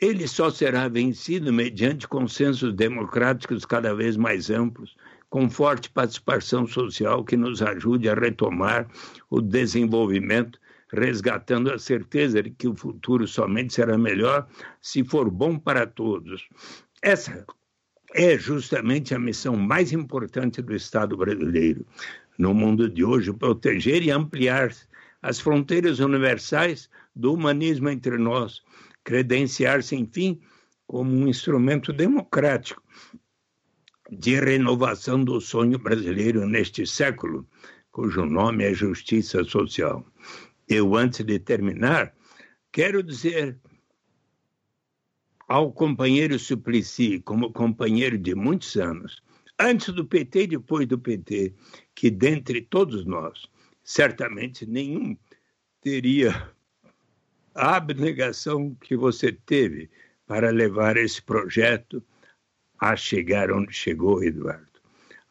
ele 0.00 0.26
só 0.26 0.50
será 0.50 0.88
vencido 0.88 1.52
mediante 1.52 2.08
consensos 2.08 2.72
democráticos 2.72 3.64
cada 3.64 3.94
vez 3.94 4.16
mais 4.16 4.50
amplos, 4.50 4.96
com 5.28 5.48
forte 5.48 5.90
participação 5.90 6.66
social 6.66 7.22
que 7.24 7.36
nos 7.36 7.60
ajude 7.60 8.08
a 8.08 8.14
retomar 8.14 8.88
o 9.28 9.40
desenvolvimento, 9.40 10.58
resgatando 10.92 11.72
a 11.72 11.78
certeza 11.78 12.42
de 12.42 12.50
que 12.50 12.68
o 12.68 12.74
futuro 12.74 13.26
somente 13.26 13.74
será 13.74 13.96
melhor 13.96 14.48
se 14.80 15.04
for 15.04 15.30
bom 15.30 15.58
para 15.58 15.86
todos. 15.86 16.48
Essa 17.02 17.44
é 18.14 18.36
justamente 18.36 19.14
a 19.14 19.18
missão 19.18 19.56
mais 19.56 19.92
importante 19.92 20.60
do 20.60 20.74
Estado 20.74 21.16
brasileiro 21.16 21.86
no 22.38 22.52
mundo 22.54 22.88
de 22.88 23.04
hoje 23.04 23.32
proteger 23.32 24.02
e 24.02 24.10
ampliar 24.10 24.74
as 25.22 25.38
fronteiras 25.38 26.00
universais 26.00 26.88
do 27.14 27.34
humanismo 27.34 27.88
entre 27.88 28.16
nós 28.16 28.62
credenciar-se, 29.04 29.96
enfim, 29.96 30.40
como 30.86 31.10
um 31.10 31.28
instrumento 31.28 31.92
democrático 31.92 32.82
de 34.10 34.40
renovação 34.40 35.22
do 35.22 35.40
sonho 35.40 35.78
brasileiro 35.78 36.46
neste 36.46 36.86
século, 36.86 37.46
cujo 37.92 38.24
nome 38.24 38.64
é 38.64 38.74
justiça 38.74 39.44
social. 39.44 40.04
Eu, 40.70 40.94
antes 40.94 41.24
de 41.26 41.36
terminar, 41.40 42.14
quero 42.70 43.02
dizer 43.02 43.58
ao 45.48 45.72
companheiro 45.72 46.38
Suplicy, 46.38 47.18
como 47.18 47.52
companheiro 47.52 48.16
de 48.16 48.36
muitos 48.36 48.76
anos, 48.76 49.20
antes 49.58 49.92
do 49.92 50.04
PT 50.04 50.42
e 50.42 50.46
depois 50.46 50.86
do 50.86 50.96
PT, 50.96 51.52
que 51.92 52.08
dentre 52.08 52.62
todos 52.62 53.04
nós, 53.04 53.46
certamente 53.82 54.64
nenhum 54.64 55.18
teria 55.80 56.52
a 57.52 57.74
abnegação 57.74 58.72
que 58.80 58.96
você 58.96 59.32
teve 59.32 59.90
para 60.24 60.50
levar 60.50 60.96
esse 60.96 61.20
projeto 61.20 62.00
a 62.78 62.94
chegar 62.94 63.50
onde 63.50 63.72
chegou, 63.72 64.22
Eduardo. 64.22 64.70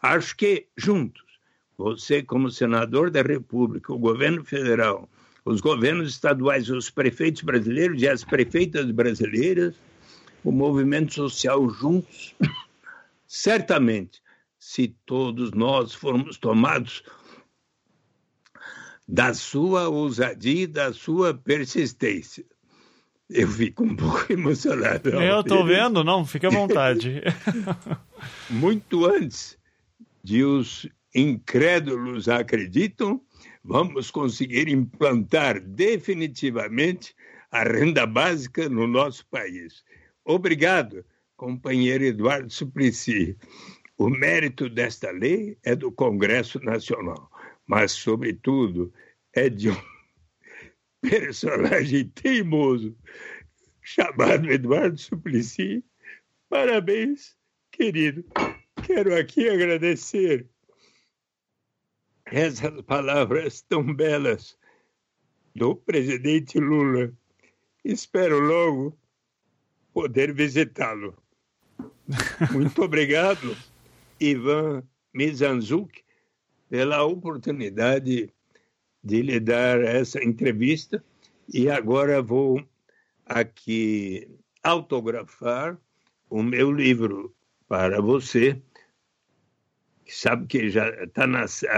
Acho 0.01 0.35
que 0.35 0.67
juntos, 0.75 1.39
você 1.77 2.21
como 2.21 2.51
senador 2.51 3.09
da 3.09 3.21
República, 3.21 3.93
o 3.93 3.97
governo 3.97 4.43
federal, 4.43 5.09
os 5.49 5.61
governos 5.61 6.11
estaduais, 6.11 6.69
os 6.69 6.91
prefeitos 6.91 7.41
brasileiros 7.41 7.99
e 8.03 8.07
as 8.07 8.23
prefeitas 8.23 8.91
brasileiras, 8.91 9.73
o 10.43 10.51
movimento 10.51 11.11
social 11.11 11.67
juntos, 11.71 12.35
certamente, 13.27 14.21
se 14.59 14.95
todos 15.07 15.51
nós 15.51 15.95
formos 15.95 16.37
tomados 16.37 17.01
da 19.07 19.33
sua 19.33 19.89
ousadia 19.89 20.63
e 20.63 20.67
da 20.67 20.93
sua 20.93 21.33
persistência. 21.33 22.45
Eu 23.27 23.47
fico 23.47 23.83
um 23.83 23.95
pouco 23.95 24.25
emocionado. 24.31 25.09
Eu 25.09 25.39
estou 25.39 25.65
vendo, 25.65 26.03
não, 26.03 26.27
fique 26.27 26.45
à 26.45 26.51
vontade. 26.51 27.23
Muito 28.51 29.03
antes 29.03 29.57
de 30.23 30.43
os 30.43 30.87
incrédulos 31.15 32.29
acreditam, 32.29 33.19
vamos 33.63 34.11
conseguir 34.11 34.67
implantar 34.67 35.59
definitivamente 35.59 37.15
a 37.51 37.63
renda 37.63 38.05
básica 38.05 38.69
no 38.69 38.87
nosso 38.87 39.25
país. 39.27 39.83
Obrigado, 40.23 41.05
companheiro 41.35 42.03
Eduardo 42.03 42.51
Suplicy. 42.51 43.37
O 43.97 44.09
mérito 44.09 44.69
desta 44.69 45.11
lei 45.11 45.57
é 45.63 45.75
do 45.75 45.91
Congresso 45.91 46.59
Nacional 46.63 47.29
mas, 47.69 47.91
sobretudo, 47.91 48.91
é 49.31 49.47
de 49.47 49.69
um 49.69 49.77
personagem 51.07 52.09
teimoso 52.09 52.97
chamado 53.79 54.51
Eduardo 54.51 54.97
Suplicy. 54.97 55.85
Parabéns, 56.49 57.37
querido. 57.71 58.25
Quero 58.87 59.15
aqui 59.15 59.47
agradecer 59.47 60.49
essas 62.31 62.81
palavras 62.81 63.61
tão 63.61 63.93
belas 63.93 64.57
do 65.55 65.75
presidente 65.75 66.59
Lula. 66.59 67.11
Espero 67.83 68.39
logo 68.39 68.97
poder 69.93 70.33
visitá-lo. 70.33 71.15
Muito 72.51 72.81
obrigado, 72.83 73.55
Ivan 74.19 74.83
Mizanzuk, 75.13 76.03
pela 76.69 77.03
oportunidade 77.03 78.31
de 79.03 79.21
lhe 79.21 79.39
dar 79.39 79.81
essa 79.81 80.23
entrevista 80.23 81.03
e 81.51 81.69
agora 81.69 82.21
vou 82.21 82.63
aqui 83.25 84.29
autografar 84.63 85.77
o 86.29 86.43
meu 86.43 86.71
livro 86.71 87.33
para 87.67 88.01
você. 88.01 88.61
Sabe 90.09 90.47
que 90.47 90.69
já 90.69 90.89
está. 91.03 91.25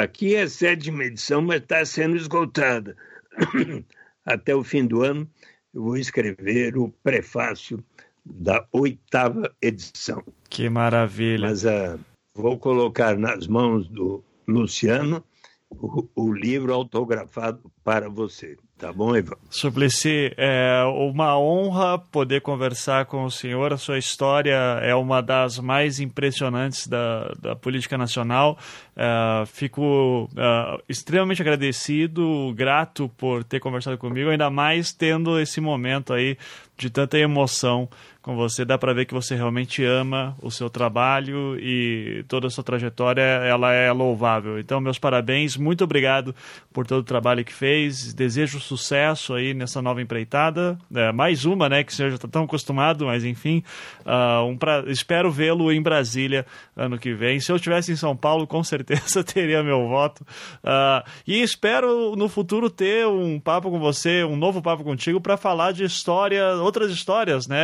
Aqui 0.02 0.36
é 0.36 0.44
a 0.44 0.50
sétima 0.50 1.04
edição, 1.04 1.42
mas 1.42 1.62
está 1.62 1.84
sendo 1.86 2.16
esgotada. 2.16 2.96
Até 4.26 4.56
o 4.56 4.64
fim 4.64 4.86
do 4.86 5.02
ano, 5.04 5.30
eu 5.74 5.84
vou 5.84 5.98
escrever 5.98 6.78
o 6.78 6.90
prefácio 7.04 7.84
da 8.26 8.66
oitava 8.72 9.54
edição. 9.62 10.24
Que 10.50 10.70
maravilha! 10.70 11.48
Mas 11.48 11.66
uh, 11.66 12.00
vou 12.34 12.58
colocar 12.58 13.18
nas 13.18 13.48
mãos 13.48 13.88
do 13.88 14.24
Luciano, 14.48 15.24
o, 15.70 16.08
o 16.16 16.34
livro 16.34 16.74
autografado 16.74 17.72
para 17.84 18.10
você. 18.10 18.58
Tá 18.82 18.92
bom, 18.92 19.16
Ivan? 19.16 19.36
Suplicy, 19.48 20.34
é 20.36 20.82
uma 20.86 21.38
honra 21.38 22.00
poder 22.00 22.42
conversar 22.42 23.06
com 23.06 23.26
o 23.26 23.30
senhor. 23.30 23.72
A 23.72 23.78
sua 23.78 24.00
história 24.00 24.56
é 24.82 24.96
uma 24.96 25.22
das 25.22 25.60
mais 25.60 26.00
impressionantes 26.00 26.88
da, 26.88 27.32
da 27.40 27.56
política 27.56 27.96
nacional. 27.96 28.58
É, 28.98 29.46
fico 29.46 30.28
é, 30.36 30.82
extremamente 30.90 31.44
agradecido, 31.44 32.52
grato 32.56 33.08
por 33.18 33.44
ter 33.44 33.60
conversado 33.60 34.00
comigo, 34.00 34.32
ainda 34.32 34.50
mais 34.50 34.92
tendo 34.92 35.40
esse 35.40 35.62
momento 35.62 36.12
aí 36.12 36.36
de 36.76 36.90
tanta 36.90 37.20
emoção 37.20 37.88
com 38.22 38.36
você, 38.36 38.64
dá 38.64 38.78
para 38.78 38.94
ver 38.94 39.06
que 39.06 39.14
você 39.14 39.36
realmente 39.36 39.84
ama 39.84 40.36
o 40.42 40.52
seu 40.52 40.70
trabalho 40.70 41.58
e 41.60 42.24
toda 42.28 42.48
a 42.48 42.50
sua 42.50 42.64
trajetória, 42.64 43.22
ela 43.22 43.74
é 43.74 43.92
louvável. 43.92 44.60
Então, 44.60 44.80
meus 44.80 45.00
parabéns, 45.00 45.58
muito 45.58 45.84
obrigado 45.84 46.36
por 46.72 46.86
todo 46.86 47.00
o 47.00 47.04
trabalho 47.04 47.44
que 47.44 47.54
fez, 47.54 48.14
desejo 48.14 48.60
sucesso 48.72 49.34
aí 49.34 49.54
nessa 49.54 49.82
nova 49.82 50.02
empreitada, 50.02 50.78
é, 50.96 51.12
mais 51.12 51.44
uma, 51.44 51.68
né, 51.68 51.84
que 51.84 51.92
o 51.92 51.96
senhor 51.96 52.10
já 52.10 52.16
está 52.16 52.28
tão 52.28 52.44
acostumado, 52.44 53.06
mas 53.06 53.26
enfim, 53.26 53.64
uh, 54.06 54.46
um 54.46 54.56
pra... 54.58 54.84
espero 54.88 55.30
vê-lo 55.30 55.72
em 55.72 55.82
Brasília 55.82 56.46
ano 56.76 56.98
que 56.98 57.14
vem. 57.14 57.40
Se 57.40 57.52
eu 57.52 57.58
estivesse 57.58 57.92
em 57.92 57.98
São 57.98 58.16
Paulo, 58.16 58.48
com 58.48 58.64
certeza 58.64 59.24
teria 59.26 59.62
meu 59.62 59.88
voto. 59.90 60.22
Uh, 60.64 61.04
e 61.28 61.42
espero 61.42 62.16
no 62.16 62.30
futuro 62.30 62.70
ter 62.70 63.06
um 63.08 63.40
papo 63.40 63.70
com 63.70 63.80
você, 63.80 64.24
um 64.24 64.38
novo 64.38 64.62
papo 64.62 64.84
contigo 64.84 65.20
para 65.20 65.36
falar 65.36 65.74
de 65.74 65.84
história, 65.84 66.56
outras 66.56 66.92
histórias, 66.92 67.48
né? 67.48 67.58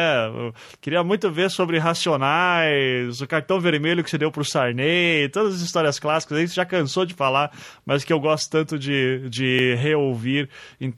queria 0.81 1.03
muito 1.03 1.31
ver 1.31 1.49
sobre 1.49 1.77
Racionais, 1.77 3.21
o 3.21 3.27
cartão 3.27 3.59
vermelho 3.59 4.03
que 4.03 4.09
você 4.09 4.17
deu 4.17 4.31
pro 4.31 4.43
Sarney, 4.43 5.29
todas 5.29 5.55
as 5.55 5.61
histórias 5.61 5.99
clássicas 5.99 6.37
aí, 6.37 6.47
você 6.47 6.55
já 6.55 6.65
cansou 6.65 7.05
de 7.05 7.13
falar, 7.13 7.51
mas 7.85 8.03
que 8.03 8.11
eu 8.11 8.19
gosto 8.19 8.49
tanto 8.49 8.77
de, 8.77 9.29
de 9.29 9.75
reouvir. 9.75 10.49
Então, 10.79 10.96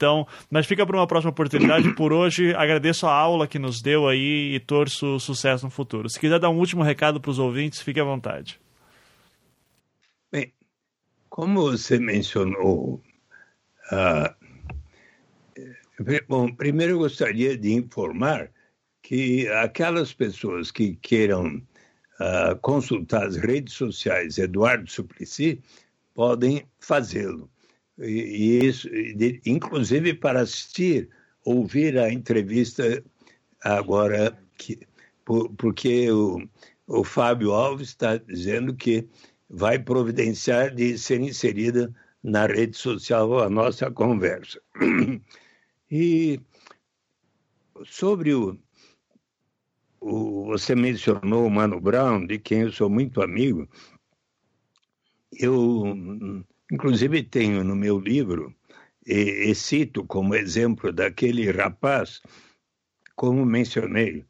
mas 0.50 0.66
fica 0.66 0.86
para 0.86 0.98
uma 0.98 1.08
próxima 1.08 1.32
oportunidade. 1.32 1.94
Por 1.96 2.14
hoje, 2.14 2.54
agradeço 2.56 3.08
a 3.08 3.14
aula 3.14 3.48
que 3.48 3.60
nos 3.60 3.82
deu 3.82 4.08
aí 4.08 4.56
e 4.56 4.60
torço 4.60 5.20
sucesso 5.20 5.66
no 5.66 5.72
futuro. 5.72 6.10
Se 6.10 6.20
quiser 6.20 6.40
dar 6.40 6.50
um 6.50 6.58
último 6.58 6.84
recado 6.84 7.20
para 7.20 7.32
os 7.32 7.40
ouvintes, 7.40 7.82
fique 7.82 8.00
à 8.00 8.04
vontade. 8.04 8.60
Bem, 10.32 10.54
como 11.30 11.62
você 11.62 12.00
mencionou, 12.00 13.02
uh, 13.92 14.34
bom, 16.28 16.54
primeiro 16.54 16.94
eu 16.94 17.00
gostaria 17.00 17.58
de 17.58 17.74
informar 17.74 18.52
que 19.02 19.48
aquelas 19.48 20.14
pessoas 20.14 20.72
que 20.72 20.96
queiram 20.98 21.58
uh, 22.20 22.56
consultar 22.62 23.26
as 23.26 23.38
redes 23.38 23.74
sociais 23.74 24.38
Eduardo 24.38 24.90
Suplicy 24.90 25.62
podem 26.14 26.66
fazê-lo. 26.80 27.50
E, 28.02 28.66
isso, 28.66 28.90
inclusive 29.46 30.14
para 30.14 30.42
assistir, 30.42 31.10
ouvir 31.44 31.98
a 31.98 32.12
entrevista 32.12 33.04
agora, 33.62 34.38
que, 34.58 34.80
por, 35.26 35.50
porque 35.56 36.12
o, 36.12 36.42
o 36.88 37.04
Fábio 37.04 37.52
Alves 37.52 37.90
está 37.90 38.18
dizendo 38.18 38.76
que 38.76 39.08
vai 39.50 39.80
providenciar 39.80 40.74
de 40.74 40.98
ser 40.98 41.20
inserida 41.22 41.94
na 42.24 42.46
rede 42.46 42.78
social 42.78 43.40
a 43.40 43.50
nossa 43.50 43.90
conversa. 43.92 44.62
E 45.92 46.40
sobre 47.84 48.32
o, 48.32 48.56
o, 50.00 50.46
você 50.46 50.76
mencionou 50.76 51.48
o 51.48 51.50
Mano 51.50 51.82
Brown, 51.82 52.28
de 52.28 52.38
quem 52.38 52.62
eu 52.62 52.72
sou 52.72 52.92
muito 52.92 53.24
amigo. 53.24 53.68
Eu, 55.32 55.84
inclusive, 56.72 57.24
tenho 57.24 57.64
no 57.64 57.76
meu 57.76 58.00
livro, 58.00 58.54
e, 59.06 59.50
e 59.50 59.56
cito 59.56 60.06
como 60.06 60.36
exemplo 60.36 60.92
daquele 60.94 61.50
rapaz, 61.52 62.22
como 63.16 63.46
mencionei, 63.46 64.26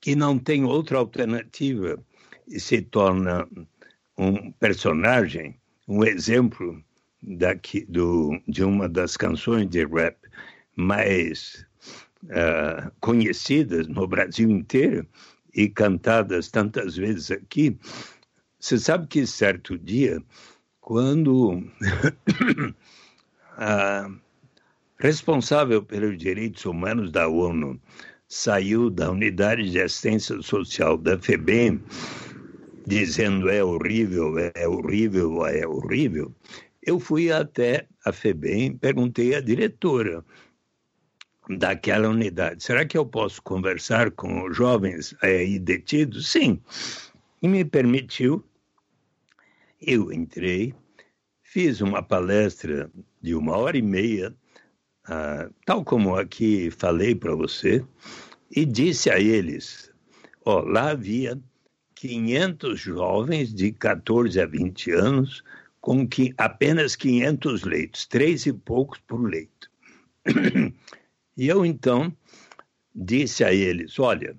que 0.00 0.14
não 0.14 0.38
tem 0.38 0.64
outra 0.64 0.98
alternativa 0.98 2.02
e 2.46 2.58
se 2.58 2.82
torna 2.82 3.48
um 4.16 4.52
personagem, 4.52 5.60
um 5.86 6.04
exemplo 6.04 6.82
daqui, 7.22 7.84
do, 7.84 8.40
de 8.48 8.64
uma 8.64 8.88
das 8.88 9.16
canções 9.16 9.68
de 9.68 9.84
rap 9.84 10.16
mais 10.76 11.66
uh, 12.24 12.90
conhecidas 13.00 13.86
no 13.86 14.06
Brasil 14.06 14.50
inteiro 14.50 15.06
e 15.54 15.68
cantadas 15.68 16.48
tantas 16.48 16.96
vezes 16.96 17.30
aqui. 17.30 17.78
Você 18.58 18.78
sabe 18.78 19.06
que 19.06 19.26
certo 19.26 19.78
dia, 19.78 20.22
quando 20.82 21.64
a 23.56 24.10
responsável 24.98 25.82
pelos 25.82 26.18
direitos 26.18 26.66
humanos 26.66 27.10
da 27.10 27.28
ONU 27.28 27.80
saiu 28.28 28.90
da 28.90 29.10
unidade 29.10 29.70
de 29.70 29.80
assistência 29.80 30.42
social 30.42 30.98
da 30.98 31.18
FEBEM, 31.18 31.80
dizendo 32.86 33.48
é 33.48 33.64
horrível, 33.64 34.34
é 34.38 34.68
horrível, 34.68 35.46
é 35.46 35.66
horrível, 35.66 36.34
eu 36.84 36.98
fui 36.98 37.30
até 37.30 37.86
a 38.04 38.12
FEBEM, 38.12 38.76
perguntei 38.76 39.34
à 39.34 39.40
diretora 39.40 40.24
daquela 41.48 42.08
unidade. 42.08 42.62
Será 42.62 42.84
que 42.84 42.98
eu 42.98 43.06
posso 43.06 43.40
conversar 43.42 44.10
com 44.10 44.44
os 44.48 44.56
jovens 44.56 45.14
aí 45.22 45.58
detidos? 45.58 46.28
Sim. 46.28 46.60
E 47.40 47.46
me 47.46 47.64
permitiu. 47.64 48.44
Eu 49.84 50.12
entrei, 50.12 50.72
fiz 51.42 51.80
uma 51.80 52.02
palestra 52.02 52.88
de 53.20 53.34
uma 53.34 53.56
hora 53.56 53.76
e 53.76 53.82
meia, 53.82 54.32
uh, 55.08 55.52
tal 55.66 55.84
como 55.84 56.14
aqui 56.14 56.70
falei 56.70 57.16
para 57.16 57.34
você, 57.34 57.84
e 58.48 58.64
disse 58.64 59.10
a 59.10 59.18
eles: 59.18 59.92
ó, 60.44 60.60
lá 60.60 60.90
havia 60.90 61.36
500 61.96 62.78
jovens 62.78 63.52
de 63.52 63.72
14 63.72 64.40
a 64.40 64.46
20 64.46 64.92
anos 64.92 65.42
com 65.80 66.06
que 66.06 66.32
apenas 66.38 66.94
500 66.94 67.64
leitos, 67.64 68.06
três 68.06 68.46
e 68.46 68.52
poucos 68.52 69.00
por 69.00 69.20
leito. 69.22 69.70
E 71.34 71.48
eu 71.48 71.64
então 71.64 72.14
disse 72.94 73.42
a 73.42 73.54
eles: 73.54 73.98
olha, 73.98 74.36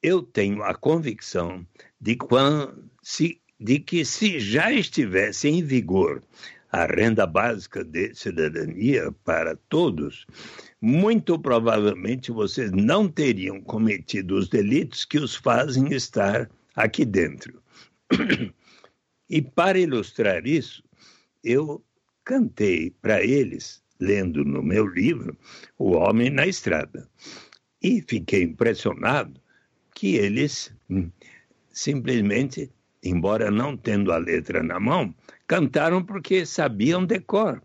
eu 0.00 0.22
tenho 0.22 0.62
a 0.62 0.72
convicção 0.72 1.66
de, 2.00 2.14
quando, 2.14 2.88
se, 3.02 3.42
de 3.64 3.78
que 3.78 4.04
se 4.04 4.38
já 4.38 4.70
estivesse 4.70 5.48
em 5.48 5.62
vigor 5.62 6.22
a 6.70 6.84
renda 6.84 7.26
básica 7.26 7.82
de 7.82 8.14
cidadania 8.14 9.10
para 9.24 9.56
todos, 9.70 10.26
muito 10.82 11.38
provavelmente 11.38 12.30
vocês 12.30 12.70
não 12.72 13.08
teriam 13.08 13.62
cometido 13.62 14.36
os 14.36 14.50
delitos 14.50 15.06
que 15.06 15.18
os 15.18 15.34
fazem 15.34 15.94
estar 15.94 16.50
aqui 16.76 17.06
dentro. 17.06 17.62
E 19.30 19.40
para 19.40 19.78
ilustrar 19.78 20.46
isso, 20.46 20.84
eu 21.42 21.82
cantei 22.22 22.90
para 23.00 23.24
eles 23.24 23.82
lendo 23.98 24.44
no 24.44 24.62
meu 24.62 24.86
livro 24.86 25.38
O 25.78 25.92
Homem 25.92 26.28
na 26.28 26.46
Estrada. 26.46 27.08
E 27.82 28.02
fiquei 28.02 28.42
impressionado 28.42 29.40
que 29.94 30.16
eles 30.16 30.70
hum, 30.90 31.10
simplesmente, 31.74 32.70
embora 33.04 33.50
não 33.50 33.76
tendo 33.76 34.12
a 34.12 34.16
letra 34.16 34.62
na 34.62 34.80
mão, 34.80 35.14
cantaram 35.46 36.02
porque 36.02 36.46
sabiam 36.46 37.04
decor. 37.04 37.62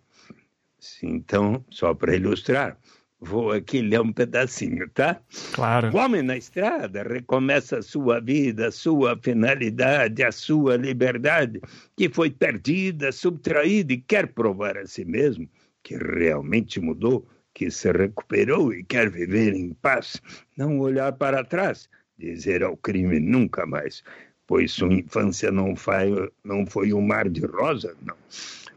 Então, 1.02 1.66
só 1.70 1.94
para 1.94 2.16
ilustrar, 2.16 2.78
vou 3.20 3.52
aqui 3.52 3.82
ler 3.82 4.02
um 4.02 4.14
pedacinho, 4.14 4.90
tá? 4.90 5.20
Claro. 5.53 5.91
O 5.94 5.98
homem 5.98 6.22
na 6.22 6.38
estrada 6.38 7.03
recomeça 7.03 7.80
a 7.80 7.82
sua 7.82 8.20
vida, 8.20 8.68
a 8.68 8.72
sua 8.72 9.18
finalidade, 9.22 10.24
a 10.24 10.32
sua 10.32 10.78
liberdade, 10.78 11.60
que 11.98 12.10
foi 12.10 12.30
perdida, 12.30 13.11
subtraída 13.11 13.94
e 13.94 13.98
quer 13.98 14.28
provar 14.28 14.78
a 14.78 14.86
si 14.86 15.03
mesmo 15.03 15.49
que 15.84 15.98
realmente 15.98 16.80
mudou, 16.80 17.28
que 17.53 17.72
se 17.72 17.91
recuperou 17.91 18.74
e 18.74 18.84
quer 18.84 19.10
viver 19.10 19.53
em 19.53 19.74
paz, 19.74 20.22
não 20.56 20.80
olhar 20.80 21.11
para 21.14 21.44
trás, 21.44 21.90
dizer 22.18 22.64
ao 22.64 22.78
crime 22.78 23.20
nunca 23.20 23.66
mais, 23.66 24.03
pois 24.49 24.71
sua 24.71 24.91
infância 24.91 25.51
não 25.51 25.76
foi, 25.76 26.31
não 26.43 26.65
foi 26.65 26.91
um 26.91 27.01
mar 27.01 27.30
de 27.30 27.45
rosa, 27.45 27.95
não. 28.03 28.15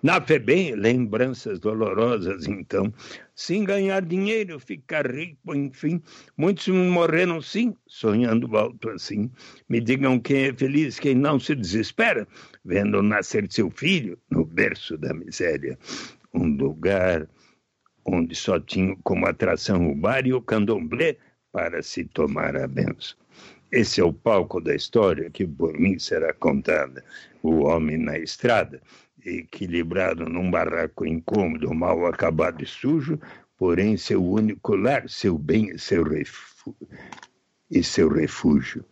Na 0.03 0.21
FEBEM, 0.21 0.75
lembranças 0.75 1.59
dolorosas, 1.59 2.47
então. 2.47 2.93
Sem 3.35 3.65
ganhar 3.65 4.03
dinheiro, 4.03 4.61
ficar 4.61 5.11
rico, 5.11 5.55
enfim. 5.55 6.03
Muitos 6.37 6.69
morreram, 6.69 7.41
sim, 7.41 7.75
sonhando 7.87 8.55
alto 8.55 8.91
assim. 8.91 9.31
Me 9.67 9.81
digam 9.81 10.21
quem 10.21 10.49
é 10.49 10.53
feliz, 10.53 10.99
quem 10.99 11.15
não 11.15 11.41
se 11.41 11.55
desespera, 11.55 12.29
vendo 12.63 13.03
nascer 13.03 13.51
seu 13.51 13.71
filho 13.71 14.19
no 14.31 14.45
berço 14.45 14.99
da 14.99 15.15
miséria 15.15 15.79
um 16.35 16.49
lugar 16.49 17.27
onde 18.05 18.35
só 18.35 18.61
tinha 18.61 18.95
como 19.03 19.27
atração 19.27 19.91
o 19.91 19.95
bar 19.95 20.27
e 20.27 20.35
o 20.35 20.43
candomblé 20.43 21.17
para 21.51 21.83
se 21.83 22.05
tomar 22.05 22.57
a 22.57 22.67
benção. 22.67 23.22
Esse 23.73 24.03
é 24.03 24.05
o 24.05 24.13
palco 24.13 24.61
da 24.61 24.75
história 24.75 25.31
que 25.31 25.47
por 25.47 25.73
mim 25.73 25.99
será 25.99 26.35
contada. 26.35 27.03
O 27.43 27.65
homem 27.65 27.97
na 27.97 28.19
estrada, 28.19 28.83
equilibrado 29.25 30.27
num 30.29 30.51
barraco 30.51 31.07
incômodo, 31.07 31.75
mal 31.75 32.05
acabado 32.07 32.63
e 32.63 32.67
sujo, 32.67 33.19
porém 33.57 33.97
seu 33.97 34.23
único 34.23 34.77
lar, 34.77 35.09
seu 35.09 35.39
bem 35.39 35.71
e 35.71 35.79
seu. 35.79 36.05
E 37.71 37.83
seu 37.83 38.11
refúgio 38.11 38.85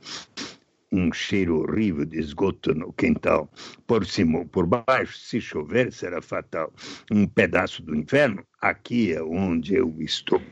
um 0.92 1.12
cheiro 1.12 1.60
horrível 1.60 2.04
de 2.04 2.18
esgoto 2.18 2.74
no 2.74 2.92
quintal. 2.92 3.50
Por 3.86 4.04
cima 4.04 4.40
ou 4.40 4.46
por 4.46 4.66
baixo, 4.66 5.18
se 5.18 5.40
chover, 5.40 5.92
será 5.92 6.20
fatal. 6.20 6.72
Um 7.10 7.26
pedaço 7.26 7.82
do 7.82 7.94
inferno, 7.94 8.44
aqui 8.60 9.12
é 9.12 9.22
onde 9.22 9.74
eu 9.74 9.94
estou. 10.00 10.42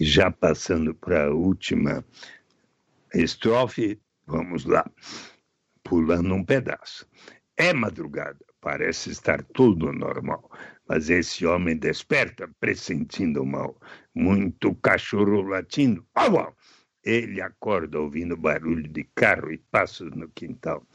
Já 0.00 0.30
passando 0.30 0.94
para 0.94 1.26
a 1.26 1.34
última 1.34 2.04
estrofe, 3.14 4.00
vamos 4.26 4.64
lá, 4.64 4.88
pulando 5.82 6.34
um 6.34 6.44
pedaço. 6.44 7.08
É 7.56 7.72
madrugada, 7.72 8.38
parece 8.60 9.10
estar 9.10 9.42
tudo 9.42 9.92
normal, 9.92 10.50
mas 10.88 11.10
esse 11.10 11.44
homem 11.44 11.76
desperta 11.76 12.48
pressentindo 12.60 13.42
o 13.42 13.46
mal. 13.46 13.76
Muito 14.14 14.74
cachorro 14.76 15.42
latindo. 15.42 16.06
Au, 16.14 16.38
au! 16.38 16.56
Ele 17.04 17.40
acorda 17.40 17.98
ouvindo 17.98 18.36
barulho 18.36 18.86
de 18.86 19.04
carro 19.14 19.50
e 19.50 19.58
passos 19.58 20.10
no 20.14 20.28
quintal. 20.28 20.86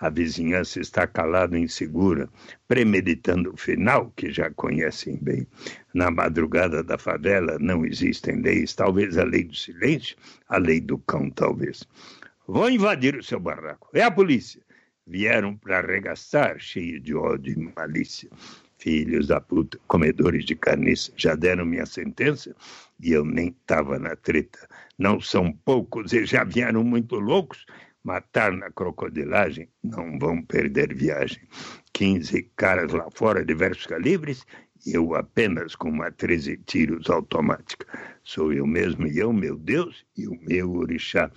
A 0.00 0.08
vizinhança 0.08 0.80
está 0.80 1.06
calada 1.06 1.58
e 1.58 1.62
insegura, 1.62 2.26
premeditando 2.66 3.52
o 3.52 3.56
final 3.56 4.10
que 4.16 4.32
já 4.32 4.50
conhecem 4.50 5.18
bem. 5.20 5.46
Na 5.92 6.10
madrugada 6.10 6.82
da 6.82 6.96
favela 6.96 7.58
não 7.58 7.84
existem 7.84 8.40
leis, 8.40 8.74
talvez 8.74 9.18
a 9.18 9.24
lei 9.24 9.44
do 9.44 9.54
silêncio, 9.54 10.16
a 10.48 10.56
lei 10.56 10.80
do 10.80 10.96
cão, 10.96 11.28
talvez. 11.30 11.86
Vão 12.48 12.70
invadir 12.70 13.14
o 13.14 13.22
seu 13.22 13.38
barraco. 13.38 13.90
É 13.92 14.02
a 14.02 14.10
polícia. 14.10 14.62
Vieram 15.06 15.54
para 15.54 15.80
arregaçar, 15.80 16.58
cheio 16.58 16.98
de 16.98 17.14
ódio 17.14 17.52
e 17.52 17.72
malícia. 17.76 18.30
Filhos 18.78 19.26
da 19.26 19.38
puta, 19.38 19.78
comedores 19.86 20.46
de 20.46 20.54
carniça, 20.54 21.12
já 21.14 21.34
deram 21.34 21.66
minha 21.66 21.84
sentença 21.84 22.56
e 22.98 23.12
eu 23.12 23.22
nem 23.22 23.48
estava 23.48 23.98
na 23.98 24.16
treta. 24.16 24.66
Não 24.98 25.20
são 25.20 25.52
poucos 25.52 26.14
e 26.14 26.24
já 26.24 26.44
vieram 26.44 26.82
muito 26.82 27.16
loucos. 27.16 27.66
Matar 28.02 28.52
na 28.52 28.70
crocodilagem, 28.70 29.68
não 29.82 30.18
vão 30.18 30.42
perder 30.42 30.94
viagem. 30.94 31.42
15 31.92 32.42
caras 32.56 32.92
lá 32.92 33.08
fora, 33.10 33.44
diversos 33.44 33.86
calibres, 33.86 34.44
eu 34.86 35.14
apenas 35.14 35.76
com 35.76 35.90
uma 35.90 36.10
13 36.10 36.56
tiros 36.64 37.10
automática. 37.10 37.86
Sou 38.22 38.52
eu 38.52 38.66
mesmo 38.66 39.06
e 39.06 39.18
eu, 39.18 39.32
meu 39.32 39.56
Deus, 39.56 40.04
e 40.16 40.26
o 40.26 40.38
meu 40.42 40.72
orixá. 40.72 41.30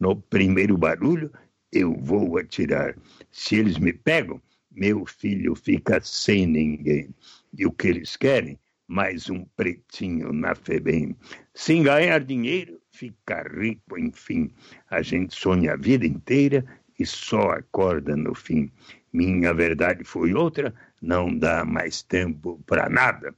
No 0.00 0.16
primeiro 0.16 0.78
barulho, 0.78 1.30
eu 1.72 1.94
vou 1.94 2.38
atirar. 2.38 2.96
Se 3.30 3.56
eles 3.56 3.78
me 3.78 3.92
pegam, 3.92 4.40
meu 4.70 5.04
filho 5.04 5.54
fica 5.54 6.00
sem 6.00 6.46
ninguém. 6.46 7.14
E 7.56 7.66
o 7.66 7.72
que 7.72 7.88
eles 7.88 8.16
querem? 8.16 8.58
Mais 8.88 9.28
um 9.28 9.44
pretinho 9.56 10.32
na 10.32 10.54
FEBEM. 10.54 11.16
Sem 11.54 11.82
ganhar 11.82 12.20
dinheiro, 12.20 12.80
ficar 12.96 13.46
rico, 13.52 13.98
enfim. 13.98 14.50
A 14.90 15.02
gente 15.02 15.34
sonha 15.34 15.74
a 15.74 15.76
vida 15.76 16.06
inteira 16.06 16.64
e 16.98 17.04
só 17.04 17.50
acorda 17.50 18.16
no 18.16 18.34
fim. 18.34 18.70
Minha 19.12 19.52
verdade 19.52 20.02
foi 20.04 20.32
outra, 20.32 20.74
não 21.00 21.36
dá 21.36 21.64
mais 21.64 22.02
tempo 22.02 22.60
para 22.66 22.88
nada. 22.88 23.34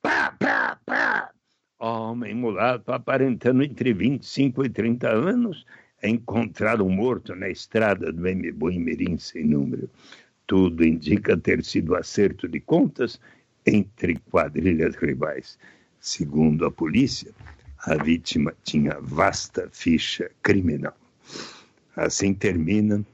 Pá, 0.00 0.34
pá, 0.38 0.78
pá. 0.86 1.30
Homem 1.78 2.34
mulato 2.34 2.92
aparentando 2.92 3.62
entre 3.62 3.92
25 3.92 4.64
e 4.64 4.70
30 4.70 5.08
anos, 5.08 5.66
é 6.00 6.08
encontrado 6.08 6.88
morto 6.88 7.34
na 7.34 7.48
estrada 7.48 8.12
do 8.12 8.22
Mboi 8.22 8.78
Mirim 8.78 9.18
sem 9.18 9.44
número. 9.44 9.90
Tudo 10.46 10.84
indica 10.84 11.36
ter 11.36 11.64
sido 11.64 11.94
acerto 11.94 12.46
de 12.48 12.60
contas 12.60 13.20
entre 13.66 14.16
quadrilhas 14.30 14.94
rivais. 14.96 15.58
Segundo 15.98 16.66
a 16.66 16.70
polícia, 16.70 17.32
a 17.86 18.02
vítima 18.02 18.52
tinha 18.62 18.98
vasta 19.00 19.68
ficha 19.70 20.30
criminal. 20.42 20.94
Assim 21.96 22.34
termina 22.34 23.04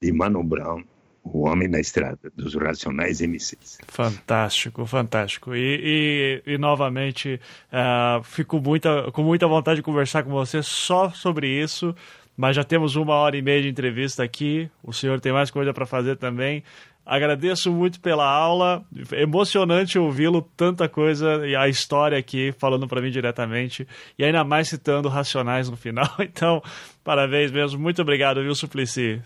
de 0.00 0.12
Mano 0.12 0.42
Brown, 0.42 0.82
o 1.22 1.46
Homem 1.46 1.68
na 1.68 1.80
Estrada, 1.80 2.30
dos 2.36 2.54
Racionais 2.54 3.20
MCs. 3.20 3.78
Fantástico, 3.86 4.84
fantástico. 4.84 5.54
E, 5.54 6.42
e, 6.46 6.52
e 6.54 6.58
novamente, 6.58 7.40
uh, 7.72 8.22
fico 8.22 8.60
muita, 8.60 9.10
com 9.12 9.22
muita 9.22 9.46
vontade 9.46 9.76
de 9.76 9.82
conversar 9.82 10.22
com 10.22 10.30
você 10.30 10.62
só 10.62 11.10
sobre 11.10 11.48
isso 11.48 11.94
mas 12.36 12.56
já 12.56 12.64
temos 12.64 12.96
uma 12.96 13.14
hora 13.14 13.36
e 13.36 13.42
meia 13.42 13.62
de 13.62 13.68
entrevista 13.68 14.22
aqui. 14.24 14.68
O 14.82 14.92
senhor 14.92 15.20
tem 15.20 15.32
mais 15.32 15.50
coisa 15.50 15.72
para 15.72 15.86
fazer 15.86 16.16
também. 16.16 16.64
Agradeço 17.06 17.70
muito 17.70 18.00
pela 18.00 18.26
aula. 18.26 18.84
Emocionante 19.12 19.98
ouvi-lo, 19.98 20.40
tanta 20.56 20.88
coisa 20.88 21.46
e 21.46 21.54
a 21.54 21.68
história 21.68 22.16
aqui 22.16 22.52
falando 22.58 22.88
para 22.88 23.02
mim 23.02 23.10
diretamente 23.10 23.86
e 24.18 24.24
ainda 24.24 24.42
mais 24.42 24.68
citando 24.68 25.08
Racionais 25.08 25.68
no 25.68 25.76
final. 25.76 26.08
Então, 26.18 26.62
parabéns 27.02 27.52
mesmo. 27.52 27.78
Muito 27.78 28.00
obrigado, 28.00 28.42
viu, 28.42 28.54
Suplicy? 28.54 29.22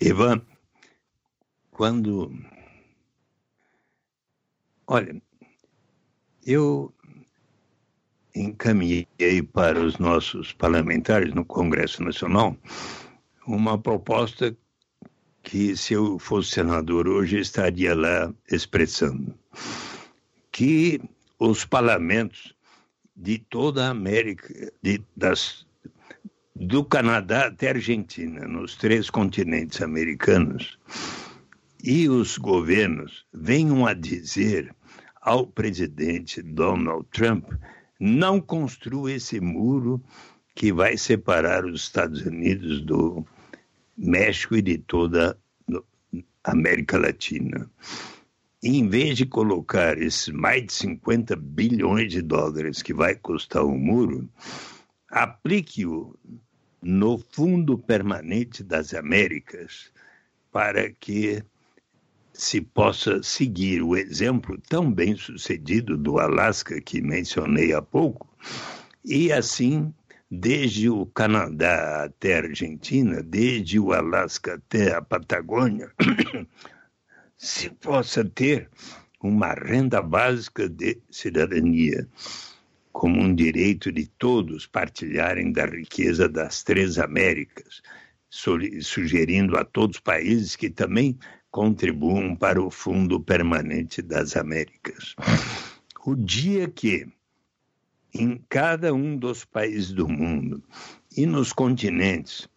Ivan, 0.00 0.40
quando. 1.70 2.32
Olha, 4.86 5.20
eu 6.46 6.92
encaminhei 8.34 9.06
para 9.52 9.80
os 9.80 9.98
nossos 9.98 10.52
parlamentares 10.52 11.34
no 11.34 11.44
Congresso 11.44 12.02
Nacional 12.02 12.56
uma 13.46 13.76
proposta 13.76 14.56
que, 15.42 15.76
se 15.76 15.94
eu 15.94 16.18
fosse 16.18 16.50
senador 16.50 17.08
hoje, 17.08 17.38
estaria 17.38 17.94
lá 17.94 18.32
expressando. 18.50 19.34
Que 20.50 21.00
os 21.38 21.64
parlamentos 21.64 22.54
de 23.16 23.38
toda 23.38 23.86
a 23.86 23.90
América, 23.90 24.72
de, 24.82 25.02
das, 25.16 25.66
do 26.54 26.84
Canadá 26.84 27.46
até 27.46 27.68
a 27.68 27.74
Argentina, 27.74 28.46
nos 28.46 28.76
três 28.76 29.10
continentes 29.10 29.82
americanos, 29.82 30.78
e 31.82 32.08
os 32.08 32.38
governos 32.38 33.26
venham 33.32 33.86
a 33.86 33.92
dizer 33.92 34.74
ao 35.20 35.46
presidente 35.46 36.42
Donald 36.42 37.06
Trump 37.10 37.50
não 37.98 38.40
construa 38.40 39.12
esse 39.12 39.40
muro 39.40 40.02
que 40.54 40.72
vai 40.72 40.96
separar 40.96 41.64
os 41.64 41.82
Estados 41.82 42.22
Unidos 42.22 42.80
do 42.80 43.24
México 43.96 44.56
e 44.56 44.62
de 44.62 44.78
toda 44.78 45.38
a 46.44 46.50
América 46.50 46.98
Latina. 46.98 47.70
E 48.62 48.78
em 48.78 48.88
vez 48.88 49.16
de 49.16 49.26
colocar 49.26 49.98
esses 49.98 50.28
mais 50.28 50.66
de 50.66 50.72
50 50.72 51.34
bilhões 51.36 52.12
de 52.12 52.22
dólares 52.22 52.82
que 52.82 52.94
vai 52.94 53.16
custar 53.16 53.64
o 53.64 53.76
muro, 53.76 54.28
aplique-o 55.08 56.16
no 56.80 57.18
Fundo 57.18 57.76
Permanente 57.78 58.62
das 58.62 58.94
Américas 58.94 59.92
para 60.50 60.90
que 60.90 61.42
se 62.32 62.60
possa 62.60 63.22
seguir 63.22 63.82
o 63.82 63.96
exemplo 63.96 64.60
tão 64.68 64.90
bem 64.90 65.16
sucedido 65.16 65.96
do 65.96 66.18
Alasca 66.18 66.80
que 66.80 67.00
mencionei 67.00 67.72
há 67.72 67.82
pouco, 67.82 68.28
e 69.04 69.32
assim, 69.32 69.92
desde 70.34 70.88
o 70.88 71.04
Canadá 71.04 72.04
até 72.04 72.36
a 72.36 72.38
Argentina, 72.38 73.22
desde 73.22 73.78
o 73.78 73.92
Alasca 73.92 74.54
até 74.54 74.94
a 74.94 75.02
Patagônia, 75.02 75.92
se 77.36 77.68
possa 77.68 78.24
ter 78.24 78.70
uma 79.22 79.52
renda 79.52 80.00
básica 80.00 80.66
de 80.70 80.98
cidadania, 81.10 82.08
como 82.92 83.20
um 83.20 83.34
direito 83.34 83.92
de 83.92 84.06
todos 84.06 84.66
partilharem 84.66 85.52
da 85.52 85.66
riqueza 85.66 86.26
das 86.30 86.62
três 86.62 86.98
Américas, 86.98 87.82
sugerindo 88.30 89.58
a 89.58 89.66
todos 89.66 89.96
os 89.96 90.02
países 90.02 90.56
que 90.56 90.70
também 90.70 91.18
contribuam 91.50 92.34
para 92.34 92.60
o 92.60 92.70
Fundo 92.70 93.20
Permanente 93.20 94.00
das 94.00 94.34
Américas. 94.34 95.14
O 96.06 96.14
dia 96.14 96.68
que, 96.68 97.06
em 98.14 98.42
cada 98.48 98.92
um 98.92 99.16
dos 99.16 99.44
países 99.44 99.92
do 99.92 100.08
mundo 100.08 100.62
e 101.16 101.26
nos 101.26 101.52
continentes, 101.52 102.48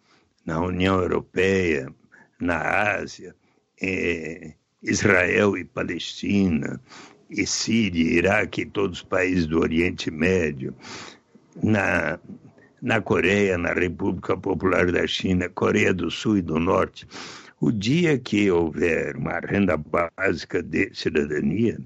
na 0.44 0.60
União 0.60 1.00
Europeia, 1.00 1.92
na 2.38 2.58
Ásia, 2.96 3.34
eh, 3.80 4.54
Israel 4.82 5.56
e 5.56 5.64
Palestina, 5.64 6.80
e 7.28 7.46
Síria, 7.46 8.18
Iraque 8.18 8.62
e 8.62 8.66
todos 8.66 8.98
os 8.98 9.04
países 9.04 9.46
do 9.46 9.58
Oriente 9.58 10.10
Médio, 10.10 10.74
na, 11.62 12.18
na 12.80 13.00
Coreia, 13.00 13.58
na 13.58 13.72
República 13.72 14.36
Popular 14.36 14.92
da 14.92 15.06
China, 15.06 15.48
Coreia 15.48 15.92
do 15.92 16.10
Sul 16.10 16.38
e 16.38 16.42
do 16.42 16.58
Norte, 16.58 17.06
o 17.60 17.72
dia 17.72 18.18
que 18.18 18.50
houver 18.50 19.16
uma 19.16 19.40
renda 19.40 19.76
básica 19.76 20.62
de 20.62 20.90
cidadania 20.94 21.78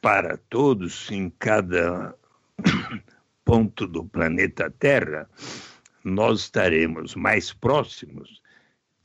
para 0.00 0.36
todos 0.48 1.10
em 1.10 1.30
cada 1.38 2.14
ponto 3.44 3.86
do 3.86 4.04
planeta 4.04 4.70
Terra, 4.70 5.28
nós 6.02 6.40
estaremos 6.40 7.14
mais 7.14 7.52
próximos 7.52 8.42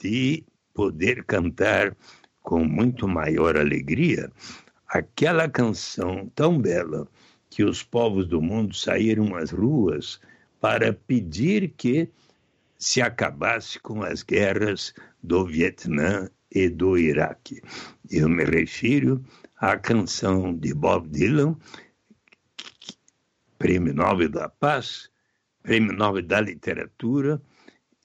de 0.01 0.43
poder 0.73 1.23
cantar 1.26 1.95
com 2.41 2.63
muito 2.63 3.07
maior 3.07 3.57
alegria 3.57 4.31
aquela 4.88 5.47
canção 5.47 6.31
tão 6.34 6.59
bela 6.59 7.07
que 7.49 7.63
os 7.63 7.84
povos 7.84 8.27
do 8.27 8.41
mundo 8.41 8.76
saíram 8.76 9.35
às 9.35 9.51
ruas 9.51 10.19
para 10.59 10.93
pedir 10.93 11.73
que 11.77 12.09
se 12.77 13.01
acabasse 13.01 13.80
com 13.80 14.03
as 14.03 14.23
guerras 14.23 14.93
do 15.21 15.45
Vietnã 15.45 16.30
e 16.51 16.69
do 16.69 16.97
Iraque. 16.97 17.61
Eu 18.09 18.30
me 18.30 18.43
refiro 18.43 19.23
à 19.57 19.77
canção 19.77 20.55
de 20.55 20.73
Bob 20.73 21.07
Dylan, 21.09 21.55
Prêmio 23.60 23.94
Nobel 23.94 24.30
da 24.30 24.49
Paz, 24.49 25.10
Prêmio 25.61 25.94
Nobel 25.94 26.23
da 26.23 26.41
Literatura, 26.41 27.40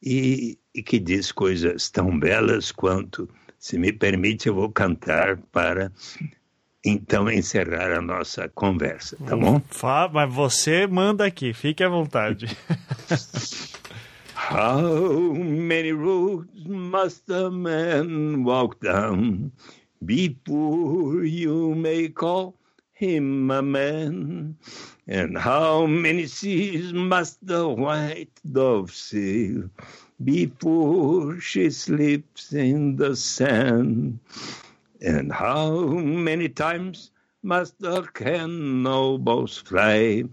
e, 0.03 0.59
e 0.75 0.83
que 0.83 0.99
diz 0.99 1.33
coisas 1.33 1.89
tão 1.89 2.19
belas 2.19 2.71
quanto, 2.71 3.29
se 3.59 3.79
me 3.79 3.93
permite, 3.93 4.49
eu 4.49 4.55
vou 4.55 4.71
cantar 4.71 5.39
para 5.51 5.91
então 6.85 7.31
encerrar 7.31 7.93
a 7.93 8.03
nossa 8.03 8.47
conversa, 8.51 9.17
tá 9.25 9.35
bom? 9.35 9.63
Fá, 9.71 10.11
mas 10.13 10.31
você 10.31 10.87
manda 10.87 11.25
aqui, 11.25 11.55
fique 11.55 11.83
à 11.83 11.89
vontade. 11.89 12.47
How 14.37 15.33
many 15.33 15.93
roads 15.93 16.67
must 16.67 17.33
a 17.33 17.49
man 17.49 18.45
walk 18.45 18.77
down 18.85 19.51
before 20.05 21.25
you 21.25 21.75
may 21.75 22.11
call 22.11 22.55
him 22.95 23.51
a 23.51 23.63
man? 23.63 24.57
And 25.07 25.37
how 25.37 25.87
many 25.87 26.27
seas 26.27 26.93
must 26.93 27.45
the 27.47 27.69
white 27.69 28.41
dove 28.51 28.93
sail 28.93 29.69
before 30.23 31.41
she 31.41 31.71
sleeps 31.71 32.53
in 32.53 32.97
the 32.97 33.17
sand? 33.17 34.21
And 35.03 35.33
how 35.33 35.87
many 35.89 36.49
times 36.49 37.11
must 37.43 37.79
the 37.81 38.03
cannonballs 38.15 39.59
fly 39.59 40.25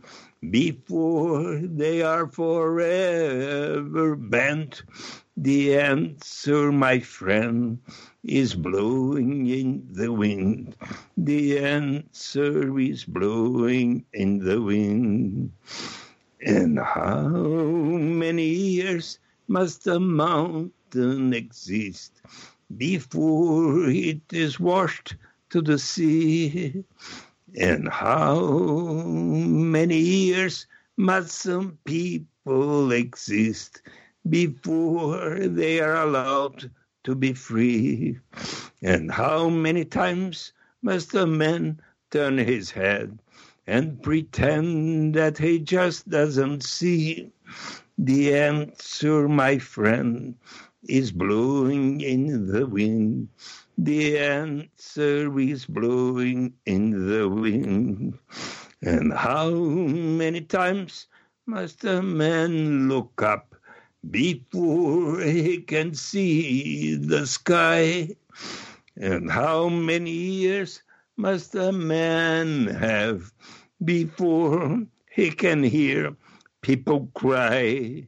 before 0.49 1.57
they 1.57 2.01
are 2.03 2.27
forever 2.27 4.15
bent? 4.15 4.83
The 5.37 5.75
answer, 5.77 6.71
my 6.71 6.99
friend, 6.99 7.79
is 8.23 8.53
blowing 8.55 9.47
in 9.47 9.87
the 9.91 10.11
wind. 10.11 10.75
The 11.17 11.59
answer 11.59 12.79
is 12.79 13.05
blowing 13.05 14.05
in 14.13 14.39
the 14.39 14.61
wind. 14.61 15.51
And 16.45 16.79
how 16.79 17.27
many 17.29 18.47
years 18.47 19.19
must 19.47 19.87
a 19.87 19.99
mountain 19.99 21.33
exist 21.33 22.21
before 22.77 23.89
it 23.89 24.21
is 24.31 24.59
washed 24.59 25.15
to 25.51 25.61
the 25.61 25.79
sea? 25.79 26.83
And 27.57 27.87
how 27.89 28.39
many 29.05 29.99
years 29.99 30.67
must 30.97 31.31
some 31.31 31.77
people 31.85 32.91
exist 32.91 33.81
before 34.29 35.39
they 35.39 35.79
are 35.79 35.95
allowed 35.95 36.71
to 37.03 37.15
be 37.15 37.33
free? 37.33 38.19
And 38.81 39.11
how 39.11 39.49
many 39.49 39.85
times 39.85 40.53
must 40.81 41.13
a 41.13 41.25
man 41.25 41.81
turn 42.11 42.37
his 42.37 42.71
head 42.71 43.19
and 43.67 44.01
pretend 44.01 45.15
that 45.15 45.37
he 45.37 45.59
just 45.59 46.09
doesn't 46.09 46.63
see? 46.63 47.31
The 47.97 48.35
answer, 48.35 49.27
my 49.27 49.57
friend, 49.59 50.35
is 50.87 51.11
blowing 51.11 52.01
in 52.01 52.51
the 52.51 52.65
wind. 52.65 53.29
The 53.77 54.17
answer 54.17 55.39
is 55.39 55.65
blowing 55.65 56.53
in 56.65 57.09
the 57.09 57.29
wind. 57.29 58.17
And 58.81 59.13
how 59.13 59.51
many 59.51 60.41
times 60.41 61.07
must 61.45 61.83
a 61.83 62.01
man 62.01 62.89
look 62.89 63.21
up 63.21 63.55
before 64.09 65.21
he 65.21 65.61
can 65.61 65.93
see 65.93 66.95
the 66.95 67.27
sky? 67.27 68.15
And 68.97 69.29
how 69.29 69.69
many 69.69 70.11
years 70.11 70.81
must 71.17 71.55
a 71.55 71.71
man 71.71 72.67
have 72.67 73.31
before 73.83 74.83
he 75.11 75.31
can 75.31 75.63
hear 75.63 76.15
people 76.61 77.09
cry? 77.13 78.07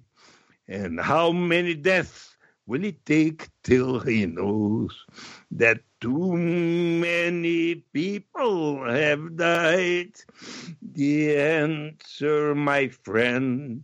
And 0.68 1.00
how 1.00 1.32
many 1.32 1.76
deaths 1.76 2.36
will 2.66 2.84
it 2.84 3.06
take 3.06 3.50
till 3.64 4.00
he 4.00 4.26
knows 4.26 4.96
that 5.52 5.82
too 6.00 6.34
many 6.34 7.76
people 7.94 8.84
have 8.84 9.36
died? 9.36 10.14
The 10.82 11.38
answer, 11.38 12.56
my 12.56 12.88
friend, 12.88 13.84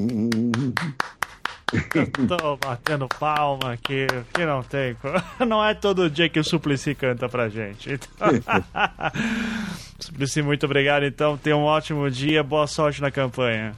Tô 2.27 2.55
batendo 2.57 3.07
palma 3.19 3.73
aqui, 3.73 4.05
que 4.33 4.45
não 4.45 4.61
tem. 4.61 4.95
Não 5.45 5.65
é 5.65 5.73
todo 5.73 6.09
dia 6.09 6.29
que 6.29 6.39
o 6.39 6.43
Suplicy 6.43 6.93
canta 6.93 7.27
pra 7.27 7.49
gente. 7.49 7.93
Então... 7.93 8.27
Suplicy, 9.99 10.43
muito 10.43 10.65
obrigado. 10.67 11.03
Então, 11.03 11.35
tenha 11.35 11.57
um 11.57 11.63
ótimo 11.63 12.09
dia, 12.11 12.43
boa 12.43 12.67
sorte 12.67 13.01
na 13.01 13.09
campanha. 13.09 13.75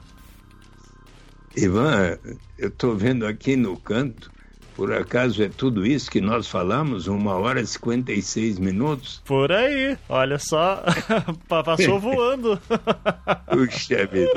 Ivan, 1.56 2.18
eu 2.58 2.70
estou 2.70 2.96
vendo 2.96 3.26
aqui 3.26 3.56
no 3.56 3.76
canto, 3.78 4.32
por 4.76 4.94
acaso 4.94 5.44
é 5.44 5.50
tudo 5.50 5.86
isso 5.86 6.10
que 6.10 6.22
nós 6.22 6.48
falamos? 6.48 7.08
Uma 7.08 7.34
hora 7.34 7.60
e 7.60 7.68
56 7.68 8.60
minutos? 8.60 9.22
Por 9.26 9.52
aí, 9.52 9.98
olha 10.08 10.40
só, 10.40 10.84
passou 11.50 12.00
voando. 12.00 12.58
Puxa 13.52 14.06
vida, 14.06 14.32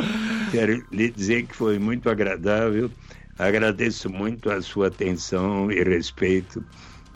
quero 0.50 0.84
lhe 0.90 1.10
dizer 1.10 1.46
que 1.46 1.54
foi 1.54 1.78
muito 1.78 2.10
agradável. 2.10 2.90
Agradeço 3.38 4.10
muito 4.10 4.50
a 4.50 4.60
sua 4.60 4.88
atenção 4.88 5.70
e 5.70 5.82
respeito 5.82 6.64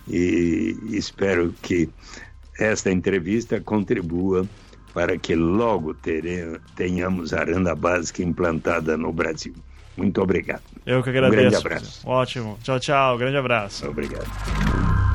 e 0.08 0.76
espero 0.92 1.52
que 1.62 1.88
esta 2.58 2.90
entrevista 2.90 3.60
contribua 3.60 4.48
para 4.94 5.18
que 5.18 5.34
logo 5.34 5.94
tenhamos 6.74 7.34
a 7.34 7.44
renda 7.44 7.74
básica 7.74 8.22
implantada 8.22 8.96
no 8.96 9.12
Brasil. 9.12 9.54
Muito 9.96 10.20
obrigado. 10.20 10.62
Eu 10.84 11.02
que 11.02 11.10
agradeço. 11.10 11.38
Um 11.38 11.40
grande 11.40 11.56
abraço. 11.56 12.08
Ótimo. 12.08 12.58
Tchau, 12.62 12.78
tchau. 12.78 13.18
Grande 13.18 13.36
abraço. 13.36 13.88
Obrigado. 13.88 15.05